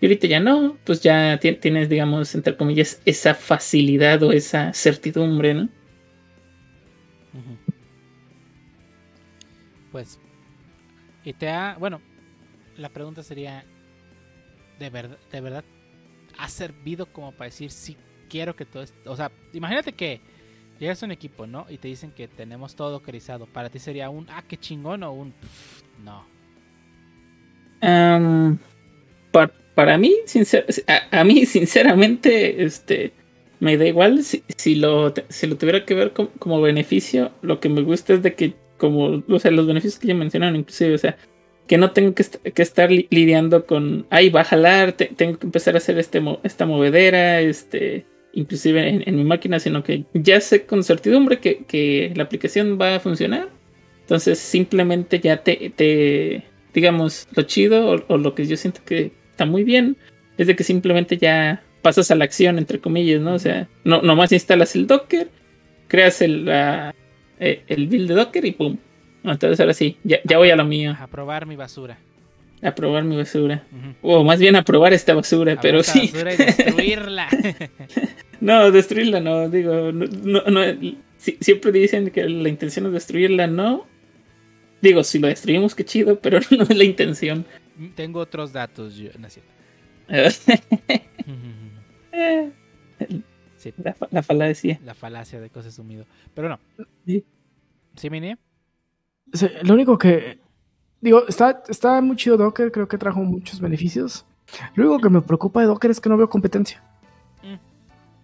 Y 0.00 0.06
ahorita 0.06 0.26
ya 0.28 0.40
no, 0.40 0.76
pues 0.84 1.00
ya 1.02 1.38
tienes, 1.40 1.88
digamos, 1.88 2.34
entre 2.34 2.56
comillas, 2.56 3.02
esa 3.04 3.34
facilidad 3.34 4.22
o 4.22 4.32
esa 4.32 4.72
certidumbre, 4.72 5.54
¿no? 5.54 5.68
Pues, 9.90 10.20
y 11.24 11.32
te 11.32 11.48
ha, 11.48 11.76
bueno, 11.80 12.00
la 12.76 12.90
pregunta 12.90 13.22
sería, 13.22 13.64
¿de 14.78 14.90
verdad, 14.90 15.18
de 15.32 15.40
verdad 15.40 15.64
ha 16.38 16.48
servido 16.48 17.06
como 17.06 17.32
para 17.32 17.46
decir 17.46 17.70
si 17.70 17.96
quiero 18.28 18.54
que 18.56 18.64
todo 18.64 18.82
esto, 18.82 18.96
o 19.10 19.16
sea, 19.16 19.30
imagínate 19.52 19.92
que 19.92 20.20
llegas 20.78 21.02
a 21.02 21.06
un 21.06 21.12
equipo, 21.12 21.46
¿no? 21.46 21.66
Y 21.68 21.78
te 21.78 21.88
dicen 21.88 22.12
que 22.12 22.28
tenemos 22.28 22.74
todo 22.76 22.90
dockerizado, 22.90 23.46
para 23.46 23.68
ti 23.68 23.78
sería 23.78 24.10
un, 24.10 24.26
ah, 24.30 24.44
qué 24.46 24.56
chingón 24.56 25.02
o 25.02 25.12
un, 25.12 25.34
no. 26.04 26.24
para, 29.74 29.98
mí, 29.98 30.14
a, 31.10 31.24
mí, 31.24 31.46
sinceramente, 31.46 32.64
este, 32.64 33.12
me 33.60 33.76
da 33.76 33.86
igual 33.86 34.22
si, 34.22 34.42
si, 34.56 34.76
lo, 34.76 35.12
si 35.28 35.46
lo 35.46 35.56
tuviera 35.56 35.84
que 35.84 35.94
ver 35.94 36.12
como, 36.12 36.60
beneficio. 36.60 37.32
Lo 37.42 37.60
que 37.60 37.68
me 37.68 37.82
gusta 37.82 38.14
es 38.14 38.22
de 38.22 38.34
que, 38.34 38.54
como, 38.76 39.22
o 39.28 39.38
sea, 39.38 39.50
los 39.50 39.66
beneficios 39.66 39.98
que 39.98 40.08
ya 40.08 40.14
mencionaron, 40.14 40.56
inclusive, 40.56 40.94
o 40.94 40.98
sea, 40.98 41.16
que 41.68 41.78
no 41.78 41.92
tengo 41.92 42.14
que, 42.14 42.24
estar 42.62 42.90
lidiando 42.90 43.66
con, 43.66 44.06
ay, 44.10 44.30
va 44.30 44.40
a 44.40 44.44
jalar, 44.44 44.92
tengo 44.92 45.38
que 45.38 45.46
empezar 45.46 45.74
a 45.74 45.78
hacer 45.78 45.98
este, 45.98 46.20
esta 46.42 46.66
movedera, 46.66 47.40
este, 47.40 48.06
inclusive 48.32 49.02
en, 49.06 49.16
mi 49.16 49.24
máquina, 49.24 49.60
sino 49.60 49.84
que 49.84 50.04
ya 50.14 50.40
sé 50.40 50.64
con 50.64 50.82
certidumbre 50.82 51.38
que, 51.38 52.12
la 52.16 52.24
aplicación 52.24 52.78
va 52.80 52.96
a 52.96 53.00
funcionar. 53.00 53.50
Entonces, 54.00 54.38
simplemente 54.38 55.20
ya 55.20 55.36
te, 55.36 55.70
te 55.76 56.44
digamos, 56.72 57.28
lo 57.34 57.42
chido 57.42 57.90
o, 57.90 58.04
o 58.08 58.16
lo 58.16 58.34
que 58.34 58.46
yo 58.46 58.56
siento 58.56 58.80
que 58.84 59.12
está 59.30 59.44
muy 59.44 59.62
bien 59.62 59.98
es 60.38 60.46
de 60.46 60.56
que 60.56 60.64
simplemente 60.64 61.18
ya 61.18 61.62
pasas 61.82 62.10
a 62.10 62.14
la 62.14 62.24
acción, 62.24 62.58
entre 62.58 62.80
comillas, 62.80 63.20
¿no? 63.20 63.34
O 63.34 63.38
sea, 63.38 63.68
no, 63.84 64.00
nomás 64.00 64.32
instalas 64.32 64.74
el 64.74 64.86
Docker, 64.86 65.28
creas 65.86 66.22
el, 66.22 66.48
eh, 66.48 67.62
el 67.66 67.88
build 67.88 68.08
de 68.08 68.14
Docker 68.14 68.44
y 68.46 68.52
¡pum! 68.52 68.78
Entonces 69.24 69.60
ahora 69.60 69.74
sí, 69.74 69.96
ya, 70.04 70.18
ya 70.24 70.38
voy 70.38 70.50
a 70.50 70.56
lo 70.56 70.64
mío. 70.64 70.96
A 70.98 71.06
probar 71.06 71.46
mi 71.46 71.56
basura. 71.56 71.98
A 72.62 72.74
probar 72.74 73.04
mi 73.04 73.16
basura. 73.16 73.64
O 74.02 74.24
más 74.24 74.40
bien 74.40 74.56
a 74.56 74.64
probar 74.64 74.92
esta 74.92 75.14
basura, 75.14 75.58
pero 75.60 75.82
sí. 75.82 76.10
Basura 76.12 76.34
y 76.34 76.36
destruirla. 76.36 77.28
no, 78.40 78.70
destruirla 78.70 79.20
no, 79.20 79.48
digo, 79.48 79.92
no, 79.92 80.42
no, 80.42 80.60
siempre 81.18 81.72
dicen 81.72 82.10
que 82.10 82.28
la 82.28 82.48
intención 82.48 82.86
es 82.86 82.92
destruirla, 82.92 83.46
no. 83.46 83.86
Digo, 84.80 85.04
si 85.04 85.18
lo 85.18 85.28
destruimos, 85.28 85.74
qué 85.74 85.84
chido, 85.84 86.20
pero 86.20 86.40
no 86.50 86.62
es 86.64 86.76
la 86.76 86.84
intención. 86.84 87.44
Tengo 87.94 88.20
otros 88.20 88.52
datos, 88.52 88.96
yo, 88.96 89.10
no 89.18 89.28
es 89.28 89.40
la, 94.10 94.22
falacia. 94.22 94.80
La 94.84 94.94
falacia 94.94 95.40
de 95.40 95.50
cosas 95.50 95.74
sumido. 95.74 96.06
Pero 96.34 96.48
no. 96.48 96.58
¿Sí, 97.04 97.24
¿Sí 97.94 98.08
lo 99.62 99.74
único 99.74 99.98
que. 99.98 100.40
Digo, 101.00 101.26
está, 101.28 101.62
está 101.68 102.00
muy 102.00 102.16
chido 102.16 102.36
Docker, 102.36 102.72
creo 102.72 102.88
que 102.88 102.98
trajo 102.98 103.20
muchos 103.20 103.60
beneficios. 103.60 104.24
Lo 104.74 104.84
único 104.88 105.00
que 105.02 105.10
me 105.10 105.20
preocupa 105.22 105.60
de 105.60 105.66
Docker 105.66 105.90
es 105.90 106.00
que 106.00 106.08
no 106.08 106.16
veo 106.16 106.28
competencia. 106.28 106.82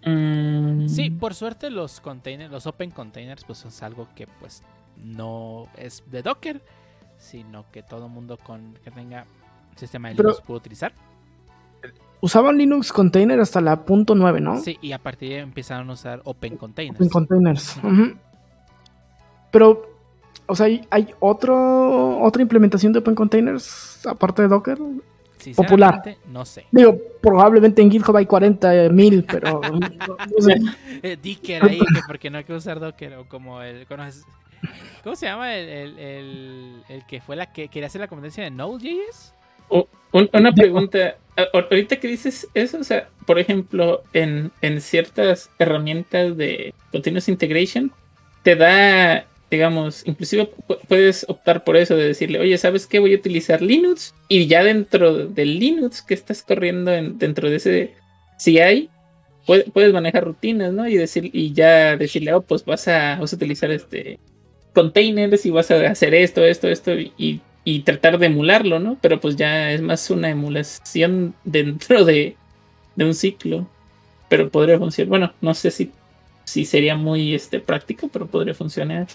Mm. 0.07 0.87
Sí, 0.89 1.11
por 1.11 1.35
suerte 1.35 1.71
los 1.71 2.01
containers, 2.01 2.51
los 2.51 2.67
open 2.67 2.91
containers, 2.91 3.45
pues 3.45 3.65
es 3.65 3.83
algo 3.83 4.09
que 4.15 4.27
pues 4.27 4.63
no 5.03 5.69
es 5.79 6.03
de 6.11 6.23
Docker, 6.23 6.63
sino 7.17 7.65
que 7.71 7.83
todo 7.83 8.09
mundo 8.09 8.37
con 8.37 8.75
que 8.85 8.91
tenga 8.91 9.25
sistema 9.77 10.09
de 10.09 10.17
Pero- 10.17 10.31
Linux 10.31 10.47
puede 10.47 10.59
utilizar. 10.59 10.93
Usaban 12.21 12.57
Linux 12.57 12.91
Container 12.93 13.39
hasta 13.39 13.61
la 13.61 13.85
punto 13.85 14.15
.9, 14.15 14.41
¿no? 14.41 14.59
Sí, 14.59 14.79
y 14.81 14.93
a 14.93 14.99
partir 14.99 15.29
de 15.29 15.35
ahí 15.37 15.41
empezaron 15.43 15.91
a 15.91 15.93
usar 15.93 16.23
Open 16.25 16.57
Containers. 16.57 16.99
En 17.01 17.09
containers. 17.11 17.77
Pero, 19.51 19.94
o 20.47 20.55
sea, 20.57 20.67
¿hay, 20.67 20.87
hay 20.91 21.09
otro, 21.21 22.21
otra 22.21 22.43
implementación 22.43 22.93
de 22.93 22.99
Open 23.01 23.15
Containers 23.15 24.07
aparte 24.07 24.43
de 24.43 24.49
Docker? 24.49 24.79
popular. 25.57 26.17
No 26.27 26.45
sé. 26.47 26.65
Digo, 26.71 26.97
probablemente 27.21 27.83
en 27.83 27.91
GitHub 27.91 28.17
hay 28.17 28.25
40 28.25 28.89
mil, 28.91 29.25
pero 29.25 29.61
no, 29.71 29.79
no 29.79 30.41
sé. 30.41 30.55
Eh, 31.03 31.17
Docker 31.23 31.65
ahí, 31.65 31.79
que 31.79 32.01
porque 32.07 32.31
no 32.31 32.39
hay 32.39 32.45
que 32.45 32.55
usar 32.55 32.81
Docker, 32.81 33.15
o 33.17 33.29
como 33.29 33.61
el. 33.61 33.87
¿conoces? 33.87 34.25
¿Cómo 35.03 35.15
se 35.15 35.27
llama 35.27 35.55
el, 35.55 35.69
el, 35.69 35.99
el, 35.99 36.83
el 36.89 37.07
que 37.07 37.21
fue 37.21 37.37
la 37.37 37.53
que 37.53 37.69
quería 37.69 37.89
hacer 37.89 38.01
la 38.01 38.09
competencia 38.09 38.43
de 38.45 38.51
Node.js? 38.51 39.35
Un- 39.69 40.31
una 40.33 40.53
pregunta, 40.53 41.17
ahorita 41.53 41.97
que 41.97 42.09
dices 42.09 42.49
eso, 42.55 42.79
o 42.79 42.85
sea, 42.85 43.09
por 43.27 43.39
ejemplo, 43.39 44.03
en, 44.13 44.53
en 44.63 44.81
ciertas 44.81 45.51
herramientas 45.59 46.37
de 46.37 46.73
Continuous 46.93 47.29
Integration, 47.29 47.93
te 48.43 48.55
da, 48.57 49.27
digamos, 49.55 50.03
inclusive 50.07 50.51
pu- 50.69 50.79
puedes 50.89 51.25
optar 51.29 51.65
por 51.65 51.77
eso 51.77 51.97
de 51.97 52.07
decirle, 52.09 52.39
oye, 52.41 52.57
¿sabes 52.59 52.87
qué? 52.87 52.99
Voy 52.99 53.15
a 53.15 53.17
utilizar 53.17 53.63
Linux 53.63 54.15
y 54.29 54.47
ya 54.47 54.63
dentro 54.63 55.27
del 55.27 55.59
Linux 55.59 56.03
que 56.03 56.15
estás 56.15 56.43
corriendo 56.43 56.93
en- 56.93 57.19
dentro 57.19 57.49
de 57.51 57.57
ese 57.57 57.95
CI, 58.39 58.89
puede- 59.47 59.65
puedes 59.65 59.93
manejar 59.93 60.25
rutinas, 60.25 60.73
¿no? 60.73 60.87
Y 60.89 60.97
decir, 60.97 61.31
y 61.33 61.53
ya 61.53 61.97
decirle, 61.97 62.35
oh, 62.35 62.43
pues 62.43 62.65
vas 62.65 62.87
a, 62.89 63.17
vas 63.21 63.33
a 63.33 63.37
utilizar 63.37 63.71
este 63.71 64.19
containers 64.75 65.47
y 65.47 65.51
vas 65.51 65.71
a 65.71 65.89
hacer 65.91 66.15
esto, 66.15 66.45
esto, 66.45 66.69
esto 66.69 66.93
y, 66.99 67.41
y 67.65 67.81
tratar 67.81 68.19
de 68.19 68.27
emularlo, 68.27 68.81
¿no? 68.81 68.99
Pero 69.01 69.21
pues 69.21 69.37
ya 69.37 69.71
es 69.73 69.81
más 69.81 70.11
una 70.11 70.31
emulación 70.31 71.35
dentro 71.45 72.05
de, 72.05 72.37
de 72.97 73.05
un 73.05 73.15
ciclo. 73.15 73.69
Pero 74.29 74.51
podría 74.51 74.79
funcionar. 74.79 75.09
Bueno, 75.11 75.33
no 75.41 75.55
sé 75.55 75.71
si, 75.71 75.93
si 76.45 76.65
sería 76.65 76.97
muy 76.97 77.35
este, 77.35 77.61
práctico, 77.61 78.09
pero 78.13 78.27
podría 78.27 78.55
funcionar. 78.55 79.07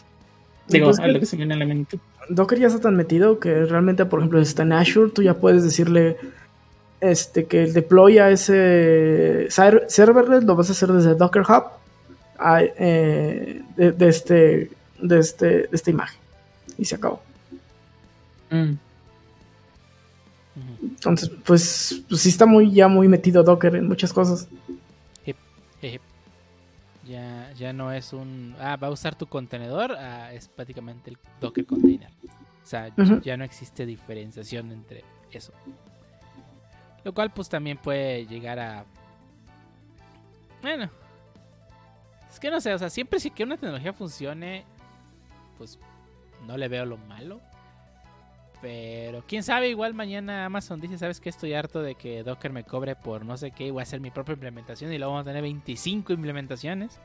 Digo, 0.69 0.85
Pues 0.87 0.99
a 0.99 1.03
que- 1.03 1.11
lo 1.11 1.19
que 1.19 1.25
se 1.25 1.35
viene 1.37 1.53
a 1.53 1.57
la 1.57 1.65
mente. 1.65 1.99
Docker 2.29 2.59
ya 2.59 2.67
está 2.67 2.79
tan 2.79 2.95
metido 2.95 3.39
que 3.39 3.65
realmente, 3.65 4.05
por 4.05 4.19
ejemplo, 4.19 4.39
si 4.43 4.49
está 4.49 4.63
en 4.63 4.73
Azure, 4.73 5.11
tú 5.11 5.21
ya 5.23 5.33
puedes 5.33 5.63
decirle 5.63 6.17
este, 7.01 7.45
que 7.45 7.63
el 7.63 7.73
deploy 7.73 8.17
a 8.19 8.29
ese 8.29 9.47
ser- 9.49 9.85
serverless 9.87 10.43
lo 10.43 10.55
vas 10.55 10.69
a 10.69 10.73
hacer 10.73 10.89
desde 10.91 11.15
Docker 11.15 11.43
Hub 11.43 11.63
a, 12.37 12.61
eh, 12.61 13.61
de, 13.77 13.91
de 13.93 14.07
este, 14.09 14.69
de, 15.01 15.19
este, 15.19 15.45
de 15.45 15.69
esta 15.71 15.89
imagen. 15.89 16.19
Y 16.77 16.85
se 16.85 16.95
acabó. 16.95 17.21
Mm. 18.51 18.73
Entonces, 20.83 21.31
pues, 21.45 22.01
pues 22.09 22.21
sí 22.21 22.29
está 22.29 22.45
muy, 22.45 22.71
ya 22.73 22.87
muy 22.87 23.07
metido 23.07 23.43
Docker 23.43 23.75
en 23.75 23.87
muchas 23.87 24.11
cosas. 24.13 24.47
Jeje. 25.81 26.01
Ya, 27.09 27.51
ya 27.53 27.73
no 27.73 27.91
es 27.91 28.13
un. 28.13 28.55
Ah, 28.59 28.75
va 28.75 28.87
a 28.87 28.91
usar 28.91 29.15
tu 29.15 29.25
contenedor. 29.25 29.95
ah, 29.97 30.31
es 30.31 30.47
prácticamente 30.47 31.09
el 31.09 31.17
Docker 31.41 31.65
container. 31.65 32.11
O 32.61 32.65
sea, 32.69 32.93
ya 33.23 33.35
no 33.35 33.43
existe 33.43 33.83
diferenciación 33.87 34.71
entre 34.71 35.03
eso. 35.31 35.51
Lo 37.03 37.11
cual, 37.11 37.31
pues 37.31 37.49
también 37.49 37.77
puede 37.77 38.27
llegar 38.27 38.59
a. 38.59 38.85
Bueno. 40.61 40.87
Es 42.29 42.39
que 42.39 42.51
no 42.51 42.61
sé, 42.61 42.71
o 42.75 42.77
sea, 42.77 42.91
siempre 42.91 43.19
sí 43.19 43.31
que 43.31 43.43
una 43.43 43.57
tecnología 43.57 43.91
funcione, 43.91 44.63
pues 45.57 45.79
no 46.45 46.57
le 46.57 46.67
veo 46.67 46.85
lo 46.85 46.97
malo. 46.97 47.41
Pero 48.61 49.23
quién 49.27 49.41
sabe, 49.43 49.69
igual 49.69 49.93
mañana 49.93 50.45
Amazon 50.45 50.81
dice, 50.81 50.97
¿sabes 50.97 51.21
qué? 51.21 51.29
Estoy 51.29 51.53
harto 51.53 51.81
de 51.81 51.95
que 51.95 52.23
Docker 52.23 52.51
me 52.51 52.65
cobre 52.65 52.95
por 52.95 53.23
no 53.23 53.37
sé 53.37 53.51
qué 53.51 53.67
y 53.67 53.71
voy 53.71 53.79
a 53.79 53.83
hacer 53.83 54.01
mi 54.01 54.11
propia 54.11 54.33
implementación 54.33 54.91
y 54.91 54.97
luego 54.97 55.13
vamos 55.13 55.25
a 55.27 55.29
tener 55.29 55.41
25 55.41 56.11
implementaciones. 56.11 56.99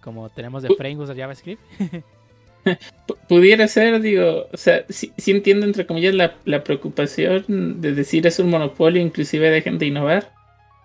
Como 0.00 0.28
tenemos 0.30 0.62
de 0.62 0.74
frameworks 0.76 1.14
de 1.14 1.20
JavaScript. 1.20 1.62
Pudiera 3.28 3.66
ser, 3.66 4.00
digo, 4.00 4.46
o 4.52 4.56
sea, 4.56 4.84
sí, 4.88 5.12
sí 5.16 5.32
entiendo 5.32 5.66
entre 5.66 5.84
comillas 5.86 6.14
la, 6.14 6.36
la 6.44 6.62
preocupación 6.62 7.80
de 7.80 7.92
decir 7.92 8.24
es 8.26 8.38
un 8.38 8.50
monopolio, 8.50 9.02
inclusive 9.02 9.50
dejen 9.50 9.78
de 9.78 9.86
innovar. 9.86 10.32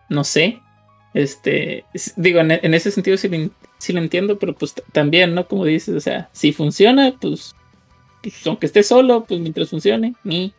No 0.09 0.23
sé. 0.23 0.59
Este, 1.13 1.85
es- 1.93 2.13
digo, 2.15 2.39
en, 2.39 2.51
en 2.51 2.73
ese 2.73 2.89
sentido 2.89 3.17
sí 3.17 3.27
lo, 3.29 3.49
sí 3.77 3.93
lo 3.93 3.99
entiendo, 3.99 4.39
pero 4.39 4.55
pues 4.55 4.73
también, 4.91 5.35
¿no? 5.35 5.47
Como 5.47 5.65
dices, 5.65 5.95
o 5.95 5.99
sea, 5.99 6.29
si 6.31 6.51
funciona, 6.51 7.13
pues, 7.19 7.53
aunque 8.45 8.65
esté 8.65 8.83
solo, 8.83 9.23
pues 9.25 9.39
mientras 9.39 9.69
funcione, 9.69 10.15
ni. 10.23 10.53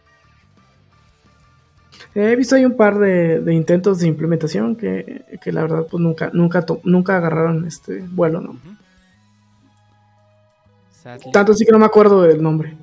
He 2.14 2.34
visto 2.36 2.54
ahí 2.56 2.64
un 2.64 2.76
par 2.76 2.98
de, 2.98 3.40
de 3.40 3.54
intentos 3.54 4.00
de 4.00 4.08
implementación 4.08 4.74
que, 4.76 5.24
que 5.42 5.52
la 5.52 5.62
verdad 5.62 5.86
pues 5.88 6.00
nunca, 6.02 6.30
nunca, 6.32 6.64
to- 6.66 6.80
nunca 6.84 7.16
agarraron 7.16 7.66
este 7.66 8.00
vuelo, 8.00 8.40
¿no? 8.40 8.58
Sadly. 11.02 11.30
Tanto 11.30 11.52
así 11.52 11.64
que 11.64 11.70
no 11.72 11.78
me 11.78 11.86
acuerdo 11.86 12.22
del 12.22 12.42
nombre. 12.42 12.76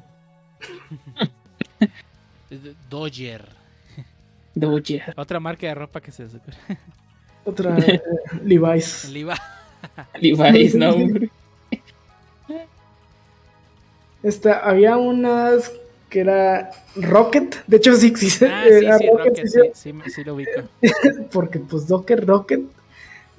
Dodger. 2.89 3.49
Doja. 4.53 5.14
Otra 5.18 5.39
marca 5.39 5.68
de 5.68 5.76
ropa 5.76 5.99
que 6.02 6.11
se. 6.11 6.27
Otra 7.43 7.77
eh, 7.80 8.02
Levi's. 8.43 9.11
Levi's, 10.22 10.76
¿no? 10.76 10.91
hombre? 10.91 11.30
Esta, 14.26 14.57
había 14.57 14.97
unas 14.97 15.72
que 16.10 16.22
era 16.22 16.72
Rocket. 16.95 17.64
De 17.68 17.77
hecho, 17.77 17.95
sí 17.95 18.07
existe. 18.07 18.47
Ah, 18.47 18.64
sí, 18.68 18.80
sí, 18.80 19.07
Rocket, 19.07 19.38
Rocket, 19.38 19.47
sí, 19.47 19.60
sí, 19.76 20.10
sí, 20.10 20.23
lo 20.23 20.34
ubico. 20.34 20.64
Porque 21.31 21.60
pues 21.60 21.88
Docker 21.88 22.26
Rocket. 22.26 22.61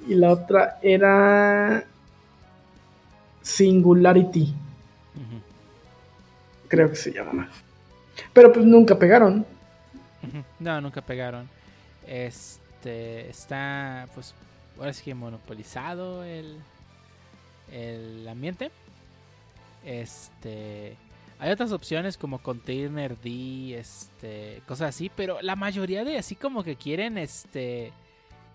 Y 0.07 0.15
la 0.15 0.31
otra 0.31 0.79
era 0.81 1.83
Singularity. 3.41 4.53
Creo 6.69 6.89
que 6.89 6.95
se 6.95 7.11
llama. 7.11 7.49
Pero 8.31 8.53
pues 8.53 8.65
nunca 8.65 8.97
pegaron. 8.97 9.45
No, 10.57 10.79
nunca 10.79 11.01
pegaron. 11.01 11.49
Este 12.07 13.29
está, 13.29 14.07
pues, 14.15 14.33
ahora 14.79 14.93
sí 14.93 15.03
que 15.03 15.13
monopolizado 15.13 16.23
el, 16.23 16.55
el 17.73 18.25
ambiente. 18.29 18.71
Este, 19.85 20.97
hay 21.39 21.51
otras 21.51 21.71
opciones 21.71 22.17
como 22.17 22.39
Containerd, 22.39 23.17
este, 23.25 24.61
cosas 24.67 24.89
así, 24.89 25.09
pero 25.15 25.41
la 25.41 25.55
mayoría 25.55 26.03
de 26.03 26.17
así 26.17 26.35
como 26.35 26.63
que 26.63 26.75
quieren, 26.75 27.17
este, 27.17 27.93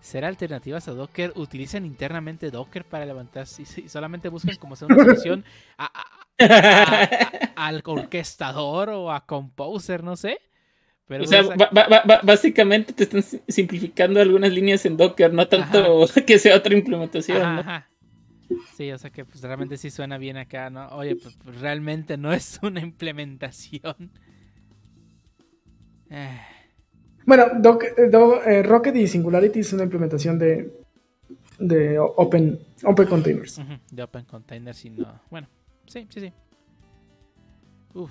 ser 0.01 0.25
alternativas 0.25 0.89
a 0.89 0.93
Docker, 0.93 1.33
utilizan 1.37 1.87
internamente 1.87 2.51
Docker 2.51 2.85
para 2.85 3.07
levantarse 3.07 3.63
y, 3.63 3.81
y 3.85 3.89
solamente 3.89 4.29
buscan 4.29 4.57
como 4.57 4.75
ser 4.77 4.93
una 4.93 4.97
solución 5.05 5.45
a- 5.79 5.87
a- 5.87 6.45
a- 6.45 7.67
al 7.67 7.83
orquestador 7.85 8.91
o 8.91 9.13
a 9.13 9.25
composer, 9.27 10.03
no 10.03 10.17
sé. 10.17 10.41
Pero 11.07 11.25
O 11.25 11.27
sea, 11.27 11.43
básicamente 12.23 12.93
te 12.93 13.05
están 13.05 13.23
si- 13.23 13.43
simplificando 13.49 14.21
algunas 14.21 14.51
líneas 14.53 14.85
en 14.87 14.97
Docker, 14.97 15.33
no 15.33 15.47
tanto 15.47 16.07
que 16.27 16.39
sea 16.39 16.57
otra 16.57 16.75
implementación. 16.75 17.43
Ajá, 17.43 17.53
¿no? 17.55 17.61
ajá. 17.61 17.89
Sí, 18.77 18.91
o 18.93 18.99
sea 18.99 19.11
que 19.11 19.25
pues 19.25 19.43
realmente 19.43 19.77
sí 19.77 19.91
suena 19.91 20.19
bien 20.19 20.37
acá, 20.37 20.71
¿no? 20.71 20.89
Oye, 20.89 21.17
pues, 21.17 21.37
pues, 21.43 21.61
realmente 21.61 22.17
no 22.17 22.33
es 22.33 22.59
una 22.63 22.81
implementación. 22.81 24.11
Eh, 26.11 26.41
Bueno, 27.25 27.45
Doc- 27.61 27.85
eh, 27.85 28.09
Do- 28.11 28.43
eh, 28.43 28.63
Rocket 28.63 28.97
y 28.97 29.07
Singularity 29.07 29.61
es 29.61 29.73
una 29.73 29.85
implementación 29.85 30.39
de, 30.39 30.73
de 31.59 31.99
Open, 31.99 32.59
open 32.85 33.07
Containers. 33.07 33.61
de 33.91 34.03
Open 34.03 34.25
Containers 34.25 34.85
y 34.85 34.91
no. 34.91 35.21
Bueno, 35.31 35.49
sí, 35.87 36.07
sí, 36.11 36.21
sí. 36.21 36.33
Uf. 37.95 38.11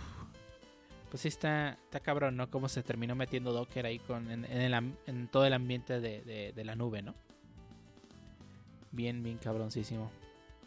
Pues 1.09 1.21
sí 1.21 1.27
está, 1.27 1.71
está 1.83 1.99
cabrón, 1.99 2.37
¿no? 2.37 2.49
Cómo 2.49 2.69
se 2.69 2.83
terminó 2.83 3.15
metiendo 3.15 3.51
Docker 3.51 3.85
ahí 3.85 3.99
con, 3.99 4.31
en, 4.31 4.45
en 4.45 4.61
el 4.61 4.73
am- 4.73 4.95
en 5.07 5.27
todo 5.27 5.45
el 5.45 5.51
ambiente 5.53 5.99
de, 5.99 6.21
de- 6.21 6.53
de 6.55 6.63
la 6.63 6.75
nube, 6.75 7.01
¿no? 7.01 7.13
Bien, 8.93 9.21
bien 9.21 9.37
cabroncísimo. 9.37 10.09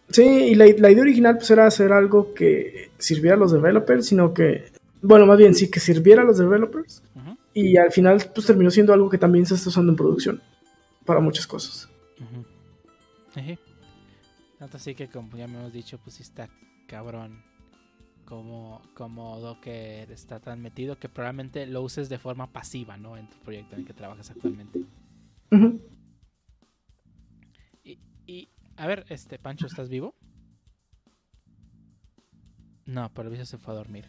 Sí, 0.08 0.22
y 0.22 0.54
la, 0.54 0.66
la 0.78 0.90
idea 0.90 1.02
original 1.02 1.36
pues 1.36 1.50
era 1.50 1.66
hacer 1.66 1.92
algo 1.92 2.34
que 2.34 2.90
sirviera 2.98 3.36
a 3.36 3.38
los 3.38 3.52
developers, 3.52 4.06
sino 4.06 4.32
que, 4.34 4.64
bueno, 5.02 5.26
más 5.26 5.38
bien 5.38 5.54
sí, 5.54 5.70
que 5.70 5.80
sirviera 5.80 6.22
a 6.22 6.24
los 6.24 6.38
developers. 6.38 7.02
Y 7.52 7.76
al 7.76 7.92
final 7.92 8.18
pues 8.34 8.46
terminó 8.46 8.70
siendo 8.70 8.92
algo 8.92 9.08
que 9.08 9.18
también 9.18 9.46
se 9.46 9.54
está 9.54 9.68
usando 9.68 9.92
en 9.92 9.96
producción 9.96 10.42
para 11.04 11.20
muchas 11.20 11.46
cosas. 11.46 11.88
ujú. 12.18 12.44
Eje. 13.36 13.58
Tanto 14.58 14.76
así 14.76 14.94
que 14.94 15.08
como 15.08 15.36
ya 15.36 15.46
me 15.46 15.58
hemos 15.58 15.72
dicho, 15.72 15.98
pues 15.98 16.20
está 16.20 16.48
cabrón. 16.86 17.42
Como, 18.24 18.80
como 18.94 19.38
Docker 19.38 20.10
está 20.10 20.40
tan 20.40 20.62
metido 20.62 20.98
que 20.98 21.10
probablemente 21.10 21.66
lo 21.66 21.82
uses 21.82 22.08
de 22.08 22.18
forma 22.18 22.50
pasiva, 22.50 22.96
¿no? 22.96 23.18
En 23.18 23.28
tu 23.28 23.36
proyecto 23.38 23.74
en 23.74 23.82
el 23.82 23.86
que 23.86 23.92
trabajas 23.92 24.30
actualmente. 24.30 24.80
Y, 25.50 25.56
a 28.76 28.86
ver, 28.86 29.04
este, 29.08 29.38
Pancho, 29.38 29.66
¿estás 29.66 29.88
vivo? 29.88 30.14
No, 32.86 33.08
por 33.12 33.24
el 33.24 33.30
vicio 33.30 33.46
se 33.46 33.58
fue 33.58 33.72
a 33.74 33.76
dormir. 33.76 34.04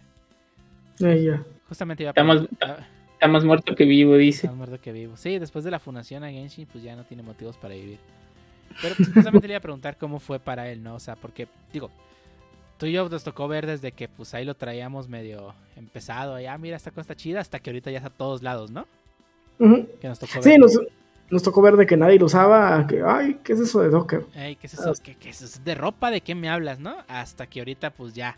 Ya. 1.00 1.44
Justamente 1.68 2.04
iba 2.04 2.10
a 2.10 2.12
Está 2.12 2.24
más- 2.24 2.48
ah, 2.62 2.78
Está 3.14 3.28
más 3.30 3.46
muerto 3.46 3.76
que 3.76 3.86
vivo, 3.86 4.16
dice. 4.18 4.48
Más 4.48 4.56
muerto 4.58 4.80
que 4.82 4.92
vivo. 4.92 5.16
Sí, 5.16 5.40
después 5.40 5.64
de 5.64 5.72
la 5.72 5.80
fundación 5.80 6.24
a 6.24 6.30
Genshin, 6.32 6.68
pues 6.68 6.84
ya 6.84 6.96
no 6.96 7.06
tiene 7.06 7.24
motivos 7.24 7.58
para 7.58 7.74
vivir. 7.74 7.98
Pero 8.82 8.96
pues, 8.96 9.10
justamente 9.14 9.48
le 9.48 9.54
iba 9.54 9.60
a 9.60 9.62
preguntar 9.62 9.98
cómo 9.98 10.20
fue 10.20 10.40
para 10.40 10.70
él, 10.70 10.84
¿no? 10.84 10.96
O 10.96 11.00
sea, 11.00 11.16
porque, 11.16 11.48
digo, 11.72 11.90
tú 12.78 12.88
y 12.88 12.92
yo 12.92 13.08
nos 13.08 13.24
tocó 13.24 13.48
ver 13.48 13.66
desde 13.66 13.94
que 13.94 14.10
pues 14.10 14.34
ahí 14.34 14.44
lo 14.44 14.56
traíamos 14.56 15.08
medio 15.08 15.56
empezado. 15.78 16.38
Ya, 16.42 16.58
mira, 16.58 16.76
esta 16.76 16.92
cosa 16.92 17.02
está 17.02 17.16
chida, 17.16 17.40
hasta 17.40 17.60
que 17.60 17.70
ahorita 17.70 17.90
ya 17.92 18.00
está 18.00 18.10
a 18.10 18.18
todos 18.18 18.44
lados, 18.44 18.70
¿no? 18.72 18.86
Que 19.58 20.08
nos 20.10 20.20
tocó 20.20 20.42
Sí, 20.44 20.50
ver. 20.50 20.60
nos, 20.60 20.78
nos 21.30 21.44
tocó 21.44 21.62
ver 21.62 21.76
de 21.76 21.86
que 21.86 21.98
nadie 21.98 22.20
lo 22.20 22.26
usaba, 22.26 22.86
que, 22.88 23.02
ay, 23.06 23.40
¿qué 23.44 23.54
es 23.54 23.60
eso 23.60 23.82
de 23.82 23.90
Docker? 23.90 24.26
Ey, 24.36 24.56
¿qué 24.56 24.68
es 24.68 24.74
eso? 24.74 24.94
¿Qué, 25.04 25.16
qué 25.16 25.30
es 25.30 25.42
eso? 25.42 25.60
¿De 25.64 25.76
ropa? 25.76 26.12
¿De 26.12 26.22
qué 26.22 26.36
me 26.36 26.50
hablas, 26.50 26.80
no? 26.80 26.96
Hasta 27.08 27.48
que 27.48 27.60
ahorita, 27.60 27.92
pues 27.92 28.14
ya, 28.14 28.38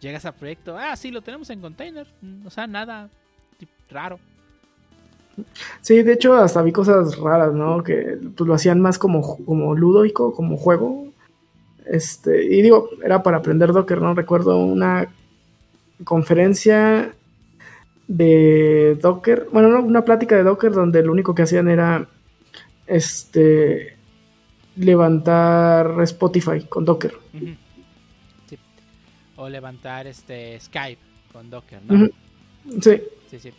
llegas 0.00 0.24
a 0.24 0.32
proyecto. 0.32 0.76
Ah, 0.78 0.96
sí, 0.96 1.10
lo 1.10 1.22
tenemos 1.22 1.50
en 1.50 1.60
container. 1.60 2.06
O 2.44 2.50
sea, 2.50 2.66
nada 2.66 3.10
raro. 3.90 4.18
Sí, 5.80 6.02
de 6.02 6.12
hecho, 6.12 6.34
hasta 6.34 6.62
vi 6.62 6.72
cosas 6.72 7.18
raras, 7.18 7.52
¿no? 7.52 7.82
Que 7.82 8.18
pues, 8.36 8.46
lo 8.46 8.54
hacían 8.54 8.80
más 8.80 8.98
como, 8.98 9.38
como 9.44 9.74
lúdico, 9.74 10.32
como 10.32 10.56
juego. 10.56 11.08
Este, 11.86 12.44
y 12.44 12.62
digo, 12.62 12.88
era 13.04 13.22
para 13.22 13.38
aprender 13.38 13.72
Docker, 13.72 14.00
¿no? 14.00 14.14
Recuerdo 14.14 14.56
una 14.58 15.08
conferencia 16.04 17.14
de 18.08 18.98
Docker, 19.00 19.48
bueno, 19.52 19.68
no, 19.68 19.80
una 19.80 20.04
plática 20.04 20.36
de 20.36 20.42
Docker 20.42 20.72
donde 20.72 21.02
lo 21.02 21.12
único 21.12 21.34
que 21.34 21.42
hacían 21.42 21.68
era 21.68 22.08
este 22.86 23.96
levantar 24.76 26.00
Spotify 26.02 26.64
con 26.68 26.84
Docker. 26.84 27.14
Sí. 28.48 28.58
O 29.36 29.48
levantar 29.48 30.06
este 30.06 30.58
Skype 30.60 31.00
con 31.32 31.50
Docker, 31.50 31.80
¿no? 31.82 32.08
Sí, 32.80 33.00
Sí, 33.30 33.38
sí. 33.38 33.52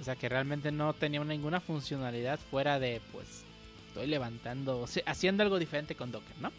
O 0.00 0.04
sea 0.04 0.16
que 0.16 0.28
realmente 0.28 0.70
no 0.70 0.92
tenía 0.92 1.24
ninguna 1.24 1.60
funcionalidad 1.60 2.38
fuera 2.38 2.78
de, 2.78 3.00
pues, 3.12 3.44
estoy 3.88 4.06
levantando, 4.06 4.80
o 4.80 4.86
sea, 4.86 5.02
haciendo 5.06 5.42
algo 5.42 5.58
diferente 5.58 5.94
con 5.94 6.12
Docker, 6.12 6.36
¿no? 6.40 6.52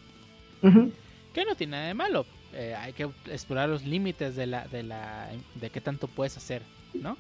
Que 1.34 1.46
no 1.46 1.56
tiene 1.56 1.72
nada 1.72 1.88
de 1.88 1.94
malo. 1.94 2.26
Eh, 2.54 2.74
hay 2.76 2.94
que 2.94 3.08
explorar 3.28 3.70
los 3.70 3.86
límites 3.86 4.36
de 4.36 4.48
la, 4.48 4.68
de 4.68 4.82
la, 4.82 5.30
de 5.56 5.70
qué 5.70 5.82
tanto 5.82 6.08
puedes 6.08 6.36
hacer, 6.36 6.64
¿no? 6.96 7.16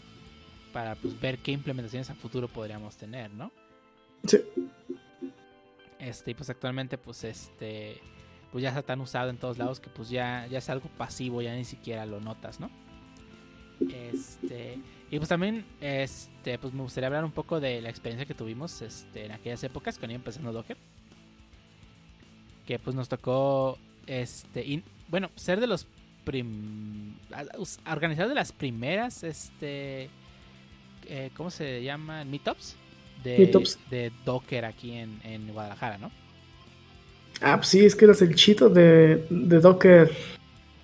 Para 0.73 0.95
pues, 0.95 1.19
ver 1.19 1.37
qué 1.37 1.51
implementaciones 1.51 2.09
a 2.09 2.15
futuro 2.15 2.47
podríamos 2.47 2.97
tener, 2.97 3.29
¿no? 3.31 3.51
Sí. 4.25 4.37
Este, 5.99 6.31
y 6.31 6.33
pues 6.33 6.49
actualmente, 6.49 6.97
pues, 6.97 7.23
este, 7.23 8.01
pues 8.51 8.61
ya 8.61 8.69
está 8.69 8.81
tan 8.81 9.01
usado 9.01 9.29
en 9.29 9.37
todos 9.37 9.57
lados 9.57 9.79
que 9.79 9.89
pues 9.89 10.09
ya, 10.09 10.47
ya 10.47 10.59
es 10.59 10.69
algo 10.69 10.89
pasivo, 10.97 11.41
ya 11.41 11.53
ni 11.55 11.65
siquiera 11.65 12.05
lo 12.05 12.19
notas, 12.19 12.59
¿no? 12.59 12.69
Este, 13.79 14.79
y 15.11 15.17
pues 15.17 15.29
también, 15.29 15.65
este, 15.81 16.57
pues 16.57 16.73
me 16.73 16.81
gustaría 16.81 17.07
hablar 17.07 17.23
un 17.23 17.31
poco 17.31 17.59
de 17.59 17.81
la 17.81 17.89
experiencia 17.89 18.25
que 18.25 18.33
tuvimos, 18.33 18.81
este, 18.81 19.25
en 19.25 19.31
aquellas 19.31 19.63
épocas 19.63 19.97
cuando 19.97 20.13
iba 20.13 20.19
empezando 20.19 20.51
Docker. 20.51 20.77
Que 22.65 22.79
pues 22.79 22.95
nos 22.95 23.07
tocó, 23.07 23.77
este, 24.05 24.83
bueno, 25.07 25.29
ser 25.35 25.59
de 25.59 25.67
los 25.67 25.87
prim, 26.25 27.15
organizar 27.89 28.27
de 28.27 28.35
las 28.35 28.51
primeras, 28.51 29.23
este, 29.23 30.09
eh, 31.05 31.31
¿cómo 31.35 31.49
se 31.49 31.83
llaman? 31.83 32.29
Meetups. 32.29 32.75
De, 33.23 33.65
de 33.89 34.11
Docker 34.25 34.65
aquí 34.65 34.91
en, 34.93 35.19
en 35.23 35.47
Guadalajara, 35.51 35.97
¿no? 35.97 36.11
Ah, 37.41 37.57
pues 37.57 37.67
sí, 37.69 37.85
es 37.85 37.95
que 37.95 38.05
eras 38.05 38.21
el 38.21 38.33
chito 38.35 38.69
de, 38.69 39.25
de 39.29 39.59
Docker. 39.59 40.11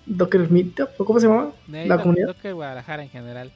Docker 0.06 0.50
Meetup, 0.50 0.90
¿o 0.98 1.04
cómo 1.06 1.18
se 1.18 1.26
llama? 1.26 1.50
De 1.66 1.86
La 1.86 1.96
comunidad. 2.00 2.26
Docker 2.28 2.54
Guadalajara 2.54 3.02
en 3.02 3.08
general. 3.08 3.50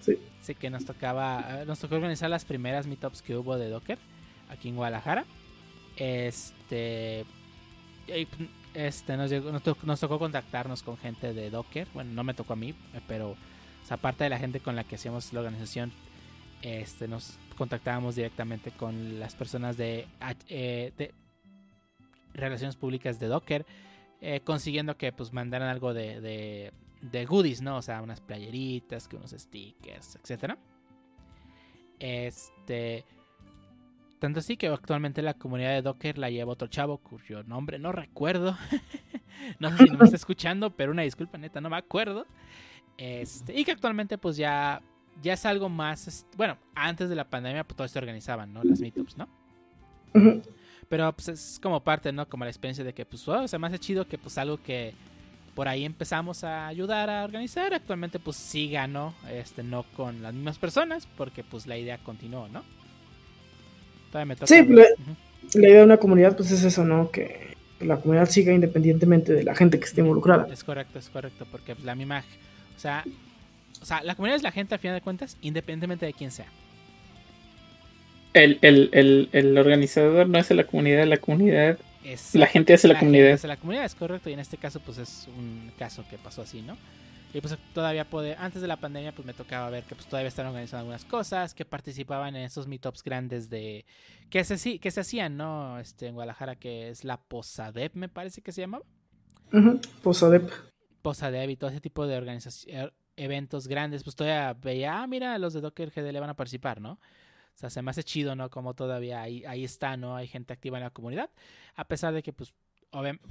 Sí. 0.00 0.18
Sí, 0.42 0.54
que 0.56 0.68
nos 0.68 0.84
tocaba, 0.84 1.62
nos 1.66 1.78
tocó 1.78 1.94
organizar 1.94 2.28
las 2.28 2.44
primeras 2.44 2.86
meetups 2.86 3.22
que 3.22 3.36
hubo 3.36 3.56
de 3.56 3.68
Docker 3.68 3.98
aquí 4.50 4.68
en 4.70 4.76
Guadalajara. 4.76 5.24
Este, 5.96 7.24
este 8.74 9.16
nos, 9.16 9.30
llegó- 9.30 9.52
nos, 9.52 9.62
to- 9.62 9.76
nos 9.84 10.00
tocó 10.00 10.18
contactarnos 10.18 10.82
con 10.82 10.96
gente 10.98 11.32
de 11.32 11.48
Docker. 11.50 11.86
Bueno, 11.94 12.10
no 12.12 12.24
me 12.24 12.34
tocó 12.34 12.54
a 12.54 12.56
mí, 12.56 12.70
eh, 12.70 13.00
pero 13.06 13.30
o 13.30 13.36
sea, 13.86 13.96
aparte 13.96 14.24
de 14.24 14.30
la 14.30 14.38
gente 14.38 14.60
con 14.60 14.74
la 14.76 14.84
que 14.84 14.96
hacíamos 14.96 15.32
la 15.32 15.40
organización, 15.40 15.92
este, 16.62 17.06
nos 17.08 17.38
contactábamos 17.54 18.16
directamente 18.16 18.70
con 18.72 19.18
las 19.20 19.34
personas 19.34 19.76
de, 19.76 20.06
eh, 20.48 20.92
de 20.96 21.14
relaciones 22.34 22.76
públicas 22.76 23.18
de 23.18 23.26
Docker, 23.28 23.66
eh, 24.20 24.40
consiguiendo 24.40 24.96
que 24.96 25.12
pues 25.12 25.32
mandaran 25.32 25.68
algo 25.68 25.94
de, 25.94 26.20
de, 26.20 26.72
de 27.00 27.26
goodies, 27.26 27.62
¿no? 27.62 27.76
O 27.76 27.82
sea, 27.82 28.02
unas 28.02 28.20
playeritas, 28.20 29.08
que 29.08 29.16
unos 29.16 29.32
stickers, 29.32 30.16
etcétera. 30.16 30.58
Este. 31.98 33.04
Tanto 34.18 34.40
así 34.40 34.56
que 34.56 34.68
actualmente 34.68 35.20
la 35.20 35.34
comunidad 35.34 35.72
de 35.72 35.82
Docker 35.82 36.16
la 36.16 36.30
lleva 36.30 36.52
otro 36.52 36.68
chavo 36.68 36.98
cuyo 36.98 37.42
nombre 37.42 37.78
no 37.78 37.92
recuerdo. 37.92 38.56
no 39.58 39.70
sé 39.70 39.84
si 39.84 39.90
me 39.90 40.04
está 40.04 40.16
escuchando, 40.16 40.70
pero 40.70 40.92
una 40.92 41.02
disculpa, 41.02 41.36
neta, 41.36 41.60
no 41.60 41.68
me 41.68 41.76
acuerdo. 41.76 42.26
Este, 42.96 43.58
y 43.58 43.64
que 43.64 43.72
actualmente 43.72 44.16
pues 44.18 44.36
ya, 44.36 44.80
ya 45.22 45.34
es 45.34 45.46
algo 45.46 45.68
más, 45.68 46.26
bueno, 46.36 46.58
antes 46.74 47.08
de 47.08 47.16
la 47.16 47.28
pandemia 47.28 47.64
pues 47.64 47.76
todo 47.76 47.88
se 47.88 47.98
organizaban, 47.98 48.52
¿no? 48.52 48.62
Las 48.64 48.80
meetups, 48.80 49.16
¿no? 49.16 49.28
Pero 50.88 51.12
pues 51.12 51.28
es 51.28 51.58
como 51.62 51.82
parte, 51.82 52.12
¿no? 52.12 52.28
Como 52.28 52.44
la 52.44 52.50
experiencia 52.50 52.84
de 52.84 52.92
que 52.92 53.04
pues 53.04 53.26
oh, 53.28 53.48
se 53.48 53.58
me 53.58 53.66
hace 53.66 53.78
chido 53.78 54.06
que 54.06 54.18
pues 54.18 54.38
algo 54.38 54.62
que 54.62 54.94
por 55.54 55.68
ahí 55.68 55.84
empezamos 55.84 56.44
a 56.44 56.66
ayudar 56.66 57.08
a 57.10 57.24
organizar, 57.24 57.72
actualmente 57.74 58.18
pues 58.18 58.36
siga, 58.36 58.86
¿no? 58.86 59.14
Este, 59.30 59.62
no 59.62 59.84
con 59.96 60.22
las 60.22 60.34
mismas 60.34 60.58
personas, 60.58 61.08
porque 61.16 61.44
pues 61.44 61.66
la 61.66 61.78
idea 61.78 61.98
continuó, 61.98 62.48
¿no? 62.48 62.62
Todavía 64.10 64.26
me 64.26 64.36
toca 64.36 64.46
Sí, 64.46 64.60
Ujú. 64.60 65.60
La 65.60 65.68
idea 65.68 65.78
de 65.80 65.84
una 65.84 65.98
comunidad, 65.98 66.36
pues 66.36 66.50
es 66.50 66.64
eso, 66.64 66.84
¿no? 66.84 67.10
Que 67.10 67.56
la 67.80 67.98
comunidad 67.98 68.28
siga 68.28 68.52
independientemente 68.52 69.32
de 69.32 69.44
la 69.44 69.54
gente 69.54 69.78
que 69.78 69.84
esté 69.84 70.00
involucrada. 70.00 70.48
Es 70.50 70.64
correcto, 70.64 70.98
es 70.98 71.08
correcto, 71.10 71.46
porque 71.50 71.74
pues, 71.74 71.84
la 71.84 71.94
misma, 71.94 72.24
o 72.76 72.80
sea, 72.80 73.04
o 73.84 73.86
sea, 73.86 74.02
la 74.02 74.14
comunidad 74.14 74.36
es 74.36 74.42
la 74.42 74.50
gente 74.50 74.74
al 74.74 74.80
final 74.80 74.96
de 74.96 75.02
cuentas, 75.02 75.36
independientemente 75.42 76.06
de 76.06 76.14
quién 76.14 76.30
sea. 76.30 76.46
El, 78.32 78.58
el, 78.62 78.88
el, 78.92 79.28
el 79.32 79.58
organizador 79.58 80.28
no 80.28 80.38
hace 80.38 80.54
la 80.54 80.64
comunidad, 80.66 81.06
la 81.06 81.18
comunidad. 81.18 81.78
Es, 82.02 82.34
La 82.34 82.46
gente 82.46 82.74
hace 82.74 82.88
la 82.88 82.94
gente 82.94 83.06
comunidad. 83.06 83.34
hace 83.34 83.46
la 83.46 83.56
comunidad, 83.56 83.84
es 83.84 83.94
correcto, 83.94 84.30
y 84.30 84.32
en 84.32 84.40
este 84.40 84.56
caso 84.56 84.80
pues 84.80 84.98
es 84.98 85.28
un 85.36 85.70
caso 85.78 86.04
que 86.10 86.18
pasó 86.18 86.42
así, 86.42 86.62
¿no? 86.62 86.76
Y 87.32 87.40
pues 87.40 87.56
todavía 87.72 88.04
puede, 88.08 88.36
antes 88.36 88.62
de 88.62 88.68
la 88.68 88.76
pandemia 88.76 89.12
pues 89.12 89.26
me 89.26 89.34
tocaba 89.34 89.68
ver 89.70 89.84
que 89.84 89.94
pues 89.94 90.06
todavía 90.06 90.28
estaban 90.28 90.50
organizando 90.50 90.80
algunas 90.80 91.04
cosas, 91.04 91.52
que 91.54 91.64
participaban 91.64 92.34
en 92.36 92.44
esos 92.44 92.66
meetups 92.66 93.02
grandes 93.02 93.50
de, 93.50 93.84
que 94.30 94.44
se, 94.44 94.56
sí- 94.56 94.78
que 94.78 94.90
se 94.90 95.00
hacían, 95.00 95.36
¿no? 95.36 95.78
Este, 95.78 96.06
en 96.06 96.14
Guadalajara, 96.14 96.56
que 96.56 96.90
es 96.90 97.04
la 97.04 97.16
Posadep 97.18 97.94
me 97.94 98.08
parece 98.08 98.40
que 98.42 98.52
se 98.52 98.60
llamaba. 98.62 98.84
Ujú. 99.52 99.80
Posadep. 100.02 100.50
Posadep 101.02 101.50
y 101.50 101.56
todo 101.56 101.70
ese 101.70 101.80
tipo 101.80 102.06
de 102.06 102.16
organización, 102.16 102.92
eventos 103.16 103.68
grandes, 103.68 104.02
pues 104.02 104.16
todavía 104.16 104.54
veía, 104.54 105.02
ah, 105.02 105.06
mira, 105.06 105.38
los 105.38 105.52
de 105.54 105.60
Docker 105.60 105.90
GDL 105.90 106.20
van 106.20 106.30
a 106.30 106.34
participar, 106.36 106.80
¿no? 106.80 106.92
O 106.92 107.56
sea, 107.56 107.70
se 107.70 107.82
me 107.82 107.90
hace 107.90 108.02
chido, 108.02 108.34
¿no? 108.34 108.50
Como 108.50 108.74
todavía 108.74 109.22
ahí, 109.22 109.44
ahí 109.44 109.64
está, 109.64 109.96
¿no? 109.96 110.16
Hay 110.16 110.26
gente 110.26 110.52
activa 110.52 110.78
en 110.78 110.84
la 110.84 110.90
comunidad. 110.90 111.30
A 111.76 111.86
pesar 111.86 112.12
de 112.12 112.22
que, 112.22 112.32
pues, 112.32 112.52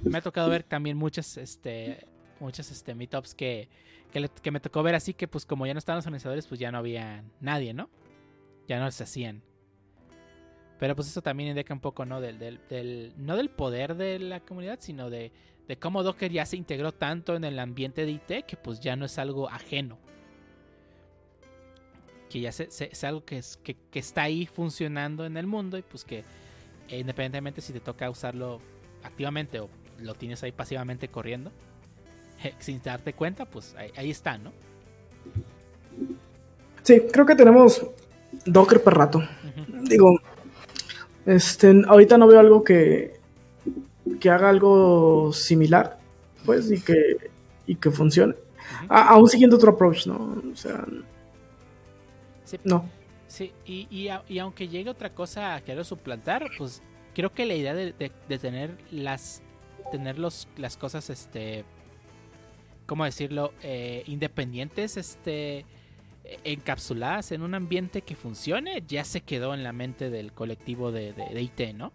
me 0.02 0.18
ha 0.18 0.22
tocado 0.22 0.48
ver 0.48 0.62
también 0.62 0.96
muchas, 0.96 1.36
este, 1.36 2.06
muchas, 2.40 2.70
este, 2.70 2.94
meetups 2.94 3.34
que, 3.34 3.68
que, 4.12 4.28
que 4.42 4.50
me 4.50 4.60
tocó 4.60 4.82
ver 4.82 4.94
así 4.94 5.12
que, 5.14 5.28
pues, 5.28 5.44
como 5.44 5.66
ya 5.66 5.74
no 5.74 5.78
estaban 5.78 5.98
los 5.98 6.06
organizadores, 6.06 6.46
pues 6.46 6.58
ya 6.58 6.72
no 6.72 6.78
había 6.78 7.22
nadie, 7.40 7.74
¿no? 7.74 7.90
Ya 8.66 8.78
no 8.80 8.90
se 8.90 9.02
hacían. 9.04 9.42
Pero 10.78 10.96
pues 10.96 11.08
eso 11.08 11.22
también 11.22 11.50
indica 11.50 11.72
un 11.72 11.80
poco, 11.80 12.04
¿no? 12.04 12.20
Del, 12.20 12.38
del- 12.38 13.12
no 13.16 13.36
del 13.36 13.48
poder 13.48 13.94
de 13.94 14.18
la 14.18 14.40
comunidad, 14.40 14.78
sino 14.80 15.08
de, 15.08 15.32
de 15.68 15.76
cómo 15.78 16.02
Docker 16.02 16.30
ya 16.30 16.44
se 16.46 16.56
integró 16.56 16.92
tanto 16.92 17.36
en 17.36 17.44
el 17.44 17.58
ambiente 17.58 18.04
de 18.04 18.12
IT 18.12 18.44
que 18.46 18.56
pues 18.56 18.80
ya 18.80 18.96
no 18.96 19.04
es 19.06 19.18
algo 19.18 19.48
ajeno. 19.48 19.98
Que 22.28 22.40
ya 22.40 22.52
se- 22.52 22.70
se- 22.70 22.90
es 22.92 23.04
algo 23.04 23.24
que, 23.24 23.38
es, 23.38 23.56
que, 23.62 23.76
que 23.90 23.98
está 23.98 24.22
ahí 24.22 24.46
funcionando 24.46 25.24
en 25.24 25.36
el 25.36 25.46
mundo 25.46 25.78
y 25.78 25.82
pues 25.82 26.04
que 26.04 26.24
eh, 26.88 26.98
independientemente 26.98 27.60
si 27.60 27.72
te 27.72 27.80
toca 27.80 28.10
usarlo 28.10 28.60
activamente 29.02 29.60
o 29.60 29.68
lo 30.00 30.14
tienes 30.14 30.42
ahí 30.42 30.52
pasivamente 30.52 31.08
corriendo, 31.08 31.52
sin 32.58 32.82
darte 32.82 33.12
cuenta, 33.14 33.44
pues 33.46 33.74
ahí, 33.76 33.90
ahí 33.96 34.10
está, 34.10 34.36
¿no? 34.38 34.52
Sí, 36.82 37.00
creo 37.12 37.24
que 37.24 37.34
tenemos 37.36 37.86
Docker 38.44 38.82
para 38.82 38.96
rato. 38.98 39.22
Digo, 39.88 40.18
este, 41.24 41.72
ahorita 41.86 42.18
no 42.18 42.26
veo 42.26 42.40
algo 42.40 42.62
que, 42.64 43.18
que 44.20 44.30
haga 44.30 44.48
algo 44.50 45.32
similar, 45.32 45.98
pues, 46.44 46.70
y 46.70 46.80
que, 46.80 47.30
y 47.66 47.74
que 47.76 47.90
funcione. 47.90 48.34
A- 48.88 49.08
aún 49.10 49.28
siguiendo 49.28 49.56
otro 49.56 49.72
approach, 49.72 50.06
¿no? 50.06 50.42
O 50.52 50.56
sea, 50.56 50.84
Sí, 52.44 52.58
no. 52.64 52.88
Sí, 53.26 53.52
y, 53.66 53.86
y, 53.90 54.08
a- 54.08 54.22
y 54.28 54.38
aunque 54.38 54.68
llegue 54.68 54.90
otra 54.90 55.10
cosa 55.14 55.54
a 55.54 55.60
querer 55.62 55.84
suplantar, 55.84 56.46
pues 56.58 56.82
creo 57.14 57.32
que 57.32 57.46
la 57.46 57.54
idea 57.54 57.74
de, 57.74 57.92
de- 57.92 58.12
de 58.28 58.38
tener 58.38 58.76
las 58.90 59.42
tener 59.92 60.18
los, 60.18 60.48
las 60.56 60.76
cosas 60.76 61.10
este 61.10 61.64
¿cómo 62.86 63.04
decirlo? 63.04 63.52
Eh, 63.62 64.02
independientes, 64.06 64.96
este, 64.96 65.64
encapsuladas 66.44 67.32
en 67.32 67.42
un 67.42 67.54
ambiente 67.54 68.02
que 68.02 68.14
funcione, 68.16 68.82
ya 68.86 69.04
se 69.04 69.20
quedó 69.22 69.54
en 69.54 69.62
la 69.62 69.72
mente 69.72 70.10
del 70.10 70.32
colectivo 70.32 70.90
de, 70.92 71.12
de, 71.12 71.40
IT, 71.42 71.74
¿no? 71.74 71.92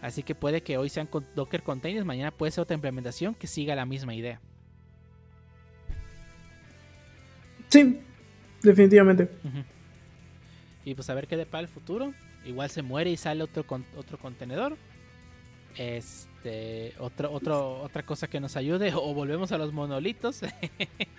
Así 0.00 0.22
que 0.22 0.34
puede 0.34 0.62
que 0.62 0.78
hoy 0.78 0.88
sean 0.88 1.06
con 1.06 1.26
Docker 1.34 1.62
Containers, 1.62 2.06
mañana 2.06 2.30
puede 2.30 2.52
ser 2.52 2.62
otra 2.62 2.74
implementación 2.74 3.34
que 3.34 3.46
siga 3.46 3.74
la 3.74 3.84
misma 3.84 4.14
idea. 4.14 4.40
Sí, 7.68 8.00
definitivamente. 8.62 9.28
Y 10.84 10.94
pues 10.94 11.10
a 11.10 11.14
ver 11.14 11.26
qué 11.26 11.36
depara 11.36 11.62
el 11.62 11.68
futuro. 11.68 12.14
Igual 12.44 12.70
se 12.70 12.82
muere 12.82 13.10
y 13.10 13.16
sale 13.16 13.42
otro, 13.42 13.64
otro 13.96 14.18
contenedor. 14.18 14.76
Este, 15.78 16.92
otro, 16.98 17.30
otro, 17.30 17.80
otra 17.82 18.02
cosa 18.02 18.26
que 18.26 18.40
nos 18.40 18.56
ayude, 18.56 18.92
o 18.94 19.14
volvemos 19.14 19.52
a 19.52 19.58
los 19.58 19.72
monolitos. 19.72 20.40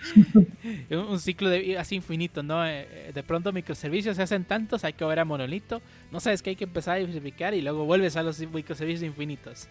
un 0.91 1.19
ciclo 1.19 1.49
de, 1.49 1.77
así 1.77 1.95
infinito, 1.95 2.44
¿no? 2.44 2.65
Eh, 2.65 2.88
eh, 2.91 3.11
de 3.14 3.23
pronto 3.23 3.53
microservicios 3.53 4.18
se 4.18 4.23
hacen 4.23 4.44
tantos, 4.44 4.84
hay 4.84 4.94
que 4.94 5.06
volver 5.06 5.19
a 5.19 5.26
monolito. 5.26 5.81
No 6.11 6.19
sabes 6.19 6.41
que 6.41 6.49
hay 6.49 6.56
que 6.57 6.65
empezar 6.65 6.95
a 6.95 6.99
diversificar 6.99 7.53
y 7.53 7.61
luego 7.61 7.86
vuelves 7.86 8.18
a 8.18 8.23
los 8.23 8.38
microservicios 8.40 9.03
infinitos. 9.03 9.69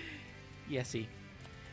y 0.70 0.78
así. 0.78 1.06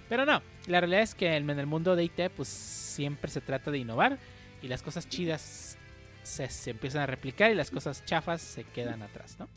Pero 0.10 0.26
no, 0.26 0.42
la 0.68 0.82
realidad 0.82 1.04
es 1.04 1.16
que 1.16 1.38
en 1.38 1.50
el 1.50 1.68
mundo 1.68 1.96
de 1.96 2.04
IT, 2.04 2.32
pues 2.36 2.50
siempre 2.50 3.32
se 3.32 3.40
trata 3.40 3.72
de 3.72 3.78
innovar 3.78 4.20
y 4.62 4.68
las 4.68 4.84
cosas 4.84 5.08
chidas 5.08 5.78
se, 6.24 6.50
se 6.50 6.72
empiezan 6.72 7.04
a 7.04 7.06
replicar 7.06 7.50
y 7.50 7.56
las 7.56 7.72
cosas 7.72 8.04
chafas 8.04 8.42
se 8.42 8.66
quedan 8.66 9.02
atrás, 9.04 9.38
¿no? 9.40 9.48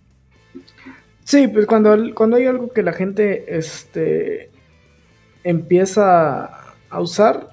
Sí, 1.25 1.49
pues 1.49 1.67
cuando, 1.67 1.97
cuando 2.15 2.37
hay 2.37 2.47
algo 2.47 2.71
que 2.71 2.83
la 2.83 2.93
gente 2.93 3.57
este, 3.57 4.51
empieza 5.43 6.75
a 6.91 7.01
usar, 7.01 7.49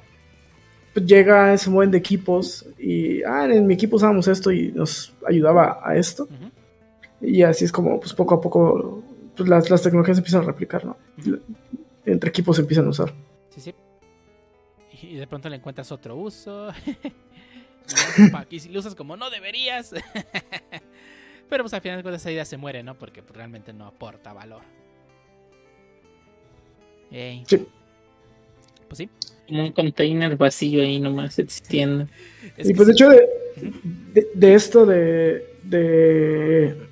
pues 0.93 1.05
llega 1.05 1.53
ese 1.53 1.69
momento 1.69 1.93
de 1.93 1.99
equipos 1.99 2.67
y, 2.77 3.23
ah, 3.23 3.45
en 3.45 3.65
mi 3.65 3.75
equipo 3.75 3.95
usábamos 3.95 4.27
esto 4.27 4.51
y 4.51 4.73
nos 4.73 5.13
ayudaba 5.25 5.79
a 5.83 5.95
esto. 5.95 6.27
Y 7.21 7.43
así 7.43 7.65
es 7.65 7.71
como, 7.71 7.99
pues 7.99 8.13
poco 8.13 8.35
a 8.35 8.41
poco, 8.41 9.03
pues, 9.37 9.47
las, 9.47 9.69
las 9.69 9.81
tecnologías 9.81 10.17
empiezan 10.17 10.41
a 10.41 10.47
replicar, 10.47 10.85
¿no? 10.85 10.97
Entre 12.05 12.29
equipos 12.29 12.57
se 12.57 12.63
empiezan 12.63 12.87
a 12.87 12.89
usar. 12.89 13.13
Sí, 13.49 13.61
sí. 13.61 13.73
Y 15.03 15.15
de 15.15 15.27
pronto 15.27 15.47
le 15.47 15.55
encuentras 15.55 15.91
otro 15.91 16.17
uso. 16.17 16.69
y 18.49 18.59
si 18.59 18.69
lo 18.69 18.79
usas 18.79 18.95
como 18.95 19.17
no 19.17 19.29
deberías. 19.29 19.93
Pero 21.51 21.65
pues 21.65 21.73
al 21.73 21.81
final 21.81 21.97
de 21.97 22.03
cuentas 22.03 22.21
esa 22.21 22.31
idea 22.31 22.45
se 22.45 22.55
muere, 22.55 22.81
¿no? 22.81 22.97
Porque 22.97 23.21
pues, 23.21 23.35
realmente 23.35 23.73
no 23.73 23.85
aporta 23.85 24.31
valor. 24.31 24.61
Sí. 27.11 27.67
Pues 28.87 28.97
sí. 28.97 29.09
Como 29.49 29.65
un 29.65 29.73
container 29.73 30.37
vacío 30.37 30.81
ahí 30.81 31.01
nomás 31.01 31.37
existiendo. 31.37 32.07
y 32.57 32.73
pues 32.73 32.87
de 32.87 32.93
hecho 32.93 33.09
de, 33.09 34.53
esto 34.55 34.85
de, 34.85 35.45
de, 35.63 36.87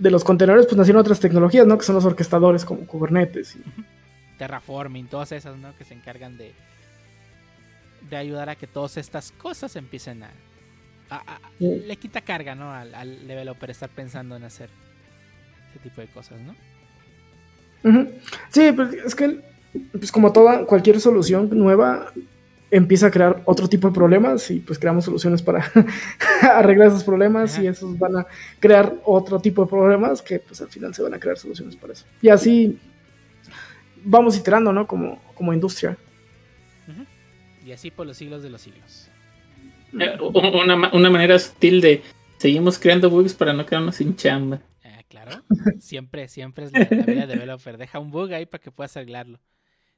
de 0.00 0.10
los 0.10 0.24
contenedores 0.24 0.66
pues 0.66 0.76
nacieron 0.76 1.00
otras 1.00 1.20
tecnologías, 1.20 1.64
¿no? 1.64 1.78
Que 1.78 1.84
son 1.84 1.94
los 1.94 2.04
orquestadores 2.04 2.64
como 2.64 2.84
Kubernetes. 2.88 3.56
Terraforming, 4.36 5.06
todas 5.06 5.30
esas, 5.30 5.56
¿no? 5.58 5.76
Que 5.78 5.84
se 5.84 5.94
encargan 5.94 6.36
de, 6.36 6.54
de 8.10 8.16
ayudar 8.16 8.48
a 8.48 8.56
que 8.56 8.66
todas 8.66 8.96
estas 8.96 9.30
cosas 9.30 9.76
empiecen 9.76 10.24
a, 10.24 10.32
le 11.58 11.96
quita 11.96 12.20
carga, 12.20 12.54
¿no? 12.54 12.72
Al, 12.72 12.94
al, 12.94 13.26
developer 13.26 13.70
estar 13.70 13.88
pensando 13.88 14.36
en 14.36 14.44
hacer 14.44 14.70
ese 15.70 15.78
tipo 15.80 16.00
de 16.00 16.06
cosas, 16.08 16.40
¿no? 16.40 16.54
Sí, 18.50 18.72
pues 18.72 18.94
es 18.94 19.14
que, 19.14 19.40
pues 19.92 20.12
como 20.12 20.32
toda, 20.32 20.64
cualquier 20.66 21.00
solución 21.00 21.48
nueva 21.52 22.12
empieza 22.70 23.08
a 23.08 23.10
crear 23.10 23.42
otro 23.44 23.68
tipo 23.68 23.88
de 23.88 23.94
problemas 23.94 24.50
y 24.50 24.60
pues 24.60 24.78
creamos 24.78 25.04
soluciones 25.04 25.42
para 25.42 25.70
arreglar 26.42 26.88
esos 26.88 27.04
problemas 27.04 27.58
y 27.58 27.66
esos 27.66 27.98
van 27.98 28.16
a 28.16 28.26
crear 28.60 28.94
otro 29.04 29.38
tipo 29.40 29.62
de 29.64 29.68
problemas 29.68 30.22
que 30.22 30.38
pues 30.38 30.60
al 30.62 30.68
final 30.68 30.94
se 30.94 31.02
van 31.02 31.12
a 31.12 31.20
crear 31.20 31.36
soluciones 31.36 31.76
para 31.76 31.92
eso. 31.92 32.06
Y 32.22 32.30
así 32.30 32.78
vamos 34.02 34.38
iterando, 34.38 34.72
¿no? 34.72 34.86
Como, 34.86 35.20
como 35.34 35.52
industria. 35.52 35.96
Y 37.64 37.70
así 37.70 37.90
por 37.90 38.06
los 38.06 38.16
siglos 38.16 38.42
de 38.42 38.50
los 38.50 38.60
siglos. 38.62 39.08
Eh, 39.98 40.18
una, 40.20 40.90
una 40.92 41.10
manera 41.10 41.38
sutil 41.38 41.80
de 41.80 42.02
seguimos 42.38 42.78
creando 42.78 43.10
bugs 43.10 43.34
para 43.34 43.52
no 43.52 43.66
quedarnos 43.66 43.96
sin 43.96 44.16
chamba. 44.16 44.60
Ah, 44.84 45.02
claro, 45.08 45.42
siempre, 45.80 46.28
siempre 46.28 46.64
es 46.64 46.72
la, 46.72 46.84
vida 46.84 47.26
de 47.26 47.34
developer. 47.34 47.78
Deja 47.78 47.98
un 47.98 48.10
bug 48.10 48.32
ahí 48.32 48.46
para 48.46 48.62
que 48.62 48.70
puedas 48.70 48.96
arreglarlo 48.96 49.40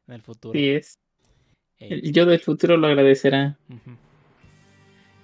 en 0.06 0.14
el 0.14 0.22
futuro. 0.22 0.58
Sí 0.58 0.70
es. 0.70 0.98
El 1.78 2.12
yo 2.12 2.26
del 2.26 2.40
futuro 2.40 2.76
lo 2.76 2.86
agradecerá. 2.86 3.58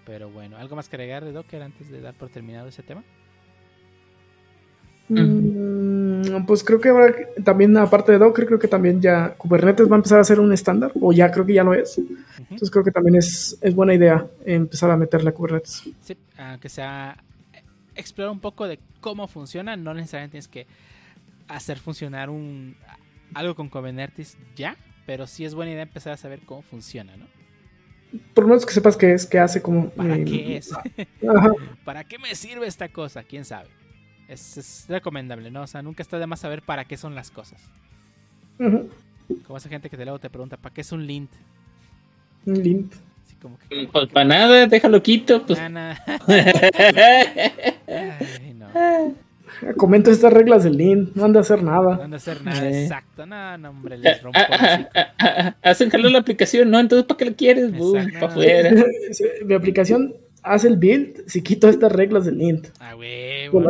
Pero 0.05 0.31
bueno, 0.31 0.57
¿algo 0.57 0.77
más 0.77 0.89
que 0.89 0.97
agregar 0.97 1.25
de 1.25 1.33
Docker 1.33 1.63
antes 1.63 1.91
de 1.91 2.01
dar 2.01 2.15
por 2.15 2.29
terminado 2.29 2.69
ese 2.69 2.83
tema? 2.83 3.05
Mm, 5.09 5.80
pues 6.47 6.65
creo 6.65 6.81
que 6.81 6.89
ahora 6.89 7.15
también, 7.45 7.77
aparte 7.77 8.13
de 8.13 8.19
Docker, 8.19 8.47
creo 8.47 8.59
que 8.59 8.69
también 8.69 9.01
ya 9.01 9.35
Kubernetes 9.37 9.91
va 9.91 9.97
a 9.97 9.99
empezar 9.99 10.21
a 10.21 10.25
ser 10.25 10.41
un 10.41 10.53
estándar, 10.53 10.93
o 11.01 11.13
ya 11.13 11.31
creo 11.31 11.47
que 11.47 11.55
ya 11.55 11.65
lo 11.65 11.75
es. 11.75 11.99
Entonces 12.39 12.71
creo 12.71 12.85
que 12.85 12.91
también 12.91 13.17
es, 13.17 13.59
es 13.61 13.75
buena 13.75 13.95
idea 13.95 14.27
empezar 14.45 14.91
a 14.91 14.97
meterle 14.97 15.31
a 15.31 15.33
Kubernetes. 15.33 15.85
Sí, 16.03 16.17
aunque 16.39 16.69
sea 16.69 17.17
explorar 17.95 18.33
un 18.33 18.41
poco 18.41 18.67
de 18.67 18.79
cómo 19.01 19.29
funciona, 19.29 19.77
no 19.77 19.95
necesariamente 19.95 20.33
tienes 20.33 20.49
que 20.49 20.67
hacer 21.49 21.79
funcionar 21.79 22.31
un 22.31 22.77
algo 23.35 23.55
con 23.55 23.69
Kubernetes 23.69 24.37
ya, 24.57 24.77
pero 25.07 25.27
sí 25.27 25.45
es 25.45 25.55
buena 25.55 25.73
idea 25.73 25.83
empezar 25.83 26.13
a 26.13 26.17
saber 26.17 26.41
cómo 26.41 26.63
funciona, 26.63 27.17
¿no? 27.17 27.27
Por 28.35 28.45
lo 28.45 28.49
menos 28.49 28.67
que 28.67 28.73
sepas 28.73 28.97
qué 28.97 29.13
es, 29.13 29.25
qué 29.25 29.39
hace, 29.39 29.63
cómo... 29.63 29.91
¿Para 29.91 30.17
eh, 30.17 30.25
qué 30.25 30.57
es? 30.57 30.73
¿Para 31.85 32.05
qué 32.05 32.19
me 32.19 32.35
sirve 32.35 32.67
esta 32.67 32.89
cosa? 32.89 33.23
¿Quién 33.23 33.45
sabe? 33.45 33.69
Es, 34.31 34.87
recomendable, 34.89 35.51
¿no? 35.51 35.63
O 35.63 35.67
sea, 35.67 35.83
nunca 35.83 36.05
está 36.05 36.17
de 36.21 36.27
más 36.29 36.39
saber 36.39 36.63
para 36.63 36.85
qué 36.85 36.97
son 36.97 37.17
las 37.17 37.33
cosas. 37.33 37.61
Como 38.59 39.57
esa 39.57 39.69
gente 39.69 39.91
que 39.91 39.97
te 39.97 40.05
luego 40.05 40.21
te 40.21 40.31
pregunta, 40.31 40.57
¿para 40.57 40.73
qué 40.73 40.83
es 40.83 40.93
un 40.93 41.05
lint? 41.05 41.31
Un 42.47 42.63
lint. 42.63 42.95
Así 43.27 43.35
como 43.43 43.59
que, 43.59 43.89
pues 43.91 44.09
para 44.09 44.25
nada, 44.25 44.69
déjalo 44.69 45.03
quito. 45.03 45.45
Pues. 45.45 45.59
Ay, 45.59 45.75
no. 48.57 48.69
Comento 49.77 50.13
estas 50.13 50.33
reglas 50.33 50.63
del 50.63 50.77
lint, 50.77 51.13
no 51.17 51.25
anda 51.25 51.41
a 51.41 51.43
hacer 51.43 51.65
nada. 51.65 51.97
No 51.97 52.03
anda 52.05 52.17
a 52.17 52.19
hacer 52.19 52.45
nada, 52.45 52.69
eh. 52.69 52.85
exacto. 52.85 53.27
No, 53.27 53.59
no, 53.59 53.71
hombre, 53.71 53.99
les 53.99 54.23
rompo 54.23 54.39
Hacen 55.63 55.91
jalar 55.91 56.13
la 56.13 56.21
aplicación, 56.21 56.71
¿no? 56.71 56.79
Entonces, 56.79 57.05
¿para 57.05 57.19
qué 57.19 57.25
la 57.25 57.33
quieres? 57.33 57.77
Boom, 57.77 58.13
para 58.13 58.27
afuera. 58.29 58.85
Mi 59.45 59.55
aplicación 59.55 60.15
haz 60.43 60.65
el 60.65 60.77
build 60.77 61.27
si 61.27 61.43
quito 61.43 61.69
estas 61.69 61.93
reglas 61.93 62.25
del 62.25 62.41
int. 62.41 62.69
Ah, 62.79 62.97
huevo. 62.97 63.69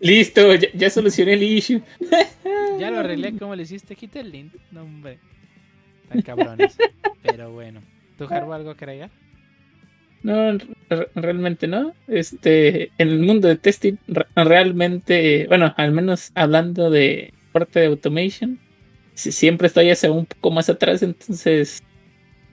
Listo, 0.00 0.54
ya, 0.54 0.88
solucioné 0.88 1.34
el 1.34 1.42
issue. 1.42 1.82
ya 2.78 2.90
lo 2.90 3.00
arreglé 3.00 3.36
como 3.36 3.54
le 3.54 3.64
hiciste, 3.64 3.94
quita 3.94 4.20
el 4.20 4.30
lint. 4.32 4.54
No, 4.70 4.82
hombre. 4.82 5.18
Tan 6.08 6.22
cabrones. 6.22 6.76
Pero 7.22 7.52
bueno. 7.52 7.82
¿Tú, 8.16 8.24
Harbo, 8.30 8.54
algo 8.54 8.74
que 8.74 8.84
agregar? 8.84 9.10
No, 10.22 10.58
realmente 11.14 11.66
no. 11.66 11.94
Este, 12.08 12.90
en 12.98 13.08
el 13.08 13.20
mundo 13.20 13.48
de 13.48 13.56
testing, 13.56 13.94
realmente, 14.34 15.46
bueno, 15.48 15.74
al 15.76 15.92
menos 15.92 16.32
hablando 16.34 16.90
de 16.90 17.32
parte 17.52 17.80
de 17.80 17.86
automation, 17.86 18.58
siempre 19.14 19.66
estoy 19.66 19.90
hacia 19.90 20.10
un 20.10 20.26
poco 20.26 20.50
más 20.50 20.68
atrás, 20.68 21.02
entonces 21.02 21.82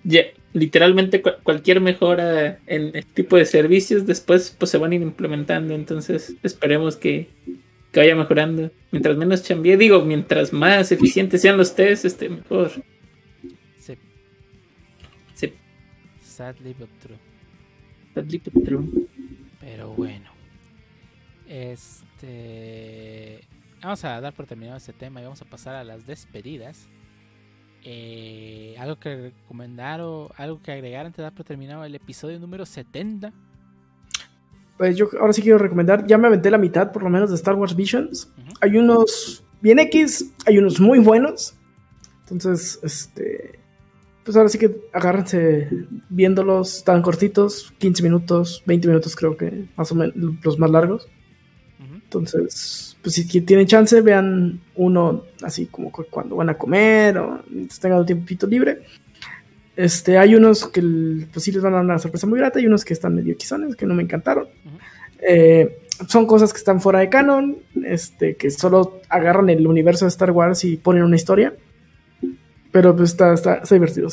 ya, 0.04 0.22
literalmente 0.58 1.22
cualquier 1.22 1.82
mejora 1.82 2.60
en 2.68 2.96
este 2.96 3.14
tipo 3.14 3.38
de 3.38 3.46
servicios 3.46 4.06
después 4.06 4.56
pues 4.58 4.72
se 4.72 4.78
van 4.78 4.92
a 4.92 4.96
ir 4.96 5.02
implementando. 5.02 5.74
Entonces 5.74 6.36
esperemos 6.44 6.96
que, 6.96 7.30
que 7.92 8.00
vaya 8.00 8.16
mejorando. 8.16 8.72
Mientras 8.92 9.18
menos 9.18 9.44
chambie, 9.44 9.78
digo, 9.78 10.04
mientras 10.04 10.54
más 10.54 10.92
eficientes 10.92 11.42
sean 11.42 11.58
los 11.58 11.76
tests, 11.76 12.06
este, 12.06 12.30
mejor. 12.30 12.72
Sí. 13.80 13.98
Sí. 15.34 15.54
Sadly 16.22 16.76
but 16.78 16.90
true. 17.02 17.18
Sadly 18.16 18.42
but 18.44 18.64
true. 18.64 19.08
Pero 19.60 19.94
bueno. 19.94 20.32
Este. 21.48 23.42
Vamos 23.82 24.04
a 24.04 24.20
dar 24.20 24.34
por 24.34 24.48
terminado 24.48 24.78
este 24.78 24.94
tema 24.94 25.22
y 25.22 25.24
vamos 25.24 25.42
a 25.42 25.46
pasar 25.46 25.76
a 25.76 25.84
las 25.84 26.06
despedidas. 26.08 26.88
Eh, 27.90 28.76
algo 28.80 28.98
que 29.00 29.16
recomendar 29.16 30.02
o 30.02 30.30
algo 30.36 30.62
que 30.62 30.74
agregar 30.74 31.06
antes 31.06 31.16
de 31.16 31.24
dar 31.24 31.34
por 31.34 31.46
terminado 31.46 31.86
el 31.86 31.96
episodio 31.96 32.38
número 32.38 32.66
70. 32.66 33.32
Pues 34.78 34.98
yo 34.98 35.08
ahora 35.22 35.32
sí 35.32 35.42
quiero 35.42 35.58
recomendar, 35.58 36.06
ya 36.06 36.18
me 36.18 36.28
aventé 36.28 36.52
la 36.52 36.58
mitad 36.58 36.92
por 36.92 37.02
lo 37.02 37.10
menos 37.10 37.30
de 37.30 37.38
Star 37.38 37.56
Wars 37.56 37.78
Visions. 37.78 38.30
Hay 38.60 38.76
unos 38.76 39.42
bien 39.62 39.80
X, 39.80 40.34
hay 40.46 40.58
unos 40.58 40.82
muy 40.82 41.00
buenos. 41.00 41.56
Entonces, 42.24 42.78
este, 42.84 43.58
pues 44.26 44.36
ahora 44.36 44.50
sí 44.50 44.58
que 44.58 44.82
agárrense 44.92 45.70
viéndolos 46.10 46.84
tan 46.84 47.02
cortitos, 47.02 47.74
15 47.78 48.04
minutos, 48.04 48.64
20 48.66 48.86
minutos 48.90 49.16
creo 49.16 49.38
que 49.38 49.70
más 49.78 49.90
o 49.94 49.96
menos 49.96 50.14
los 50.44 50.60
más 50.60 50.72
largos. 50.72 51.08
Entonces, 51.80 52.87
pues 53.08 53.16
si 53.16 53.42
tienen 53.42 53.68
chance, 53.68 54.02
vean 54.02 54.60
uno 54.76 55.24
así 55.42 55.68
como 55.68 55.94
cuando 55.94 56.36
van 56.36 56.50
a 56.50 56.58
comer 56.58 57.18
o 57.18 57.42
tengan 57.80 58.00
un 58.00 58.06
tiempito 58.06 58.46
libre. 58.46 58.82
Este, 59.78 60.18
hay 60.18 60.36
unos 60.36 60.68
que 60.68 60.82
pues 61.32 61.46
sí 61.46 61.54
les 61.54 61.64
van 61.64 61.72
a 61.72 61.78
dar 61.78 61.86
una 61.86 62.00
sorpresa 62.00 62.28
muy 62.28 62.38
grata 62.38 62.60
y 62.60 62.68
unos 62.68 62.84
que 62.84 62.94
están 62.94 63.16
medio 63.16 63.38
quizones, 63.38 63.78
que 63.78 63.86
no 63.86 63.94
me 63.94 64.04
encantaron. 64.04 64.50
Eh, 65.22 65.84
son 66.10 66.28
cosas 66.28 66.52
que 66.52 66.58
están 66.58 66.82
fuera 66.82 67.00
de 67.00 67.08
canon, 67.08 67.60
este, 67.86 68.36
que 68.36 68.52
solo 68.52 69.00
agarran 69.08 69.50
el 69.50 69.66
universo 69.66 70.04
de 70.04 70.10
Star 70.10 70.32
Wars 70.32 70.66
y 70.66 70.76
ponen 70.76 71.04
una 71.04 71.16
historia. 71.16 71.56
Pero 72.74 72.94
pues 72.94 73.12
está, 73.12 73.34
está, 73.34 73.62
divertido. 73.72 74.10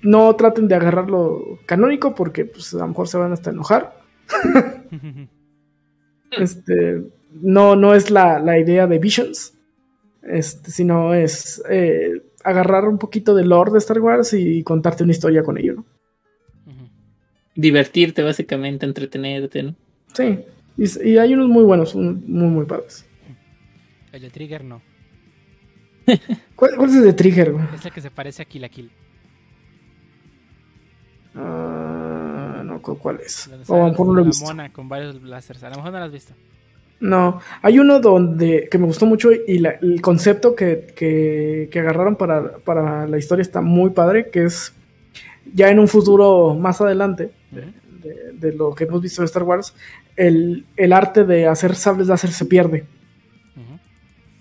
no 0.00 0.34
traten 0.34 0.66
de 0.66 0.76
agarrarlo 0.76 1.58
canónico 1.66 2.14
porque 2.14 2.46
pues, 2.46 2.72
a 2.72 2.78
lo 2.78 2.88
mejor 2.88 3.06
se 3.06 3.18
van 3.18 3.32
hasta 3.32 3.50
enojar. 3.50 4.00
este, 6.30 7.17
no, 7.32 7.76
no 7.76 7.94
es 7.94 8.10
la, 8.10 8.38
la, 8.38 8.58
idea 8.58 8.86
de 8.86 8.98
Visions, 8.98 9.54
este, 10.22 10.70
sino 10.70 11.14
es 11.14 11.62
eh, 11.68 12.22
agarrar 12.44 12.86
un 12.86 12.98
poquito 12.98 13.34
de 13.34 13.44
lore 13.44 13.72
de 13.72 13.78
Star 13.78 14.00
Wars 14.00 14.32
y 14.32 14.62
contarte 14.62 15.04
una 15.04 15.12
historia 15.12 15.42
con 15.42 15.58
ello, 15.58 15.74
¿no? 15.74 15.84
Divertirte, 17.54 18.22
básicamente, 18.22 18.86
entretenerte, 18.86 19.64
¿no? 19.64 19.74
Sí, 20.14 20.44
y, 20.76 21.18
hay 21.18 21.34
unos 21.34 21.48
muy 21.48 21.64
buenos, 21.64 21.94
muy, 21.96 22.14
muy 22.14 22.64
padres. 22.66 23.04
El 24.12 24.22
de 24.22 24.30
Trigger 24.30 24.64
no. 24.64 24.80
¿Cuál, 26.56 26.88
es 26.88 26.94
el 26.94 27.02
de 27.02 27.12
Trigger? 27.12 27.54
Es 27.74 27.84
el 27.84 27.92
que 27.92 28.00
se 28.00 28.10
parece 28.10 28.42
a 28.42 28.44
Kill 28.44 28.62
la 28.62 28.68
Kill. 28.68 28.90
Ah, 31.34 32.62
no, 32.64 32.80
¿cuál 32.80 33.20
es? 33.20 33.50
O 33.66 33.74
a 33.74 33.78
lo 33.78 33.90
mejor 33.90 34.06
no 34.06 34.14
lo 34.14 34.22
he 34.22 34.24
visto. 34.24 34.44
mona 34.44 34.72
con 34.72 34.88
varios 34.88 35.20
blasters. 35.20 35.62
A 35.64 35.70
lo 35.70 35.76
mejor 35.76 35.92
no 35.92 35.98
lo 35.98 36.04
has 36.04 36.12
visto. 36.12 36.34
No, 37.00 37.40
hay 37.62 37.78
uno 37.78 38.00
donde 38.00 38.68
que 38.68 38.78
me 38.78 38.86
gustó 38.86 39.06
mucho 39.06 39.30
y 39.32 39.64
el 39.64 40.00
concepto 40.00 40.56
que, 40.56 41.70
agarraron 41.72 42.16
para, 42.16 43.06
la 43.06 43.18
historia 43.18 43.42
está 43.42 43.60
muy 43.60 43.90
padre, 43.90 44.30
que 44.30 44.44
es 44.44 44.72
ya 45.54 45.70
en 45.70 45.78
un 45.78 45.88
futuro 45.88 46.54
más 46.54 46.80
adelante 46.80 47.30
de, 48.32 48.52
lo 48.52 48.74
que 48.74 48.84
hemos 48.84 49.00
visto 49.00 49.22
en 49.22 49.26
Star 49.26 49.44
Wars, 49.44 49.74
el, 50.16 50.64
arte 50.92 51.24
de 51.24 51.46
hacer 51.46 51.76
sables 51.76 52.08
láser 52.08 52.30
se 52.30 52.46
pierde. 52.46 52.84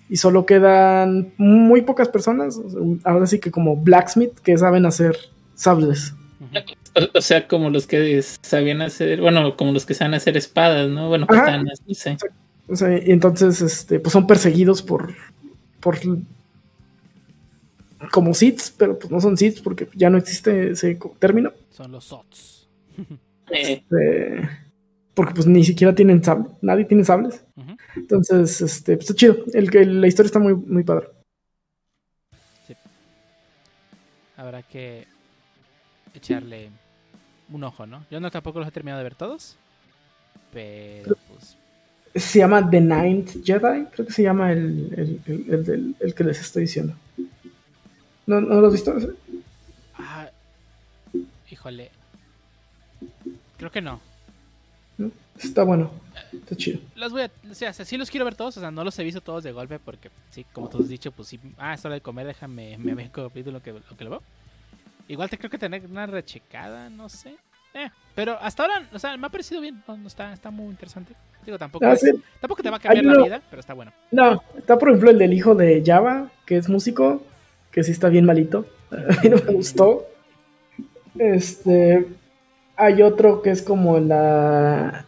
Y 0.10 0.16
solo 0.16 0.46
quedan 0.46 1.34
muy 1.38 1.82
pocas 1.82 2.08
personas, 2.08 2.60
ahora 3.04 3.28
sí 3.28 3.40
que 3.40 3.52
como 3.52 3.76
blacksmith, 3.76 4.40
que 4.40 4.58
saben 4.58 4.86
hacer 4.86 5.18
sables. 5.54 6.16
O 7.14 7.22
sea, 7.22 7.48
como 7.48 7.70
los 7.70 7.88
que 7.88 8.22
sabían 8.22 8.82
hacer, 8.82 9.22
bueno, 9.22 9.58
como 9.58 9.74
los 9.74 9.86
que 9.86 9.94
saben 9.94 10.14
hacer 10.14 10.38
espadas, 10.38 10.90
¿no? 10.90 11.10
Bueno, 11.10 11.28
katanas, 11.28 11.82
no 11.86 11.94
sé. 11.94 12.18
O 12.68 12.76
sea, 12.76 12.98
y 12.98 13.12
entonces, 13.12 13.62
este, 13.62 14.00
pues 14.00 14.12
son 14.12 14.28
perseguidos 14.28 14.82
por, 14.82 15.14
por 15.80 15.98
como 18.12 18.34
SITs, 18.34 18.72
pero 18.78 19.00
pues 19.00 19.12
no 19.12 19.22
son 19.22 19.38
SITs 19.38 19.62
porque 19.62 19.88
ya 19.94 20.10
no 20.10 20.18
existe 20.18 20.72
ese 20.72 21.00
término. 21.20 21.54
Son 21.70 21.92
los 21.92 22.06
SOTs. 22.06 22.68
Este, 23.50 24.42
porque 25.14 25.34
pues 25.34 25.48
ni 25.48 25.64
siquiera 25.64 25.96
tienen 25.96 26.22
sables, 26.22 26.52
nadie 26.62 26.84
tiene 26.84 27.06
sables. 27.06 27.46
Entonces, 27.96 28.60
este, 28.60 28.98
pues 28.98 29.10
está 29.10 29.18
chido. 29.18 29.38
El, 29.54 30.02
la 30.02 30.08
historia 30.08 30.28
está 30.28 30.40
muy, 30.40 30.54
muy 30.54 30.84
padre. 30.84 31.08
Sí. 32.68 32.74
Habrá 34.36 34.64
que 34.64 35.08
echarle 36.14 36.72
un 37.50 37.64
ojo, 37.64 37.86
¿no? 37.86 38.06
Yo 38.12 38.20
no 38.20 38.30
tampoco 38.30 38.60
los 38.60 38.68
he 38.68 38.72
terminado 38.72 38.98
de 38.98 39.06
ver 39.06 39.16
todos. 39.16 39.56
Pero 40.52 41.16
pues 41.30 41.56
se 42.20 42.40
llama 42.40 42.70
The 42.70 42.82
Ninth 42.82 43.44
Jedi, 43.44 43.86
creo 43.92 44.06
que 44.06 44.14
se 44.14 44.24
llama 44.24 44.52
el, 44.52 45.22
el, 45.28 45.96
el, 46.00 46.14
que 46.14 46.24
les 46.24 46.40
estoy 46.40 46.64
diciendo. 46.64 46.94
¿No, 48.26 48.42
¿No, 48.42 48.62
lo 48.62 48.68
has 48.68 48.74
visto? 48.74 48.96
Ah, 49.96 50.30
híjole. 51.50 51.92
Creo 53.58 53.72
que 53.72 53.82
no. 53.82 54.00
Está 55.38 55.64
bueno. 55.64 55.92
Está 56.34 56.56
chido. 56.56 56.80
Los 56.96 57.12
voy 57.12 57.24
a, 57.24 57.32
o 57.50 57.54
sea, 57.54 57.74
sí 57.74 57.98
los 57.98 58.10
quiero 58.10 58.26
ver 58.26 58.36
todos, 58.36 58.58
o 58.58 58.60
sea, 58.60 58.72
no 58.72 58.84
los 58.84 58.98
he 59.00 59.04
visto 59.04 59.22
todos 59.22 59.44
de 59.44 59.52
golpe 59.52 59.80
porque, 59.80 60.10
sí, 60.32 60.46
como 60.52 60.68
tú 60.70 60.80
has 60.80 60.90
dicho, 60.90 61.12
pues 61.12 61.28
sí, 61.28 61.40
ah, 61.58 61.74
es 61.74 61.86
hora 61.86 61.96
de 61.96 62.02
comer, 62.02 62.26
déjame, 62.26 62.78
me 62.78 62.96
veo 62.96 63.10
lo 63.16 63.62
que, 63.62 63.74
lo 63.74 63.98
que 63.98 64.04
lo 64.04 64.10
veo. 64.10 64.24
Igual 65.08 65.30
te 65.30 65.38
creo 65.38 65.50
que 65.50 65.58
tener 65.58 65.86
una 65.86 66.06
rechecada, 66.06 66.90
no 66.90 67.08
sé. 67.08 67.38
Eh, 67.74 67.90
pero 68.16 68.38
hasta 68.42 68.64
ahora, 68.64 68.90
o 68.92 69.00
sea, 69.00 69.16
me 69.16 69.28
ha 69.28 69.30
parecido 69.30 69.62
bien, 69.62 69.84
no, 69.88 70.08
está, 70.08 70.34
está 70.34 70.50
muy 70.50 70.68
interesante. 70.68 71.14
Digo, 71.48 71.58
tampoco, 71.58 71.86
ah, 71.86 71.96
tampoco 72.42 72.62
te 72.62 72.70
va 72.70 72.76
a 72.76 72.80
cambiar 72.82 73.06
la 73.06 73.24
vida, 73.24 73.42
pero 73.50 73.62
está 73.62 73.74
bueno. 73.74 73.94
No, 74.12 74.44
está 74.58 74.78
por 74.78 74.90
ejemplo 74.90 75.12
el 75.12 75.18
del 75.18 75.32
hijo 75.32 75.56
de 75.56 75.82
Java, 75.86 76.30
que 76.46 76.58
es 76.58 76.68
músico, 76.68 77.24
que 77.72 77.86
sí 77.86 77.94
está 77.94 78.10
bien 78.10 78.26
malito. 78.26 78.66
A 78.92 79.22
mí 79.24 79.30
no 79.30 79.38
me 79.38 79.54
gustó. 79.54 80.08
Este. 81.18 82.06
Hay 82.76 83.02
otro 83.02 83.42
que 83.42 83.52
es 83.52 83.62
como 83.62 83.98
la. 83.98 85.06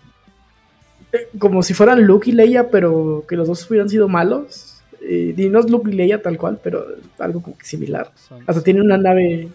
Como 1.37 1.61
si 1.61 1.73
fueran 1.73 2.05
Luke 2.05 2.29
y 2.29 2.33
Leia, 2.33 2.69
pero 2.69 3.25
que 3.27 3.35
los 3.35 3.49
dos 3.49 3.69
hubieran 3.69 3.89
sido 3.89 4.07
malos. 4.07 4.81
Y 5.01 5.33
no 5.49 5.59
es 5.59 5.69
Luke 5.69 5.91
y 5.91 5.93
Leia 5.93 6.21
tal 6.21 6.37
cual, 6.37 6.61
pero 6.63 6.85
algo 7.17 7.41
como 7.41 7.57
que 7.57 7.65
similar. 7.65 8.13
Hasta 8.47 8.63
tiene 8.63 8.79
una 8.79 8.97
nave. 8.97 9.49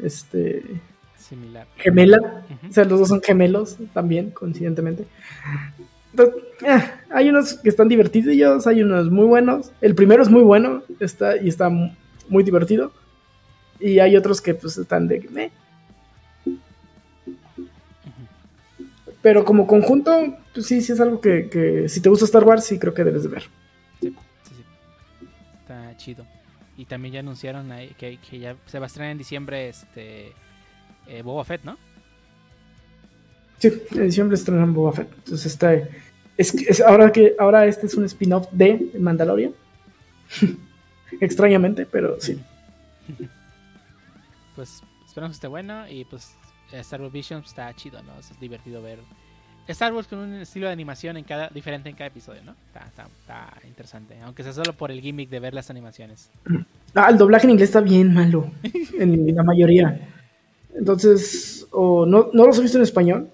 Este. 0.00 0.62
Similar. 1.18 1.66
Gemela. 1.76 2.44
O 2.68 2.72
sea, 2.72 2.84
los 2.84 3.00
dos 3.00 3.08
son 3.08 3.20
gemelos 3.20 3.78
también, 3.92 4.30
coincidentemente. 4.30 5.06
Eh, 6.16 6.90
hay 7.10 7.28
unos 7.28 7.54
que 7.54 7.68
están 7.68 7.88
divertidos, 7.88 8.66
hay 8.66 8.82
unos 8.82 9.10
muy 9.10 9.26
buenos. 9.26 9.72
El 9.80 9.94
primero 9.94 10.22
es 10.22 10.28
muy 10.28 10.42
bueno 10.42 10.82
está, 10.98 11.36
y 11.36 11.48
está 11.48 11.70
muy 12.28 12.42
divertido. 12.42 12.92
Y 13.78 13.98
hay 13.98 14.16
otros 14.16 14.40
que 14.40 14.54
pues 14.54 14.76
están 14.76 15.08
de... 15.08 15.50
Pero 19.22 19.44
como 19.44 19.66
conjunto, 19.66 20.38
pues 20.54 20.66
sí, 20.66 20.80
sí 20.80 20.92
es 20.92 21.00
algo 21.00 21.20
que, 21.20 21.86
si 21.88 22.00
te 22.00 22.08
gusta 22.08 22.24
Star 22.24 22.44
Wars, 22.44 22.64
sí 22.64 22.78
creo 22.78 22.94
que 22.94 23.04
debes 23.04 23.22
de 23.22 23.28
ver. 23.28 23.42
Sí, 24.00 24.08
sí, 24.44 24.54
sí. 24.54 25.26
Está 25.60 25.96
chido. 25.96 26.24
Y 26.76 26.86
también 26.86 27.12
ya 27.14 27.20
anunciaron 27.20 27.70
ahí 27.70 27.94
que, 27.98 28.18
ya 28.38 28.56
se 28.64 28.78
va 28.78 28.86
a 28.86 28.88
estrenar 28.88 29.12
en 29.12 29.18
diciembre 29.18 29.68
este 29.68 30.32
eh, 31.06 31.22
Boba 31.22 31.44
Fett, 31.44 31.64
¿no? 31.64 31.76
Sí, 33.60 33.70
en 33.92 34.06
diciembre 34.06 34.36
estrenan 34.36 34.74
Boba 34.74 34.92
Fett. 34.92 35.12
Entonces 35.18 35.46
está. 35.46 35.74
Es, 36.36 36.54
es, 36.54 36.80
ahora 36.80 37.12
que 37.12 37.36
ahora 37.38 37.66
este 37.66 37.86
es 37.86 37.94
un 37.94 38.04
spin-off 38.06 38.48
de 38.50 38.90
Mandalorian. 38.98 39.52
Extrañamente, 41.20 41.86
pero 41.86 42.20
sí. 42.20 42.40
Pues 44.56 44.82
esperamos 45.06 45.32
que 45.32 45.36
esté 45.36 45.46
bueno 45.46 45.88
y 45.88 46.04
pues 46.04 46.34
Star 46.72 47.00
Wars 47.00 47.12
Vision 47.12 47.42
está 47.46 47.72
chido, 47.74 48.02
¿no? 48.02 48.18
Es 48.18 48.38
divertido 48.40 48.82
ver 48.82 48.98
Star 49.68 49.92
Wars 49.92 50.06
con 50.08 50.18
un 50.18 50.34
estilo 50.34 50.66
de 50.66 50.72
animación 50.72 51.16
en 51.16 51.24
cada 51.24 51.48
diferente 51.48 51.88
en 51.88 51.96
cada 51.96 52.08
episodio, 52.08 52.42
¿no? 52.44 52.54
Está, 52.66 52.86
está, 52.86 53.66
interesante, 53.66 54.16
aunque 54.22 54.42
sea 54.42 54.52
solo 54.52 54.72
por 54.72 54.90
el 54.90 55.00
gimmick 55.00 55.28
de 55.28 55.40
ver 55.40 55.54
las 55.54 55.70
animaciones. 55.70 56.30
Ah, 56.92 57.06
el 57.08 57.18
doblaje 57.18 57.46
en 57.46 57.50
inglés 57.52 57.68
está 57.68 57.80
bien 57.80 58.12
malo, 58.12 58.50
en 58.98 59.32
la 59.32 59.44
mayoría. 59.44 60.08
Entonces, 60.74 61.64
o 61.70 62.04
no, 62.04 62.30
no 62.32 62.48
los 62.48 62.58
he 62.58 62.62
visto 62.62 62.78
en 62.78 62.82
español, 62.82 63.30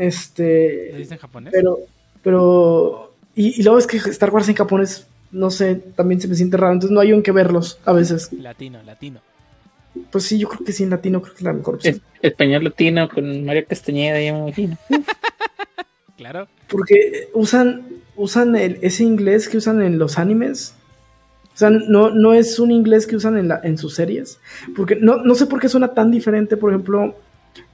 este. 0.00 0.92
¿Lo 0.92 0.98
en 0.98 1.18
japonés? 1.18 1.52
Pero, 1.52 1.78
pero. 2.22 3.14
Y, 3.34 3.62
luego 3.62 3.78
es 3.78 3.86
que 3.86 3.98
Star 3.98 4.30
Wars 4.30 4.48
en 4.48 4.56
japonés, 4.56 5.06
no 5.30 5.50
sé, 5.50 5.76
también 5.76 6.20
se 6.20 6.28
me 6.28 6.34
siente 6.34 6.56
raro. 6.56 6.72
Entonces 6.72 6.94
no 6.94 7.00
hay 7.00 7.10
en 7.10 7.22
qué 7.22 7.32
verlos 7.32 7.78
a 7.84 7.92
veces. 7.92 8.32
Latino, 8.32 8.82
latino. 8.82 9.20
Pues 10.10 10.24
sí, 10.24 10.38
yo 10.38 10.48
creo 10.48 10.64
que 10.64 10.72
sí, 10.72 10.84
en 10.84 10.90
latino 10.90 11.20
creo 11.20 11.34
que 11.34 11.38
es 11.38 11.44
la 11.44 11.52
mejor 11.52 11.74
opción. 11.76 12.00
español 12.22 12.64
latino 12.64 13.08
con 13.08 13.44
Mario 13.44 13.66
Castañeda, 13.68 14.20
ya 14.20 14.32
me 14.32 14.40
imagino. 14.40 14.78
claro. 16.16 16.48
Porque 16.68 17.28
usan, 17.34 17.86
usan 18.16 18.56
el, 18.56 18.78
ese 18.82 19.04
inglés 19.04 19.48
que 19.48 19.58
usan 19.58 19.82
en 19.82 19.98
los 19.98 20.18
animes. 20.18 20.74
O 21.54 21.56
sea, 21.60 21.70
no, 21.70 22.10
no 22.10 22.32
es 22.32 22.58
un 22.58 22.70
inglés 22.70 23.06
que 23.06 23.16
usan 23.16 23.36
en, 23.36 23.48
la, 23.48 23.60
en 23.62 23.76
sus 23.76 23.94
series. 23.94 24.38
Porque 24.74 24.96
no, 24.96 25.18
no 25.18 25.34
sé 25.34 25.46
por 25.46 25.60
qué 25.60 25.68
suena 25.68 25.92
tan 25.92 26.10
diferente, 26.10 26.56
por 26.56 26.70
ejemplo, 26.70 27.16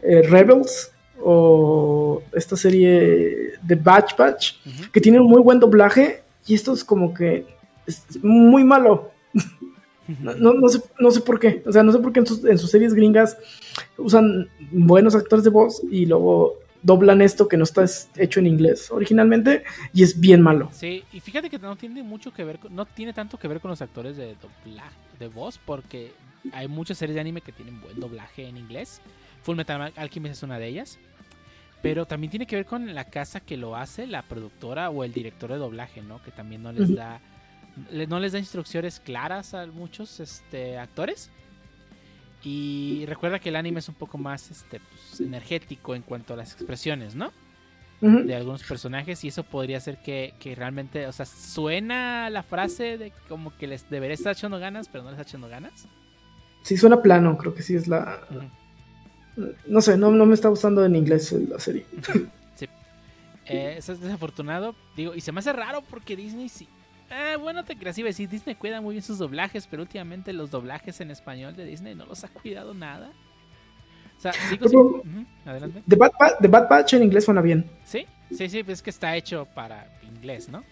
eh, 0.02 0.22
Rebels 0.22 0.90
o 1.22 2.22
esta 2.32 2.56
serie 2.56 3.52
de 3.62 3.74
Batch 3.74 4.16
Batch, 4.16 4.54
que 4.92 5.00
tiene 5.00 5.20
un 5.20 5.28
muy 5.28 5.40
buen 5.40 5.60
doblaje 5.60 6.22
y 6.46 6.54
esto 6.54 6.72
es 6.72 6.84
como 6.84 7.12
que 7.12 7.46
es 7.86 8.22
muy 8.22 8.64
malo. 8.64 9.10
No, 10.08 10.54
no, 10.54 10.68
sé, 10.68 10.80
no 11.00 11.10
sé 11.10 11.20
por 11.20 11.40
qué, 11.40 11.64
o 11.66 11.72
sea, 11.72 11.82
no 11.82 11.90
sé 11.90 11.98
por 11.98 12.12
qué 12.12 12.20
en 12.20 12.26
sus, 12.26 12.44
en 12.44 12.58
sus 12.58 12.70
series 12.70 12.94
gringas 12.94 13.36
usan 13.98 14.48
buenos 14.70 15.16
actores 15.16 15.42
de 15.42 15.50
voz 15.50 15.82
y 15.90 16.06
luego 16.06 16.60
doblan 16.82 17.20
esto 17.20 17.48
que 17.48 17.56
no 17.56 17.64
está 17.64 17.84
hecho 18.16 18.38
en 18.38 18.46
inglés 18.46 18.92
originalmente 18.92 19.64
y 19.92 20.04
es 20.04 20.20
bien 20.20 20.40
malo. 20.42 20.70
Sí, 20.72 21.02
y 21.12 21.18
fíjate 21.18 21.50
que 21.50 21.58
no 21.58 21.74
tiene 21.74 22.04
mucho 22.04 22.32
que 22.32 22.44
ver, 22.44 22.60
no 22.70 22.86
tiene 22.86 23.12
tanto 23.12 23.36
que 23.36 23.48
ver 23.48 23.60
con 23.60 23.70
los 23.72 23.82
actores 23.82 24.16
de 24.16 24.36
doblaje, 24.36 24.96
de 25.18 25.26
voz, 25.26 25.58
porque 25.58 26.12
hay 26.52 26.68
muchas 26.68 26.98
series 26.98 27.16
de 27.16 27.20
anime 27.20 27.40
que 27.40 27.50
tienen 27.50 27.80
buen 27.80 27.98
doblaje 27.98 28.46
en 28.46 28.56
inglés. 28.56 29.00
Full 29.46 29.56
Metal 29.56 29.92
Alchemist 29.94 30.34
es 30.34 30.42
una 30.42 30.58
de 30.58 30.66
ellas. 30.66 30.98
Pero 31.80 32.04
también 32.04 32.32
tiene 32.32 32.46
que 32.46 32.56
ver 32.56 32.66
con 32.66 32.94
la 32.94 33.04
casa 33.04 33.38
que 33.38 33.56
lo 33.56 33.76
hace, 33.76 34.08
la 34.08 34.22
productora 34.22 34.90
o 34.90 35.04
el 35.04 35.12
director 35.12 35.52
de 35.52 35.56
doblaje, 35.56 36.02
¿no? 36.02 36.20
Que 36.20 36.32
también 36.32 36.64
no 36.64 36.72
les 36.72 36.92
da 36.94 37.20
no 38.08 38.18
les 38.18 38.32
da 38.32 38.38
instrucciones 38.38 39.00
claras 39.00 39.54
a 39.54 39.66
muchos 39.66 40.18
este, 40.18 40.78
actores. 40.78 41.30
Y 42.42 43.04
recuerda 43.06 43.38
que 43.38 43.50
el 43.50 43.56
anime 43.56 43.80
es 43.80 43.88
un 43.88 43.94
poco 43.94 44.18
más 44.18 44.50
este, 44.50 44.80
pues, 44.80 45.20
energético 45.20 45.94
en 45.94 46.02
cuanto 46.02 46.34
a 46.34 46.36
las 46.36 46.52
expresiones, 46.52 47.14
¿no? 47.14 47.32
De 48.00 48.34
algunos 48.34 48.62
personajes 48.62 49.24
y 49.24 49.28
eso 49.28 49.42
podría 49.42 49.80
ser 49.80 49.98
que, 49.98 50.34
que 50.38 50.54
realmente, 50.54 51.06
o 51.06 51.12
sea, 51.12 51.24
suena 51.24 52.28
la 52.30 52.42
frase 52.42 52.98
de 52.98 53.12
como 53.28 53.56
que 53.56 53.66
les 53.66 53.88
debería 53.88 54.14
estar 54.14 54.32
echando 54.32 54.58
ganas, 54.58 54.88
pero 54.88 55.04
no 55.04 55.10
les 55.10 55.18
está 55.18 55.30
echando 55.30 55.48
ganas. 55.48 55.88
Sí, 56.62 56.76
suena 56.76 57.00
plano, 57.00 57.38
creo 57.38 57.54
que 57.54 57.62
sí 57.62 57.74
es 57.74 57.86
la. 57.88 58.26
No 59.66 59.80
sé, 59.80 59.96
no, 59.98 60.10
no 60.10 60.26
me 60.26 60.34
está 60.34 60.48
gustando 60.48 60.84
en 60.84 60.96
inglés 60.96 61.32
la 61.32 61.58
serie. 61.58 61.84
Sí. 62.54 62.66
Eh, 63.46 63.74
eso 63.76 63.92
es 63.92 64.00
desafortunado. 64.00 64.74
Digo, 64.96 65.14
y 65.14 65.20
se 65.20 65.30
me 65.30 65.40
hace 65.40 65.52
raro 65.52 65.82
porque 65.82 66.16
Disney 66.16 66.48
sí. 66.48 66.68
Eh, 67.10 67.36
bueno, 67.36 67.64
te 67.64 67.76
creas, 67.76 67.96
iba 67.98 68.06
a 68.06 68.10
decir, 68.10 68.28
Disney 68.28 68.54
cuida 68.56 68.80
muy 68.80 68.94
bien 68.94 69.02
sus 69.02 69.18
doblajes, 69.18 69.66
pero 69.68 69.82
últimamente 69.82 70.32
los 70.32 70.50
doblajes 70.50 71.00
en 71.00 71.10
español 71.10 71.54
de 71.54 71.64
Disney 71.66 71.94
no 71.94 72.06
los 72.06 72.24
ha 72.24 72.28
cuidado 72.28 72.74
nada. 72.74 73.12
O 74.16 74.20
sea, 74.20 74.32
sigo 74.48 74.66
Pero- 74.66 75.02
Adelante. 75.44 75.82
The 75.86 75.96
Bad, 75.96 76.10
The 76.40 76.48
Bad 76.48 76.68
Batch 76.68 76.94
en 76.94 77.02
inglés 77.04 77.26
suena 77.26 77.42
bien. 77.42 77.70
Sí, 77.84 78.06
sí, 78.32 78.48
sí, 78.48 78.64
pues 78.64 78.78
es 78.78 78.82
que 78.82 78.90
está 78.90 79.14
hecho 79.14 79.46
para 79.54 80.00
inglés, 80.02 80.48
¿no? 80.48 80.64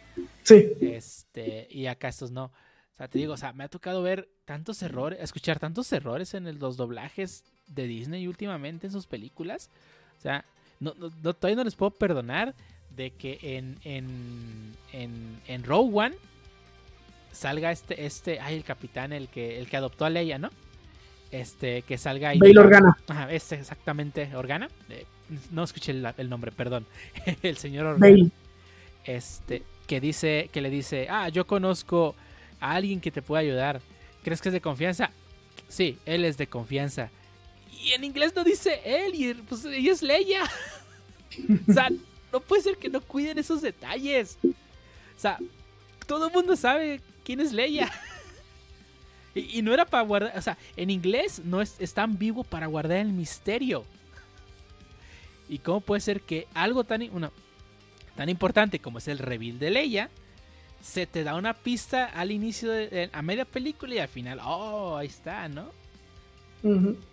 Sí. 0.43 0.73
Este, 0.81 1.69
y 1.71 1.87
acá 1.87 2.09
estos 2.09 2.31
no. 2.31 2.47
O 2.47 2.97
sea, 2.97 3.07
te 3.09 3.19
digo, 3.19 3.35
o 3.35 3.37
sea, 3.37 3.53
me 3.53 3.65
ha 3.65 3.69
tocado 3.69 4.03
ver 4.03 4.29
tantos 4.47 4.83
errores, 4.83 5.19
escuchar 5.21 5.59
tantos 5.59 5.93
errores 5.93 6.33
en 6.35 6.47
el- 6.47 6.59
los 6.59 6.77
doblajes 6.77 7.45
de 7.67 7.87
Disney 7.87 8.27
últimamente 8.27 8.87
en 8.87 8.93
sus 8.93 9.07
películas. 9.07 9.71
O 10.19 10.23
sea, 10.23 10.45
no, 10.81 10.93
todavía 10.93 11.57
no 11.57 11.65
les 11.65 11.77
puedo 11.77 11.91
perdonar 11.91 12.55
de 12.91 13.11
que 13.11 13.39
en, 13.43 13.79
en, 13.85 14.75
en, 14.93 15.41
en 15.47 15.65
Rogue 15.65 15.91
One 15.93 16.17
salga 17.33 17.73
este, 17.73 18.07
este, 18.07 18.41
ay, 18.41 18.57
el 18.57 18.65
capitán, 18.65 19.13
el 19.13 19.29
que, 19.29 19.59
el 19.59 19.69
que 19.69 19.77
adoptó 19.77 20.05
a 20.05 20.11
Leia, 20.11 20.39
¿no? 20.39 20.51
Este, 21.31 21.83
que 21.83 21.99
salga 21.99 22.31
ahí. 22.31 22.39
Bail 22.39 22.59
Organa. 22.59 22.97
Ajá, 23.09 23.33
este 23.33 23.57
exactamente, 23.57 24.35
Organa. 24.37 24.69
Eh, 24.89 25.05
no 25.51 25.65
escuché 25.65 25.93
el, 25.93 26.07
el 26.17 26.31
nombre, 26.31 26.53
perdón. 26.53 26.87
el 27.43 27.57
señor 27.57 27.87
Organa 27.87 28.07
Bail. 28.07 28.33
este, 29.05 29.63
que 29.87 30.01
dice, 30.01 30.49
que 30.53 30.61
le 30.61 30.71
dice, 30.71 31.09
ah, 31.11 31.29
yo 31.29 31.47
conozco 31.47 32.15
a 32.61 32.75
alguien 32.75 33.01
que 33.01 33.11
te 33.11 33.23
puede 33.23 33.43
ayudar. 33.43 33.81
¿Crees 34.23 34.41
que 34.41 34.49
es 34.51 34.53
de 34.53 34.61
confianza? 34.61 35.11
Sí, 35.69 35.99
él 36.07 36.25
es 36.25 36.39
de 36.39 36.47
confianza. 36.47 37.11
Y 37.85 37.93
en 37.93 38.03
inglés 38.03 38.33
no 38.35 38.45
dice 38.45 38.81
él, 38.85 39.15
y 39.15 39.35
pues 39.35 39.65
ella 39.67 39.93
es 39.93 40.03
Leia. 40.03 40.45
o 41.69 41.73
sea, 41.73 41.91
no 42.33 42.41
puede 42.41 42.63
ser 42.63 42.79
que 42.79 42.89
no 42.89 43.03
cuiden 43.03 43.39
esos 43.39 43.61
detalles. 43.61 44.39
O 44.43 45.21
sea, 45.21 45.39
todo 46.07 46.29
el 46.29 46.33
mundo 46.33 46.57
sabe 46.57 47.03
quién 47.25 47.41
es 47.41 47.53
Leia. 47.53 47.93
y, 49.35 49.61
no 49.61 49.75
era 49.75 49.85
para 49.85 50.03
guardar, 50.03 50.33
o 50.39 50.41
sea, 50.41 50.57
en 50.77 50.89
inglés 50.89 51.43
no 51.45 51.61
es, 51.61 51.77
es 51.79 51.93
tan 51.93 52.19
vivo 52.19 52.43
para 52.43 52.69
guardar 52.69 52.99
el 52.99 53.13
misterio. 53.13 53.85
¿Y 55.47 55.59
cómo 55.59 55.83
puede 55.83 56.01
ser 56.01 56.23
que 56.23 56.49
algo 56.55 56.85
tan, 56.85 57.07
tan 58.17 58.29
importante 58.31 58.79
como 58.79 58.97
es 58.97 59.09
el 59.09 59.19
reveal 59.19 59.59
de 59.59 59.71
Leia, 59.71 60.11
se 60.81 61.07
te 61.07 61.23
da 61.23 61.35
una 61.35 61.53
pista 61.53 62.07
al 62.07 62.31
inicio, 62.31 62.71
de- 62.71 63.11
a 63.13 63.21
media 63.21 63.45
película 63.45 63.95
y 63.95 63.99
al 63.99 64.09
final, 64.09 64.41
oh, 64.43 64.97
ahí 64.97 65.09
está, 65.09 65.49
¿no? 65.49 65.84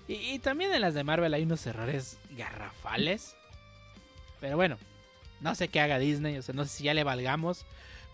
Y, 0.08 0.14
y 0.14 0.40
también 0.40 0.74
en 0.74 0.82
las 0.82 0.94
de 0.94 1.04
Marvel 1.04 1.34
hay 1.34 1.44
unos 1.44 1.66
errores 1.68 2.18
garrafales. 2.38 3.36
Pero 4.40 4.56
bueno, 4.56 4.78
no 5.42 5.54
sé 5.56 5.68
qué 5.68 5.80
haga 5.82 6.00
Disney, 6.00 6.38
o 6.38 6.42
sea, 6.42 6.56
no 6.56 6.64
sé 6.64 6.70
si 6.78 6.84
ya 6.86 6.94
le 6.94 7.04
valgamos. 7.04 7.66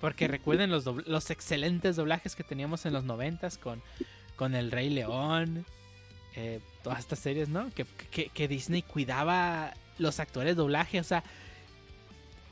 Porque 0.01 0.27
recuerden 0.27 0.69
los, 0.69 0.85
excelentes 1.31 1.95
doblajes 1.95 2.35
que 2.35 2.43
teníamos 2.43 2.85
en 2.85 2.93
los 2.93 3.03
noventas 3.03 3.57
con, 3.57 3.81
con 4.35 4.53
El 4.53 4.71
Rey 4.71 4.89
León, 4.91 5.65
eh, 6.35 6.59
todas 6.83 6.99
estas 6.99 7.17
series, 7.19 7.49
¿no? 7.49 7.71
Que, 7.73 7.85
que- 8.11 8.29
que 8.29 8.47
Disney 8.47 8.83
cuidaba 8.83 9.73
los 9.97 10.19
actores 10.19 10.55
de 10.55 10.61
doblaje, 10.61 10.99
o 10.99 11.03
sea, 11.03 11.23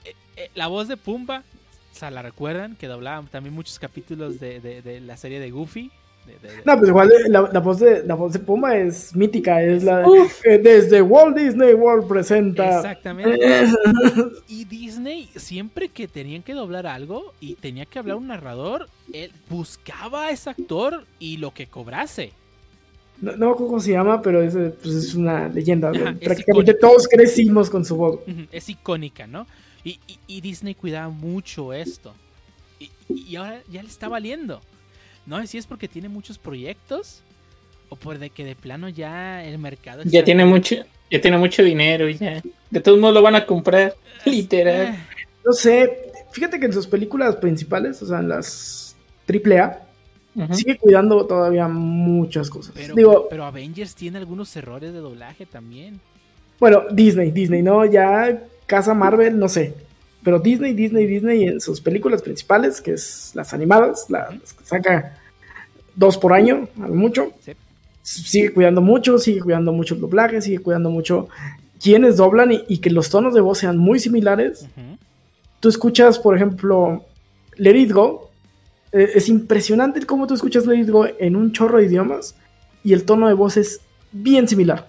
eh, 0.06 0.16
eh, 0.38 0.50
la 0.56 0.66
voz 0.68 0.88
de 0.88 0.98
Pumba, 0.98 1.44
o 1.92 1.96
sea, 1.96 2.10
la 2.10 2.24
recuerdan, 2.24 2.76
que 2.76 2.88
doblaban 2.88 3.28
también 3.28 3.54
muchos 3.54 3.78
capítulos 3.78 4.40
de, 4.40 4.60
de- 4.60 4.82
de 4.82 5.00
la 5.02 5.16
serie 5.16 5.40
de 5.40 5.52
Goofy. 5.52 5.92
De- 6.26 6.34
de- 6.40 6.56
de- 6.58 6.62
No, 6.66 6.78
pues 6.78 6.90
igual 6.90 7.12
eh, 7.12 7.30
la, 7.30 7.50
la 7.54 7.60
voz 7.60 7.80
de 7.80 8.04
la 8.06 8.16
voz 8.16 8.34
de 8.34 8.40
Puma 8.40 8.76
es 8.78 9.16
mítica, 9.16 9.62
es 9.62 9.84
la 9.84 10.08
Uf. 10.08 10.46
eh, 10.46 10.58
desde 10.58 11.02
Walt 11.02 11.38
Disney 11.38 11.74
World 11.74 12.08
presenta. 12.08 12.78
Exactamente. 12.78 13.40
Y 14.48 14.66
Disney, 14.66 15.30
siempre 15.36 15.90
que 15.90 16.08
tenían 16.08 16.44
que 16.44 16.54
doblar 16.54 16.88
algo 16.88 17.34
y 17.40 17.56
tenía 17.56 17.86
que 17.86 18.00
hablar 18.00 18.18
un 18.18 18.28
narrador, 18.28 18.88
él 19.14 19.32
buscaba 19.50 20.28
a 20.28 20.32
ese 20.32 20.50
actor 20.50 21.06
y 21.20 21.38
lo 21.38 21.54
que 21.54 21.68
cobrase. 21.68 22.32
No, 23.22 23.32
no 23.38 23.50
me 23.52 23.56
cómo 23.56 23.80
se 23.80 23.92
llama, 23.92 24.22
pero 24.22 24.42
es, 24.42 24.54
pues 24.82 24.94
es 24.96 25.16
una 25.16 25.48
leyenda. 25.48 25.90
Ajá, 25.90 26.16
Prácticamente 26.22 26.74
todos 26.74 27.08
crecimos 27.08 27.70
con 27.70 27.86
su 27.86 27.96
voz. 27.96 28.20
Es 28.52 28.68
icónica, 28.70 29.26
¿no? 29.28 29.48
Y, 29.84 30.00
y- 30.08 30.20
y 30.28 30.42
Disney 30.42 30.76
cuidaba 30.76 31.10
mucho 31.10 31.72
esto. 31.72 32.14
Y, 32.80 32.90
y 33.08 33.36
ahora 33.38 33.62
ya 33.72 33.82
le 33.84 33.88
está 33.90 34.10
valiendo. 34.10 34.60
No 35.26 35.40
sé 35.42 35.48
si 35.48 35.58
es 35.58 35.68
porque 35.68 35.88
tiene 35.88 36.10
muchos 36.10 36.38
proyectos 36.38 37.22
o 37.90 37.96
por 37.96 38.18
de 38.20 38.30
que 38.30 38.44
de 38.46 38.56
plano 38.56 38.90
ya 38.90 39.44
el 39.44 39.58
mercado 39.60 40.04
Ya 40.06 40.24
tiene 40.24 40.46
mucho, 40.46 40.76
ya 41.10 41.22
tiene 41.22 41.38
mucho 41.38 41.64
dinero 41.64 42.10
y 42.10 42.18
ya. 42.18 42.42
De 42.70 42.82
todos 42.82 43.00
modos 43.00 43.16
lo 43.16 43.22
van 43.22 43.36
a 43.36 43.46
comprar. 43.46 43.96
Literal. 44.26 44.88
Eh, 44.94 45.00
No 45.46 45.54
sé, 45.54 46.12
fíjate 46.32 46.60
que 46.60 46.66
en 46.66 46.74
sus 46.74 46.88
películas 46.88 47.36
principales, 47.36 48.02
o 48.02 48.08
sea, 48.08 48.20
en 48.20 48.30
las 48.30 48.96
AAA, 49.28 49.80
Ujú. 50.36 50.54
sigue 50.54 50.78
cuidando 50.78 51.26
todavía 51.26 51.68
muchas 51.68 52.50
cosas. 52.50 52.74
pero, 52.76 52.96
Digo, 52.96 53.28
pero 53.30 53.46
Avengers 53.46 53.94
tiene 53.96 54.18
algunos 54.18 54.56
errores 54.56 54.92
de 54.94 55.00
doblaje 55.00 55.46
también. 55.46 56.00
bueno, 56.60 56.84
Disney, 56.92 57.32
Disney, 57.32 57.62
¿no? 57.62 57.86
Ya 57.86 58.42
Casa 58.66 58.94
Marvel, 58.96 59.38
no 59.38 59.48
sé. 59.48 59.76
Pero 60.26 60.40
Disney, 60.40 60.74
Disney, 60.74 61.06
Disney 61.06 61.44
en 61.48 61.62
sus 61.62 61.80
películas 61.80 62.22
principales, 62.22 62.82
que 62.82 62.92
es 62.94 63.32
las 63.36 63.54
animadas, 63.54 64.08
la- 64.10 64.30
las 64.32 64.52
que 64.54 64.66
saca 64.66 65.18
dos 65.96 66.18
por 66.18 66.34
año, 66.34 66.68
a 66.82 66.88
lo 66.90 66.96
mucho, 66.96 67.32
Sí. 67.40 67.54
sigue 68.02 68.52
cuidando 68.54 68.82
mucho, 68.82 69.18
sigue 69.20 69.40
cuidando 69.40 69.72
mucho 69.72 69.96
el 69.96 70.02
doblaje, 70.02 70.42
sigue 70.42 70.60
cuidando 70.60 70.90
mucho 70.90 71.30
quienes 71.82 72.18
doblan 72.18 72.52
y, 72.52 72.64
y 72.68 72.80
que 72.80 72.90
los 72.90 73.10
tonos 73.10 73.34
de 73.34 73.40
voz 73.42 73.60
sean 73.60 73.78
muy 73.78 74.00
similares. 74.00 74.68
Tú 75.62 75.70
escuchas, 75.70 76.20
por 76.20 76.36
ejemplo, 76.36 77.06
Let 77.56 77.78
It 77.78 77.92
Go. 77.94 78.30
eh, 78.92 79.12
es 79.16 79.28
impresionante 79.30 80.06
cómo 80.06 80.26
tú 80.28 80.34
escuchas 80.36 80.66
Let 80.66 80.78
It 80.80 80.90
Go 80.90 81.06
en 81.20 81.36
un 81.36 81.52
chorro 81.52 81.78
de 81.80 81.86
idiomas 81.86 82.36
y 82.84 82.94
el 82.94 83.04
tono 83.06 83.28
de 83.28 83.34
voz 83.34 83.58
es 83.58 83.80
bien 84.12 84.48
similar. 84.48 84.88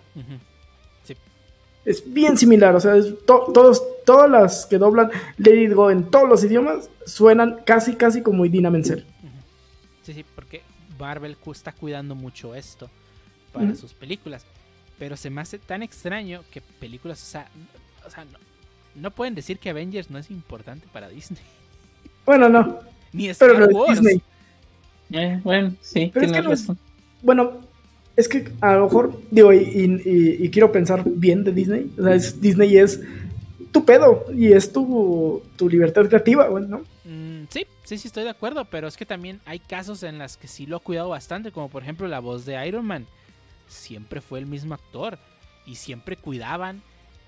Es 1.85 2.03
bien 2.13 2.37
similar, 2.37 2.75
o 2.75 2.81
sea, 2.81 2.97
es 2.97 3.15
to- 3.27 3.51
todos, 3.55 3.83
todas 4.07 4.31
las 4.31 4.65
que 4.65 4.79
doblan 4.79 5.11
Let 5.37 5.63
It 5.65 5.73
Go 5.75 5.91
en 5.91 6.05
todos 6.11 6.27
los 6.29 6.43
idiomas 6.45 6.89
suenan 7.05 7.59
casi, 7.67 7.95
casi 7.97 8.23
como 8.23 8.47
Idina 8.47 8.71
Menzel. 8.71 9.05
Sí, 10.03 10.15
sí, 10.15 10.25
porque 10.35 10.63
Marvel 10.99 11.37
está 11.53 11.73
cuidando 11.73 12.15
mucho 12.15 12.55
esto 12.55 12.89
para 13.53 13.75
sus 13.75 13.93
películas. 13.93 14.47
Pero 14.99 15.17
se 15.19 15.29
me 15.29 15.43
hace 15.43 15.59
tan 15.59 15.83
extraño 15.83 16.43
que 16.51 16.63
películas, 16.63 17.23
o 17.23 17.27
sea, 17.27 17.49
o 18.07 18.11
sea 18.11 18.25
no, 18.25 18.39
no 18.95 19.11
pueden 19.11 19.35
decir 19.35 19.59
que 19.59 19.69
Avengers 19.69 20.09
no 20.11 20.19
es 20.19 20.31
importante 20.31 20.87
para 20.91 21.09
Disney. 21.11 21.43
Bueno, 22.25 22.49
no, 22.49 22.79
Ni 23.13 23.29
Star 23.29 23.51
pero 23.53 23.67
Wars. 23.69 24.01
Disney. 24.01 24.23
Eh, 25.13 25.41
bueno, 25.45 25.75
sí, 25.83 26.11
Pero 26.15 26.27
es 26.27 26.33
no 26.33 26.39
es- 26.39 26.47
razón. 26.61 26.79
Bueno, 27.23 27.59
es 28.17 28.29
que 28.29 28.51
a 28.61 28.75
lo 28.77 28.85
mejor, 28.85 29.21
digo, 29.31 29.53
y, 29.53 29.59
y- 29.59 30.03
y- 30.11 30.45
y 30.47 30.51
quiero 30.51 30.73
pensar 30.73 31.03
bien 31.05 31.45
de 31.45 31.53
Disney. 31.53 31.91
O 31.99 32.03
sea, 32.03 32.15
es- 32.15 32.41
Disney 32.41 32.77
es 32.79 33.01
tu 33.77 33.85
pedo 33.85 34.25
y 34.35 34.53
es 34.53 34.73
tu, 34.73 35.43
tu 35.57 35.69
libertad 35.69 36.07
creativa, 36.09 36.49
bueno, 36.49 36.67
¿no? 36.67 36.79
Mm, 37.05 37.47
sí, 37.51 37.67
sí, 37.85 37.99
sí, 37.99 38.09
estoy 38.09 38.25
de 38.25 38.31
acuerdo, 38.31 38.65
pero 38.65 38.89
es 38.89 38.97
que 38.97 39.05
también 39.05 39.43
hay 39.45 39.59
casos 39.59 40.03
en 40.03 40.17
las 40.17 40.39
que 40.39 40.49
sí 40.49 40.65
lo 40.65 40.79
ha 40.79 40.81
cuidado 40.81 41.11
bastante, 41.11 41.53
como 41.53 41.69
por 41.69 41.83
ejemplo 41.83 42.09
la 42.09 42.21
voz 42.21 42.47
de 42.47 42.67
Iron 42.67 42.87
Man. 42.87 43.07
Siempre 43.69 44.23
fue 44.23 44.39
el 44.39 44.47
mismo 44.47 44.73
actor 44.73 45.19
y 45.67 45.75
siempre 45.75 46.17
cuidaban 46.17 46.81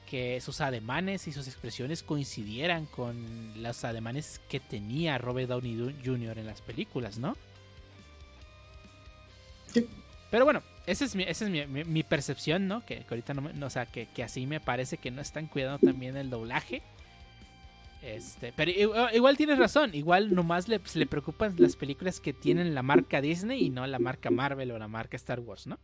que 0.09 0.41
sus 0.41 0.63
ademanes 0.63 1.29
y 1.29 1.33
sus 1.33 1.47
expresiones 1.49 2.03
coincidieran 2.03 2.87
con 2.87 3.63
los 3.63 3.85
ademanes 3.85 4.41
que 4.49 4.59
tenía 4.59 5.19
Robert 5.19 5.51
Downey 5.51 5.95
Jr. 6.03 6.39
en 6.39 6.47
las 6.47 6.63
películas, 6.63 7.19
¿no? 7.19 7.37
Sí. 9.75 9.87
Pero 10.31 10.47
bueno, 10.47 10.63
esa 10.91 11.05
es 11.05 11.15
mi, 11.15 11.23
esa 11.23 11.45
es 11.47 11.51
mi, 11.51 11.85
mi- 11.85 12.03
percepción, 12.03 12.69
¿no? 12.69 12.85
Que, 12.85 13.05
ahorita 13.09 13.35
no, 13.35 13.43
me- 13.43 13.65
o 13.65 13.71
sea, 13.71 13.87
que, 13.87 14.09
que 14.15 14.23
así 14.23 14.47
me 14.47 14.61
parece 14.61 14.97
que 14.99 15.11
no 15.11 15.21
están 15.21 15.47
cuidando 15.47 15.79
también 15.79 16.17
el 16.17 16.31
doblaje. 16.31 16.83
Este, 18.03 18.53
pero 18.57 18.71
igual, 18.71 19.15
igual 19.15 19.37
tienes 19.37 19.59
razón, 19.59 19.95
igual 19.95 20.33
nomás 20.35 20.69
le, 20.69 20.81
le 20.95 21.07
preocupan 21.07 21.55
las 21.59 21.75
películas 21.75 22.21
que 22.21 22.33
tienen 22.33 22.75
la 22.75 22.83
marca 22.83 23.21
Disney 23.21 23.65
y 23.65 23.71
no 23.71 23.87
la 23.87 23.99
marca 23.99 24.31
Marvel 24.31 24.71
o 24.71 24.79
la 24.79 24.87
marca 24.89 25.17
Star 25.17 25.41
Wars, 25.41 25.67
¿no? 25.67 25.79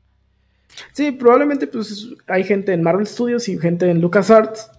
Sí, 0.93 1.11
probablemente 1.13 1.67
pues 1.67 2.09
hay 2.27 2.45
gente 2.45 2.73
en 2.73 2.83
Marvel 2.83 3.07
Studios 3.07 3.49
y 3.49 3.59
gente 3.59 3.91
en 3.91 4.01
LucasArts 4.01 4.71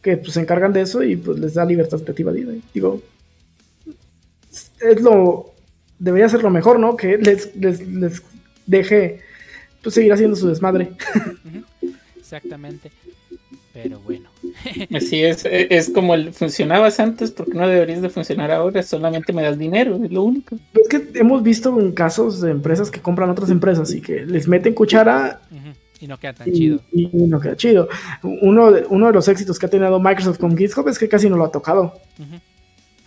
que 0.00 0.16
pues, 0.16 0.32
se 0.32 0.40
encargan 0.40 0.72
de 0.72 0.80
eso 0.80 1.02
y 1.02 1.16
pues 1.16 1.38
les 1.38 1.54
da 1.54 1.64
libertad 1.64 2.00
creativa. 2.02 2.32
Digo, 2.74 3.00
es 4.80 5.00
lo. 5.00 5.52
Debería 5.98 6.28
ser 6.28 6.42
lo 6.42 6.50
mejor, 6.50 6.80
¿no? 6.80 6.96
Que 6.96 7.16
les, 7.18 7.54
les, 7.54 7.86
les 7.86 8.22
deje 8.66 9.20
pues, 9.82 9.94
seguir 9.94 10.12
haciendo 10.12 10.36
su 10.36 10.48
desmadre. 10.48 10.92
Exactamente. 12.18 12.90
Pero 13.72 14.00
bueno. 14.00 14.28
Así 14.94 15.22
es, 15.22 15.44
e, 15.44 15.68
es 15.70 15.90
como 15.90 16.14
funcionabas 16.32 17.00
antes, 17.00 17.30
porque 17.30 17.54
no 17.54 17.66
deberías 17.66 18.02
de 18.02 18.10
funcionar 18.10 18.50
ahora, 18.50 18.82
solamente 18.82 19.32
me 19.32 19.42
das 19.42 19.58
dinero, 19.58 19.98
es 20.04 20.10
lo 20.10 20.24
único. 20.24 20.56
Es 20.74 20.88
que 20.88 21.18
hemos 21.18 21.42
visto 21.42 21.78
en 21.80 21.92
casos 21.92 22.40
de 22.40 22.50
empresas 22.50 22.90
que 22.90 23.00
compran 23.00 23.30
otras 23.30 23.50
empresas 23.50 23.92
y 23.94 24.00
que 24.02 24.26
les 24.26 24.46
meten 24.46 24.74
cuchara. 24.74 25.40
Y 26.00 26.06
no 26.06 26.18
queda 26.18 26.32
tan 26.34 26.52
chido. 26.52 26.80
Y, 26.92 27.06
no 27.12 27.40
queda 27.40 27.56
chido. 27.56 27.88
Uno 28.22 28.72
de, 28.72 28.84
uno 28.88 29.06
de 29.06 29.12
los 29.12 29.28
éxitos 29.28 29.58
que 29.58 29.66
ha 29.66 29.70
tenido 29.70 30.00
Microsoft 30.00 30.38
con 30.38 30.56
GitHub 30.56 30.88
es 30.88 30.98
que 30.98 31.08
casi 31.08 31.30
no 31.30 31.36
lo 31.36 31.44
ha 31.44 31.52
tocado. 31.52 31.94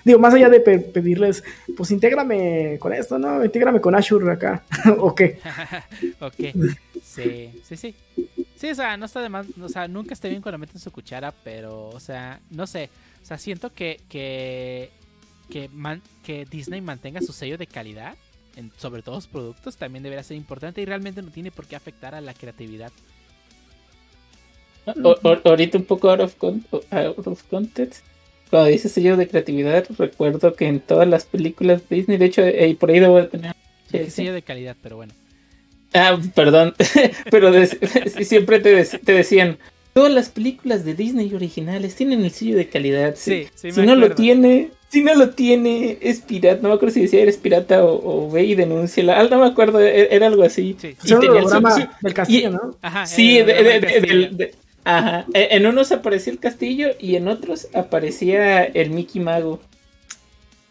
Digo, 0.05 0.19
más 0.19 0.35
allá 0.35 0.49
de 0.49 0.59
pedirles, 0.59 1.43
pues 1.75 1.89
intégrame 1.89 2.77
con 2.79 2.93
esto, 2.93 3.17
¿no? 3.17 3.43
Intégrame 3.43 3.81
con 3.81 3.95
Azure 3.95 4.31
acá. 4.31 4.63
¿O 4.99 5.15
qué? 5.15 5.39
ok. 6.19 6.35
Sí, 7.03 7.51
sí, 7.63 7.75
sí. 7.75 7.95
Sí, 8.55 8.69
o 8.69 8.75
sea, 8.75 8.95
no 8.97 9.07
está 9.07 9.19
de 9.21 9.29
más, 9.29 9.47
o 9.59 9.67
sea, 9.67 9.87
nunca 9.87 10.13
está 10.13 10.27
bien 10.27 10.43
cuando 10.43 10.59
meten 10.59 10.79
su 10.79 10.91
cuchara, 10.91 11.33
pero, 11.43 11.89
o 11.89 11.99
sea, 11.99 12.39
no 12.51 12.67
sé. 12.67 12.91
O 13.23 13.25
sea, 13.25 13.39
siento 13.39 13.73
que, 13.73 13.99
que, 14.07 14.91
que, 15.49 15.71
que 16.23 16.45
Disney 16.45 16.81
mantenga 16.81 17.21
su 17.21 17.33
sello 17.33 17.57
de 17.57 17.65
calidad 17.65 18.15
en, 18.55 18.71
sobre 18.77 19.01
todos 19.01 19.17
los 19.17 19.27
productos 19.27 19.75
también 19.75 20.03
debería 20.03 20.23
ser 20.23 20.37
importante 20.37 20.81
y 20.81 20.85
realmente 20.85 21.23
no 21.23 21.31
tiene 21.31 21.49
por 21.49 21.65
qué 21.65 21.75
afectar 21.75 22.13
a 22.13 22.21
la 22.21 22.35
creatividad. 22.35 22.91
ahorita 25.43 25.79
un 25.79 25.85
poco 25.85 26.11
out 26.11 26.21
of, 26.21 26.35
out 26.91 27.27
of 27.27 27.43
context 27.49 28.05
cuando 28.49 28.69
dice 28.69 28.89
sello 28.89 29.17
de 29.17 29.27
creatividad, 29.27 29.85
recuerdo 29.97 30.55
que 30.55 30.67
en 30.67 30.79
todas 30.79 31.07
las 31.07 31.25
películas 31.25 31.81
de 31.89 31.95
Disney, 31.95 32.17
de 32.17 32.25
hecho, 32.25 32.41
eh, 32.41 32.75
por 32.79 32.89
ahí 32.89 32.99
debo 32.99 33.17
de 33.17 33.27
tener. 33.27 33.55
sello 34.09 34.33
de 34.33 34.41
calidad, 34.41 34.75
pero 34.81 34.97
bueno. 34.97 35.13
Ah, 35.93 36.19
perdón, 36.35 36.73
pero 37.31 37.51
siempre 38.21 38.59
te, 38.59 39.13
decían, 39.13 39.57
todas 39.93 40.11
las 40.11 40.29
películas 40.29 40.83
de 40.83 40.93
Disney 40.93 41.33
originales 41.33 41.95
tienen 41.95 42.23
el 42.23 42.31
sello 42.31 42.57
de 42.57 42.67
calidad. 42.67 43.15
Sí, 43.17 43.47
sí, 43.55 43.71
si 43.71 43.81
no 43.81 43.95
lo 43.95 44.13
tiene, 44.13 44.71
si 44.89 45.01
no 45.01 45.15
lo 45.15 45.29
tiene, 45.29 45.97
es 46.01 46.19
pirata. 46.19 46.61
No 46.61 46.69
me 46.69 46.75
acuerdo 46.75 46.93
si 46.93 47.01
decía 47.01 47.21
eres 47.21 47.37
pirata 47.37 47.83
o, 47.85 48.29
ve 48.29 48.43
y 48.43 48.55
denuncia. 48.55 49.03
Ah, 49.17 49.25
no 49.29 49.39
me 49.39 49.47
acuerdo, 49.47 49.79
e, 49.79 50.13
era, 50.13 50.27
algo 50.27 50.43
así. 50.43 50.75
Sí. 50.79 50.95
Y 51.01 51.15
tenía 51.15 51.39
el 51.39 51.89
del 52.01 52.13
castillo, 52.13 52.51
¿no? 52.51 52.75
Ajá, 52.81 53.05
sí, 53.05 53.39
de, 53.41 54.53
Ajá. 54.85 55.25
E, 55.33 55.49
en 55.51 55.65
unos 55.65 55.91
aparecía 55.91 56.31
el 56.31 56.39
castillo 56.39 56.89
y 56.99 57.15
en 57.15 57.27
otros 57.27 57.67
aparecía 57.73 58.63
el 58.63 58.91
Mickey 58.91 59.21
Mago. 59.21 59.59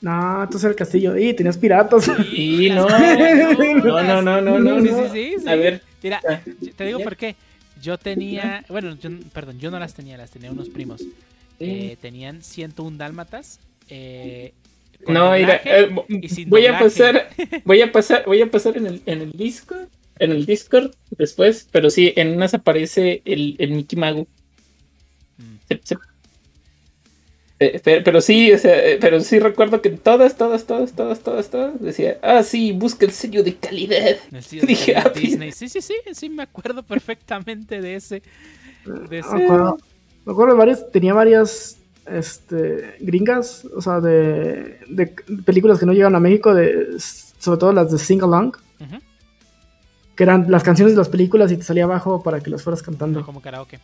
No, 0.00 0.42
entonces 0.44 0.70
el 0.70 0.76
castillo. 0.76 1.16
Y 1.18 1.34
tenías 1.34 1.58
piratas. 1.58 2.04
Sí, 2.30 2.70
no. 2.74 2.88
No, 2.88 4.02
no, 4.02 4.22
no, 4.22 4.40
no, 4.40 4.58
no. 4.58 4.80
Sí, 4.80 5.08
sí, 5.12 5.34
sí, 5.42 5.48
A 5.48 5.56
ver. 5.56 5.82
Mira, 6.02 6.20
ah. 6.28 6.40
te 6.76 6.84
digo 6.84 7.00
por 7.00 7.16
qué. 7.16 7.34
Yo 7.82 7.98
tenía, 7.98 8.64
bueno, 8.68 8.96
yo, 9.00 9.10
perdón, 9.32 9.58
yo 9.58 9.70
no 9.70 9.78
las 9.78 9.94
tenía, 9.94 10.16
las 10.16 10.30
tenía 10.30 10.50
unos 10.50 10.68
primos. 10.68 11.02
Eh, 11.58 11.96
tenían 12.00 12.42
101 12.42 12.96
dálmatas. 12.96 13.58
Eh, 13.88 14.52
no, 15.06 15.32
mira, 15.32 15.60
eh, 15.64 15.94
voy 16.46 16.66
a 16.66 16.78
pasar, 16.78 17.28
voy 17.64 17.82
a 17.82 17.92
pasar, 17.92 18.24
voy 18.26 18.40
a 18.40 18.50
pasar 18.50 18.76
en 18.76 18.86
el, 18.86 19.02
en 19.06 19.20
el 19.22 19.32
disco 19.32 19.74
en 20.18 20.30
el 20.30 20.46
Discord 20.46 20.92
después, 21.10 21.68
pero 21.70 21.90
sí, 21.90 22.12
en 22.16 22.36
unas 22.36 22.54
aparece 22.54 23.22
el, 23.24 23.56
el 23.58 23.70
Mickey 23.72 23.98
Mago. 23.98 24.26
Mm. 25.38 25.74
Eh, 27.60 27.80
pero, 28.04 28.20
sí, 28.20 28.52
o 28.52 28.58
sea, 28.58 28.84
eh, 28.84 28.98
pero 29.00 29.20
sí 29.20 29.38
recuerdo 29.38 29.80
que 29.80 29.90
todas, 29.90 30.36
todas, 30.36 30.66
todas, 30.66 30.92
todas, 30.92 31.20
todas, 31.20 31.50
todas 31.50 31.80
decía, 31.80 32.18
ah, 32.22 32.42
sí, 32.42 32.72
busca 32.72 33.06
el 33.06 33.12
sello 33.12 33.42
de 33.42 33.54
calidad. 33.54 34.16
El 34.32 34.42
sello 34.42 34.62
de 34.66 34.96
ah, 34.96 35.10
Disney. 35.14 35.52
Sí, 35.52 35.68
sí, 35.68 35.80
sí, 35.80 35.94
sí, 36.12 36.28
me 36.28 36.42
acuerdo 36.42 36.82
perfectamente 36.82 37.80
de 37.80 37.96
ese. 37.96 38.22
De 39.08 39.20
ese... 39.20 39.34
Me 39.34 39.44
acuerdo, 39.44 39.78
me 40.26 40.32
acuerdo 40.32 40.54
de 40.54 40.58
varias, 40.58 40.90
tenía 40.90 41.14
varias 41.14 41.78
este, 42.06 42.96
gringas, 43.00 43.64
o 43.64 43.80
sea, 43.80 44.00
de, 44.00 44.78
de 44.88 45.06
películas 45.44 45.78
que 45.78 45.86
no 45.86 45.92
llegan 45.92 46.14
a 46.16 46.20
México, 46.20 46.54
de, 46.54 46.98
sobre 46.98 47.58
todo 47.58 47.72
las 47.72 47.90
de 47.90 47.98
Sing 47.98 48.22
Along 48.22 48.52
que 50.14 50.22
eran 50.22 50.50
las 50.50 50.62
canciones 50.62 50.94
de 50.94 50.98
las 50.98 51.08
películas 51.08 51.50
y 51.52 51.56
te 51.56 51.62
salía 51.62 51.84
abajo 51.84 52.22
para 52.22 52.40
que 52.40 52.50
las 52.50 52.62
fueras 52.62 52.82
cantando. 52.82 53.24
Como 53.24 53.40
karaoke. 53.40 53.80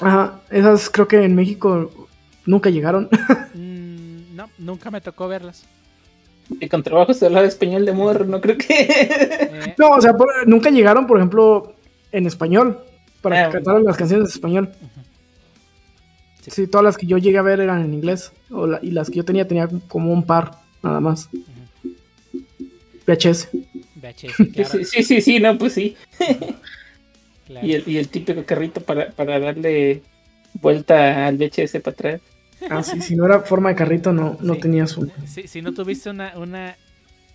Ajá, 0.00 0.40
esas 0.50 0.88
creo 0.88 1.06
que 1.06 1.22
en 1.22 1.34
México 1.34 1.90
nunca 2.46 2.70
llegaron. 2.70 3.08
Mm, 3.52 4.36
no, 4.36 4.48
nunca 4.58 4.92
me 4.92 5.00
tocó 5.00 5.26
verlas. 5.26 5.66
Y 6.60 6.68
con 6.68 6.84
trabajo 6.84 7.12
se 7.12 7.26
hablaba 7.26 7.46
español 7.46 7.84
de 7.84 7.90
amor, 7.90 8.26
no 8.26 8.40
creo 8.40 8.56
que. 8.56 8.86
Eh. 8.88 9.74
No, 9.76 9.90
o 9.90 10.00
sea, 10.00 10.14
nunca 10.46 10.70
llegaron, 10.70 11.06
por 11.06 11.18
ejemplo, 11.18 11.74
en 12.12 12.26
español, 12.26 12.78
para 13.22 13.42
ah, 13.42 13.46
que 13.46 13.54
cantaran 13.54 13.84
las 13.84 13.96
canciones 13.96 14.26
en 14.26 14.32
español. 14.32 14.70
sí. 16.46 16.68
todas 16.68 16.84
las 16.84 16.96
que 16.96 17.06
yo 17.06 17.18
llegué 17.18 17.38
a 17.38 17.42
ver 17.42 17.60
eran 17.60 17.84
en 17.84 17.92
inglés. 17.92 18.32
y 18.82 18.90
las 18.92 19.10
que 19.10 19.16
yo 19.16 19.24
tenía, 19.24 19.48
tenía 19.48 19.68
como 19.88 20.12
un 20.12 20.22
par, 20.22 20.52
nada 20.82 21.00
más. 21.00 21.28
VHS. 23.06 23.48
Sí, 24.84 25.02
sí, 25.02 25.20
sí, 25.20 25.40
no, 25.40 25.56
pues 25.58 25.74
sí. 25.74 25.96
Y, 27.62 27.72
el, 27.72 27.82
y, 27.84 27.96
el, 27.98 28.08
típico 28.08 28.44
carrito 28.44 28.80
para, 28.80 29.10
para 29.10 29.40
darle 29.40 30.02
vuelta 30.54 31.26
al 31.26 31.36
VHS 31.36 31.80
para 31.82 31.94
atrás. 31.94 32.20
Ah, 32.70 32.84
sí, 32.84 33.02
si 33.02 33.16
no 33.16 33.26
era 33.26 33.40
forma 33.40 33.70
de 33.70 33.74
carrito, 33.74 34.12
no, 34.12 34.38
no 34.40 34.54
tenías 34.54 34.96
un. 34.96 35.10
si 35.26 35.60
no 35.60 35.74
tuviste 35.74 36.10
una, 36.10 36.38
una, 36.38 36.76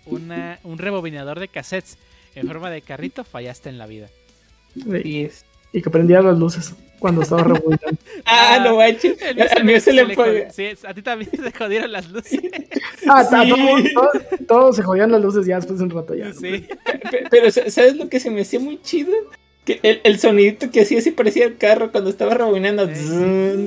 una, 0.06 0.58
un 0.64 0.78
rebobinador 0.78 1.38
de 1.38 1.48
cassettes 1.48 1.98
en 2.34 2.46
forma 2.46 2.70
de 2.70 2.80
carrito, 2.80 3.24
fallaste 3.24 3.68
en 3.68 3.76
la 3.76 3.86
vida. 3.86 4.08
Y, 4.74 5.28
y 5.72 5.82
que 5.82 5.90
prendía 5.90 6.22
las 6.22 6.38
luces 6.38 6.74
cuando 6.98 7.22
estaba 7.22 7.42
rebobinando. 7.44 7.98
ah, 8.24 8.60
no 8.64 8.76
manches. 8.76 9.16
A 9.56 9.62
mí 9.62 9.80
se, 9.80 9.92
le 9.92 10.14
fue. 10.14 10.48
Sí, 10.50 10.68
a 10.86 10.94
ti 10.94 11.02
también 11.02 11.30
se 11.30 11.52
jodieron 11.52 11.92
las 11.92 12.10
luces. 12.10 12.40
ah, 13.08 13.24
sí. 13.24 13.94
todos, 14.46 14.76
se 14.76 14.82
jodían 14.82 15.12
las 15.12 15.22
luces 15.22 15.46
ya 15.46 15.56
después 15.56 15.78
de 15.78 15.84
un 15.84 15.90
rato 15.90 16.14
ya. 16.14 16.32
Sí. 16.32 16.66
Pero, 17.30 17.50
¿sabes 17.50 17.96
lo 17.96 18.08
que 18.08 18.20
se 18.20 18.30
me 18.30 18.42
hacía 18.42 18.60
muy 18.60 18.80
chido? 18.82 19.12
Que 19.64 19.80
el, 19.82 20.00
el 20.04 20.18
sonidito 20.18 20.70
que 20.70 20.82
hacía 20.82 20.98
así 20.98 21.10
parecía 21.10 21.44
el 21.44 21.56
carro 21.56 21.90
cuando 21.90 22.10
estaba 22.10 22.34
rebobinando. 22.34 22.88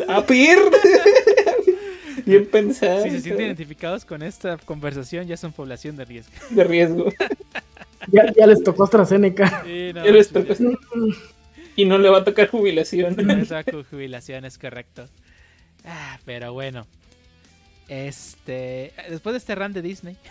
¡A 0.08 0.26
pir! 0.26 0.58
Bien 2.26 2.46
pensado. 2.46 3.04
Si 3.04 3.10
se 3.10 3.22
sienten 3.22 3.48
identificados 3.48 4.06
con 4.06 4.22
esta 4.22 4.58
conversación, 4.58 5.28
ya 5.28 5.36
son 5.36 5.52
población 5.52 5.98
de 5.98 6.06
riesgo. 6.06 6.34
De 6.52 6.64
riesgo. 6.64 7.12
ya, 8.08 8.32
ya 8.34 8.48
les 8.48 8.64
tocó 8.64 8.84
AstraZeneca. 8.84 9.64
Sí, 9.66 9.92
no, 9.94 10.06
ya 10.06 10.12
les 10.12 10.30
tocó 10.30 10.54
y 11.80 11.86
no 11.86 11.98
le 11.98 12.10
va 12.10 12.20
a 12.20 12.24
tocar 12.24 12.50
jubilación. 12.50 13.16
No 13.16 13.36
le 13.36 13.46
toca 13.46 13.64
jubilación, 13.90 14.46
es 14.46 14.58
correcto. 14.58 15.08
Ah, 15.86 16.20
pero 16.26 16.54
bueno. 16.54 16.86
Este. 17.88 18.94
Después 19.10 19.34
de 19.34 19.38
este 19.38 19.56
run 19.56 19.74
de 19.74 19.82
Disney. 19.82 20.18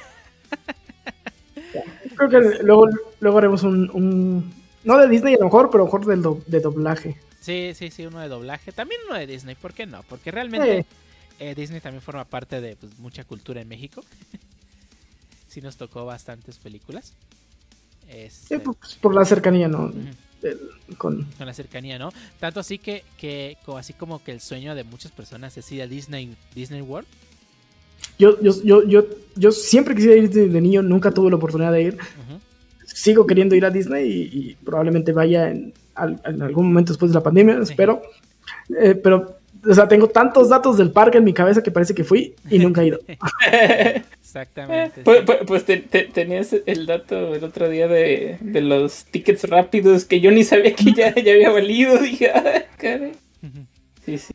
Creo 2.17 2.29
que 2.29 2.63
luego, 2.63 2.89
luego 3.21 3.39
haremos 3.39 3.63
un, 3.63 4.53
No 4.85 4.99
de 4.99 5.09
Disney 5.09 5.35
a 5.35 5.39
lo 5.39 5.47
mejor, 5.47 5.71
pero 5.71 5.85
a 5.85 5.87
lo 5.87 5.93
mejor 5.93 6.07
del 6.07 6.23
de 6.47 6.61
doblaje. 6.61 7.17
Sí, 7.41 7.73
sí, 7.75 7.91
sí, 7.91 8.07
uno 8.07 8.21
de 8.21 8.29
doblaje. 8.29 8.73
También 8.73 9.01
uno 9.09 9.19
de 9.19 9.27
Disney, 9.27 9.55
¿por 9.55 9.73
qué 9.73 9.87
no? 9.87 10.03
Porque 10.03 10.31
realmente 10.31 10.85
eh, 11.39 11.55
Disney 11.55 11.81
también 11.81 12.03
forma 12.03 12.25
parte 12.25 12.61
de 12.61 12.77
pues, 12.77 12.99
mucha 12.99 13.25
cultura 13.25 13.61
en 13.61 13.69
México. 13.69 14.03
sí 15.49 15.61
nos 15.61 15.77
tocó 15.77 16.05
bastantes 16.05 16.59
películas. 16.59 17.15
Este... 18.09 18.59
Pues, 18.61 18.97
por 19.01 19.15
la 19.15 19.25
cercanía, 19.25 19.69
¿no? 19.69 19.93
Con... 20.97 21.27
la 21.39 21.55
cercanía, 21.55 21.99
¿no? 21.99 22.13
Tanto 22.39 22.61
así 22.61 22.79
que, 22.79 23.05
que 23.17 23.57
así 23.77 23.93
como 23.93 24.23
que 24.23 24.33
el 24.33 24.41
sueño 24.41 24.75
de 24.75 24.85
muchas 24.85 25.13
personas 25.13 25.57
es 25.57 25.71
ir 25.73 25.83
a 25.83 25.87
Disney, 25.87 26.35
Disney 26.55 26.83
World. 26.83 27.09
Yo, 28.19 28.41
yo, 28.41 28.53
yo, 28.63 28.85
yo, 28.85 29.05
yo 29.37 29.53
siempre 29.53 29.95
quisiera 29.95 30.17
ir 30.17 30.31
de, 30.31 30.61
niño, 30.61 30.83
nunca 30.83 31.11
tuve 31.11 31.31
la 31.31 31.37
oportunidad 31.37 31.73
de 31.73 31.83
ir. 31.83 31.99
Sigo 32.87 33.27
queriendo 33.27 33.55
ir 33.55 33.65
a 33.65 33.71
Disney 33.71 34.31
y, 34.33 34.57
probablemente 34.65 35.13
vaya 35.13 35.51
en, 35.51 35.73
algún 36.43 36.69
momento 36.69 36.93
después 36.93 37.11
de 37.13 37.15
la 37.15 37.23
pandemia, 37.23 37.59
espero. 37.63 38.03
Eh, 38.81 38.95
pero, 38.95 39.39
o 39.69 39.75
sea, 39.75 39.87
tengo 39.87 40.09
tantos 40.09 40.49
datos 40.49 40.79
del 40.79 40.91
parque 40.91 41.19
en 41.19 41.25
mi 41.25 41.33
cabeza 41.33 41.63
que 41.63 41.71
parece 41.71 41.95
que 41.95 42.05
fui 42.05 42.35
y 42.51 42.59
nunca 42.59 42.83
he 42.83 42.89
ido. 42.89 42.99
Exactamente. 44.29 45.05
Pues, 45.05 45.23
pues, 45.25 45.39
pues 45.47 45.65
tenías 46.13 46.55
el 46.67 46.85
dato 46.85 47.35
el 47.35 47.43
otro 47.43 47.71
día 47.71 47.89
de, 47.89 48.37
de, 48.43 48.61
los 48.61 49.07
tickets 49.07 49.49
rápidos 49.49 50.05
que 50.05 50.21
yo 50.21 50.31
ni 50.31 50.45
sabía 50.45 50.75
que 50.75 50.93
ya, 50.93 51.15
ya 51.15 51.33
había 51.33 51.51
valido. 51.51 51.97
Dije, 52.03 52.31
ah, 52.35 52.63
Sí, 54.05 54.19
sí. 54.19 54.35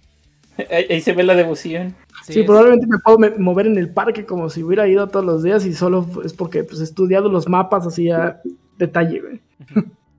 Ahí, 0.71 0.99
se 0.99 1.13
ve 1.13 1.21
la 1.21 1.35
devoción. 1.35 1.95
Sí, 2.25 2.41
probablemente 2.41 2.87
me 2.87 2.97
puedo 2.97 3.19
mover 3.37 3.67
en 3.67 3.77
el 3.77 3.93
parque 3.93 4.25
como 4.25 4.49
si 4.49 4.63
hubiera 4.63 4.87
ido 4.87 5.07
todos 5.09 5.25
los 5.25 5.43
días 5.43 5.63
y 5.63 5.73
solo 5.73 6.07
es 6.25 6.33
porque 6.33 6.63
pues, 6.63 6.79
he 6.79 6.85
estudiado 6.85 7.29
los 7.29 7.47
mapas 7.47 7.85
así 7.85 8.09
a 8.09 8.41
detalle, 8.79 9.41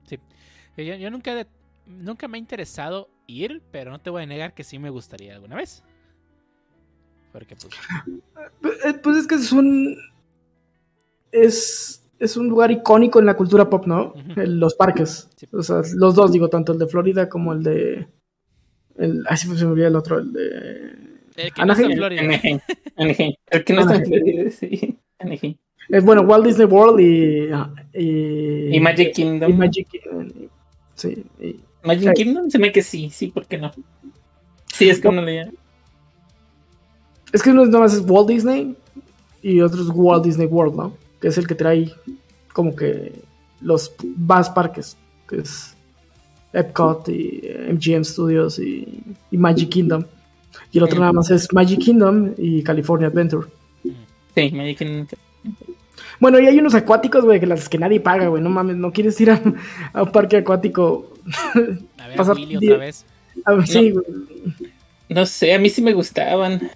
Sí. 0.07 0.19
Yo, 0.77 1.11
nunca 1.11 1.37
he 1.37 1.45
nunca 1.85 2.29
me 2.29 2.37
ha 2.37 2.39
interesado 2.39 3.09
ir, 3.27 3.61
pero 3.71 3.91
no 3.91 3.99
te 3.99 4.09
voy 4.09 4.23
a 4.23 4.25
negar 4.25 4.53
que 4.53 4.63
sí 4.63 4.79
me 4.79 4.89
gustaría 4.89 5.35
alguna 5.35 5.57
vez. 5.57 5.83
Porque 7.35 7.55
pues... 7.57 7.73
Eh, 8.85 8.93
Pues 9.03 9.17
es 9.17 9.27
que 9.27 9.35
es 9.35 9.51
un. 9.51 9.97
Es, 11.33 12.01
es 12.19 12.37
un 12.37 12.47
lugar 12.47 12.71
icónico 12.71 13.19
en 13.19 13.25
la 13.25 13.35
cultura 13.35 13.69
pop, 13.69 13.85
¿no? 13.87 14.13
Los 14.37 14.73
parques. 14.75 15.27
Sí. 15.35 15.47
O 15.51 15.61
sea, 15.61 15.81
los 15.95 16.15
dos, 16.15 16.31
digo, 16.31 16.47
tanto 16.49 16.71
el 16.71 16.79
de 16.79 16.87
Florida 16.87 17.27
como 17.27 17.51
el 17.51 17.61
de. 17.63 18.07
El, 18.97 19.25
ay, 19.27 19.35
sí, 19.35 19.47
se 19.57 19.65
me 19.65 19.71
olvidó 19.71 19.87
el 19.87 19.95
otro, 19.97 20.19
el 20.19 20.31
de. 20.31 20.91
El 21.35 21.51
que 21.53 21.65
no 21.65 21.73
está 21.73 21.83
en 21.85 21.91
Anaheim. 21.91 21.97
Florida. 21.97 22.21
Anaheim. 22.21 22.59
Anaheim. 22.95 23.33
El 23.49 23.63
que 23.65 23.73
no 23.73 23.81
está 23.81 23.95
en 23.95 24.01
Anaheim. 24.05 24.23
Florida, 24.23 24.51
sí. 24.51 24.97
Anaheim. 25.19 25.55
Es 25.89 26.03
bueno, 26.05 26.21
Walt 26.21 26.45
Disney 26.45 26.65
World 26.67 26.99
y. 27.01 27.49
Y, 28.01 28.75
Y 28.77 28.79
Magic 28.79 29.13
Kingdom. 29.13 29.51
y 29.51 29.53
Magic 29.53 29.87
Kingdom. 29.89 30.31
Sí. 30.93 31.25
y- 31.41 31.59
Magic 31.83 32.13
Sí. 32.15 32.23
Kingdom 32.23 32.49
se 32.49 32.57
me 32.59 32.71
que 32.71 32.81
sí, 32.81 33.09
sí, 33.11 33.27
¿por 33.27 33.45
qué 33.45 33.57
no? 33.57 33.71
Sí, 34.73 34.89
es 34.89 34.99
que 35.01 35.07
uno 35.09 35.21
le 35.21 35.51
Es 37.35 37.43
que 37.43 37.51
uno 37.51 37.63
es 37.63 37.69
nada 37.69 37.81
más 37.83 37.93
es 37.93 38.01
Walt 38.07 38.29
Disney 38.29 38.75
y 39.41 39.59
otro 39.61 39.81
es 39.81 39.89
Walt 39.93 40.23
Disney 40.23 40.47
World, 40.47 40.75
¿no? 40.75 40.93
Que 41.19 41.27
es 41.27 41.37
el 41.37 41.45
que 41.47 41.55
trae 41.55 41.91
como 42.53 42.75
que 42.75 43.11
los 43.61 43.91
más 44.17 44.49
parques, 44.49 44.95
que 45.27 45.37
es 45.39 45.75
Epcot 46.53 47.09
y 47.09 47.41
eh, 47.43 47.73
MGM 47.73 48.03
Studios 48.05 48.57
y, 48.59 48.87
y 49.31 49.37
Magic 49.37 49.69
Kingdom. 49.69 50.05
Y 50.71 50.77
el 50.77 50.85
otro 50.85 50.97
Mm. 50.97 51.01
nada 51.01 51.13
más 51.13 51.29
es 51.31 51.51
Magic 51.51 51.79
Kingdom 51.79 52.31
y 52.37 52.63
California 52.63 53.07
Adventure. 53.09 53.47
Sí, 53.83 54.51
Magic 54.53 54.77
Kingdom. 54.77 55.07
Bueno, 56.19 56.39
y 56.39 56.47
hay 56.47 56.57
unos 56.57 56.73
acuáticos, 56.75 57.25
güey, 57.25 57.41
que 57.41 57.45
las 57.47 57.67
que 57.67 57.77
nadie 57.77 57.99
paga, 57.99 58.27
güey. 58.29 58.41
No 58.41 58.49
mames, 58.49 58.77
no 58.77 58.91
quieres 58.93 59.19
ir 59.19 59.31
a, 59.31 59.41
a 59.93 60.03
un 60.03 60.11
parque 60.13 60.37
acuático. 60.37 61.13
A 61.53 61.59
ver, 62.07 62.15
Pasar 62.15 62.35
Willy 62.37 62.57
die- 62.57 62.67
otra 62.71 62.85
vez. 62.85 63.05
A 63.43 63.53
ver, 63.53 63.67
sí, 63.67 63.91
güey. 63.91 64.05
No 65.07 65.25
sé, 65.25 65.53
a 65.53 65.59
mí 65.59 65.69
sí 65.69 65.81
me 65.81 65.93
gustaban. 65.93 66.71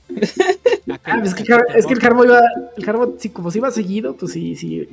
Ah, 1.03 1.21
es 1.23 1.33
que, 1.33 1.43
el 1.43 1.59
es 1.75 1.85
que 1.85 1.93
el 1.93 1.99
Jarbo 1.99 2.25
iba, 2.25 2.41
el 2.77 2.85
Jarbo, 2.85 3.15
sí, 3.19 3.29
como 3.29 3.51
si 3.51 3.59
iba 3.59 3.71
seguido, 3.71 4.15
pues 4.15 4.33
sí, 4.33 4.55
sí, 4.55 4.87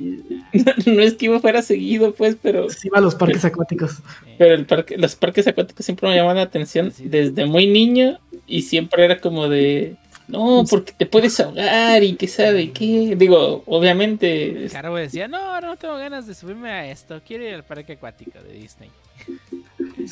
No 0.85 1.01
es 1.01 1.15
que 1.15 1.25
iba 1.25 1.39
fuera 1.39 1.61
seguido, 1.61 2.13
pues, 2.13 2.37
pero, 2.41 2.69
sí 2.69 2.87
iba 2.87 2.99
a 2.99 3.01
los 3.01 3.15
parques 3.15 3.45
acuáticos. 3.45 3.97
pero 4.37 4.53
el 4.53 4.65
parque, 4.65 4.97
los 4.97 5.15
parques 5.15 5.47
acuáticos 5.47 5.85
siempre 5.85 6.07
me 6.09 6.15
llamaban 6.15 6.37
la 6.37 6.43
atención 6.43 6.93
desde 6.99 7.45
muy 7.45 7.67
niño 7.67 8.19
y 8.45 8.61
siempre 8.63 9.05
era 9.05 9.19
como 9.19 9.49
de, 9.49 9.97
no, 10.27 10.65
porque 10.69 10.91
te 10.91 11.05
puedes 11.05 11.39
ahogar 11.39 12.03
y 12.03 12.15
qué 12.15 12.27
sabe 12.27 12.71
qué. 12.71 13.15
Digo, 13.17 13.63
obviamente, 13.65 14.65
El 14.65 14.71
Carbo 14.71 14.97
decía, 14.97 15.27
no, 15.27 15.59
no 15.61 15.77
tengo 15.77 15.97
ganas 15.97 16.27
de 16.27 16.35
subirme 16.35 16.69
a 16.69 16.91
esto. 16.91 17.21
Quiero 17.25 17.47
ir 17.47 17.53
al 17.53 17.63
parque 17.63 17.93
acuático 17.93 18.39
de 18.41 18.53
Disney. 18.53 18.89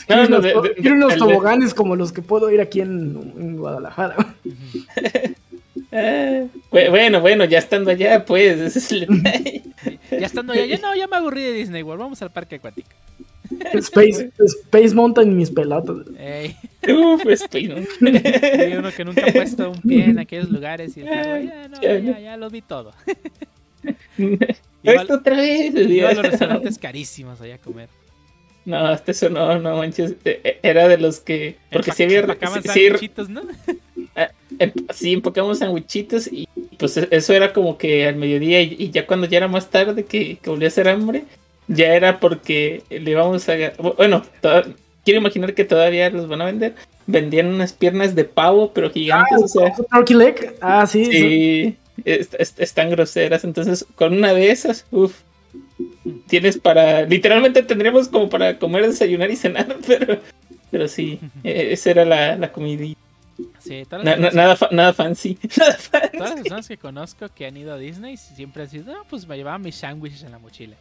Quiero 0.08 0.22
no, 0.24 0.28
unos, 0.40 0.44
de- 0.44 0.54
de- 0.70 0.76
quiero 0.76 0.96
unos 0.96 1.14
el 1.14 1.20
de- 1.20 1.26
toboganes 1.26 1.74
como 1.74 1.96
los 1.96 2.12
que 2.12 2.22
puedo 2.22 2.50
ir 2.52 2.60
aquí 2.62 2.82
en, 2.82 3.34
en 3.38 3.58
Guadalajara. 3.58 4.16
ah, 5.92 6.44
bu- 6.72 6.90
bueno, 6.90 7.22
bueno, 7.22 7.46
ya 7.46 7.60
estando 7.60 7.92
allá, 7.92 8.26
pues, 8.26 8.60
ese 8.60 8.80
es 8.80 8.92
el. 8.92 9.08
Ya 10.12 10.28
estando 10.28 10.54
allá, 10.54 10.66
ya 10.66 10.78
no, 10.80 10.96
ya 10.96 11.08
me 11.08 11.16
aburrí 11.18 11.42
de 11.44 11.52
Disney 11.54 11.82
World. 11.84 12.02
Vamos 12.02 12.22
al 12.22 12.32
parque 12.32 12.56
acuático. 12.56 12.90
Space, 13.74 14.32
Space 14.40 14.94
Mountain 14.96 15.32
y 15.32 15.36
mis 15.36 15.52
pelotas. 15.52 15.98
Ey, 16.18 16.56
Uf, 16.94 17.26
estoy, 17.28 17.68
¿no? 17.68 17.76
y 17.80 18.74
uno 18.76 18.92
que 18.92 19.06
nunca 19.06 19.26
ha 19.28 19.32
puesto 19.34 19.72
un 19.72 19.82
pie 19.82 20.06
en 20.06 20.20
aquellos 20.20 20.50
lugares 20.50 20.96
y 20.98 21.02
el 21.02 21.06
ya, 21.08 21.68
no, 21.68 21.82
Ya, 21.82 22.00
ya, 22.00 22.20
ya 22.20 22.38
lo 22.38 22.50
vi 22.50 22.62
todo. 22.62 22.92
Igual- 24.18 25.02
Esto 25.02 25.14
otra 25.16 25.38
vez. 25.38 25.74
Iba 25.76 26.10
a 26.10 26.14
los 26.14 26.24
restaurantes 26.26 26.78
carísimos 26.80 27.40
allá 27.42 27.56
a 27.56 27.60
comer. 27.60 27.90
No, 28.66 28.78
hasta 28.88 29.12
eso 29.12 29.30
no, 29.30 29.60
no 29.60 29.78
manches. 29.78 30.16
eh, 30.26 30.42
eh, 30.44 30.60
Era 30.64 30.88
de 30.88 30.98
los 30.98 31.20
que. 31.20 31.56
Porque 31.72 31.92
si 31.92 32.04
había. 32.04 32.20
empacaban 32.22 32.64
sí, 32.64 32.90
¿no? 33.30 33.42
sí, 34.94 35.14
empacamos 35.14 35.60
sandwichitos 35.60 36.28
y 36.32 36.48
pues 36.78 36.98
e- 36.98 37.08
eso 37.12 37.34
era 37.34 37.54
como 37.54 37.78
que 37.78 38.08
al 38.08 38.16
mediodía 38.16 38.62
y, 38.62 38.76
y 38.80 38.90
ya 38.92 39.06
cuando 39.06 39.28
ya 39.28 39.38
era 39.38 39.48
más 39.48 39.70
tarde 39.70 40.06
que, 40.06 40.38
que 40.38 40.50
volvía 40.50 40.68
a 40.68 40.70
hacer 40.70 40.88
hambre, 40.88 41.24
ya 41.68 41.94
era 41.96 42.20
porque 42.20 42.84
le 42.90 43.12
íbamos 43.12 43.48
a... 43.50 43.54
Bueno, 43.98 44.26
quiero 45.04 45.20
imaginar 45.20 45.54
que 45.54 45.66
todavía 45.66 46.10
los 46.10 46.28
van 46.28 46.42
a 46.42 46.46
vender. 46.46 46.76
Vendían 47.08 47.48
unas 47.48 47.74
piernas 47.74 48.16
de 48.16 48.26
pavo, 48.26 48.72
pero 48.74 48.90
gigantes, 48.90 49.42
o 49.44 49.48
sea... 49.48 49.74
Turkey 49.92 50.16
Leg. 50.16 50.56
Ah, 50.62 50.88
sí. 50.88 51.06
sí. 51.06 51.78
Est- 52.04 52.60
están 52.60 52.90
groseras. 52.90 53.44
Entonces, 53.44 53.86
con 53.96 54.14
una 54.14 54.34
de 54.34 54.52
esas, 54.52 54.86
uff, 54.92 55.20
tienes 56.28 56.58
para. 56.58 57.04
Literalmente 57.04 57.64
tendríamos 57.64 58.08
como 58.08 58.30
para 58.30 58.58
comer, 58.60 58.88
desayunar 58.88 59.30
y 59.32 59.36
cenar, 59.36 59.78
pero, 59.88 60.20
pero 60.72 60.88
sí, 60.88 61.20
eh, 61.44 61.70
esa 61.72 61.92
era 61.92 62.06
la, 62.06 62.36
la 62.36 62.52
comida. 62.52 62.86
Sí, 63.60 63.84
todas 63.90 64.06
Na- 64.06 64.12
las, 64.12 64.20
na- 64.20 64.26
personas, 64.28 64.36
nada, 64.36 64.56
fa- 64.56 64.70
nada 64.72 64.94
fancy. 64.94 65.38
Nada 65.58 65.74
fancy. 65.78 66.18
todas 66.18 66.30
las 66.32 66.42
personas 66.42 66.68
que 66.68 66.78
conozco 66.78 67.28
que 67.36 67.46
han 67.48 67.58
ido 67.58 67.74
a 67.74 67.78
Disney 67.78 68.16
siempre 68.18 68.64
han 68.64 68.70
sido, 68.70 68.94
no, 68.94 69.04
pues 69.10 69.28
me 69.28 69.36
llevaba 69.38 69.58
mis 69.58 69.76
sándwiches 69.76 70.24
en 70.24 70.32
la 70.32 70.40
mochila. 70.40 70.76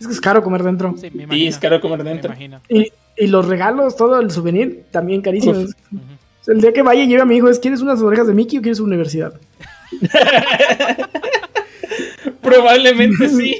Es 0.00 0.06
que 0.08 0.12
es 0.12 0.20
caro 0.20 0.42
comer 0.42 0.64
dentro. 0.64 0.94
Sí, 0.96 1.08
me 1.12 1.22
imagino. 1.24 1.48
es 1.50 1.58
caro 1.58 1.80
comer 1.80 2.02
me 2.02 2.10
dentro. 2.10 2.30
imagino. 2.32 2.60
Y, 2.68 2.90
y 3.16 3.26
los 3.28 3.46
regalos, 3.46 3.94
todo 3.96 4.18
el 4.20 4.30
souvenir, 4.32 4.86
también 4.90 5.20
carísimos. 5.22 5.66
Ujú. 5.92 6.02
El 6.48 6.60
día 6.62 6.72
que 6.72 6.82
vaya 6.82 7.02
y 7.04 7.06
lleve 7.06 7.22
a 7.22 7.26
mi 7.26 7.36
hijo 7.36 7.48
es, 7.48 7.58
¿quieres 7.60 7.80
unas 7.82 8.00
orejas 8.00 8.26
de 8.26 8.34
Mickey 8.34 8.58
o 8.58 8.62
quieres 8.62 8.80
universidad? 8.80 9.34
Probablemente 12.42 13.28
sí. 13.30 13.56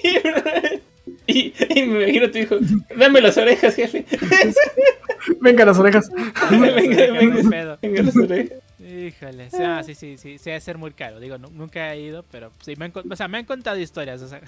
y, 1.26 1.52
y 1.68 1.82
me 1.86 2.02
imagino 2.05 2.26
a 2.26 2.30
tu 2.30 2.38
hijo, 2.38 2.56
dame 2.96 3.20
las 3.20 3.36
orejas, 3.36 3.74
jefe. 3.74 4.05
Venga, 5.40 5.64
las 5.64 5.78
orejas. 5.78 6.10
venga, 6.50 7.12
venga. 7.12 7.50
pedo. 7.50 7.78
Venga, 7.82 8.02
las 8.02 8.16
orejas. 8.16 8.59
Híjole, 8.80 9.50
sí, 9.50 9.56
ah, 9.60 9.82
sí, 9.84 9.94
sí, 9.94 10.16
sí, 10.16 10.38
sí, 10.38 10.44
debe 10.44 10.60
ser 10.60 10.78
muy 10.78 10.92
caro. 10.92 11.20
Digo, 11.20 11.36
nu- 11.36 11.50
nunca 11.50 11.92
he 11.92 12.00
ido, 12.00 12.24
pero 12.30 12.50
sí, 12.62 12.74
me 12.76 12.86
han, 12.86 12.92
o 13.10 13.16
sea, 13.16 13.28
me 13.28 13.36
han 13.38 13.44
contado 13.44 13.78
historias, 13.78 14.22
o 14.22 14.28
sea, 14.28 14.40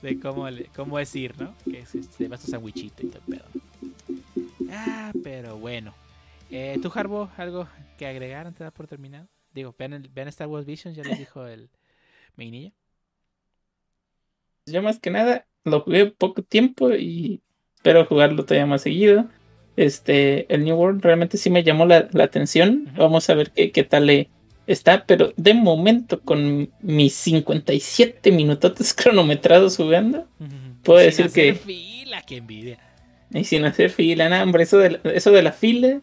de 0.00 0.18
cómo, 0.20 0.48
le- 0.48 0.66
cómo 0.74 0.98
es 0.98 1.14
ir, 1.14 1.38
¿no? 1.38 1.54
Que 1.70 1.80
es, 1.80 1.94
este, 1.94 2.28
vas 2.28 2.40
tu 2.40 2.50
sandwichito 2.50 3.04
y 3.06 3.10
todo 3.10 3.20
el 3.26 3.36
pedo. 3.36 3.44
Ah, 4.70 5.12
pero 5.22 5.58
bueno. 5.58 5.94
Eh, 6.50 6.78
¿Tú, 6.80 6.90
Harbo, 6.94 7.30
algo 7.36 7.68
que 7.98 8.06
agregar 8.06 8.46
antes 8.46 8.60
de 8.60 8.64
dar 8.64 8.72
por 8.72 8.86
terminado? 8.86 9.26
Digo, 9.52 9.74
vean, 9.78 9.92
el, 9.92 10.08
vean 10.08 10.28
Star 10.28 10.46
Wars 10.46 10.64
Vision, 10.66 10.94
ya 10.94 11.02
les 11.02 11.18
dijo 11.18 11.46
el 11.46 11.68
Meinilla. 12.36 12.72
Yo 14.66 14.82
más 14.82 14.98
que 14.98 15.10
nada 15.10 15.46
lo 15.64 15.80
jugué 15.80 16.06
poco 16.06 16.42
tiempo 16.42 16.92
y 16.94 17.42
espero 17.76 18.06
jugarlo 18.06 18.44
todavía 18.44 18.66
más 18.66 18.82
seguido. 18.82 19.26
Este, 19.76 20.52
el 20.54 20.64
New 20.64 20.76
World 20.76 21.02
realmente 21.02 21.36
sí 21.36 21.50
me 21.50 21.64
llamó 21.64 21.84
la, 21.86 22.08
la 22.12 22.24
atención. 22.24 22.88
Vamos 22.96 23.28
a 23.28 23.34
ver 23.34 23.50
qué, 23.50 23.72
qué 23.72 23.84
tal 23.84 24.06
le 24.06 24.30
está, 24.66 25.04
pero 25.06 25.32
de 25.36 25.52
momento 25.52 26.20
con 26.22 26.70
mis 26.80 27.12
57 27.14 28.32
minutotes 28.32 28.94
cronometrados 28.94 29.76
jugando 29.76 30.26
Puedo 30.82 30.98
Sin 31.00 31.06
decir 31.08 31.26
hacer 31.26 31.54
que- 31.54 31.54
fila, 31.54 32.22
que 32.22 32.36
envidia. 32.38 32.78
y 33.32 33.44
sin 33.44 33.64
hacer 33.64 33.88
fila, 33.90 34.28
nada, 34.28 34.42
hombre, 34.44 34.62
eso 34.64 34.76
de 34.78 34.90
la, 34.92 34.98
eso 35.12 35.30
de 35.32 35.42
la 35.42 35.52
fila 35.52 36.00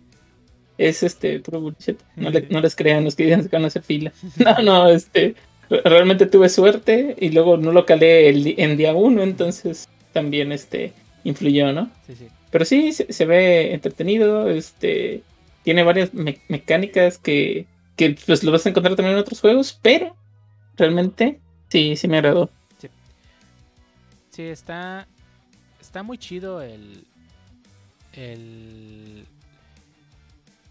es 0.79 1.03
este 1.03 1.39
puro 1.39 1.61
bullshit. 1.61 1.99
No, 2.15 2.29
le- 2.31 2.47
no 2.49 2.61
les 2.61 2.75
crean 2.75 3.03
los 3.03 3.15
que 3.15 3.23
digan 3.25 3.41
que 3.47 3.55
van 3.55 3.63
a 3.63 3.67
hacer 3.67 3.81
fila. 3.83 4.11
No, 4.37 4.61
no, 4.63 4.89
este 4.89 5.35
realmente 5.83 6.25
tuve 6.25 6.49
suerte 6.49 7.15
y 7.19 7.29
luego 7.29 7.57
no 7.57 7.71
lo 7.71 7.85
calé 7.85 8.29
el 8.29 8.55
en 8.57 8.77
día 8.77 8.93
uno, 8.93 9.23
entonces 9.23 9.87
también 10.13 10.51
este 10.51 10.93
influyó, 11.23 11.71
¿no? 11.71 11.89
Sí, 12.07 12.15
sí. 12.15 12.27
Pero 12.49 12.65
sí, 12.65 12.91
se, 12.91 13.11
se 13.11 13.25
ve 13.25 13.73
entretenido, 13.73 14.49
este 14.49 15.23
tiene 15.63 15.83
varias 15.83 16.13
me- 16.13 16.41
mecánicas 16.47 17.17
que, 17.17 17.65
que 17.95 18.15
pues 18.25 18.43
lo 18.43 18.51
vas 18.51 18.65
a 18.65 18.69
encontrar 18.69 18.95
también 18.95 19.15
en 19.15 19.21
otros 19.21 19.39
juegos, 19.39 19.79
pero 19.81 20.15
realmente 20.75 21.39
sí, 21.69 21.95
sí 21.95 22.07
me 22.07 22.17
agradó. 22.17 22.49
Sí, 24.31 24.43
está. 24.43 25.07
Está 25.81 26.03
muy 26.03 26.17
chido 26.17 26.61
el. 26.61 27.05
El. 28.13 29.25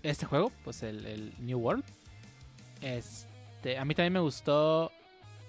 Este 0.02 0.24
juego, 0.24 0.50
pues 0.64 0.82
el, 0.82 1.04
el 1.06 1.32
New 1.40 1.58
World. 1.58 1.84
Este. 3.60 3.78
A 3.78 3.84
mí 3.84 3.94
también 3.94 4.14
me 4.14 4.20
gustó. 4.20 4.90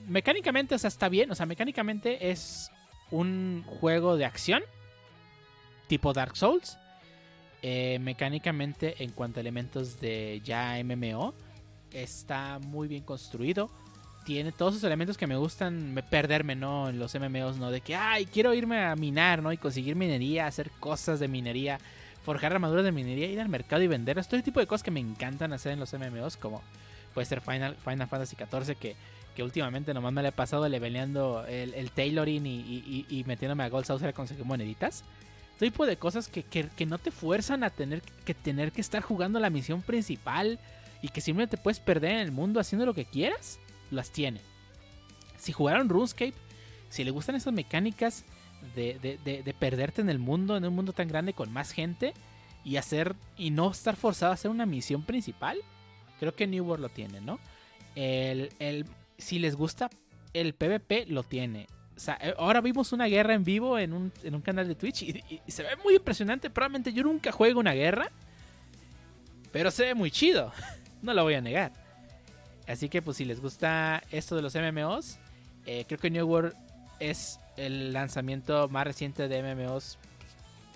Mecánicamente, 0.07 0.75
o 0.75 0.77
sea, 0.77 0.89
está 0.89 1.07
bien. 1.07 1.31
O 1.31 1.35
sea, 1.35 1.45
mecánicamente 1.45 2.29
es 2.29 2.69
un 3.09 3.63
juego 3.65 4.17
de 4.17 4.25
acción. 4.25 4.63
Tipo 5.88 6.11
Dark 6.13 6.35
Souls. 6.35 6.77
Eh, 7.61 7.99
mecánicamente, 8.01 9.01
en 9.03 9.11
cuanto 9.11 9.39
a 9.39 9.41
elementos 9.41 10.01
de 10.01 10.41
ya 10.43 10.77
MMO, 10.83 11.33
está 11.91 12.59
muy 12.59 12.88
bien 12.88 13.03
construido 13.03 13.69
tiene 14.23 14.51
todos 14.51 14.75
esos 14.75 14.83
elementos 14.83 15.17
que 15.17 15.25
me 15.25 15.35
gustan 15.35 15.95
me- 15.95 16.03
perderme, 16.03 16.55
¿no? 16.55 16.89
En 16.89 16.99
los 16.99 17.15
MMOs, 17.15 17.57
¿no? 17.57 17.71
De 17.71 17.81
que, 17.81 17.95
ay, 17.95 18.27
quiero 18.27 18.53
irme 18.53 18.79
a 18.79 18.95
minar, 18.95 19.41
¿no? 19.41 19.51
Y 19.51 19.57
conseguir 19.57 19.95
minería, 19.95 20.45
hacer 20.45 20.69
cosas 20.79 21.19
de 21.19 21.27
minería, 21.27 21.79
forjar 22.23 22.53
armaduras 22.53 22.85
de 22.85 22.91
minería, 22.91 23.25
ir 23.25 23.41
al 23.41 23.49
mercado 23.49 23.81
y 23.81 23.88
venderlas. 23.88 24.27
Todo 24.27 24.38
ese 24.38 24.45
tipo 24.45 24.59
de 24.59 24.67
cosas 24.67 24.83
que 24.83 24.91
me 24.91 24.99
encantan 24.99 25.53
hacer 25.53 25.71
en 25.71 25.79
los 25.79 25.91
MMOs, 25.93 26.38
como 26.38 26.61
puede 27.13 27.25
ser 27.25 27.41
Final, 27.41 27.75
Fantasy 27.77 28.35
XIV, 28.35 28.75
que, 28.77 28.95
que 29.35 29.43
últimamente 29.43 29.93
nomás 29.93 30.13
me 30.13 30.21
le 30.21 30.29
he 30.29 30.31
pasado 30.31 30.67
leveleando 30.67 31.45
el, 31.45 31.73
el 31.73 31.91
tailoring 31.91 32.45
y, 32.45 33.05
y, 33.09 33.23
metiéndome 33.25 33.63
a 33.63 33.69
Gold 33.69 33.85
Saucer 33.85 34.09
a 34.09 34.13
conseguir 34.13 34.45
moneditas. 34.45 35.03
Este 35.53 35.65
tipo 35.67 35.85
de 35.85 35.97
cosas 35.97 36.27
que, 36.27 36.43
que, 36.43 36.67
que 36.69 36.85
no 36.85 36.97
te 36.97 37.11
fuerzan 37.11 37.63
a 37.63 37.69
tener 37.69 38.01
que 38.25 38.33
tener 38.33 38.71
que 38.71 38.81
estar 38.81 39.01
jugando 39.03 39.39
la 39.39 39.49
misión 39.51 39.81
principal 39.83 40.59
y 41.03 41.09
que 41.09 41.21
simplemente 41.21 41.57
puedes 41.57 41.79
perder 41.79 42.11
en 42.13 42.17
el 42.19 42.31
mundo 42.31 42.59
haciendo 42.59 42.85
lo 42.85 42.93
que 42.95 43.05
quieras, 43.05 43.59
las 43.91 44.11
tiene. 44.11 44.41
Si 45.38 45.51
jugaron 45.51 45.89
RuneScape, 45.89 46.33
si 46.89 47.03
le 47.03 47.11
gustan 47.11 47.35
esas 47.35 47.53
mecánicas 47.53 48.25
de, 48.75 48.97
de- 48.99 49.17
de- 49.23 49.43
de 49.43 49.53
perderte 49.53 50.01
en 50.01 50.09
el 50.09 50.19
mundo, 50.19 50.57
en 50.57 50.65
un 50.65 50.73
mundo 50.75 50.93
tan 50.93 51.07
grande 51.07 51.33
con 51.33 51.51
más 51.51 51.71
gente 51.71 52.13
y 52.63 52.75
hacer 52.77 53.15
y 53.38 53.49
no 53.49 53.71
estar 53.71 53.95
forzado 53.95 54.31
a 54.31 54.35
hacer 54.35 54.51
una 54.51 54.65
misión 54.65 55.03
principal, 55.03 55.57
creo 56.22 56.35
que 56.35 56.45
New 56.45 56.64
World 56.64 56.84
lo 56.84 56.89
tiene, 56.89 57.19
¿no? 57.19 57.39
El, 57.95 58.53
el- 58.60 58.85
si 59.18 59.39
les 59.39 59.56
gusta 59.56 59.89
el 60.34 60.53
PvP, 60.53 61.07
lo 61.07 61.23
tiene. 61.23 61.65
O 61.98 61.99
sea, 61.99 62.15
eh, 62.22 62.35
ahora 62.38 62.61
vimos 62.61 62.93
una 62.93 63.07
guerra 63.07 63.34
en 63.34 63.43
vivo 63.43 63.80
en 63.80 63.91
un, 63.91 64.14
en 64.23 64.35
un 64.35 64.41
canal 64.41 64.68
de 64.68 64.76
Twitch 64.76 65.02
y, 65.02 65.23
se 65.48 65.64
ve 65.64 65.69
muy 65.84 65.95
impresionante. 65.95 66.52
Probablemente 66.52 66.93
yo 66.93 67.02
nunca 67.02 67.31
juego 67.31 67.60
una 67.60 67.73
guerra, 67.73 68.11
pero 69.52 69.72
se 69.72 69.85
ve 69.85 69.95
muy 69.95 70.11
chido. 70.11 70.53
No 71.02 71.15
lo 71.15 71.23
voy 71.23 71.34
a 71.34 71.41
negar. 71.41 71.72
Así 72.68 72.88
que 72.88 73.02
pues 73.02 73.18
si 73.18 73.26
les 73.26 73.41
gusta 73.41 74.03
esto 74.11 74.35
de 74.35 74.43
los 74.43 74.53
MMOs, 74.53 75.18
eh, 75.65 75.85
creo 75.88 75.99
que 75.99 76.11
New 76.11 76.27
World 76.27 76.53
es 76.99 77.39
el 77.57 77.91
lanzamiento 77.91 78.69
más 78.69 78.85
reciente 78.85 79.27
de 79.27 79.41
MMOs 79.41 79.98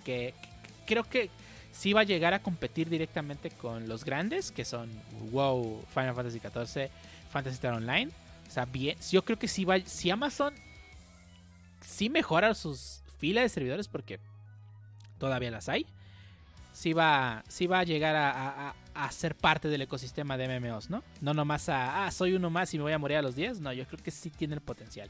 que, 0.04 0.34
que 0.42 0.72
creo 0.88 1.04
que 1.04 1.30
sí 1.78 1.94
va 1.94 2.02
a 2.02 2.04
llegar 2.06 2.34
a 2.34 2.40
competir 2.42 2.90
directamente 2.90 3.50
con 3.52 3.88
los 3.88 4.04
grandes, 4.06 4.52
que 4.52 4.64
son 4.66 4.90
WoW, 5.32 5.84
Final 5.94 6.16
Fantasy 6.16 6.40
XIV, 6.40 6.90
Fantasy 7.32 7.56
Star 7.56 7.74
Online. 7.74 8.12
O 8.48 8.52
sea, 8.52 8.66
bien, 8.66 8.98
yo 9.12 9.24
creo 9.26 9.38
que 9.38 9.48
sí 9.48 9.66
va, 9.66 9.80
si 9.82 10.10
Amazon 10.10 10.54
sí 11.82 12.10
mejora 12.10 12.54
sus 12.56 13.02
filas 13.20 13.44
de 13.44 13.50
servidores 13.50 13.88
porque 13.88 14.20
todavía 15.18 15.52
las 15.52 15.68
hay, 15.70 15.86
sí 16.74 16.94
va, 16.94 17.44
sí 17.48 17.68
va 17.68 17.80
a 17.80 17.84
llegar 17.84 18.16
a, 18.16 18.32
a- 18.70 18.76
a- 18.94 19.12
ser 19.12 19.36
parte 19.36 19.68
del 19.68 19.82
ecosistema 19.82 20.38
de 20.38 20.60
MMOs, 20.60 20.90
¿no? 20.90 21.04
No 21.22 21.34
nomás 21.34 21.70
a, 21.70 22.06
ah, 22.06 22.12
soy 22.12 22.34
uno 22.34 22.50
más 22.50 22.74
y 22.74 22.78
me 22.78 22.84
voy 22.84 22.94
a 22.94 22.98
morir 23.00 23.18
a 23.18 23.22
los 23.22 23.36
10. 23.36 23.60
No, 23.60 23.72
yo 23.74 23.86
creo 23.88 24.02
que 24.02 24.12
sí 24.12 24.30
tiene 24.30 24.56
el 24.56 24.62
potencial. 24.62 25.10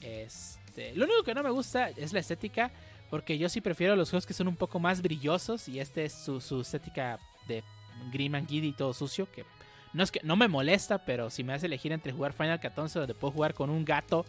Este, 0.00 0.94
lo 0.94 1.04
único 1.04 1.22
que 1.22 1.34
no 1.34 1.42
me 1.42 1.50
gusta 1.50 1.90
es 1.90 2.12
la 2.12 2.20
estética, 2.20 2.70
porque 3.12 3.36
yo 3.36 3.50
sí 3.50 3.60
prefiero 3.60 3.94
los 3.94 4.08
juegos 4.08 4.24
que 4.24 4.32
son 4.32 4.48
un 4.48 4.56
poco 4.56 4.80
más 4.80 5.02
brillosos 5.02 5.68
y 5.68 5.80
este 5.80 6.06
es 6.06 6.14
su, 6.14 6.62
estética 6.62 7.18
de 7.46 7.62
Grim 8.10 8.36
and 8.36 8.48
Giddy 8.48 8.68
y 8.68 8.72
todo 8.72 8.94
sucio, 8.94 9.30
que 9.30 9.44
no 9.92 10.02
es 10.02 10.10
que 10.10 10.20
no 10.22 10.34
me 10.34 10.48
molesta, 10.48 11.04
pero 11.04 11.28
si 11.28 11.44
me 11.44 11.52
hace 11.52 11.66
elegir 11.66 11.92
entre 11.92 12.10
jugar 12.10 12.32
Final 12.32 12.58
14 12.58 13.00
donde 13.00 13.12
puedo 13.12 13.30
jugar 13.30 13.52
con 13.52 13.68
un 13.68 13.84
gato 13.84 14.24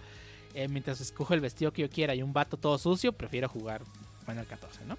eh, 0.54 0.68
mientras 0.68 1.00
escojo 1.00 1.34
el 1.34 1.40
vestido 1.40 1.72
que 1.72 1.84
yo 1.84 1.90
quiera 1.90 2.14
y 2.14 2.22
un 2.22 2.34
vato 2.34 2.58
todo 2.58 2.78
sucio, 2.78 3.14
prefiero 3.14 3.48
jugar 3.48 3.84
Final 4.26 4.46
14, 4.48 4.84
¿no? 4.84 4.98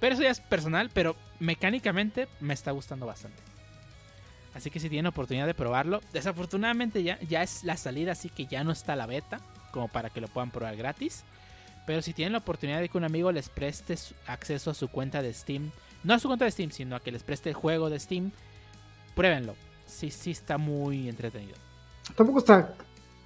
Pero 0.00 0.14
eso 0.14 0.24
ya 0.24 0.30
es 0.30 0.40
personal, 0.40 0.90
pero 0.92 1.14
mecánicamente 1.38 2.26
me 2.40 2.54
está 2.54 2.72
gustando 2.72 3.06
bastante. 3.06 3.40
Así 4.52 4.68
que 4.68 4.80
si 4.80 4.90
tienen 4.90 5.06
oportunidad 5.06 5.46
de 5.46 5.54
probarlo, 5.54 6.00
desafortunadamente 6.12 7.04
ya, 7.04 7.20
ya 7.20 7.44
es 7.44 7.62
la 7.62 7.76
salida, 7.76 8.10
así 8.10 8.30
que 8.30 8.46
ya 8.46 8.64
no 8.64 8.72
está 8.72 8.96
la 8.96 9.06
beta, 9.06 9.38
como 9.70 9.86
para 9.86 10.10
que 10.10 10.20
lo 10.20 10.26
puedan 10.26 10.50
probar 10.50 10.74
gratis. 10.74 11.24
Pero 11.86 12.02
si 12.02 12.12
tienen 12.12 12.32
la 12.32 12.38
oportunidad 12.38 12.80
de 12.80 12.88
que 12.88 12.98
un 12.98 13.04
amigo 13.04 13.30
les 13.32 13.48
preste 13.48 13.96
acceso 14.26 14.70
a 14.70 14.74
su 14.74 14.88
cuenta 14.88 15.22
de 15.22 15.32
Steam, 15.32 15.70
no 16.04 16.14
a 16.14 16.18
su 16.18 16.26
cuenta 16.28 16.44
de 16.44 16.50
Steam, 16.50 16.70
sino 16.70 16.96
a 16.96 17.00
que 17.00 17.12
les 17.12 17.22
preste 17.22 17.48
el 17.50 17.54
juego 17.54 17.88
de 17.90 17.98
Steam, 18.00 18.32
pruébenlo. 19.14 19.54
Sí, 19.86 20.10
sí 20.10 20.32
está 20.32 20.58
muy 20.58 21.08
entretenido. 21.08 21.56
Tampoco 22.16 22.38
está 22.40 22.74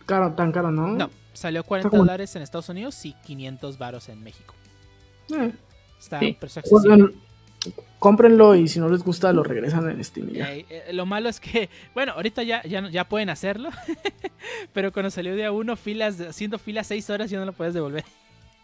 caro, 0.06 0.32
tan 0.34 0.52
caro, 0.52 0.70
¿no? 0.70 0.88
No, 0.88 1.10
salió 1.32 1.64
40 1.64 1.88
como- 1.90 2.02
dólares 2.02 2.36
en 2.36 2.42
Estados 2.42 2.68
Unidos 2.68 3.02
y 3.06 3.14
500 3.24 3.78
varos 3.78 4.08
en 4.08 4.22
México. 4.22 4.54
Eh, 5.34 5.52
Está 5.98 6.18
Sí. 6.18 6.26
un 6.28 6.34
precio 6.34 6.60
accesible. 6.60 6.96
bueno, 6.96 7.10
cómprenlo 7.98 8.54
y 8.54 8.68
si 8.68 8.78
no 8.80 8.88
les 8.88 9.02
gusta 9.04 9.32
lo 9.34 9.42
regresan 9.42 9.88
en 9.90 10.02
Steam 10.02 10.30
ya. 10.30 10.52
Eh, 10.52 10.66
eh, 10.70 10.92
lo 10.94 11.04
malo 11.06 11.28
es 11.28 11.40
que, 11.40 11.68
bueno, 11.94 12.12
ahorita 12.12 12.42
ya, 12.42 12.62
ya, 12.64 12.88
ya 12.90 13.08
pueden 13.08 13.28
hacerlo, 13.30 13.68
pero 14.72 14.92
cuando 14.92 15.10
salió 15.10 15.34
día 15.34 15.52
uno, 15.52 15.76
filas, 15.76 16.20
haciendo 16.20 16.58
filas 16.58 16.86
6 16.86 17.08
horas 17.10 17.30
ya 17.30 17.38
no 17.38 17.44
lo 17.46 17.52
puedes 17.52 17.74
devolver. 17.74 18.04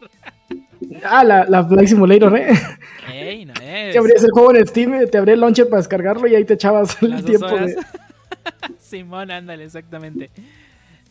Ah, 1.05 1.24
la, 1.24 1.44
la 1.47 1.64
Flight 1.64 1.89
Simulator, 1.89 2.36
¿eh? 2.39 2.48
Ey, 3.12 3.44
no 3.44 3.52
es. 3.62 3.93
Que 3.93 3.98
abrías 3.98 4.23
el 4.23 4.31
juego 4.31 4.55
en 4.55 4.66
Steam, 4.66 5.09
te 5.10 5.18
abría 5.18 5.35
el 5.35 5.40
launcher 5.40 5.68
para 5.68 5.78
descargarlo 5.78 6.27
y 6.28 6.35
ahí 6.35 6.44
te 6.44 6.55
echabas 6.55 7.02
el 7.02 7.24
tiempo 7.24 7.47
horas. 7.47 7.74
de... 7.74 7.77
Simón, 8.78 9.31
ándale, 9.31 9.64
exactamente. 9.64 10.31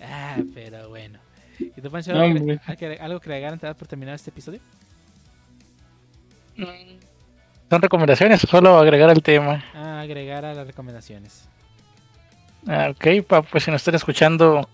Ah, 0.01 0.37
pero 0.53 0.89
bueno. 0.89 1.19
¿Y 1.59 1.81
tú, 1.81 1.89
Pancho, 1.91 2.13
No, 2.13 2.21
algo, 2.21 2.45
que- 2.77 2.97
algo 3.01 3.19
que 3.19 3.29
agregar 3.29 3.53
antes 3.53 3.75
por 3.75 3.87
terminar 3.87 4.15
este 4.15 4.29
episodio? 4.29 4.59
¿Son 7.69 7.81
recomendaciones 7.81 8.43
o 8.43 8.47
solo 8.47 8.77
agregar 8.77 9.09
al 9.09 9.21
tema? 9.21 9.63
Ah, 9.73 10.01
agregar 10.01 10.45
a 10.45 10.53
las 10.53 10.67
recomendaciones. 10.67 11.47
Ah, 12.67 12.89
ok, 12.91 13.25
pa, 13.27 13.41
pues 13.41 13.63
si 13.63 13.71
nos 13.71 13.81
están 13.81 13.95
escuchando 13.95 14.67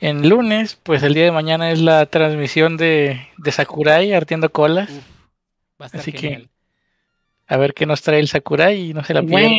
en 0.00 0.28
lunes, 0.28 0.78
pues 0.82 1.02
el 1.02 1.14
día 1.14 1.24
de 1.24 1.32
mañana 1.32 1.70
es 1.70 1.80
la 1.80 2.06
transmisión 2.06 2.76
de, 2.76 3.28
de 3.36 3.52
Sakurai 3.52 4.12
artiendo 4.12 4.50
colas. 4.50 4.90
Uf, 4.90 5.04
va 5.80 5.84
a 5.84 5.86
estar 5.86 6.00
Así 6.00 6.12
que-. 6.12 6.48
A 7.46 7.56
ver 7.56 7.74
qué 7.74 7.84
nos 7.84 8.00
trae 8.02 8.20
el 8.20 8.28
Sakurai 8.28 8.90
y 8.90 8.94
no 8.94 9.02
se 9.04 9.12
la 9.12 9.22
pierdan. 9.22 9.50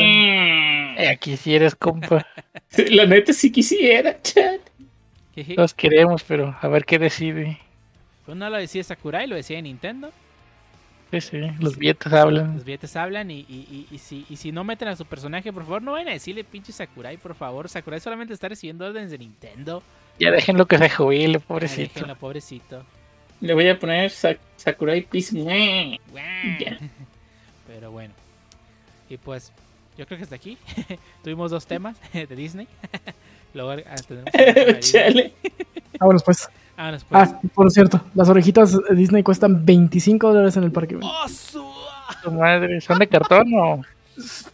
Eh, 0.97 1.09
aquí 1.09 1.35
si 1.37 1.53
eres, 1.55 1.75
compa. 1.75 2.25
La 2.89 3.05
neta 3.05 3.33
sí 3.33 3.51
quisiera, 3.51 4.21
chat. 4.21 4.61
Los 5.57 5.73
queremos, 5.73 6.23
pero 6.23 6.55
a 6.61 6.67
ver 6.67 6.85
qué 6.85 6.99
decide. 6.99 7.57
Pues 8.25 8.37
no 8.37 8.49
lo 8.49 8.57
decía 8.57 8.83
Sakurai, 8.83 9.27
lo 9.27 9.35
decía 9.35 9.61
Nintendo. 9.61 10.11
Sí, 11.11 11.19
sí, 11.19 11.41
los 11.59 11.77
billetes 11.77 12.13
hablan. 12.13 12.55
Los 12.55 12.63
billetes 12.63 12.95
hablan 12.95 13.29
y, 13.31 13.39
y- 13.39 13.67
y- 13.69 13.87
y 13.93 13.97
si, 13.97 14.25
y 14.29 14.37
si 14.37 14.53
no 14.53 14.63
meten 14.63 14.87
a 14.87 14.95
su 14.95 15.05
personaje, 15.05 15.51
por 15.51 15.63
favor, 15.63 15.81
no 15.81 15.91
vayan 15.93 16.07
a 16.09 16.13
decirle 16.13 16.45
pinche 16.45 16.71
Sakurai, 16.71 17.17
por 17.17 17.35
favor. 17.35 17.67
Sakurai 17.67 17.99
solamente 17.99 18.33
está 18.33 18.47
recibiendo 18.47 18.85
órdenes 18.85 19.11
de 19.11 19.17
Nintendo. 19.17 19.83
Ya 20.21 20.31
déjenlo 20.31 20.65
que 20.67 20.77
se 20.77 20.89
jubile, 20.89 21.39
pobrecito. 21.39 21.93
déjenlo, 21.95 22.15
pobrecito. 22.15 22.83
Le 23.41 23.53
voy 23.53 23.67
a 23.69 23.79
poner 23.79 24.11
Sa- 24.11 24.35
Sakurai 24.55 25.01
Please. 25.01 25.35
Pero 27.67 27.91
bueno. 27.91 28.13
Y 29.09 29.17
pues, 29.17 29.51
yo 29.97 30.05
creo 30.05 30.17
que 30.17 30.23
hasta 30.23 30.35
aquí. 30.35 30.57
Tuvimos 31.23 31.51
dos 31.51 31.65
temas 31.65 31.97
de 32.13 32.27
Disney. 32.35 32.67
Luego 33.53 33.71
ah. 33.71 33.95
Chale. 34.79 35.33
Vámonos 35.99 36.23
pues. 36.23 36.49
Vámonos, 36.77 37.03
pues. 37.03 37.29
Ah, 37.29 37.39
por 37.53 37.69
cierto, 37.71 37.99
las 38.15 38.29
orejitas 38.29 38.71
de 38.71 38.95
Disney 38.95 39.23
cuestan 39.23 39.65
25 39.65 40.29
dólares 40.29 40.55
en 40.57 40.63
el 40.63 40.71
parque. 40.71 40.97
¡Oh, 41.01 41.27
su- 41.27 41.65
Tu 42.23 42.31
madre, 42.31 42.79
¿son 42.81 42.99
de 42.99 43.07
cartón 43.07 43.53
o? 43.55 43.81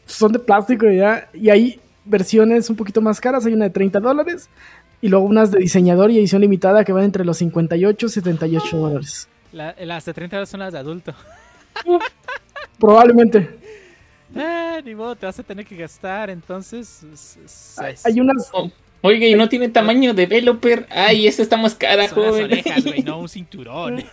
Son 0.05 0.31
de 0.31 0.39
plástico 0.39 0.87
y 0.89 0.97
ya. 0.97 1.29
Y 1.33 1.49
hay 1.49 1.79
versiones 2.05 2.69
un 2.69 2.75
poquito 2.75 3.01
más 3.01 3.19
caras. 3.19 3.45
Hay 3.45 3.53
una 3.53 3.65
de 3.65 3.71
30 3.71 3.99
dólares. 3.99 4.49
Y 5.01 5.09
luego 5.09 5.25
unas 5.25 5.51
de 5.51 5.59
diseñador 5.59 6.09
y 6.11 6.17
edición 6.17 6.41
limitada 6.41 6.83
que 6.83 6.91
van 6.91 7.03
entre 7.03 7.23
los 7.25 7.37
58 7.37 8.05
y 8.05 8.09
78 8.09 8.77
dólares. 8.77 9.27
La- 9.51 9.75
las 9.79 10.05
de 10.05 10.13
30 10.13 10.35
dólares 10.37 10.49
son 10.49 10.59
las 10.61 10.73
de 10.73 10.79
adulto. 10.79 11.13
Probablemente. 12.79 13.49
Ah, 14.35 14.79
ni 14.83 14.93
modo, 14.95 15.15
te 15.15 15.25
vas 15.25 15.39
a 15.39 15.43
tener 15.43 15.65
que 15.65 15.75
gastar, 15.75 16.29
entonces. 16.29 17.03
es- 17.13 17.37
es- 17.43 17.79
Hay, 17.79 17.95
hay 18.03 18.19
unas. 18.19 18.51
Oiga, 19.01 19.25
y 19.27 19.35
no 19.35 19.47
tiene 19.47 19.69
tamaño 19.69 20.13
developer. 20.13 20.87
Ay, 20.89 21.27
esta 21.27 21.43
está 21.43 21.55
más 21.57 21.75
cara, 21.75 22.07
son 22.07 22.19
las 22.21 22.29
joven. 22.31 22.43
orejas, 22.45 22.83
güey, 22.83 23.03
no 23.03 23.19
un 23.19 23.29
cinturón. 23.29 24.03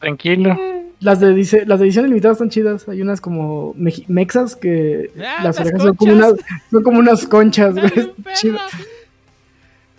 Tranquilo. 0.00 0.58
Las 1.00 1.20
de, 1.20 1.32
dice- 1.32 1.64
las 1.66 1.78
de 1.78 1.86
edición 1.86 2.06
limitada 2.08 2.32
están 2.32 2.50
chidas. 2.50 2.88
Hay 2.88 3.00
unas 3.02 3.20
como 3.20 3.72
mexas 3.76 4.56
que 4.56 5.10
Ah, 5.16 5.42
las 5.42 5.44
las 5.44 5.60
orejas 5.60 5.82
son 5.82 5.94
como, 5.96 6.12
unas, 6.12 6.32
son 6.70 6.82
como 6.82 6.98
unas 6.98 7.26
conchas, 7.26 7.74
güey. 7.74 8.12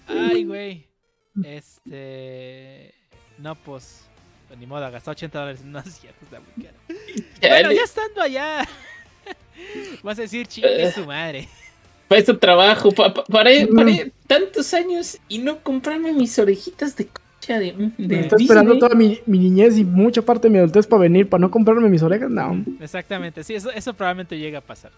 ¡Ay, 0.08 0.44
güey. 0.44 0.86
Este. 1.44 2.94
No, 3.38 3.56
pues. 3.56 4.06
Ni 4.60 4.66
modo, 4.66 4.90
gastar 4.92 5.12
80 5.12 5.40
dólares. 5.40 5.64
No 5.64 5.80
es 5.80 5.94
cierto, 6.00 6.18
está 6.26 6.40
muy 6.40 6.66
caro. 6.66 6.78
Bueno, 7.40 7.72
ya 7.72 7.84
estando 7.84 8.22
allá. 8.22 8.68
Vas 10.04 10.18
a 10.18 10.24
decir, 10.24 10.48
chingue 10.48 10.92
su 10.92 11.06
madre. 11.06 11.48
Para 12.08 12.20
eso 12.22 12.38
trabajo. 12.38 12.92
Pa, 12.92 13.14
pa- 13.14 13.24
paré, 13.26 13.68
paré 13.68 14.12
tantos 14.26 14.74
años 14.74 15.20
y 15.28 15.38
no 15.38 15.60
comprarme 15.60 16.12
mis 16.14 16.40
orejitas 16.40 16.96
de 16.96 17.08
de, 17.58 17.92
de 17.98 18.20
Estoy 18.20 18.44
esperando 18.44 18.78
toda 18.78 18.94
mi, 18.96 19.20
mi 19.26 19.40
niñez 19.40 19.78
y 19.78 19.86
mucha 19.86 20.22
parte 20.22 20.48
de 20.48 20.52
mi 20.52 20.58
adultez 20.60 20.86
para 20.86 21.02
venir, 21.02 21.28
para 21.30 21.42
no 21.42 21.50
comprarme 21.50 21.90
mis 21.90 22.04
orejas. 22.04 22.30
No. 22.30 22.64
Exactamente, 22.82 23.44
sí, 23.44 23.56
eso, 23.56 23.72
eso 23.72 23.94
probablemente 23.94 24.38
llega 24.38 24.60
a 24.60 24.62
pasar. 24.62 24.92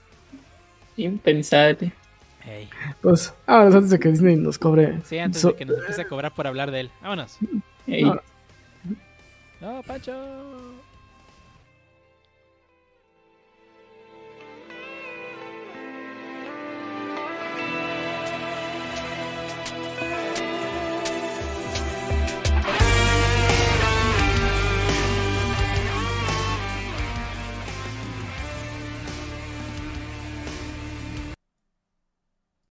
Impensable. 0.98 1.94
Hey. 2.44 2.68
Pues, 3.02 3.34
vámonos 3.46 3.76
antes 3.76 3.90
de 3.92 4.00
que 4.00 4.10
Disney 4.10 4.36
nos 4.36 4.58
cobre. 4.58 5.00
Sí, 5.06 5.18
antes 5.20 5.42
So- 5.42 5.50
de 5.50 5.56
que 5.56 5.66
nos 5.66 5.78
empiece 5.78 6.02
a 6.02 6.08
cobrar 6.08 6.34
por 6.34 6.48
hablar 6.48 6.72
de 6.72 6.82
él. 6.82 6.90
Vámonos. 7.02 7.38
Ey. 7.88 8.04
No. 8.04 8.20
No, 9.62 9.84
Pancho. 9.84 10.12